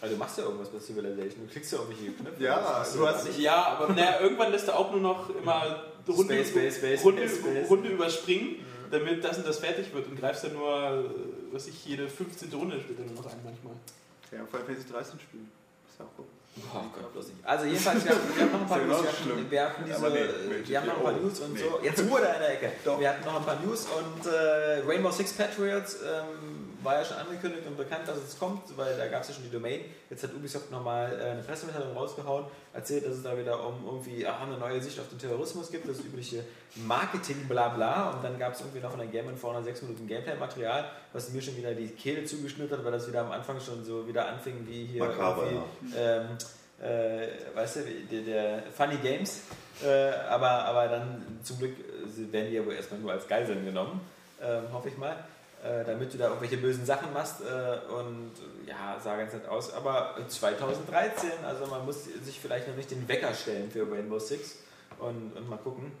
Also 0.00 0.14
du 0.14 0.18
machst 0.18 0.36
ja 0.38 0.44
irgendwas 0.44 0.68
bei 0.70 0.80
Civilization. 0.80 1.46
Du 1.46 1.52
klickst 1.52 1.70
ja 1.72 1.78
irgendwelche 1.78 2.12
Knöpfe. 2.12 2.42
Ja, 2.42 2.78
Das 2.80 2.92
du 2.94 3.04
ja 3.04 3.12
hast- 3.12 3.26
nicht. 3.28 3.38
Ja, 3.38 3.64
aber 3.78 3.92
naja, 3.92 4.18
irgendwann 4.20 4.50
lässt 4.50 4.66
er 4.66 4.76
auch 4.78 4.90
nur 4.90 5.00
noch 5.00 5.30
immer 5.36 5.84
Runde, 6.08 6.34
Space, 6.34 6.48
Space, 6.50 6.76
Space, 6.78 7.04
Runde, 7.04 7.28
Space, 7.28 7.38
Space. 7.38 7.70
Runde 7.70 7.88
überspringen, 7.90 8.56
damit 8.90 9.24
das 9.24 9.38
und 9.38 9.46
das 9.46 9.58
fertig 9.58 9.92
wird 9.94 10.06
und 10.06 10.18
greifst 10.18 10.44
dann 10.44 10.54
nur, 10.54 11.04
was 11.52 11.66
ich, 11.66 11.84
jede 11.86 12.08
15. 12.08 12.52
Runde 12.52 12.80
spielt 12.80 12.98
nur 12.98 13.22
noch 13.22 13.30
ein 13.30 13.38
manchmal. 13.44 13.74
Ja, 14.32 14.44
Final 14.46 14.66
Fantasy 14.66 14.88
13 14.88 15.20
spielen. 15.20 15.50
Ist 15.88 15.98
ja 15.98 16.04
auch 16.04 16.16
gut. 16.16 16.26
Oh 16.56 16.84
Gott, 16.94 17.12
bloß 17.12 17.28
nicht. 17.28 17.38
Also 17.44 17.64
jedenfalls, 17.64 18.04
wir 18.04 18.12
haben, 18.12 18.20
wir 18.36 18.42
haben 18.44 18.52
noch 18.52 18.60
ein 18.60 18.68
paar 18.68 18.78
News. 18.86 19.04
Wir 19.24 19.50
wir 19.50 19.62
hatten 19.62 19.84
diese, 19.84 20.08
nee, 20.08 20.68
wir 20.68 20.80
haben 20.80 20.86
noch 20.86 20.96
ein 20.96 21.02
paar 21.02 21.14
oh, 21.14 21.22
News 21.22 21.40
und 21.40 21.54
nee. 21.54 21.60
so. 21.60 21.80
Jetzt 21.82 22.00
Ruhe 22.02 22.20
da 22.20 22.32
in 22.34 22.40
der 22.40 22.52
Ecke. 22.52 22.72
Doch. 22.84 23.00
Wir 23.00 23.08
hatten 23.08 23.24
noch 23.24 23.36
ein 23.36 23.44
paar 23.44 23.60
News 23.60 23.86
und 23.86 24.26
äh, 24.26 24.82
Rainbow 24.86 25.10
Six 25.10 25.32
Patriots 25.32 25.98
ähm, 26.02 26.63
war 26.84 26.98
ja 26.98 27.04
schon 27.04 27.16
angekündigt 27.16 27.66
und 27.66 27.76
bekannt, 27.76 28.06
dass 28.06 28.18
es 28.18 28.38
kommt, 28.38 28.76
weil 28.76 28.96
da 28.96 29.06
gab 29.08 29.22
es 29.22 29.28
ja 29.28 29.34
schon 29.34 29.44
die 29.44 29.50
Domain. 29.50 29.80
Jetzt 30.10 30.22
hat 30.22 30.34
Ubisoft 30.34 30.70
nochmal 30.70 31.12
äh, 31.18 31.30
eine 31.30 31.42
Pressemitteilung 31.42 31.96
rausgehauen, 31.96 32.46
erzählt, 32.72 33.06
dass 33.06 33.14
es 33.14 33.22
da 33.22 33.36
wieder 33.36 33.66
um 33.66 33.84
irgendwie 33.84 34.26
ach, 34.26 34.42
eine 34.42 34.58
neue 34.58 34.80
Sicht 34.82 35.00
auf 35.00 35.08
den 35.08 35.18
Terrorismus 35.18 35.70
gibt, 35.70 35.88
das 35.88 36.00
übliche 36.00 36.44
Marketing 36.76 37.48
bla 37.48 37.68
bla. 37.68 38.10
Und 38.10 38.24
dann 38.24 38.38
gab 38.38 38.54
es 38.54 38.60
irgendwie 38.60 38.80
noch 38.80 38.90
von 38.90 39.00
der 39.00 39.08
Game 39.08 39.28
Informer 39.28 39.62
6 39.62 39.82
Minuten 39.82 40.06
Gameplay-Material, 40.06 40.84
was 41.12 41.30
mir 41.30 41.42
schon 41.42 41.56
wieder 41.56 41.74
die 41.74 41.88
Kehle 41.88 42.24
zugeschnürt 42.24 42.70
hat, 42.72 42.84
weil 42.84 42.92
das 42.92 43.08
wieder 43.08 43.22
am 43.22 43.32
Anfang 43.32 43.60
schon 43.60 43.84
so 43.84 44.06
wieder 44.06 44.28
anfing 44.28 44.66
wie 44.66 44.84
hier 44.84 45.04
Makaber, 45.04 45.44
irgendwie, 45.44 45.96
ähm, 45.96 46.28
äh, 46.82 47.56
weißt 47.56 47.76
du, 47.76 47.80
der, 48.10 48.22
der 48.22 48.62
Funny 48.72 48.96
Games, 48.96 49.42
äh, 49.84 50.10
aber, 50.28 50.50
aber 50.50 50.88
dann 50.88 51.38
zum 51.42 51.58
Glück 51.58 51.72
äh, 51.78 52.32
werden 52.32 52.50
die 52.50 52.56
ja 52.56 52.66
wohl 52.66 52.74
erstmal 52.74 53.00
nur 53.00 53.12
als 53.12 53.26
Geiseln 53.26 53.64
genommen, 53.64 54.00
ähm, 54.42 54.64
hoffe 54.72 54.88
ich 54.88 54.96
mal, 54.98 55.16
äh, 55.64 55.82
damit 55.84 56.12
du 56.12 56.18
da 56.18 56.26
irgendwelche 56.26 56.58
bösen 56.58 56.84
Sachen 56.84 57.12
machst 57.14 57.40
äh, 57.40 57.90
und 57.90 58.32
ja, 58.66 59.00
sah 59.02 59.16
ganz 59.16 59.32
nett 59.32 59.48
aus, 59.48 59.72
aber 59.72 60.14
2013, 60.28 61.30
also 61.42 61.66
man 61.66 61.86
muss 61.86 62.04
sich 62.04 62.38
vielleicht 62.38 62.68
noch 62.68 62.76
nicht 62.76 62.90
den 62.90 63.08
Wecker 63.08 63.32
stellen 63.32 63.70
für 63.70 63.90
Rainbow 63.90 64.18
Six 64.18 64.58
und, 64.98 65.32
und 65.34 65.48
mal 65.48 65.56
gucken, 65.56 65.92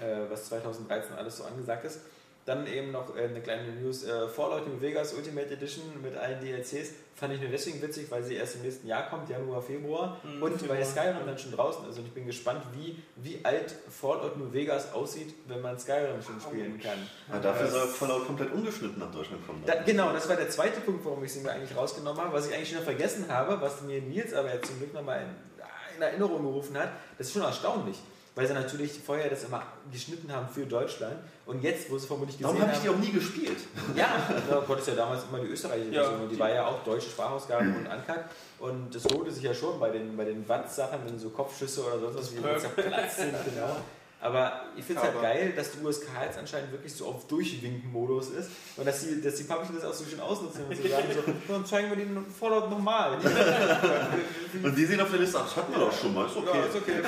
äh, 0.00 0.28
was 0.28 0.46
2013 0.46 1.16
alles 1.16 1.38
so 1.38 1.44
angesagt 1.44 1.84
ist. 1.84 2.00
Dann 2.44 2.66
eben 2.66 2.90
noch 2.90 3.16
äh, 3.16 3.22
eine 3.22 3.40
kleine 3.40 3.68
News, 3.72 4.02
äh, 4.02 4.26
Fallout 4.26 4.66
New 4.66 4.80
Vegas 4.80 5.14
Ultimate 5.14 5.48
Edition 5.52 5.84
mit 6.02 6.16
allen 6.16 6.40
DLCs, 6.40 6.90
fand 7.14 7.34
ich 7.34 7.40
nur 7.40 7.50
deswegen 7.50 7.80
witzig, 7.80 8.10
weil 8.10 8.24
sie 8.24 8.34
erst 8.34 8.56
im 8.56 8.62
nächsten 8.62 8.88
Jahr 8.88 9.08
kommt, 9.08 9.30
Januar, 9.30 9.62
Februar 9.62 10.18
Mhm, 10.24 10.42
und 10.42 10.52
weil 10.68 10.82
Februar. 10.82 10.84
Skyrim 10.84 11.26
dann 11.26 11.38
schon 11.38 11.52
draußen 11.52 11.88
ist 11.88 11.98
und 11.98 12.06
ich 12.06 12.12
bin 12.12 12.26
gespannt, 12.26 12.64
wie, 12.74 13.00
wie 13.16 13.38
alt 13.44 13.72
Fallout 13.88 14.36
New 14.38 14.52
Vegas 14.52 14.92
aussieht, 14.92 15.32
wenn 15.46 15.60
man 15.62 15.78
Skyrim 15.78 16.20
schon 16.20 16.40
spielen 16.40 16.80
kann. 16.80 16.98
Ja, 17.30 17.38
dafür 17.38 17.68
soll 17.68 17.86
Fallout 17.86 18.26
kompleit 18.26 18.50
ungeschnitten 18.50 18.98
nach 18.98 19.12
Deutschland 19.12 19.46
kommen. 19.46 19.62
Da, 19.64 19.80
genau, 19.82 20.12
das 20.12 20.28
war 20.28 20.34
der 20.34 20.50
zweite 20.50 20.80
Punkt, 20.80 21.04
warum 21.04 21.22
ich 21.22 21.32
sie 21.32 21.40
mir 21.42 21.52
eigentlich 21.52 21.76
rausgenommen 21.76 22.20
habe, 22.20 22.32
was 22.32 22.48
ich 22.48 22.54
eigentlich 22.56 22.70
schon 22.70 22.82
vergessen 22.82 23.26
habe, 23.28 23.60
was 23.60 23.82
mir 23.82 24.02
Nils 24.02 24.34
aber 24.34 24.52
jetzt 24.52 24.66
zum 24.66 24.78
Glück 24.78 24.92
nochmal 24.94 25.20
in, 25.22 25.96
in 25.96 26.02
Erinnerung 26.02 26.42
gerufen 26.42 26.76
hat. 26.76 26.88
Das 27.18 27.28
ist 27.28 27.34
schon 27.34 27.42
erstaunlich, 27.42 27.98
weil 28.34 28.46
sie 28.46 28.54
natürlich 28.54 28.92
vorher 29.04 29.28
das 29.28 29.44
immer 29.44 29.62
geschnitten 29.90 30.32
haben 30.32 30.48
für 30.48 30.64
Deutschland 30.64 31.16
und 31.44 31.62
jetzt, 31.62 31.90
wo 31.90 31.98
sie 31.98 32.06
vermutlich 32.06 32.38
gesehen 32.38 32.48
Warum 32.48 32.62
habe 32.62 32.72
ich 32.72 32.78
die 32.80 32.88
haben... 32.88 32.96
auch 32.96 33.00
nie 33.00 33.12
gespielt? 33.12 33.58
Ja, 33.94 34.08
da 34.48 34.62
Gott 34.66 34.78
ist 34.78 34.88
ja 34.88 34.94
damals 34.94 35.24
immer 35.24 35.40
die 35.40 35.48
österreichische 35.48 35.92
Ja. 35.92 36.02
Version 36.04 36.22
und 36.22 36.28
die 36.30 36.38
war 36.38 36.50
ja 36.50 36.66
auch 36.66 36.82
deutsche 36.84 37.10
Sprachausgabe 37.10 37.64
und 37.64 37.86
uncut 37.86 38.24
und 38.58 38.94
das 38.94 39.04
lohnte 39.10 39.30
sich 39.32 39.42
ja 39.42 39.52
schon 39.52 39.78
bei 39.78 39.90
den, 39.90 40.16
bei 40.16 40.24
den 40.24 40.48
Watt-Sachen, 40.48 41.00
wenn 41.04 41.18
so 41.18 41.30
Kopfschüsse 41.30 41.84
oder 41.84 41.98
sonst 41.98 42.16
was, 42.16 42.30
die 42.30 42.36
Perk. 42.36 42.60
zerplatzt 42.60 43.16
sind, 43.18 43.34
genau. 43.44 43.76
Aber 44.22 44.62
ich 44.76 44.84
finde 44.84 45.02
es 45.02 45.08
halt 45.08 45.20
geil, 45.20 45.52
dass 45.56 45.72
die 45.72 45.84
USK 45.84 46.06
jetzt 46.24 46.38
anscheinend 46.38 46.70
wirklich 46.70 46.94
so 46.94 47.06
auf 47.08 47.26
Durchwinken-Modus 47.26 48.30
ist 48.30 48.50
und 48.76 48.86
dass 48.86 49.00
die, 49.00 49.20
dass 49.20 49.34
die 49.34 49.42
Publisher 49.44 49.72
das 49.74 49.84
auch 49.84 49.92
so 49.92 50.04
schön 50.08 50.20
ausnutzen 50.20 50.64
und 50.64 50.76
so 50.76 50.88
sagen, 50.88 51.04
so, 51.12 51.18
"Ja, 51.30 51.34
dann 51.48 51.66
zeigen 51.66 51.88
wir 51.90 51.96
den 51.96 52.24
Fallout 52.38 52.70
nochmal. 52.70 53.18
Und 54.62 54.76
die 54.76 54.84
sehen 54.84 55.00
auf 55.00 55.10
der 55.10 55.18
Liste, 55.20 55.38
ach, 55.40 55.44
das 55.44 55.56
hatten 55.56 55.72
wir 55.72 55.80
doch 55.80 55.92
schon 55.98 56.14
mal, 56.14 56.26
ist 56.26 56.36
okay. 56.36 56.58
Ja, 56.58 56.64
ist 56.66 56.76
okay. 56.76 57.00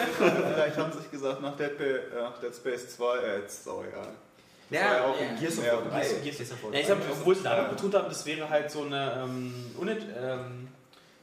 Vielleicht 0.55 0.77
haben 0.77 0.93
sie 0.93 0.99
sich 0.99 1.11
gesagt, 1.11 1.41
nach 1.43 1.57
Dead, 1.57 1.71
nach 2.15 2.39
Dead 2.41 2.55
Space 2.55 2.97
2, 2.97 3.17
äh, 3.19 3.39
jetzt 3.41 3.61
ist 3.61 3.69
auch 3.69 3.85
egal. 3.85 4.09
Ja, 4.71 4.81
war 4.81 4.95
ja 4.97 5.05
auch 5.05 5.21
ja, 5.21 5.35
Gears 5.39 5.59
of 5.59 5.65
ja, 5.67 5.73
War 5.75 5.83
3. 5.83 5.91
Gears- 5.91 6.23
Gears- 6.23 6.37
Gears 6.39 6.53
of 6.53 6.65
War 6.65 6.73
Ja, 6.73 6.81
ich 6.81 6.87
3. 6.87 6.93
hab, 6.95 6.99
obwohl 7.13 7.35
sie 7.37 7.43
da 7.43 7.63
betont 7.65 7.95
haben, 7.95 8.09
das 8.09 8.27
wäre 8.27 8.49
halt 8.49 8.71
so 8.71 8.83
eine, 8.83 9.23
ähm, 9.25 9.55
unet, 9.79 10.03
ähm, 10.21 10.69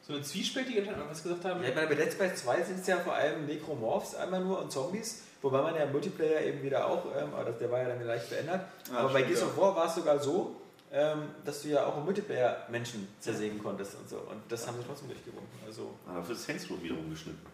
so 0.07 0.13
eine 0.13 0.21
zwiespältige 0.21 0.79
Entscheidung, 0.79 1.03
was 1.09 1.17
sie 1.17 1.23
gesagt 1.29 1.43
haben. 1.45 1.63
Ja, 1.63 1.71
bei 1.71 1.85
Dead 1.95 2.11
Space 2.13 2.43
2 2.43 2.61
sind 2.63 2.79
es 2.79 2.87
ja 2.87 2.97
vor 2.97 3.13
allem 3.13 3.45
Necromorphs 3.47 4.15
einmal 4.15 4.41
nur 4.41 4.61
und 4.61 4.71
Zombies, 4.71 5.23
wobei 5.41 5.61
man 5.61 5.75
ja 5.75 5.83
im 5.83 5.91
Multiplayer 5.91 6.41
eben 6.41 6.61
wieder 6.63 6.85
auch, 6.87 7.05
ähm, 7.17 7.33
aber 7.33 7.45
das, 7.45 7.57
der 7.59 7.71
war 7.71 7.79
ja 7.81 7.89
dann 7.89 8.05
leicht 8.05 8.25
verändert. 8.25 8.61
Ah, 8.93 8.99
aber 8.99 9.13
bei 9.13 9.21
Gears 9.23 9.43
of 9.43 9.57
War 9.57 9.75
war 9.75 9.85
es 9.87 9.95
sogar 9.95 10.19
so, 10.19 10.55
ähm, 10.91 11.23
dass 11.45 11.61
du 11.61 11.69
ja 11.69 11.85
auch 11.85 11.97
im 11.97 12.05
Multiplayer 12.05 12.65
Menschen 12.69 13.07
zersägen 13.19 13.61
konntest 13.61 13.95
und 13.95 14.09
so. 14.09 14.17
Und 14.17 14.41
das 14.49 14.67
haben 14.67 14.77
sie 14.77 14.83
trotzdem 14.85 15.07
durchgewunken. 15.09 15.59
Also, 15.65 15.93
Ah, 16.07 16.15
dafür 16.15 16.35
ist 16.35 16.45
Saints 16.45 16.69
Row 16.69 16.81
wiederum 16.81 17.09
geschnitten. 17.09 17.45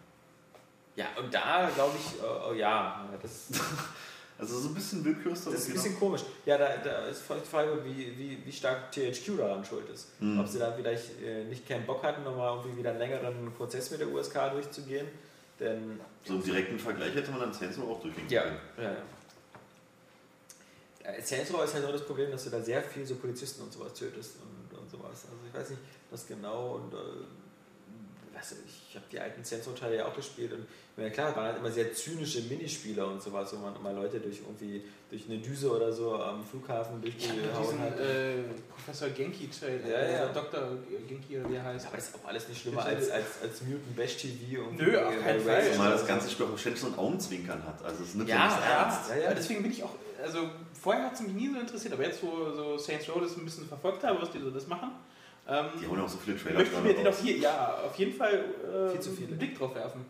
ja, 0.96 1.06
und 1.18 1.32
da 1.32 1.70
glaube 1.74 1.94
ich, 1.98 2.20
äh, 2.20 2.50
oh, 2.50 2.52
ja, 2.54 3.08
das, 3.22 3.46
Also 4.40 4.56
so 4.60 4.68
ein 4.68 4.74
bisschen 4.74 5.04
Willkür 5.04 5.32
ist 5.32 5.46
das. 5.48 5.54
ist 5.54 5.66
ein 5.68 5.72
bisschen 5.72 5.98
komisch. 5.98 6.20
Ja, 6.46 6.56
da, 6.56 6.76
da 6.76 7.06
ist 7.06 7.22
die 7.28 7.48
Frage, 7.50 7.84
wie, 7.84 8.16
wie, 8.16 8.38
wie 8.46 8.52
stark 8.52 8.92
THQ 8.92 9.36
daran 9.36 9.64
schuld 9.64 9.88
ist. 9.90 10.10
Hm. 10.20 10.38
Ob 10.38 10.46
sie 10.46 10.60
da 10.60 10.70
vielleicht 10.70 11.20
äh, 11.20 11.42
nicht 11.42 11.66
keinen 11.68 11.84
Bock 11.84 12.04
hatten, 12.04 12.22
nochmal 12.22 12.56
irgendwie 12.56 12.78
wieder 12.78 12.90
einen 12.90 13.00
längeren 13.00 13.52
Prozess 13.56 13.90
mit 13.90 13.98
der 14.00 14.06
USK 14.08 14.52
durchzugehen. 14.52 15.08
Denn. 15.60 16.00
So 16.24 16.34
im 16.34 16.42
direkten 16.42 16.78
Vergleich 16.78 17.14
hätte 17.14 17.30
man 17.30 17.40
dann 17.40 17.52
Saints 17.52 17.78
Row 17.78 17.90
auch 17.96 18.00
durchgehen 18.02 18.28
Ja, 18.28 18.42
können. 18.42 18.58
ja, 18.76 18.82
ja. 18.92 18.96
Ja, 21.04 21.22
Saints 21.22 21.52
Row 21.52 21.64
ist 21.64 21.74
halt 21.74 21.84
nur 21.84 21.92
das 21.92 22.04
Problem, 22.04 22.30
dass 22.30 22.44
du 22.44 22.50
da 22.50 22.60
sehr 22.60 22.82
viel 22.82 23.04
so 23.06 23.16
Polizisten 23.16 23.62
und 23.62 23.72
sowas 23.72 23.94
tötest 23.94 24.36
und, 24.42 24.78
und 24.78 24.90
sowas. 24.90 25.24
Also 25.24 25.36
ich 25.46 25.54
weiß 25.54 25.70
nicht, 25.70 25.80
was 26.10 26.26
genau 26.26 26.76
und 26.76 26.92
äh, 26.94 26.98
ich 28.90 28.94
habe 28.94 29.06
die 29.10 29.18
alten 29.18 29.42
Sensor-Teile 29.42 29.96
ja 29.96 30.06
auch 30.06 30.14
gespielt 30.14 30.52
und 30.52 30.66
ja 30.98 31.10
klar, 31.10 31.34
waren 31.36 31.46
halt 31.46 31.58
immer 31.58 31.70
sehr 31.70 31.92
zynische 31.92 32.42
Minispieler 32.42 33.06
und 33.06 33.22
sowas, 33.22 33.52
wo 33.52 33.56
man 33.58 33.76
immer 33.76 33.92
Leute 33.92 34.18
durch 34.20 34.40
irgendwie 34.40 34.82
durch 35.10 35.24
eine 35.28 35.38
Düse 35.38 35.70
oder 35.74 35.92
so 35.92 36.14
am 36.16 36.44
Flughafen 36.44 37.00
durchgehauen 37.00 37.38
Diesen 37.62 37.80
hat. 37.80 37.98
äh, 38.00 38.34
Professor 38.68 39.08
Genki 39.10 39.48
Trail, 39.48 39.80
Ja, 39.88 40.10
ja. 40.24 40.26
Dr. 40.32 40.60
Genki 41.08 41.38
oder 41.38 41.50
wie 41.50 41.54
er 41.54 41.64
heißt. 41.64 41.86
aber 41.86 41.96
das 41.96 42.08
ist 42.08 42.14
auch 42.16 42.28
alles 42.28 42.48
nicht 42.48 42.60
schlimmer 42.62 42.84
als, 42.84 43.10
als, 43.10 43.26
als 43.42 43.62
Mutant 43.62 43.96
Bash 43.96 44.16
TV 44.16 44.62
und 44.68 44.76
Nö, 44.78 44.98
auf 44.98 45.18
keinen 45.22 45.40
Fall. 45.40 45.72
Zumal 45.72 45.88
oder 45.88 45.96
das 45.98 46.06
ganze 46.06 46.30
Spiel 46.30 46.46
auch 46.46 46.58
ständig 46.58 46.80
so 46.80 46.88
ein 46.88 46.98
Augenzwinkern 46.98 47.62
hat. 47.64 47.82
Also 47.84 48.02
es 48.02 48.14
nimmt 48.14 48.28
ja, 48.28 48.36
Ja, 48.36 48.48
ja, 48.60 48.82
ernst. 48.82 49.10
Ja, 49.10 49.16
ja. 49.16 49.22
ja, 49.24 49.34
deswegen 49.34 49.62
bin 49.62 49.72
ich 49.72 49.82
auch, 49.82 49.94
also 50.22 50.50
vorher 50.80 51.04
hat 51.04 51.14
es 51.14 51.20
mich 51.22 51.32
nie 51.32 51.48
so 51.52 51.58
interessiert, 51.60 51.94
aber 51.94 52.02
jetzt, 52.04 52.22
wo 52.22 52.50
so 52.54 52.76
Saints 52.76 53.08
Row 53.08 53.20
das 53.22 53.36
ein 53.36 53.44
bisschen 53.44 53.66
verfolgt 53.68 54.02
habe, 54.04 54.20
was 54.20 54.30
die 54.30 54.40
so 54.40 54.50
das 54.50 54.66
machen, 54.66 54.90
ähm, 55.48 55.66
Die 55.80 55.86
holen 55.86 56.00
auch 56.02 56.08
so 56.08 56.18
viele 56.18 56.36
Trailer 56.36 56.58
möchte 56.58 56.74
ich 56.76 56.82
mir 56.82 56.94
den 56.94 57.06
auch 57.08 57.16
hier, 57.16 57.38
ja, 57.38 57.78
auf 57.86 57.94
jeden 57.96 58.12
Fall 58.12 58.44
äh, 58.70 58.90
Viel 58.90 59.00
zu 59.00 59.10
viele. 59.12 59.28
einen 59.28 59.38
Blick 59.38 59.56
drauf 59.58 59.74
werfen. 59.74 60.04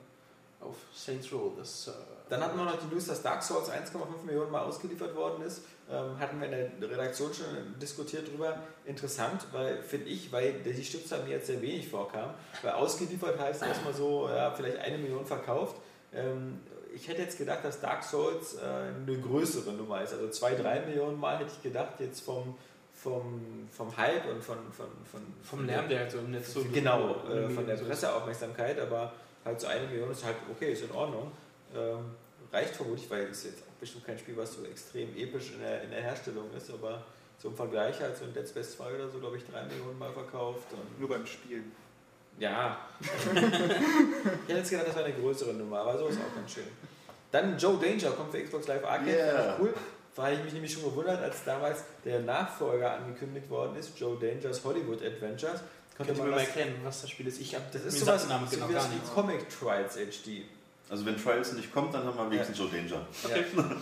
Auf 0.69 0.77
Saints 0.95 1.33
Row. 1.33 1.53
Das, 1.57 1.89
äh, 1.89 1.93
Dann 2.29 2.43
hatten 2.43 2.59
wir 2.59 2.65
noch 2.65 2.79
die 2.79 2.95
News, 2.95 3.07
dass 3.07 3.23
Dark 3.23 3.43
Souls 3.43 3.71
1,5 3.71 4.25
Millionen 4.27 4.51
Mal 4.51 4.63
ausgeliefert 4.63 5.15
worden 5.17 5.43
ist. 5.45 5.63
Ähm, 5.91 6.19
hatten 6.19 6.39
wir 6.41 6.47
in 6.47 6.81
der 6.81 6.91
Redaktion 6.91 7.33
schon 7.33 7.47
diskutiert 7.81 8.29
drüber. 8.29 8.59
Interessant, 8.85 9.47
weil 9.53 9.83
finde 9.83 10.09
ich, 10.11 10.31
weil 10.31 10.53
die 10.53 10.85
Stückzahl 10.85 11.23
mir 11.23 11.31
jetzt 11.31 11.47
sehr 11.47 11.63
wenig 11.63 11.89
vorkam. 11.89 12.35
Weil 12.63 12.73
ausgeliefert 12.73 13.39
heißt 13.39 13.63
erstmal 13.63 13.95
so, 13.95 14.29
ja, 14.29 14.51
vielleicht 14.51 14.77
eine 14.79 14.99
Million 14.99 15.25
verkauft. 15.25 15.77
Ähm, 16.13 16.61
ich 16.95 17.09
hätte 17.09 17.23
jetzt 17.23 17.39
gedacht, 17.39 17.65
dass 17.65 17.81
Dark 17.81 18.03
Souls 18.03 18.57
äh, 18.57 18.59
eine 18.61 19.19
größere 19.19 19.73
Nummer 19.73 20.03
ist. 20.03 20.13
Also 20.13 20.29
zwei, 20.29 20.55
drei 20.55 20.81
Millionen 20.81 21.19
Mal 21.19 21.39
hätte 21.39 21.53
ich 21.57 21.63
gedacht, 21.63 21.95
jetzt 22.01 22.21
vom, 22.21 22.57
vom, 23.03 23.69
vom 23.71 23.97
Hype 23.97 24.27
und 24.29 24.43
von, 24.43 24.57
von, 24.77 24.87
von, 25.11 25.21
vom 25.43 25.67
Lärm, 25.67 25.89
der 25.89 26.01
halt 26.01 26.11
so 26.11 26.19
im 26.19 26.31
Netz 26.33 26.53
so. 26.53 26.65
Genau, 26.73 27.17
äh, 27.31 27.49
von 27.49 27.67
der 27.67 27.77
Presseaufmerksamkeit, 27.77 28.79
aber 28.81 29.13
halt 29.45 29.61
so 29.61 29.67
eine 29.69 29.87
Million 29.87 30.11
ist 30.11 30.25
halt 30.25 30.37
okay, 30.51 30.73
ist 30.73 30.83
in 30.83 30.91
Ordnung. 30.91 31.31
Ähm, 31.75 31.99
reicht 32.53 32.75
vermutlich, 32.75 33.09
weil 33.11 33.25
es 33.27 33.45
jetzt 33.45 33.63
auch 33.63 33.81
bestimmt 33.81 34.05
kein 34.07 34.19
Spiel, 34.19 34.37
was 34.37 34.55
so 34.55 34.65
extrem 34.65 35.15
episch 35.17 35.53
in 35.53 35.61
der, 35.61 35.83
in 35.83 35.91
der 35.91 36.03
Herstellung 36.03 36.51
ist, 36.57 36.71
aber 36.71 37.03
so 37.39 37.49
im 37.49 37.55
Vergleich 37.57 38.01
halt 38.01 38.17
so 38.17 38.25
in 38.25 38.35
Dead 38.35 38.49
Space 38.49 38.73
2 38.77 38.95
oder 38.95 39.09
so, 39.09 39.19
glaube 39.19 39.37
ich, 39.37 39.45
drei 39.47 39.63
Millionen 39.65 39.99
Mal 39.99 40.13
verkauft. 40.13 40.67
Und 40.73 40.99
Nur 40.99 41.09
beim 41.09 41.25
Spielen. 41.25 41.71
ja. 42.39 42.79
ich 43.01 43.41
hätte 44.49 44.59
jetzt 44.59 44.71
gedacht, 44.71 44.89
das 44.89 44.97
wäre 44.97 45.05
eine 45.07 45.15
größere 45.15 45.55
Nummer, 45.55 45.81
aber 45.81 45.99
so 45.99 46.09
ist 46.09 46.19
auch 46.19 46.35
ganz 46.35 46.53
schön. 46.53 46.65
Dann 47.31 47.57
Joe 47.59 47.79
Danger 47.79 48.11
kommt 48.13 48.33
für 48.33 48.43
Xbox 48.43 48.67
Live 48.67 48.85
Arcade, 48.85 49.11
Yeah. 49.11 49.57
cool. 49.61 49.73
Da 50.19 50.25
habe 50.25 50.35
ich 50.35 50.43
mich 50.43 50.53
nämlich 50.53 50.73
schon 50.73 50.83
gewundert, 50.83 51.23
als 51.23 51.45
damals 51.45 51.85
der 52.05 52.19
Nachfolger 52.21 52.95
angekündigt 52.95 53.49
worden 53.49 53.77
ist, 53.77 53.97
Joe 53.99 54.19
Dangers 54.19 54.65
Hollywood 54.65 55.01
Adventures. 55.01 55.61
Könnt 55.97 56.09
ihr 56.11 56.15
mir 56.17 56.23
mal 56.25 56.31
das- 56.33 56.47
erklären, 56.49 56.75
was 56.83 57.01
das 57.03 57.11
Spiel 57.11 57.29
ist? 57.29 57.41
Ich 57.41 57.55
habe 57.55 57.65
das 57.73 57.83
ist 57.83 58.01
sowas 58.01 58.29
Name 58.29 58.47
so 58.47 58.57
genau 58.57 58.69
wie 58.69 58.73
gar 58.73 58.83
das 58.83 58.91
nichts. 58.93 59.11
Comic 59.15 59.47
Trials 59.49 59.95
HD. 59.97 60.43
Also 60.91 61.07
wenn 61.07 61.17
Trials 61.17 61.53
nicht 61.53 61.73
kommt, 61.73 61.95
dann 61.95 62.05
haben 62.05 62.17
wir 62.19 62.31
wenigstens 62.33 62.59
Joe 62.59 62.69
Danger. 62.69 63.07
Okay. 63.25 63.45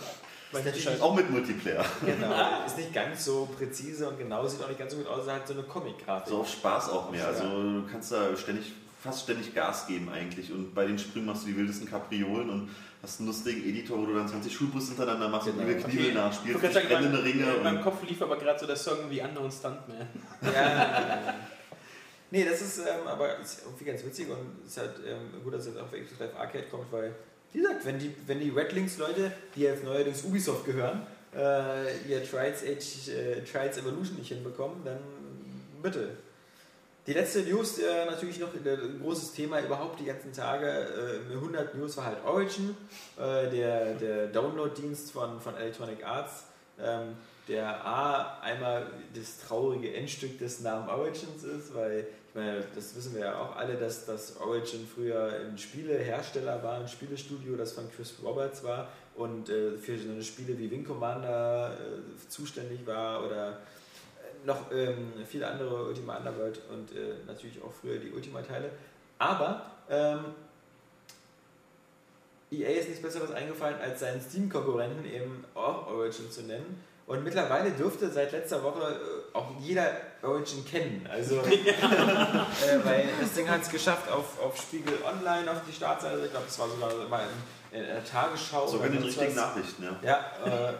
Natürlich 0.53 0.85
Bescheid. 0.85 1.01
Auch 1.01 1.15
mit 1.15 1.29
Multiplayer. 1.29 1.83
genau, 2.05 2.33
ist 2.67 2.77
nicht 2.77 2.93
ganz 2.93 3.25
so 3.25 3.47
präzise 3.57 4.07
und 4.07 4.17
genau, 4.19 4.45
sieht 4.47 4.63
auch 4.63 4.67
nicht 4.69 4.79
ganz 4.79 4.91
so 4.93 4.97
gut 4.99 5.07
aus, 5.07 5.23
es 5.25 5.31
hat 5.31 5.47
so 5.47 5.53
eine 5.53 5.63
Comic-Grafik. 5.63 6.29
So 6.29 6.39
auf 6.41 6.49
Spaß 6.49 6.89
auch 6.89 7.09
mehr. 7.11 7.21
Ja. 7.21 7.27
Also 7.29 7.43
du 7.49 7.83
kannst 7.91 8.11
da 8.11 8.37
ständig, 8.37 8.71
fast 9.07 9.23
ständig 9.23 9.53
Gas 9.55 9.87
geben 9.87 10.09
eigentlich. 10.09 10.51
Und 10.51 10.73
bei 10.75 10.85
den 10.85 10.99
Sprüngen 10.99 11.27
machst 11.27 11.43
du 11.43 11.47
die 11.47 11.57
wildesten 11.57 11.87
Kapriolen 11.89 12.49
und 12.49 12.69
hast 13.01 13.19
einen 13.19 13.27
lustigen 13.27 13.63
Editor, 13.67 13.97
wo 13.99 14.05
du 14.05 14.13
dann 14.15 14.27
20 14.27 14.53
Schulbus 14.53 14.87
hintereinander 14.89 15.29
machst 15.29 15.47
und 15.47 15.57
Genau. 15.57 15.69
übel 15.69 15.81
Kniebel 15.83 16.05
Okay. 16.07 16.13
nachspielst, 16.15 16.63
Ich 16.63 16.73
sagen, 16.73 16.87
brennende 16.87 17.23
Ringe. 17.23 17.43
in 17.55 17.63
meinem 17.63 17.77
Und 17.77 17.83
Kopf 17.83 18.03
lief 18.07 18.21
aber 18.21 18.37
gerade 18.37 18.59
so 18.59 18.65
der 18.67 18.75
Song 18.75 18.97
wie 19.09 19.21
Unknown 19.21 19.51
Stuntman. 19.51 20.07
Ja. 20.43 21.33
nee, 22.31 22.43
das 22.45 22.61
ist 22.61 22.79
ähm, 22.79 23.07
aber 23.07 23.37
ist 23.39 23.61
irgendwie 23.65 23.85
ganz 23.85 24.03
witzig 24.03 24.27
und 24.29 24.37
es 24.65 24.71
ist 24.71 24.77
halt 24.79 24.95
ähm, 25.07 25.41
gut, 25.43 25.53
dass 25.53 25.61
es 25.61 25.67
jetzt 25.67 25.79
auch 25.79 25.87
für 25.87 25.99
Xbox 25.99 26.19
Live 26.19 26.35
Arcade 26.37 26.65
kommt, 26.69 26.91
weil, 26.91 27.15
wie 27.53 27.59
gesagt, 27.61 27.85
wenn 27.85 27.99
die, 27.99 28.13
wenn 28.25 28.39
die 28.39 28.49
Red 28.49 28.73
Links-Leute, 28.73 29.31
die 29.55 29.61
jetzt 29.61 29.83
neuerdings 29.83 30.23
Ubisoft 30.23 30.65
gehören, 30.65 31.01
äh, 31.35 31.97
ihr 32.09 32.23
Trials, 32.29 32.63
Age, 32.63 33.09
äh, 33.09 33.41
Trials 33.43 33.77
Evolution 33.77 34.17
nicht 34.17 34.29
hinbekommen, 34.29 34.77
dann 34.83 34.97
bitte. 35.81 36.09
Die 37.07 37.13
letzte 37.13 37.39
News, 37.43 37.79
äh, 37.79 38.05
natürlich 38.05 38.37
noch 38.37 38.49
ein 38.53 38.99
großes 39.01 39.31
Thema 39.31 39.61
überhaupt 39.61 39.97
die 40.01 40.03
ganzen 40.03 40.33
Tage, 40.33 40.67
äh, 40.67 41.33
100 41.33 41.73
News 41.75 41.95
war 41.95 42.07
halt 42.07 42.17
Origin, 42.25 42.75
äh, 43.17 43.49
der, 43.49 43.93
der 43.93 44.27
Download-Dienst 44.27 45.13
von, 45.13 45.39
von 45.39 45.55
Electronic 45.55 46.05
Arts, 46.05 46.43
ähm, 46.77 47.15
der 47.47 47.85
A, 47.85 48.41
einmal 48.41 48.87
das 49.15 49.39
traurige 49.39 49.93
Endstück 49.93 50.37
des 50.37 50.59
Namen 50.59 50.89
Origins 50.89 51.45
ist, 51.45 51.73
weil, 51.73 52.07
ich 52.27 52.35
meine, 52.35 52.65
das 52.75 52.93
wissen 52.93 53.13
wir 53.13 53.21
ja 53.21 53.39
auch 53.39 53.55
alle, 53.55 53.75
dass 53.75 54.05
das 54.05 54.35
Origin 54.41 54.85
früher 54.85 55.31
ein 55.49 55.57
Spielehersteller 55.57 56.61
war, 56.61 56.81
ein 56.81 56.89
Spielestudio, 56.89 57.55
das 57.55 57.71
von 57.71 57.89
Chris 57.89 58.15
Roberts 58.21 58.65
war 58.65 58.89
und 59.15 59.47
äh, 59.47 59.77
für 59.77 59.97
so 59.97 60.21
Spiele 60.21 60.59
wie 60.59 60.69
Wing 60.69 60.83
Commander 60.83 61.71
äh, 61.71 62.27
zuständig 62.27 62.85
war 62.85 63.25
oder 63.25 63.51
äh, 63.51 63.55
noch 64.47 64.71
ähm, 64.71 65.13
viele 65.27 65.45
andere 65.45 65.85
Ultima 65.85 66.17
Underworld 66.17 66.59
und 66.71 66.91
äh, 66.93 67.15
natürlich 67.27 67.61
auch 67.61 67.71
früher 67.71 67.99
die 67.99 68.11
Ultima-Teile. 68.11 68.71
Aber 69.19 69.61
ähm, 69.89 70.19
EA 72.49 72.69
ist 72.79 72.87
nichts 72.87 73.03
Besseres 73.03 73.31
eingefallen, 73.31 73.79
als 73.81 73.99
seinen 73.99 74.21
Steam-Konkurrenten 74.21 75.05
eben 75.05 75.43
auch 75.53 75.87
Origin 75.87 76.31
zu 76.31 76.43
nennen. 76.43 76.81
Und 77.05 77.23
mittlerweile 77.23 77.71
dürfte 77.71 78.09
seit 78.09 78.31
letzter 78.31 78.63
Woche 78.63 78.81
äh, 78.81 79.37
auch 79.37 79.51
jeder 79.59 79.91
Origin 80.23 80.65
kennen. 80.65 81.07
Also, 81.11 81.35
äh, 81.41 81.45
weil 82.83 83.09
das 83.19 83.33
Ding 83.33 83.49
hat 83.49 83.61
es 83.61 83.69
geschafft 83.69 84.09
auf, 84.09 84.41
auf 84.41 84.57
Spiegel 84.57 84.93
Online, 85.05 85.51
auf 85.51 85.61
die 85.67 85.73
Startseite. 85.73 86.25
Ich 86.25 86.31
glaube, 86.31 86.45
das 86.47 86.57
war 86.59 86.69
sogar 86.69 87.07
mal 87.09 87.25
in, 87.71 87.79
in 87.79 87.85
der 87.85 88.05
Tagesschau. 88.05 88.65
sogar 88.67 88.87
in 88.87 88.93
den 88.93 89.03
richtigen 89.03 89.27
was. 89.27 89.35
Nachrichten, 89.35 89.83
ja. 89.83 89.99
Ja, 90.01 90.69
äh, 90.69 90.73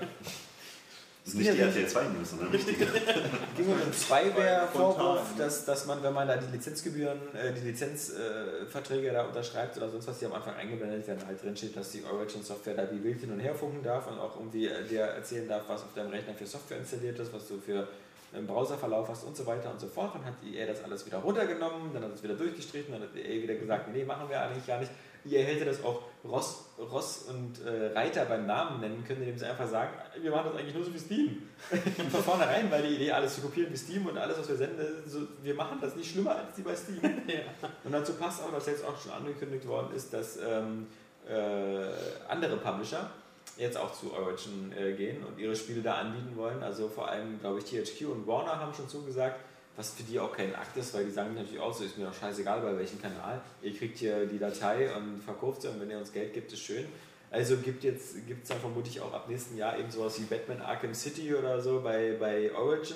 Das 1.28 1.34
ist 1.34 1.40
nicht 1.42 1.54
die 1.56 1.60
RTL 1.60 1.88
2 1.88 2.04
News, 2.04 2.30
sondern 2.30 2.48
richtige. 2.52 2.86
ging 3.58 3.68
um 3.68 3.74
einen 3.74 3.92
Spyware-Vorwurf, 3.92 5.26
Spontan. 5.26 5.38
dass, 5.38 5.66
dass 5.66 5.86
man, 5.86 6.02
wenn 6.02 6.14
man 6.14 6.26
da 6.26 6.38
die 6.38 6.50
Lizenzgebühren, 6.56 7.18
äh, 7.36 7.52
die 7.52 7.68
Lizenzverträge 7.68 9.10
äh, 9.10 9.14
da 9.14 9.26
unterschreibt 9.26 9.76
oder 9.76 9.90
sonst 9.90 10.08
was, 10.08 10.20
die 10.20 10.26
am 10.26 10.32
Anfang 10.32 10.56
eingeblendet 10.56 11.06
werden, 11.06 11.28
halt 11.28 11.44
drin 11.44 11.58
steht, 11.58 11.76
dass 11.76 11.92
die 11.92 12.02
Origin-Software 12.10 12.76
da 12.76 12.90
wie 12.92 13.04
wild 13.04 13.20
hin 13.20 13.34
und 13.34 13.42
her 13.42 13.54
funken 13.54 13.84
darf 13.84 14.08
und 14.08 14.18
auch 14.20 14.38
irgendwie 14.38 14.68
äh, 14.68 14.88
dir 14.88 15.02
erzählen 15.02 15.50
darf, 15.50 15.64
was 15.68 15.82
auf 15.82 15.94
deinem 15.94 16.12
Rechner 16.12 16.34
für 16.34 16.46
Software 16.46 16.78
installiert 16.78 17.20
ist, 17.20 17.34
was 17.34 17.46
du 17.46 17.60
für 17.60 17.90
einen 18.34 18.48
Browserverlauf 18.48 19.10
hast 19.10 19.26
und 19.26 19.36
so 19.36 19.46
weiter 19.46 19.70
und 19.70 19.82
so 19.82 19.88
fort. 19.88 20.16
Dann 20.16 20.24
hat 20.24 20.36
EA 20.50 20.66
das 20.66 20.82
alles 20.82 21.06
wieder 21.06 21.18
runtergenommen, 21.18 21.94
dann 21.94 22.04
hat 22.04 22.16
es 22.16 22.24
wieder 22.24 22.36
durchgestrichen, 22.36 22.94
dann 22.94 23.02
hat 23.02 23.14
EA 23.18 23.44
wieder 23.44 23.56
gesagt, 23.56 23.94
nee, 23.94 24.06
machen 24.06 24.30
wir 24.30 24.42
eigentlich 24.42 24.66
gar 24.66 24.80
nicht. 24.80 24.92
EA 25.26 25.44
hätte 25.44 25.66
das 25.66 25.84
auch 25.84 26.04
Ross, 26.30 26.66
Ross 26.78 27.26
und 27.30 27.66
äh, 27.66 27.94
Reiter 27.94 28.26
beim 28.26 28.46
Namen 28.46 28.82
nennen 28.82 29.04
können, 29.06 29.22
indem 29.22 29.38
sie 29.38 29.46
einfach 29.46 29.68
sagen, 29.68 29.92
wir 30.22 30.32
machen 30.32 30.50
das 30.52 30.60
eigentlich 30.60 30.76
nur 30.76 30.84
so 30.84 30.94
wie 30.94 31.00
Steam. 31.00 31.50
Von 32.12 32.24
vornherein 32.24 32.70
war 32.70 32.80
die 32.80 32.96
Idee, 32.96 33.12
alles 33.12 33.36
zu 33.36 33.42
kopieren 33.42 33.72
wie 33.72 33.78
Steam 33.78 34.06
und 34.06 34.18
alles, 34.18 34.38
was 34.38 34.50
wir 34.50 34.58
senden, 34.58 34.86
so, 35.06 35.20
wir 35.42 35.56
machen 35.56 35.78
das 35.82 35.96
nicht 35.96 36.12
schlimmer 36.12 36.36
als 36.36 36.56
die 36.56 36.62
bei 36.62 36.76
Steam. 36.76 37.00
Und 37.84 37.92
dazu 37.92 38.14
passt 38.14 38.44
auch, 38.44 38.52
dass 38.52 38.68
jetzt 38.68 38.86
auch 38.86 39.00
schon 39.02 39.12
angekündigt 39.12 39.68
worden 39.68 39.96
ist, 39.96 40.14
dass 40.14 40.38
ähm, 40.38 40.88
äh, 41.28 42.30
andere 42.30 42.58
Publisher 42.58 43.10
jetzt 43.58 43.78
auch 43.78 43.94
zu 43.94 44.14
Origin 44.14 44.74
äh, 44.78 44.94
gehen 44.94 45.24
und 45.24 45.40
ihre 45.40 45.56
Spiele 45.56 45.82
da 45.82 45.96
anbieten 45.96 46.36
wollen. 46.36 46.62
Also 46.62 46.90
vor 46.90 47.10
allem, 47.10 47.40
glaube 47.40 47.60
ich, 47.60 47.66
THQ 47.66 48.08
und 48.08 48.28
Warner 48.28 48.60
haben 48.60 48.74
schon 48.74 48.88
zugesagt, 48.88 49.40
was 49.78 49.92
für 49.92 50.04
die 50.04 50.20
auch 50.20 50.36
kein 50.36 50.54
Akt 50.56 50.76
ist, 50.76 50.94
weil 50.94 51.06
die 51.06 51.12
sagen 51.12 51.36
natürlich 51.36 51.60
auch 51.60 51.74
so, 51.74 51.84
ist 51.84 51.98
mir 51.98 52.06
doch 52.06 52.14
scheißegal 52.14 52.62
bei 52.62 52.78
welchem 52.78 53.00
Kanal. 53.00 53.40
Ihr 53.62 53.74
kriegt 53.74 54.00
hier 54.00 54.26
die 54.26 54.40
Datei 54.40 54.94
und 54.96 55.22
verkauft 55.24 55.62
sie 55.62 55.70
und 55.70 55.80
wenn 55.80 55.90
ihr 55.90 56.00
uns 56.00 56.12
Geld 56.12 56.34
gibt, 56.34 56.52
ist 56.52 56.62
schön. 56.62 56.86
Also 57.30 57.58
gibt 57.58 57.84
es 57.84 58.16
dann 58.48 58.60
vermutlich 58.60 59.00
auch 59.02 59.14
ab 59.14 59.30
nächsten 59.30 59.56
Jahr 59.56 59.78
eben 59.78 59.92
sowas 59.92 60.20
wie 60.20 60.24
Batman 60.24 60.62
Arkham 60.62 60.96
City 60.96 61.36
oder 61.36 61.62
so 61.62 61.82
bei, 61.82 62.16
bei 62.20 62.52
Origin. 62.56 62.96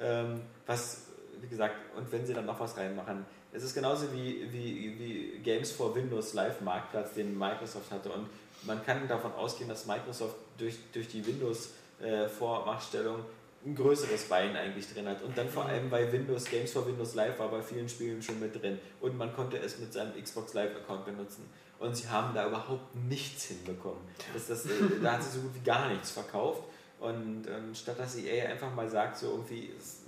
Ähm, 0.00 0.42
was, 0.66 1.06
wie 1.40 1.48
gesagt, 1.48 1.74
und 1.96 2.10
wenn 2.12 2.24
sie 2.24 2.32
dann 2.32 2.46
noch 2.46 2.60
was 2.60 2.76
reinmachen, 2.76 3.24
es 3.52 3.64
ist 3.64 3.74
genauso 3.74 4.12
wie, 4.12 4.52
wie, 4.52 4.98
wie 4.98 5.38
Games 5.42 5.72
for 5.72 5.94
Windows 5.94 6.34
Live 6.34 6.60
Marktplatz, 6.60 7.14
den 7.14 7.36
Microsoft 7.36 7.90
hatte. 7.90 8.10
Und 8.10 8.28
man 8.62 8.84
kann 8.84 9.08
davon 9.08 9.32
ausgehen, 9.32 9.68
dass 9.68 9.86
Microsoft 9.86 10.36
durch, 10.58 10.76
durch 10.92 11.08
die 11.08 11.26
Windows-Vormachtstellung 11.26 13.20
ein 13.66 13.74
größeres 13.74 14.24
Bein 14.24 14.56
eigentlich 14.56 14.92
drin 14.92 15.08
hat. 15.08 15.22
Und 15.22 15.36
dann 15.36 15.48
vor 15.48 15.66
allem 15.66 15.88
bei 15.88 16.10
Windows, 16.12 16.44
Games 16.44 16.72
for 16.72 16.86
Windows 16.86 17.14
Live 17.14 17.38
war 17.38 17.50
bei 17.50 17.62
vielen 17.62 17.88
Spielen 17.88 18.22
schon 18.22 18.38
mit 18.40 18.60
drin. 18.60 18.78
Und 19.00 19.16
man 19.16 19.34
konnte 19.34 19.58
es 19.58 19.78
mit 19.78 19.92
seinem 19.92 20.12
Xbox 20.22 20.52
Live-Account 20.54 21.06
benutzen. 21.06 21.48
Und 21.78 21.96
sie 21.96 22.08
haben 22.08 22.34
da 22.34 22.46
überhaupt 22.46 22.94
nichts 22.94 23.46
hinbekommen. 23.46 24.00
Das, 24.32 24.46
das, 24.48 24.66
äh, 24.66 24.70
da 25.02 25.12
hat 25.12 25.22
sie 25.22 25.30
so 25.30 25.40
gut 25.40 25.54
wie 25.54 25.64
gar 25.64 25.88
nichts 25.88 26.10
verkauft. 26.10 26.62
Und 27.00 27.46
ähm, 27.48 27.74
statt 27.74 27.98
dass 27.98 28.16
EA 28.16 28.50
einfach 28.50 28.72
mal 28.74 28.88
sagt, 28.88 29.18
so 29.18 29.30
irgendwie, 29.30 29.72
es, 29.78 30.00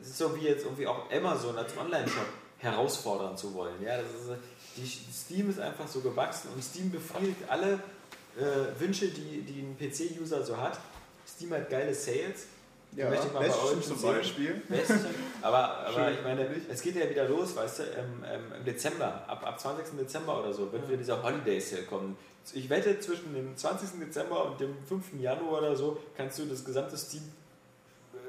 es 0.00 0.08
ist 0.08 0.18
so 0.18 0.36
wie 0.36 0.44
jetzt 0.44 0.64
irgendwie 0.64 0.86
auch 0.86 1.10
Amazon 1.10 1.56
als 1.56 1.76
Online-Shop 1.76 2.26
herausfordern 2.58 3.36
zu 3.36 3.54
wollen. 3.54 3.80
Ja, 3.82 3.96
ist, 3.96 4.28
äh, 4.28 4.36
die, 4.76 4.86
Steam 4.86 5.50
ist 5.50 5.60
einfach 5.60 5.88
so 5.88 6.00
gewachsen 6.00 6.50
und 6.54 6.62
Steam 6.62 6.90
befriedigt 6.90 7.48
alle 7.48 7.80
äh, 8.36 8.80
Wünsche, 8.80 9.08
die, 9.08 9.42
die 9.42 9.60
ein 9.60 9.76
PC-User 9.76 10.44
so 10.44 10.56
hat. 10.56 10.78
Steam 11.26 11.52
hat 11.52 11.70
geile 11.70 11.94
Sales. 11.94 12.46
Ja, 12.98 13.08
möchte 13.10 13.28
ich 13.28 13.32
mal 13.32 13.46
bei 13.46 13.54
Origin 13.54 13.82
zum 13.82 13.96
sehen. 13.96 14.12
Beispiel. 14.12 14.62
Bastion. 14.68 15.14
Aber, 15.40 15.86
aber 15.86 16.10
ich 16.10 16.22
meine, 16.24 16.48
es 16.68 16.82
geht 16.82 16.96
ja 16.96 17.08
wieder 17.08 17.28
los, 17.28 17.54
weißt 17.54 17.78
du, 17.78 17.82
im, 17.84 18.24
im, 18.58 18.64
Dezember, 18.64 19.22
ab, 19.28 19.46
ab 19.46 19.60
20. 19.60 19.96
Dezember 19.96 20.40
oder 20.40 20.52
so, 20.52 20.72
wird 20.72 20.88
wieder 20.88 20.96
dieser 20.96 21.22
Holiday 21.22 21.60
Sale 21.60 21.82
kommen. 21.82 22.16
Ich 22.52 22.68
wette, 22.68 22.98
zwischen 22.98 23.34
dem 23.34 23.56
20. 23.56 24.00
Dezember 24.00 24.46
und 24.46 24.58
dem 24.58 24.74
5. 24.84 25.20
Januar 25.20 25.58
oder 25.58 25.76
so 25.76 25.96
kannst 26.16 26.40
du 26.40 26.46
das 26.46 26.64
gesamte 26.64 26.98
Steam 26.98 27.22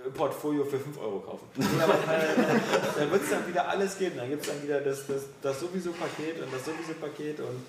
äh, 0.05 0.09
Portfolio 0.11 0.63
für 0.63 0.77
5 0.77 0.99
Euro 0.99 1.19
kaufen. 1.19 1.47
Aber, 1.81 1.93
äh, 1.95 2.59
da 2.95 3.11
wird 3.11 3.23
es 3.23 3.29
dann 3.31 3.47
wieder 3.47 3.67
alles 3.67 3.97
geben. 3.97 4.17
Dann 4.17 4.29
gibt 4.29 4.43
es 4.43 4.49
dann 4.49 4.61
wieder 4.61 4.81
das, 4.81 5.07
das, 5.07 5.23
das 5.41 5.59
sowieso 5.59 5.93
Paket 5.93 6.43
und 6.43 6.53
das 6.53 6.63
sowieso 6.63 6.93
Paket 7.01 7.39
und 7.39 7.65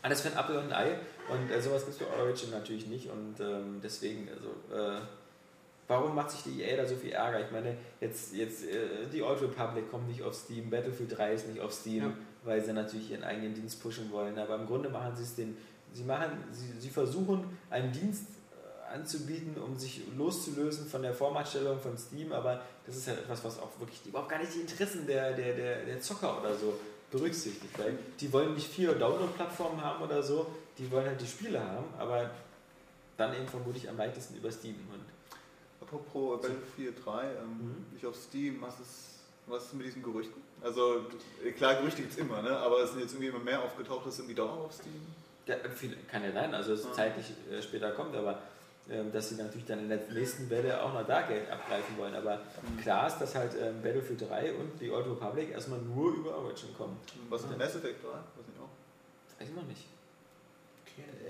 alles 0.00 0.22
für 0.22 0.28
ein 0.28 0.36
Apfel 0.38 0.56
und 0.56 0.72
ein 0.72 0.72
Ei. 0.72 0.98
Und 1.28 1.50
äh, 1.50 1.60
sowas 1.60 1.84
gibt 1.84 2.00
es 2.00 2.06
für 2.06 2.18
Origin 2.18 2.50
natürlich 2.52 2.86
nicht. 2.86 3.10
Und 3.10 3.38
ähm, 3.38 3.80
deswegen, 3.82 4.30
also, 4.30 4.48
äh, 4.74 5.00
warum 5.88 6.14
macht 6.14 6.30
sich 6.30 6.42
die 6.44 6.62
EA 6.62 6.76
da 6.78 6.86
so 6.86 6.96
viel 6.96 7.12
Ärger? 7.12 7.40
Ich 7.44 7.50
meine, 7.50 7.76
jetzt, 8.00 8.34
jetzt 8.34 8.64
äh, 8.64 9.06
die 9.12 9.22
Old 9.22 9.40
Republic 9.42 9.90
kommt 9.90 10.08
nicht 10.08 10.22
auf 10.22 10.34
Steam, 10.34 10.70
Battlefield 10.70 11.16
3 11.18 11.32
ist 11.34 11.48
nicht 11.48 11.60
auf 11.60 11.72
Steam, 11.72 12.02
Ja. 12.04 12.12
weil 12.44 12.64
sie 12.64 12.72
natürlich 12.72 13.10
ihren 13.10 13.24
eigenen 13.24 13.54
Dienst 13.54 13.82
pushen 13.82 14.10
wollen. 14.12 14.38
Aber 14.38 14.54
im 14.56 14.66
Grunde 14.66 14.88
machen 14.88 15.14
sie 15.16 15.22
es 15.22 15.34
den, 15.34 15.56
sie 15.92 16.04
machen, 16.04 16.30
sie, 16.52 16.78
sie 16.80 16.90
versuchen 16.90 17.44
einen 17.70 17.92
Dienst 17.92 18.26
äh, 18.52 18.94
anzubieten, 18.94 19.56
um 19.62 19.76
sich 19.76 20.02
loszulösen 20.16 20.86
von 20.86 21.02
der 21.02 21.12
Vormachtstellung 21.14 21.78
von 21.78 21.96
Steam, 21.98 22.32
aber 22.32 22.62
das 22.86 22.96
ist 22.96 23.06
ja 23.06 23.14
etwas, 23.14 23.44
was 23.44 23.58
auch 23.60 23.70
wirklich 23.78 24.00
überhaupt 24.06 24.28
gar 24.30 24.38
nicht 24.38 24.54
die 24.54 24.60
Interessen 24.60 25.06
der, 25.06 25.32
der, 25.32 25.54
der, 25.54 25.84
der 25.84 26.00
Zocker 26.00 26.38
oder 26.40 26.54
so 26.54 26.74
berücksichtigt, 27.10 27.78
weil 27.78 27.96
die 28.20 28.32
wollen 28.32 28.54
nicht 28.54 28.66
vier 28.66 28.92
Download-Plattformen 28.94 29.80
haben 29.82 30.02
oder 30.02 30.22
so, 30.22 30.46
die 30.78 30.90
wollen 30.90 31.06
halt 31.06 31.20
die 31.20 31.26
Spiele 31.26 31.60
haben, 31.60 31.84
aber 31.98 32.28
dann 33.16 33.32
eben 33.34 33.46
vermutlich 33.46 33.88
am 33.88 33.96
leichtesten 33.96 34.36
über 34.36 34.50
Steam. 34.50 34.74
Und 34.92 35.04
Apropos 35.86 36.40
Battlefield 36.40 36.94
3, 37.04 37.22
ähm, 37.24 37.28
Mhm. 37.60 37.86
nicht 37.92 38.06
auf 38.06 38.16
Steam, 38.16 38.60
was 38.60 38.80
ist, 38.80 39.20
was 39.46 39.64
ist 39.64 39.74
mit 39.74 39.86
diesen 39.86 40.02
Gerüchten? 40.02 40.42
Also 40.62 41.02
klar, 41.56 41.74
Gerüchte 41.76 42.02
gibt 42.02 42.12
es 42.14 42.18
immer, 42.18 42.40
ne? 42.42 42.56
aber 42.56 42.82
es 42.82 42.90
sind 42.92 43.00
jetzt 43.00 43.12
irgendwie 43.12 43.28
immer 43.28 43.38
mehr 43.44 43.62
aufgetaucht, 43.62 44.06
dass 44.06 44.18
irgendwie 44.18 44.34
doch 44.34 44.50
auf 44.64 44.72
Steam. 44.72 44.94
ja, 45.46 45.56
viel, 45.68 45.94
kann 46.10 46.24
ja 46.24 46.32
sein, 46.32 46.54
also 46.54 46.72
es 46.72 46.84
Ja. 46.84 46.92
zeitlich 46.92 47.26
äh, 47.52 47.60
später 47.60 47.90
kommt, 47.92 48.14
aber 48.16 48.38
ähm, 48.90 49.12
dass 49.12 49.28
sie 49.30 49.36
natürlich 49.36 49.66
dann 49.66 49.78
in 49.80 49.88
der 49.90 49.98
nächsten 50.12 50.48
Welle 50.50 50.82
auch 50.82 50.92
noch 50.92 51.06
da 51.06 51.22
Geld 51.22 51.50
abgreifen 51.50 51.96
wollen. 51.98 52.14
Aber 52.14 52.40
klar 52.82 53.06
ist, 53.06 53.18
dass 53.18 53.34
halt 53.34 53.52
ähm, 53.60 53.82
Battlefield 53.82 54.28
3 54.28 54.52
und 54.54 54.78
die 54.80 54.90
Old 54.90 55.06
Republic 55.06 55.50
erstmal 55.52 55.78
nur 55.80 56.12
über 56.14 56.36
Origin 56.36 56.68
kommen. 56.76 56.96
Was 57.30 57.42
ist 57.42 57.50
der 57.50 57.56
Mass 57.58 57.74
Effect 57.76 58.02
3? 58.04 58.08
Weiß 58.08 58.16
ich 58.54 58.60
auch. 58.60 59.40
Weiß 59.40 59.48
ich 59.48 59.54
noch 59.54 59.66
nicht. 59.66 59.84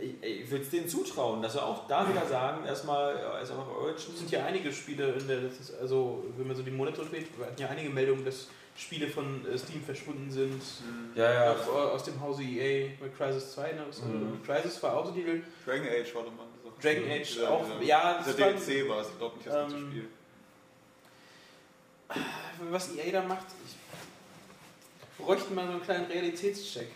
Ich, 0.00 0.22
ich 0.42 0.50
würde 0.50 0.64
es 0.64 0.70
denen 0.70 0.88
zutrauen, 0.88 1.40
dass 1.40 1.52
sie 1.54 1.62
auch 1.62 1.86
da 1.86 2.06
wieder 2.08 2.26
sagen, 2.26 2.66
erstmal, 2.66 3.16
ja, 3.16 3.38
ist 3.38 3.50
auch 3.52 3.58
auf 3.58 3.76
Origin. 3.78 4.12
Es 4.12 4.18
sind 4.18 4.30
ja 4.30 4.44
einige 4.44 4.70
Spiele 4.72 5.12
in 5.12 5.26
der 5.26 5.38
letzten, 5.38 5.74
also 5.80 6.24
wenn 6.36 6.46
man 6.46 6.54
so 6.56 6.62
die 6.62 6.70
Monate 6.70 6.96
durchgeht, 6.96 7.28
wir 7.38 7.46
hatten 7.46 7.60
ja 7.60 7.68
einige 7.68 7.88
Meldungen, 7.90 8.24
dass 8.24 8.48
Spiele 8.76 9.06
von 9.08 9.46
äh, 9.46 9.56
Steam 9.56 9.82
verschwunden 9.82 10.30
sind. 10.30 10.60
Ja, 11.14 11.32
ja. 11.32 11.52
Aus, 11.52 11.68
aus 11.68 12.02
dem 12.04 12.20
Hause 12.20 12.42
EA 12.42 12.90
mit 13.00 13.16
Crisis 13.16 13.52
2. 13.52 13.72
Ne? 13.72 13.82
Äh, 13.82 14.06
Mhm. 14.06 14.42
Crisis 14.44 14.82
war 14.82 14.96
auch 14.96 15.06
so 15.06 15.12
die 15.12 15.22
Dragon 15.64 15.86
Age 15.88 16.14
war 16.14 16.24
doch 16.24 16.32
mal 16.32 16.46
so. 16.62 16.72
Dragon 16.82 17.04
Age 17.10 17.22
Dieser- 17.34 17.50
auch. 17.50 17.64
dieser- 17.64 17.82
ja, 17.82 18.18
Dieser 18.18 18.32
das 18.32 18.40
war, 18.40 18.52
DLC 18.52 18.88
war 18.88 19.00
es, 19.00 19.08
ich 19.08 19.18
glaube 19.18 19.36
nicht 19.36 19.46
das 19.46 19.54
ganze 19.54 19.76
Ähm, 19.76 19.90
Spiel. 19.90 20.08
was 22.70 22.94
EA 22.96 23.12
da 23.12 23.22
macht, 23.22 23.46
ich 23.64 25.24
bräuchte 25.24 25.52
mal 25.54 25.66
so 25.66 25.72
einen 25.72 25.82
kleinen 25.82 26.06
Realitätscheck. 26.06 26.88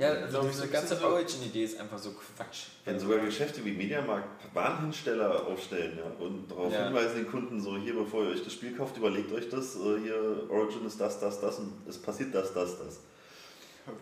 Ja, 0.00 0.12
also 0.12 0.40
ich, 0.40 0.52
diese 0.52 0.68
ganze 0.68 1.04
Origin-Idee 1.04 1.64
ist 1.64 1.78
einfach 1.78 1.98
so 1.98 2.12
Quatsch. 2.12 2.68
Wenn 2.86 2.98
sogar 2.98 3.18
Geschäfte 3.18 3.62
wie 3.62 3.72
Mediamarkt 3.72 4.26
Warenhinsteller 4.54 5.46
aufstellen 5.46 5.98
ja, 5.98 6.24
und 6.24 6.50
darauf 6.50 6.72
Ja. 6.72 6.86
hinweisen 6.86 7.16
den 7.16 7.30
Kunden 7.30 7.60
so, 7.60 7.76
hier 7.76 7.94
bevor 7.94 8.24
ihr 8.24 8.30
euch 8.30 8.42
das 8.42 8.54
Spiel 8.54 8.74
kauft, 8.74 8.96
überlegt 8.96 9.30
euch 9.30 9.50
das, 9.50 9.76
äh, 9.76 10.00
hier 10.02 10.46
Origin 10.48 10.86
ist 10.86 10.98
das, 10.98 11.20
das, 11.20 11.38
das 11.42 11.58
und 11.58 11.72
es 11.86 11.98
passiert 11.98 12.34
das, 12.34 12.54
das, 12.54 12.78
das. 12.78 13.00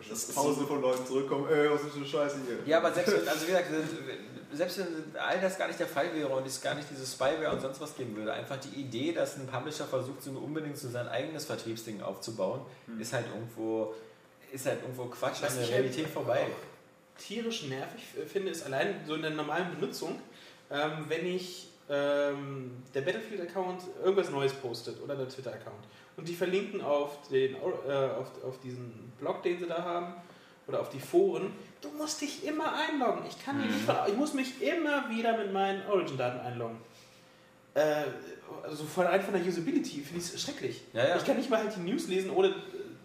Das 0.07 0.23
ist 0.29 0.35
Tausende 0.35 0.67
von 0.67 0.81
Leuten 0.81 1.05
zurückkommen, 1.05 1.47
ey, 1.49 1.69
was 1.69 1.83
ist 1.83 1.95
denn 1.95 2.05
Scheiße 2.05 2.37
hier? 2.45 2.59
Ja, 2.65 2.77
aber 2.77 2.93
selbst 2.93 3.13
wenn, 3.13 3.27
also 3.27 3.41
wie 3.43 3.51
gesagt, 3.51 3.67
selbst 4.53 4.77
wenn 4.79 5.19
all 5.19 5.41
das 5.41 5.57
gar 5.57 5.67
nicht 5.67 5.79
der 5.79 5.87
Fall 5.87 6.13
wäre 6.13 6.29
und 6.29 6.45
es 6.47 6.61
gar 6.61 6.75
nicht 6.75 6.87
diese 6.89 7.05
Spyware 7.05 7.51
und 7.51 7.61
sonst 7.61 7.81
was 7.81 7.95
geben 7.95 8.15
würde, 8.15 8.31
einfach 8.31 8.57
die 8.57 8.79
Idee, 8.79 9.11
dass 9.11 9.35
ein 9.37 9.47
Publisher 9.47 9.85
versucht, 9.85 10.21
so 10.23 10.31
unbedingt 10.31 10.77
so 10.77 10.89
sein 10.89 11.07
eigenes 11.07 11.45
Vertriebsding 11.45 12.01
aufzubauen, 12.01 12.61
ist 12.99 13.13
halt 13.13 13.25
irgendwo 13.33 13.93
ist 14.51 14.65
halt 14.65 14.81
irgendwo 14.81 15.05
Quatsch 15.05 15.43
an 15.43 15.53
der 15.57 15.69
Realität 15.69 16.05
halt 16.05 16.13
vorbei. 16.13 16.47
tierisch 17.17 17.63
nervig 17.67 18.01
finde, 18.27 18.51
ist 18.51 18.65
allein 18.65 18.95
so 19.05 19.15
in 19.15 19.21
der 19.21 19.31
normalen 19.31 19.75
Benutzung, 19.75 20.19
ähm, 20.71 21.05
wenn 21.07 21.25
ich 21.25 21.67
ähm, 21.89 22.83
der 22.93 23.01
Battlefield-Account 23.01 23.81
irgendwas 24.03 24.29
Neues 24.29 24.53
postet 24.53 25.01
oder 25.01 25.15
der 25.15 25.27
Twitter-Account 25.27 25.85
und 26.17 26.27
die 26.27 26.35
verlinken 26.35 26.81
auf, 26.81 27.27
den, 27.29 27.55
äh, 27.55 27.57
auf, 27.57 28.27
auf 28.43 28.59
diesen 28.61 29.11
Blog, 29.19 29.41
den 29.43 29.57
sie 29.59 29.65
da 29.65 29.83
haben 29.83 30.13
oder 30.67 30.81
auf 30.81 30.89
die 30.89 30.99
Foren, 30.99 31.51
du 31.81 31.89
musst 31.89 32.21
dich 32.21 32.45
immer 32.45 32.73
einloggen. 32.75 33.23
Ich 33.27 33.43
kann 33.43 33.57
Mhm. 33.57 33.63
nicht 33.63 33.79
ich 34.07 34.15
muss 34.15 34.33
mich 34.33 34.61
immer 34.61 35.09
wieder 35.09 35.35
mit 35.37 35.51
meinen 35.51 35.85
Origin-Daten 35.87 36.39
einloggen. 36.39 36.77
Äh, 37.73 38.03
also 38.63 38.83
voll 38.85 39.05
rein 39.05 39.21
von 39.21 39.33
der 39.33 39.43
Usability 39.43 40.01
finde 40.01 40.19
ich 40.23 40.33
es 40.33 40.41
schrecklich. 40.41 40.81
Ja, 40.93 41.07
ja. 41.07 41.17
Ich 41.17 41.25
kann 41.25 41.37
nicht 41.37 41.49
mal 41.49 41.59
halt 41.63 41.75
die 41.75 41.81
News 41.81 42.07
lesen, 42.07 42.29
ohne 42.31 42.53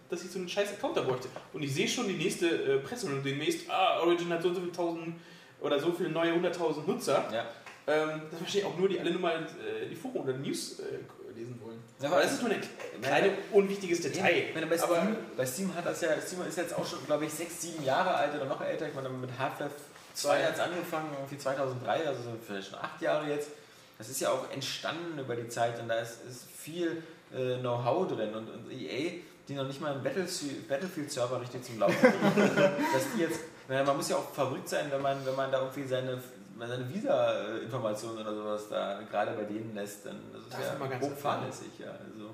dass 0.09 0.23
ich 0.23 0.31
so 0.31 0.39
einen 0.39 0.49
scheiß 0.49 0.73
Account 0.73 0.97
da 0.97 1.01
bräuchte. 1.01 1.27
Und 1.53 1.63
ich 1.63 1.73
sehe 1.73 1.87
schon 1.87 2.07
die 2.07 2.15
nächste 2.15 2.47
äh, 2.47 2.79
Presse 2.79 3.07
und 3.07 3.23
demnächst, 3.23 3.69
ah, 3.69 3.99
Origin 4.01 4.29
hat 4.29 4.41
so 4.41 4.49
und 4.49 4.55
so 4.55 4.61
viele 4.61 4.73
tausend 4.73 5.15
oder 5.61 5.79
so 5.79 5.91
viele 5.91 6.09
neue 6.09 6.33
hunderttausend 6.33 6.87
Nutzer. 6.87 7.29
Ja. 7.31 7.45
Ähm, 7.87 8.21
das 8.31 8.41
wahrscheinlich 8.41 8.65
auch 8.65 8.77
nur 8.77 8.89
die 8.89 8.99
alle 8.99 9.11
nur 9.11 9.21
mal 9.21 9.35
äh, 9.35 9.87
die 9.87 9.95
Foren 9.95 10.17
oder 10.17 10.33
die 10.33 10.47
News 10.47 10.79
äh, 10.79 11.37
lesen 11.37 11.59
wollen. 11.63 11.79
Ja, 12.01 12.09
aber 12.09 12.21
das 12.21 12.33
ist 12.33 12.41
nur 12.41 12.51
ein 12.51 12.61
kleines, 13.01 13.31
unwichtiges 13.51 14.01
Detail. 14.01 14.45
Meine, 14.53 14.67
bei, 14.67 14.81
aber 14.81 14.95
Steam, 14.95 15.15
bei 15.37 15.45
Steam 15.45 15.75
hat 15.75 15.85
das 15.85 16.01
ja, 16.01 16.19
Steam 16.19 16.41
ist 16.47 16.57
jetzt 16.57 16.75
auch 16.75 16.85
schon, 16.85 17.05
glaube 17.05 17.25
ich, 17.25 17.31
sechs, 17.31 17.61
sieben 17.61 17.83
Jahre 17.83 18.13
alt 18.15 18.35
oder 18.35 18.45
noch 18.45 18.61
älter. 18.61 18.87
Ich 18.87 18.95
meine, 18.95 19.09
mit 19.09 19.29
Half-Life 19.37 19.75
2 20.15 20.43
hat 20.43 20.53
es 20.55 20.59
angefangen, 20.59 21.09
irgendwie 21.13 21.37
2003, 21.37 22.07
also 22.07 22.23
so 22.23 22.29
vielleicht 22.45 22.69
schon 22.69 22.79
acht 22.79 23.01
Jahre 23.01 23.29
jetzt. 23.29 23.49
Das 23.97 24.09
ist 24.09 24.19
ja 24.19 24.29
auch 24.29 24.49
entstanden 24.51 25.19
über 25.19 25.35
die 25.35 25.47
Zeit 25.47 25.79
und 25.79 25.87
da 25.87 25.95
ist, 25.99 26.23
ist 26.27 26.49
viel 26.49 27.03
äh, 27.33 27.57
Know-how 27.59 28.07
drin 28.07 28.33
und, 28.33 28.49
und 28.49 28.71
EA, 28.71 29.21
die 29.47 29.53
noch 29.55 29.65
nicht 29.67 29.79
mal 29.81 29.93
einen 29.93 30.03
Battlefield- 30.03 30.67
Battlefield-Server 30.67 31.41
richtig 31.41 31.63
zum 31.63 31.79
Laufen 31.79 31.95
kriegen, 31.97 32.35
dass 32.93 33.03
die 33.15 33.21
jetzt, 33.21 33.39
man 33.67 33.95
muss 33.97 34.09
ja 34.09 34.15
auch 34.17 34.29
verrückt 34.31 34.67
sein, 34.69 34.87
wenn 34.91 35.01
man, 35.01 35.23
wenn 35.25 35.35
man 35.35 35.51
da 35.51 35.59
irgendwie 35.59 35.83
seine, 35.85 36.19
seine 36.57 36.93
Visa-Informationen 36.93 38.19
oder 38.19 38.33
sowas 38.35 38.69
da 38.69 39.01
gerade 39.09 39.31
bei 39.33 39.43
denen 39.43 39.73
lässt, 39.75 40.05
dann 40.05 40.19
das 40.49 40.59
ist 40.71 40.79
mal 40.79 40.89
ja 40.89 40.99
hochfahrlässig, 40.99 41.67
ja. 41.79 41.87
Also, 41.91 42.29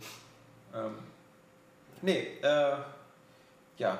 ähm, 0.88 0.96
nee, 2.02 2.38
äh, 2.42 2.76
ja, 3.78 4.00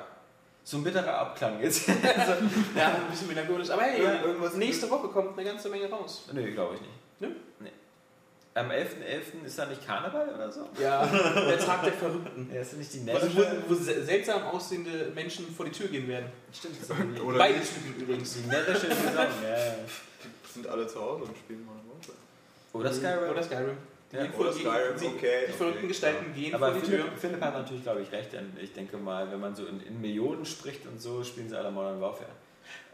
so 0.64 0.76
ein 0.78 0.84
bitterer 0.84 1.18
Abklang 1.18 1.60
jetzt. 1.60 1.88
also, 2.18 2.32
ja, 2.76 2.88
ein 2.94 3.10
bisschen 3.10 3.28
melancholisch. 3.28 3.68
Aber 3.70 3.82
hey, 3.82 4.02
Ja, 4.02 4.22
irgendwas- 4.22 4.54
nächste 4.54 4.88
Woche 4.88 5.08
kommt 5.08 5.36
eine 5.38 5.48
ganze 5.48 5.68
Menge 5.68 5.90
raus. 5.90 6.28
nee, 6.32 6.50
glaube 6.52 6.76
ich 6.76 6.80
nicht. 6.80 6.92
Nö? 7.20 7.28
Am 8.54 8.70
11.11. 8.70 9.46
ist 9.46 9.58
da 9.58 9.64
nicht 9.66 9.86
Karneval 9.86 10.28
oder 10.34 10.52
so? 10.52 10.68
Ja, 10.78 11.06
der 11.06 11.58
Tag 11.58 11.84
der 11.84 11.92
Verrückten. 11.94 12.50
Ja, 12.52 12.60
ist 12.60 12.72
das 12.72 12.78
nicht 12.80 12.92
die 12.92 13.10
Also, 13.10 13.26
närrische... 13.28 13.62
wo, 13.66 13.70
wo 13.70 13.74
se- 13.74 14.04
seltsam 14.04 14.42
aussehende 14.42 15.10
Menschen 15.14 15.50
vor 15.54 15.64
die 15.64 15.72
Tür 15.72 15.88
gehen 15.88 16.06
werden. 16.06 16.26
Stimmt, 16.52 16.76
das 16.80 16.90
Oder 17.22 17.38
Beide. 17.38 17.60
Typen 17.60 18.02
übrigens. 18.02 18.34
die 18.34 18.46
närrische 18.48 18.88
Saison. 18.88 19.14
Ja, 19.42 19.56
ja. 19.58 19.74
Die 20.24 20.52
sind 20.52 20.66
alle 20.66 20.86
zu 20.86 21.00
Hause 21.00 21.24
und 21.24 21.36
spielen 21.36 21.64
mal 21.64 21.72
Woche. 21.76 22.12
Oder 22.74 22.92
Skyrim. 22.92 23.30
Oder 23.30 23.42
Skyrim. 23.42 23.76
Die, 24.12 24.16
Ja, 24.16 24.22
gehen 24.24 24.34
oder 24.34 24.52
vor- 24.52 24.60
Skyrim, 24.60 24.96
die, 25.00 25.06
okay, 25.06 25.38
die 25.48 25.52
verrückten 25.52 25.78
okay, 25.78 25.88
Gestalten 25.88 26.34
gehen 26.34 26.54
Aber 26.54 26.72
vor 26.72 26.80
die 26.80 26.86
Tür. 26.86 26.98
Philipp, 27.04 27.18
Philipp 27.18 27.40
hat 27.40 27.54
natürlich, 27.54 27.82
glaube 27.82 28.02
ich, 28.02 28.12
recht, 28.12 28.32
denn 28.34 28.52
ich 28.60 28.74
denke 28.74 28.98
mal, 28.98 29.32
wenn 29.32 29.40
man 29.40 29.54
so 29.54 29.64
in, 29.64 29.80
in 29.80 29.98
Millionen 29.98 30.44
spricht 30.44 30.86
und 30.86 31.00
so, 31.00 31.24
spielen 31.24 31.48
sie 31.48 31.56
alle 31.56 31.70
Modern 31.70 31.98
Warfare. 32.02 32.28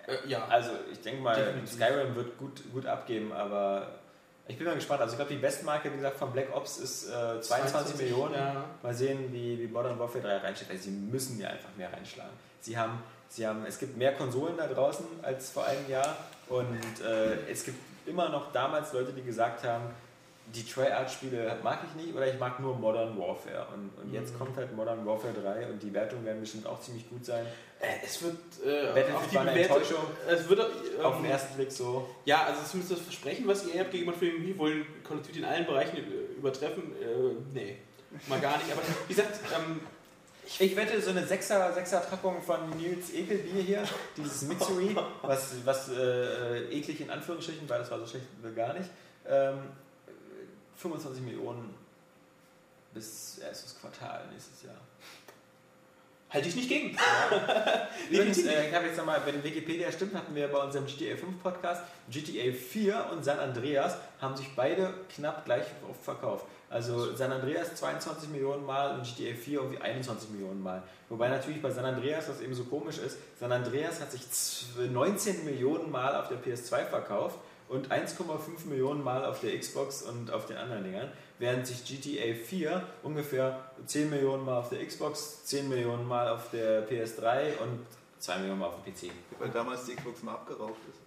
Äh, 0.07 0.29
ja. 0.29 0.47
Also 0.47 0.71
ich 0.93 1.01
denke 1.01 1.21
mal, 1.21 1.35
Definitiv. 1.35 1.73
Skyrim 1.73 2.15
wird 2.15 2.39
gut, 2.39 2.63
gut 2.73 2.87
abgeben, 2.87 3.33
aber 3.33 3.99
ich 4.49 4.57
bin 4.57 4.67
mal 4.67 4.75
gespannt. 4.75 5.03
Also 5.03 5.13
ich 5.13 5.19
glaube, 5.19 5.35
die 5.35 5.41
Bestmarke, 5.41 5.93
wie 5.93 5.97
gesagt, 5.97 6.17
von 6.17 6.33
Black 6.33 6.55
Ops 6.57 6.79
ist 6.79 7.11
äh, 7.11 7.41
22 7.41 7.97
Millionen. 7.99 8.35
Ja. 8.35 8.65
Mal 8.83 8.95
sehen, 8.95 9.31
wie, 9.31 9.59
wie 9.59 9.67
Modern 9.67 9.99
Warfare 9.99 10.23
3 10.23 10.37
reinsteht. 10.39 10.71
Also 10.71 10.85
sie 10.85 10.91
müssen 10.91 11.39
ja 11.39 11.51
einfach 11.51 11.69
mehr 11.77 11.93
reinschlagen. 11.93 12.33
Sie 12.61 12.77
haben, 12.77 13.03
sie 13.29 13.47
haben, 13.47 13.65
es 13.67 13.79
gibt 13.79 13.97
mehr 13.97 14.15
Konsolen 14.15 14.57
da 14.57 14.67
draußen 14.67 15.05
als 15.23 15.51
vor 15.51 15.67
einem 15.67 15.89
Jahr 15.89 16.17
und 16.49 16.81
äh, 17.05 17.51
es 17.51 17.65
gibt 17.65 17.79
immer 18.07 18.31
noch 18.31 18.51
damals 18.53 18.93
Leute, 18.95 19.13
die 19.13 19.23
gesagt 19.23 19.65
haben, 19.65 19.85
die 20.55 20.65
Treyarch-Spiele 20.65 21.57
mag 21.63 21.81
ich 21.89 22.03
nicht 22.05 22.15
oder 22.17 22.27
ich 22.33 22.39
mag 22.41 22.59
nur 22.61 22.77
Modern 22.77 23.19
Warfare. 23.19 23.67
Und, 23.75 23.91
und 24.03 24.13
jetzt 24.13 24.33
Mhm. 24.35 24.39
kommt 24.39 24.57
halt 24.57 24.75
Modern 24.75 25.05
Warfare 25.07 25.35
3 25.35 25.67
und 25.69 25.83
die 25.83 25.93
Wertungen 25.93 26.25
werden 26.25 26.41
bestimmt 26.41 26.67
auch 26.67 26.81
ziemlich 26.81 27.09
gut 27.09 27.25
sein. 27.25 27.45
Äh, 27.81 27.87
es 28.05 28.23
wird 28.23 28.37
äh, 28.65 28.87
Battlefield 28.95 29.35
war 29.35 29.43
eine. 29.43 29.61
Enttäuschung. 29.63 30.05
Es 30.29 30.49
wird 30.49 30.61
ähm, 30.99 31.05
Auf 31.05 31.17
den 31.17 31.27
ersten 31.27 31.55
Blick 31.57 31.71
so. 31.71 32.09
Ja, 32.25 32.45
also 32.45 32.61
zumindest 32.69 32.93
das 32.99 33.01
Versprechen, 33.05 33.47
was 33.47 33.67
ihr 33.67 33.81
habt 33.81 33.91
gegenüber 33.91 34.17
Filmen, 34.17 34.45
wir 34.47 34.57
wollen 34.59 34.87
Call 35.07 35.19
of 35.19 35.27
Duty 35.27 35.39
in 35.41 35.45
allen 35.45 35.67
Bereichen 35.67 35.97
ü- 35.99 36.37
übertreffen. 36.39 36.83
Äh, 37.01 37.35
nee, 37.55 37.77
mal 38.27 38.41
gar 38.41 38.57
nicht. 38.59 38.73
Aber 38.73 38.83
wie 39.07 39.15
gesagt, 39.15 39.39
ähm, 39.55 39.81
Ich 40.61 40.75
wette, 40.75 40.99
so 41.03 41.11
eine 41.11 41.27
6er, 41.27 41.75
6er 41.77 42.01
Packung 42.09 42.41
von 42.43 42.71
Nils 42.79 43.13
Ekelbier 43.13 43.63
hier, 43.63 43.83
dieses 44.17 44.43
Mitsuri, 44.43 44.97
was, 45.21 45.57
was 45.67 45.91
äh, 45.91 46.71
eklig 46.71 47.03
in 47.03 47.11
Anführungsstrichen, 47.11 47.69
weil 47.69 47.81
das 47.81 47.91
war 47.91 47.99
so 47.99 48.07
schlecht 48.07 48.25
wie 48.43 48.55
gar 48.55 48.73
nicht. 48.73 48.89
Ähm, 49.29 49.59
25 50.79 51.23
Millionen 51.23 51.75
bis 52.95 53.39
erstes 53.39 53.79
Quartal 53.81 54.27
nächstes 54.33 54.63
Jahr. 54.63 54.77
Halte 56.31 56.49
ich 56.49 56.57
nicht 56.57 56.69
gegen. 56.69 56.95
Übrigens, 58.11 58.45
äh, 58.45 58.69
ich 58.69 58.75
habe 58.75 58.87
jetzt 58.87 58.99
nochmal, 58.99 59.23
wenn 59.25 59.43
Wikipedia 59.43 59.91
stimmt, 59.91 60.15
hatten 60.15 60.35
wir 60.35 60.47
bei 60.49 60.59
unserem 60.63 60.85
GTA 60.87 61.17
5 61.17 61.43
Podcast, 61.43 61.83
GTA 62.11 62.53
4 62.53 63.07
und 63.13 63.25
San 63.25 63.39
Andreas 63.39 63.97
haben 64.21 64.37
sich 64.37 64.55
beide 64.55 64.93
knapp 65.15 65.47
gleich 65.47 65.65
oft 65.89 66.03
verkauft. 66.05 66.45
Also 66.69 67.15
San 67.17 67.33
Andreas 67.33 67.75
22 67.77 68.29
Millionen 68.29 68.67
Mal 68.67 68.95
und 68.99 69.05
GTA 69.05 69.35
4 69.35 69.61
irgendwie 69.61 69.79
21 69.81 70.29
Millionen 70.29 70.63
Mal. 70.63 70.83
Wobei 71.09 71.29
natürlich 71.29 71.63
bei 71.63 71.71
San 71.71 71.87
Andreas, 71.87 72.29
was 72.29 72.43
eben 72.43 72.55
so 72.55 72.65
komisch 72.65 72.99
ist, 72.99 73.17
San 73.41 73.51
Andreas 73.51 73.99
hat 74.03 74.13
sich 74.13 74.21
zw- 74.25 74.87
19 74.87 75.47
Millionen 75.47 75.91
Mal 75.91 76.15
auf 76.15 76.29
der 76.29 76.37
PS2 76.43 76.85
verkauft 76.91 77.39
und 77.69 77.91
1,5 77.91 78.67
Millionen 78.67 79.03
Mal 79.05 79.25
auf 79.25 79.41
der 79.41 79.59
Xbox 79.59 80.03
und 80.03 80.31
auf 80.31 80.47
den 80.47 80.57
anderen 80.57 80.85
Dingern, 80.85 81.11
während 81.39 81.67
sich 81.67 81.85
GTA 81.85 82.35
4 82.35 82.83
ungefähr 83.03 83.71
10 83.87 84.11
Millionen 84.11 84.45
Mal 84.45 84.59
auf 84.59 84.71
der 84.71 84.85
Xbox, 84.87 85.45
10 85.45 85.69
Millionen 85.69 86.07
Mal 86.07 86.29
auf 86.29 86.51
der 86.51 86.89
PS3 86.89 87.59
und 87.63 87.81
2 88.21 88.39
Millionen 88.39 88.61
Mal 88.61 88.67
auf 88.67 88.83
dem 88.85 88.93
PC. 88.95 89.13
Weil 89.39 89.51
damals 89.51 89.85
die 89.85 89.95
Xbox 89.95 90.23
mal 90.23 90.33
abgeraucht 90.33 90.81
ist. 90.91 91.01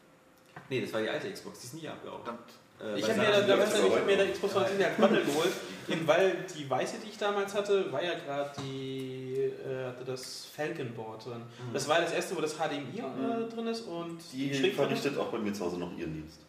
Nee, 0.69 0.81
das 0.81 0.93
war 0.93 1.01
die 1.01 1.09
alte 1.09 1.31
Xbox, 1.31 1.59
die 1.59 1.65
ist 1.67 1.73
nie 1.73 1.87
abgeraucht. 1.87 2.23
Verdammt. 2.23 2.49
Äh, 2.81 2.99
Ich 2.99 3.09
habe 3.09 3.19
mir, 3.19 3.31
da, 3.31 3.41
damals, 3.41 3.73
ich 3.77 3.81
hab 3.95 4.05
mir 4.05 4.17
der 4.17 4.31
Xbox 4.31 4.53
360 4.53 4.85
als 4.85 4.95
Bundle 4.97 5.23
geholt, 5.25 5.51
eben 5.89 6.07
weil 6.07 6.45
die 6.57 6.69
weiße, 6.69 6.95
die 7.03 7.09
ich 7.09 7.17
damals 7.17 7.53
hatte, 7.53 7.91
war 7.91 8.03
ja 8.03 8.13
gerade 8.13 8.51
die, 8.61 9.35
äh, 9.35 9.87
hatte 9.87 10.05
das 10.05 10.45
Falcon 10.45 10.93
Board 10.93 11.25
drin. 11.25 11.39
Mhm. 11.39 11.73
Das 11.73 11.87
war 11.87 11.99
das 12.01 12.13
erste, 12.13 12.35
wo 12.37 12.41
das 12.41 12.55
HDMI 12.55 12.99
äh, 12.99 13.49
drin 13.53 13.67
ist 13.67 13.81
und 13.81 14.19
Die 14.31 14.49
Schrägfläche. 14.49 14.75
verrichtet 14.75 15.17
auch 15.17 15.27
bei 15.27 15.37
mir 15.39 15.53
zu 15.53 15.65
Hause 15.65 15.77
noch 15.77 15.95
ihren 15.97 16.13
Dienst. 16.13 16.39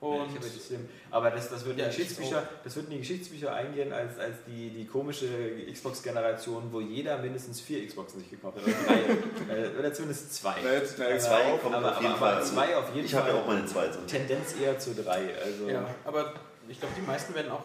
Ja, 0.00 0.06
Und 0.06 0.28
ich 0.30 0.36
habe 0.36 0.46
die 0.48 0.60
Slim. 0.60 0.88
Aber 1.10 1.30
das, 1.32 1.50
das, 1.50 1.64
wird 1.64 1.74
in 1.76 1.80
Ja, 1.80 1.84
die 1.86 1.90
ich 1.90 1.96
Geschichtsbücher, 2.08 2.48
das 2.62 2.76
wird 2.76 2.86
in 2.86 2.92
die 2.92 2.98
Geschichtsbücher 2.98 3.52
eingehen 3.52 3.92
als, 3.92 4.16
als 4.18 4.36
die, 4.46 4.70
die 4.70 4.86
komische 4.86 5.26
Xbox-Generation, 5.72 6.68
wo 6.72 6.80
jeder 6.80 7.18
mindestens 7.18 7.60
vier 7.60 7.84
Xboxen 7.86 8.20
sich 8.20 8.30
gekauft 8.30 8.58
hat. 8.58 8.64
Oder 8.64 8.74
drei. 8.86 8.98
Äh, 9.48 9.78
oder 9.78 9.92
zumindest 9.92 10.34
zwei. 10.34 10.54
Na, 10.62 10.72
jetzt, 10.74 10.96
na, 10.98 11.08
jetzt 11.08 11.24
Zwei 11.26 11.52
auf. 11.52 11.62
kommt 11.62 11.74
aber, 11.74 11.90
auf 11.96 12.00
jeden 12.02 12.12
aber, 12.12 12.18
Fall. 12.20 12.28
aber 12.32 12.40
Also, 12.40 12.54
zwei 12.54 12.76
auf 12.76 12.94
jeden 12.94 13.06
ich 13.06 13.12
Fall. 13.12 13.22
habe 13.22 13.32
ja 13.32 13.42
auch 13.42 13.46
meine 13.46 13.66
zweite. 13.66 13.98
Tendenz 14.06 14.54
eher 14.62 14.78
zu 14.78 14.94
drei. 14.94 15.34
Also 15.42 15.68
ja, 15.68 15.86
aber 16.04 16.34
ich 16.68 16.78
glaube, 16.78 16.94
die 16.96 17.06
meisten 17.06 17.34
werden 17.34 17.50
auch 17.50 17.62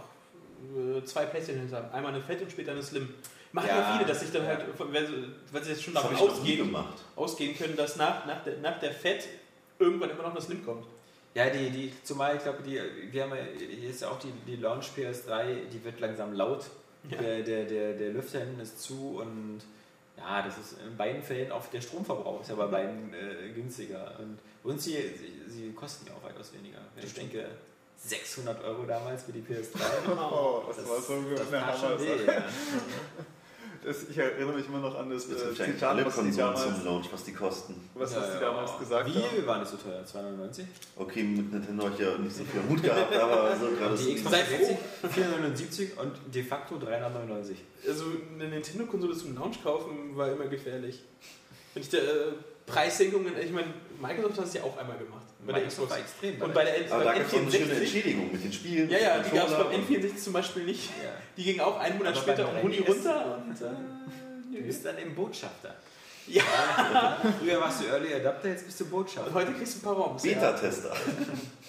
äh, 0.76 1.03
zwei 1.03 1.26
Playstation 1.26 1.69
haben. 1.72 1.91
Einmal 1.91 2.14
eine 2.14 2.23
Fett 2.23 2.41
und 2.41 2.49
später 2.51 2.72
eine 2.72 2.81
Slim. 2.81 3.14
Machen 3.51 3.68
ja, 3.68 3.77
Ja. 3.80 3.93
viele, 3.93 4.07
dass 4.07 4.22
sich 4.22 4.31
dann 4.31 4.43
Ja. 4.43 4.49
halt, 4.49 4.65
weil 4.80 5.05
sie, 5.64 5.69
jetzt 5.69 5.84
schon 5.84 5.93
Das 5.93 6.03
davon 6.03 6.18
ausgehen, 6.30 6.76
ausgehen 7.15 7.55
können, 7.57 7.76
dass 7.76 7.97
nach, 7.97 8.26
nach, 8.26 8.43
der, 8.43 8.57
nach 8.60 8.80
der 8.80 8.91
Fett 8.91 9.27
irgendwann 9.77 10.10
immer 10.10 10.23
noch 10.23 10.31
eine 10.31 10.41
Slim 10.41 10.65
kommt. 10.65 10.85
Ja, 11.35 11.49
die, 11.49 11.69
die, 11.72 11.93
zumal 12.03 12.35
ich 12.35 12.43
glaube, 12.43 12.61
die, 12.61 12.80
wir 13.11 13.23
haben 13.23 13.31
ja, 13.31 13.43
hier 13.57 13.89
ist 13.89 14.01
ja 14.01 14.10
auch 14.10 14.19
die, 14.19 14.31
die 14.45 14.57
Launch 14.57 14.91
PS3, 14.95 15.68
die 15.72 15.84
wird 15.84 15.99
langsam 15.99 16.34
laut. 16.34 16.65
Ja. 17.10 17.18
Der, 17.18 17.41
der, 17.41 17.65
der, 17.65 17.93
der 17.93 18.10
Lüfter 18.11 18.39
hinten 18.39 18.61
ist 18.61 18.81
zu 18.81 19.19
und 19.19 19.61
ja, 20.15 20.41
das 20.41 20.57
ist 20.57 20.76
in 20.80 20.95
beiden 20.95 21.22
Fällen 21.22 21.51
auch 21.51 21.65
der 21.68 21.81
Stromverbrauch 21.81 22.41
ist 22.41 22.49
ja 22.49 22.55
bei 22.55 22.68
beiden 22.68 23.14
äh, 23.14 23.49
günstiger. 23.53 24.14
Und 24.19 24.38
uns 24.64 24.85
hier, 24.85 25.01
sie, 25.01 25.41
sie 25.47 25.72
kosten 25.73 26.05
ja 26.07 26.14
auch 26.14 26.23
weitaus 26.23 26.53
weniger. 26.53 26.80
Wenn 26.95 27.05
ich 27.05 27.14
denke, 27.14 27.47
600 27.97 28.64
Euro 28.64 28.84
damals 28.84 29.23
für 29.23 29.31
die 29.31 29.41
PS3. 29.41 29.80
Oh, 30.15 30.64
das, 30.68 30.88
war 30.88 31.01
so 31.01 31.22
das 31.35 31.47
eine 31.47 31.65
tat 31.65 31.77
schon 31.77 31.89
Hammer. 31.89 31.99
weh. 31.99 32.26
Ja. 32.26 32.43
Das, 33.84 34.03
ich 34.10 34.18
erinnere 34.18 34.55
mich 34.55 34.68
immer 34.68 34.80
noch 34.80 34.97
an 34.97 35.10
das 35.10 35.27
Jetzt 35.27 35.60
äh, 35.60 35.65
Zitat, 35.65 35.84
alle 35.84 36.05
was 36.05 36.15
die 36.23 36.31
damals, 36.35 36.61
zum 36.61 36.85
Launch, 36.85 37.07
was 37.11 37.23
die 37.23 37.34
kosten. 37.34 37.76
was, 37.95 38.14
Ja, 38.14 38.22
was 38.22 38.27
ja. 38.35 38.39
damals 38.39 38.77
gesagt 38.80 39.07
Wie 39.07 39.15
haben. 39.15 39.45
waren 39.47 39.64
die 39.64 39.69
so 39.69 39.77
teuer? 39.77 40.05
290? 40.05 40.65
Okay, 40.95 41.23
mit 41.23 41.51
Nintendo 41.51 41.84
habe 41.84 41.93
ich 41.95 41.99
ja 41.99 42.18
nicht 42.18 42.35
so 42.35 42.43
viel 42.45 42.61
Mut 42.61 42.81
gehabt, 42.81 43.14
aber 43.15 43.55
so 43.57 43.68
gerade 43.77 43.95
Die 43.97 44.03
so 44.03 44.14
Xbox 44.15 44.31
Sei 44.35 44.43
froh. 44.43 44.77
360 45.01 45.14
479 45.14 45.97
und 45.99 46.11
de 46.35 46.43
facto 46.43 46.77
399. 46.77 47.57
Also 47.88 48.05
eine 48.35 48.47
Nintendo-Konsole 48.49 49.15
zum 49.18 49.35
Launch 49.35 49.61
kaufen 49.64 50.15
war 50.15 50.31
immer 50.31 50.45
gefährlich. 50.45 51.03
Wenn 51.73 51.84
ich 51.84 51.89
da 51.89 51.97
äh, 51.97 52.34
Preissenkungen, 52.65 53.34
ich 53.40 53.52
meine, 53.52 53.68
Microsoft 54.02 54.40
hat 54.40 54.45
es 54.48 54.53
ja 54.53 54.64
auch 54.64 54.77
einmal 54.77 54.98
gemacht. 54.98 55.22
Bei 55.45 55.53
der 55.53 55.61
Microsoft 55.64 55.90
Xbox. 55.90 55.91
war 55.91 55.99
extrem. 55.99 56.41
Und 56.41 56.53
bei 56.53 56.64
der 56.64 56.94
Aber 56.94 57.03
da 57.03 57.14
gab 57.14 57.27
es 57.27 57.34
eine 57.34 57.52
schöne 57.52 57.65
N64. 57.65 57.77
Entschädigung 57.81 58.31
mit 58.31 58.44
den 58.44 58.53
Spielen. 58.53 58.90
Ja, 58.90 58.98
ja, 58.98 59.19
die 59.19 59.35
gab 59.35 59.48
es 59.48 59.53
beim 59.53 59.72
Controller. 59.72 59.99
N64 59.99 60.15
zum 60.18 60.34
Beispiel 60.34 60.64
nicht. 60.64 60.90
Ja. 61.03 61.10
Die 61.38 61.44
ging 61.44 61.60
auch 61.60 61.80
einen 61.80 61.98
Monat 61.98 62.14
Aber 62.14 62.22
später 62.22 62.49
um 62.49 62.61
Huni 62.64 62.77
3DS 62.77 62.88
runter. 62.90 63.44
Und, 63.48 63.61
äh, 63.61 63.65
Du 64.56 64.61
bist 64.61 64.85
dann 64.85 64.98
eben 64.99 65.15
Botschafter. 65.15 65.76
Ja. 66.27 66.44
Früher 67.40 67.60
warst 67.60 67.81
du 67.81 67.88
Early 67.88 68.14
Adapter, 68.14 68.49
jetzt 68.49 68.65
bist 68.65 68.80
du 68.80 68.84
und 68.85 68.91
Botschafter. 68.91 69.34
heute 69.34 69.52
kriegst 69.53 69.76
du 69.76 69.80
ein 69.80 69.81
paar 69.81 69.94
ROMs. 69.95 70.23
Ja. 70.23 70.34
Beta-Tester. 70.34 70.95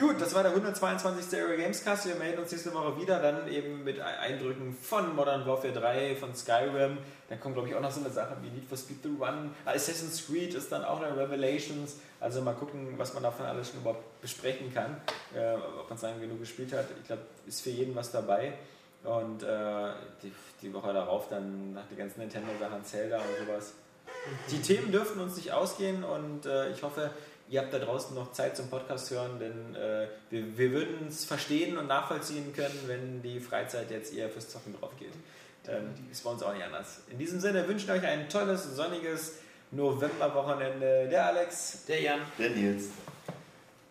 Gut, 0.00 0.18
das 0.18 0.34
war 0.34 0.42
der 0.42 0.52
122. 0.52 1.26
Stereo 1.26 1.58
Games 1.58 1.84
Cast. 1.84 2.06
Wir 2.06 2.14
melden 2.14 2.38
uns 2.38 2.50
nächste 2.50 2.72
Woche 2.72 2.98
wieder, 2.98 3.20
dann 3.20 3.46
eben 3.52 3.84
mit 3.84 4.00
Eindrücken 4.00 4.74
von 4.74 5.14
Modern 5.14 5.46
Warfare 5.46 5.74
3, 5.74 6.16
von 6.16 6.34
Skyrim. 6.34 6.96
Dann 7.28 7.38
kommt, 7.38 7.54
glaube 7.54 7.68
ich, 7.68 7.74
auch 7.74 7.82
noch 7.82 7.90
so 7.90 8.00
eine 8.00 8.08
Sache 8.08 8.34
wie 8.40 8.48
Need 8.48 8.64
for 8.64 8.78
Speed 8.78 9.02
The 9.02 9.10
Run. 9.20 9.54
Assassin's 9.66 10.26
Creed 10.26 10.54
ist 10.54 10.72
dann 10.72 10.84
auch 10.84 11.02
noch 11.02 11.14
Revelations. 11.14 11.96
Also 12.18 12.40
mal 12.40 12.54
gucken, 12.54 12.94
was 12.96 13.12
man 13.12 13.24
davon 13.24 13.44
alles 13.44 13.68
schon 13.68 13.80
überhaupt 13.80 14.22
besprechen 14.22 14.72
kann. 14.72 14.96
Äh, 15.34 15.56
ob 15.56 15.90
man 15.90 15.96
es 15.96 16.02
lange 16.02 16.20
genug 16.20 16.40
gespielt 16.40 16.72
hat. 16.72 16.86
Ich 16.98 17.06
glaube, 17.06 17.22
ist 17.46 17.60
für 17.60 17.70
jeden 17.70 17.94
was 17.94 18.10
dabei. 18.10 18.54
Und 19.04 19.42
äh, 19.42 19.92
die, 20.22 20.32
die 20.62 20.72
Woche 20.72 20.94
darauf 20.94 21.28
dann 21.28 21.74
nach 21.74 21.86
den 21.88 21.98
ganzen 21.98 22.20
Nintendo-Sachen 22.20 22.84
Zelda 22.84 23.18
und 23.18 23.46
sowas. 23.46 23.74
Die 24.50 24.60
Themen 24.60 24.92
dürften 24.92 25.20
uns 25.20 25.36
nicht 25.36 25.52
ausgehen 25.52 26.04
und 26.04 26.46
äh, 26.46 26.70
ich 26.70 26.82
hoffe, 26.82 27.10
ihr 27.50 27.60
habt 27.60 27.74
da 27.74 27.78
draußen 27.78 28.14
noch 28.14 28.32
Zeit 28.32 28.56
zum 28.56 28.68
Podcast 28.68 29.10
hören, 29.10 29.38
denn 29.38 29.74
äh, 29.74 30.06
wir, 30.30 30.56
wir 30.56 30.70
würden 30.70 31.08
es 31.08 31.24
verstehen 31.24 31.76
und 31.76 31.88
nachvollziehen 31.88 32.54
können, 32.54 32.80
wenn 32.86 33.22
die 33.22 33.40
Freizeit 33.40 33.90
jetzt 33.90 34.14
eher 34.14 34.30
fürs 34.30 34.48
Zocken 34.48 34.74
drauf 34.78 34.92
geht. 34.98 35.12
Ähm, 35.68 35.92
ist 36.10 36.24
bei 36.24 36.30
uns 36.30 36.42
auch 36.42 36.54
nicht 36.54 36.64
anders. 36.64 37.00
In 37.10 37.18
diesem 37.18 37.38
Sinne 37.38 37.66
wünschen 37.68 37.88
wir 37.88 37.94
euch 37.94 38.06
ein 38.06 38.28
tolles, 38.28 38.76
sonniges 38.76 39.34
Novemberwochenende. 39.72 41.08
Der 41.10 41.26
Alex. 41.26 41.84
Der 41.86 42.00
Jan. 42.00 42.20
Der 42.38 42.50
Nils. 42.50 42.86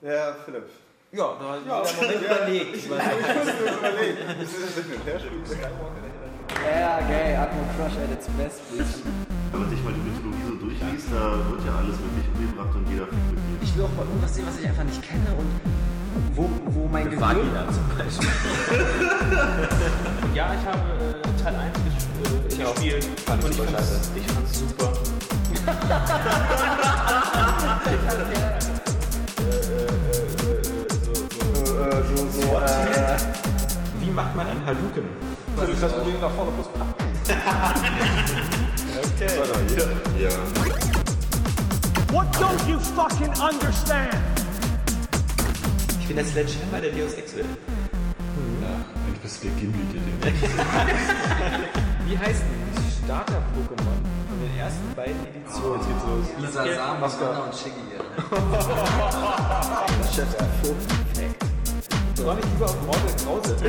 Ja, 0.02 0.36
Philipp. 0.46 0.70
Ja, 1.12 1.38
da 1.40 1.52
hat 1.52 1.66
ja. 1.66 1.82
der 1.82 1.94
Moment 1.96 2.26
überlegt. 2.26 2.76
Ich 2.76 2.90
muss 2.90 2.98
überlegen. 2.98 4.18
Das 4.28 4.78
ein 4.78 5.02
Herspiel 5.06 5.46
Skywalker? 5.46 6.10
Yeah, 6.66 7.02
gay, 7.08 7.36
Atmo 7.36 7.62
Crush 7.78 7.98
at 7.98 8.12
its 8.12 8.28
best, 8.36 8.62
please. 8.70 9.02
Wenn 9.52 9.62
man 9.62 9.70
sich 9.70 9.84
mal 9.84 9.94
die 9.94 10.02
Mythologie 10.02 10.44
so 10.48 10.56
durchliest, 10.56 11.08
da 11.12 11.38
wird 11.50 11.66
ja 11.66 11.76
alles 11.78 11.96
wirklich 11.98 12.28
umgebracht 12.34 12.76
und 12.76 12.90
jeder 12.90 13.08
fliegt 13.08 13.32
mit. 13.32 13.49
Ich 13.70 13.76
will 13.78 13.84
auch 13.84 13.94
mal 13.96 14.06
irgendwas 14.08 14.34
sehen, 14.34 14.46
was 14.48 14.58
ich 14.60 14.68
einfach 14.68 14.84
nicht 14.84 15.00
kenne 15.04 15.28
und 15.38 15.46
wo, 16.36 16.50
wo 16.72 16.88
mein 16.88 17.04
Gehirn... 17.06 17.22
Vagina 17.22 17.68
zum 17.72 17.88
Beispiel. 17.96 18.28
Ja, 20.34 20.56
ich 20.56 20.66
habe 20.66 20.80
äh, 20.80 21.44
Teil 21.44 21.56
1 21.56 21.78
ges 21.84 21.94
äh, 22.58 22.64
gespielt. 22.64 23.06
Fand 23.26 23.40
ich 23.40 23.46
und 23.46 23.52
ich 23.52 23.58
super 23.58 23.70
fand's, 23.72 23.90
scheiße. 23.90 24.10
ich 24.16 24.28
fand's 24.32 24.60
super. 24.60 24.94
So, 32.16 32.28
so, 32.42 32.48
äh, 32.58 33.18
Wie 34.00 34.10
macht 34.10 34.36
man 34.36 34.48
einen 34.48 34.66
Haluken? 34.66 35.04
das 35.56 35.70
ist 35.70 35.84
das 35.84 35.92
Ding 36.04 36.20
nach 36.20 36.32
vorne, 36.32 36.52
plus 36.54 36.68
Ja. 40.20 40.30
What 42.12 42.34
don't 42.40 42.68
you 42.68 42.80
fucking 42.80 43.30
understand? 43.40 44.18
Ich 46.00 46.08
bin 46.08 46.16
der 46.16 46.26
Sledgehammer 46.26 46.82
der 46.82 46.92
Deus 46.92 47.14
Ex 47.14 47.36
will. 47.36 47.46
Du 47.46 49.20
bist 49.22 49.44
der 49.44 49.52
Gimli, 49.52 49.78
der 49.94 50.02
Wie 52.08 52.18
heißt 52.18 52.42
denn 52.42 52.74
die 52.78 53.06
Starter-Pokémon 53.06 54.02
von 54.28 54.40
den 54.42 54.58
ersten 54.58 54.96
beiden 54.96 55.22
Editionen? 55.28 55.86
Lisa 56.40 56.66
Sam, 56.66 57.00
Mascara 57.00 57.42
und 57.44 57.54
Shiggy. 57.54 57.76
Soll 62.16 62.40
ich 62.40 62.46
lieber 62.46 62.66
auf 62.66 62.82
Mortal 62.88 63.14
Krause? 63.24 63.56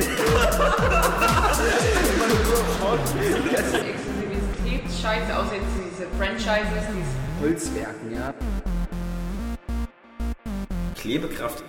Exklusivität 3.85 4.83
scheiße, 4.99 5.37
außer 5.37 5.55
jetzt 5.55 5.73
diese 5.77 6.07
Franchises, 6.17 6.83
diese 6.89 7.20
Holzwerken, 7.41 8.13
ja. 8.13 8.35
Klebekraft 10.95 11.63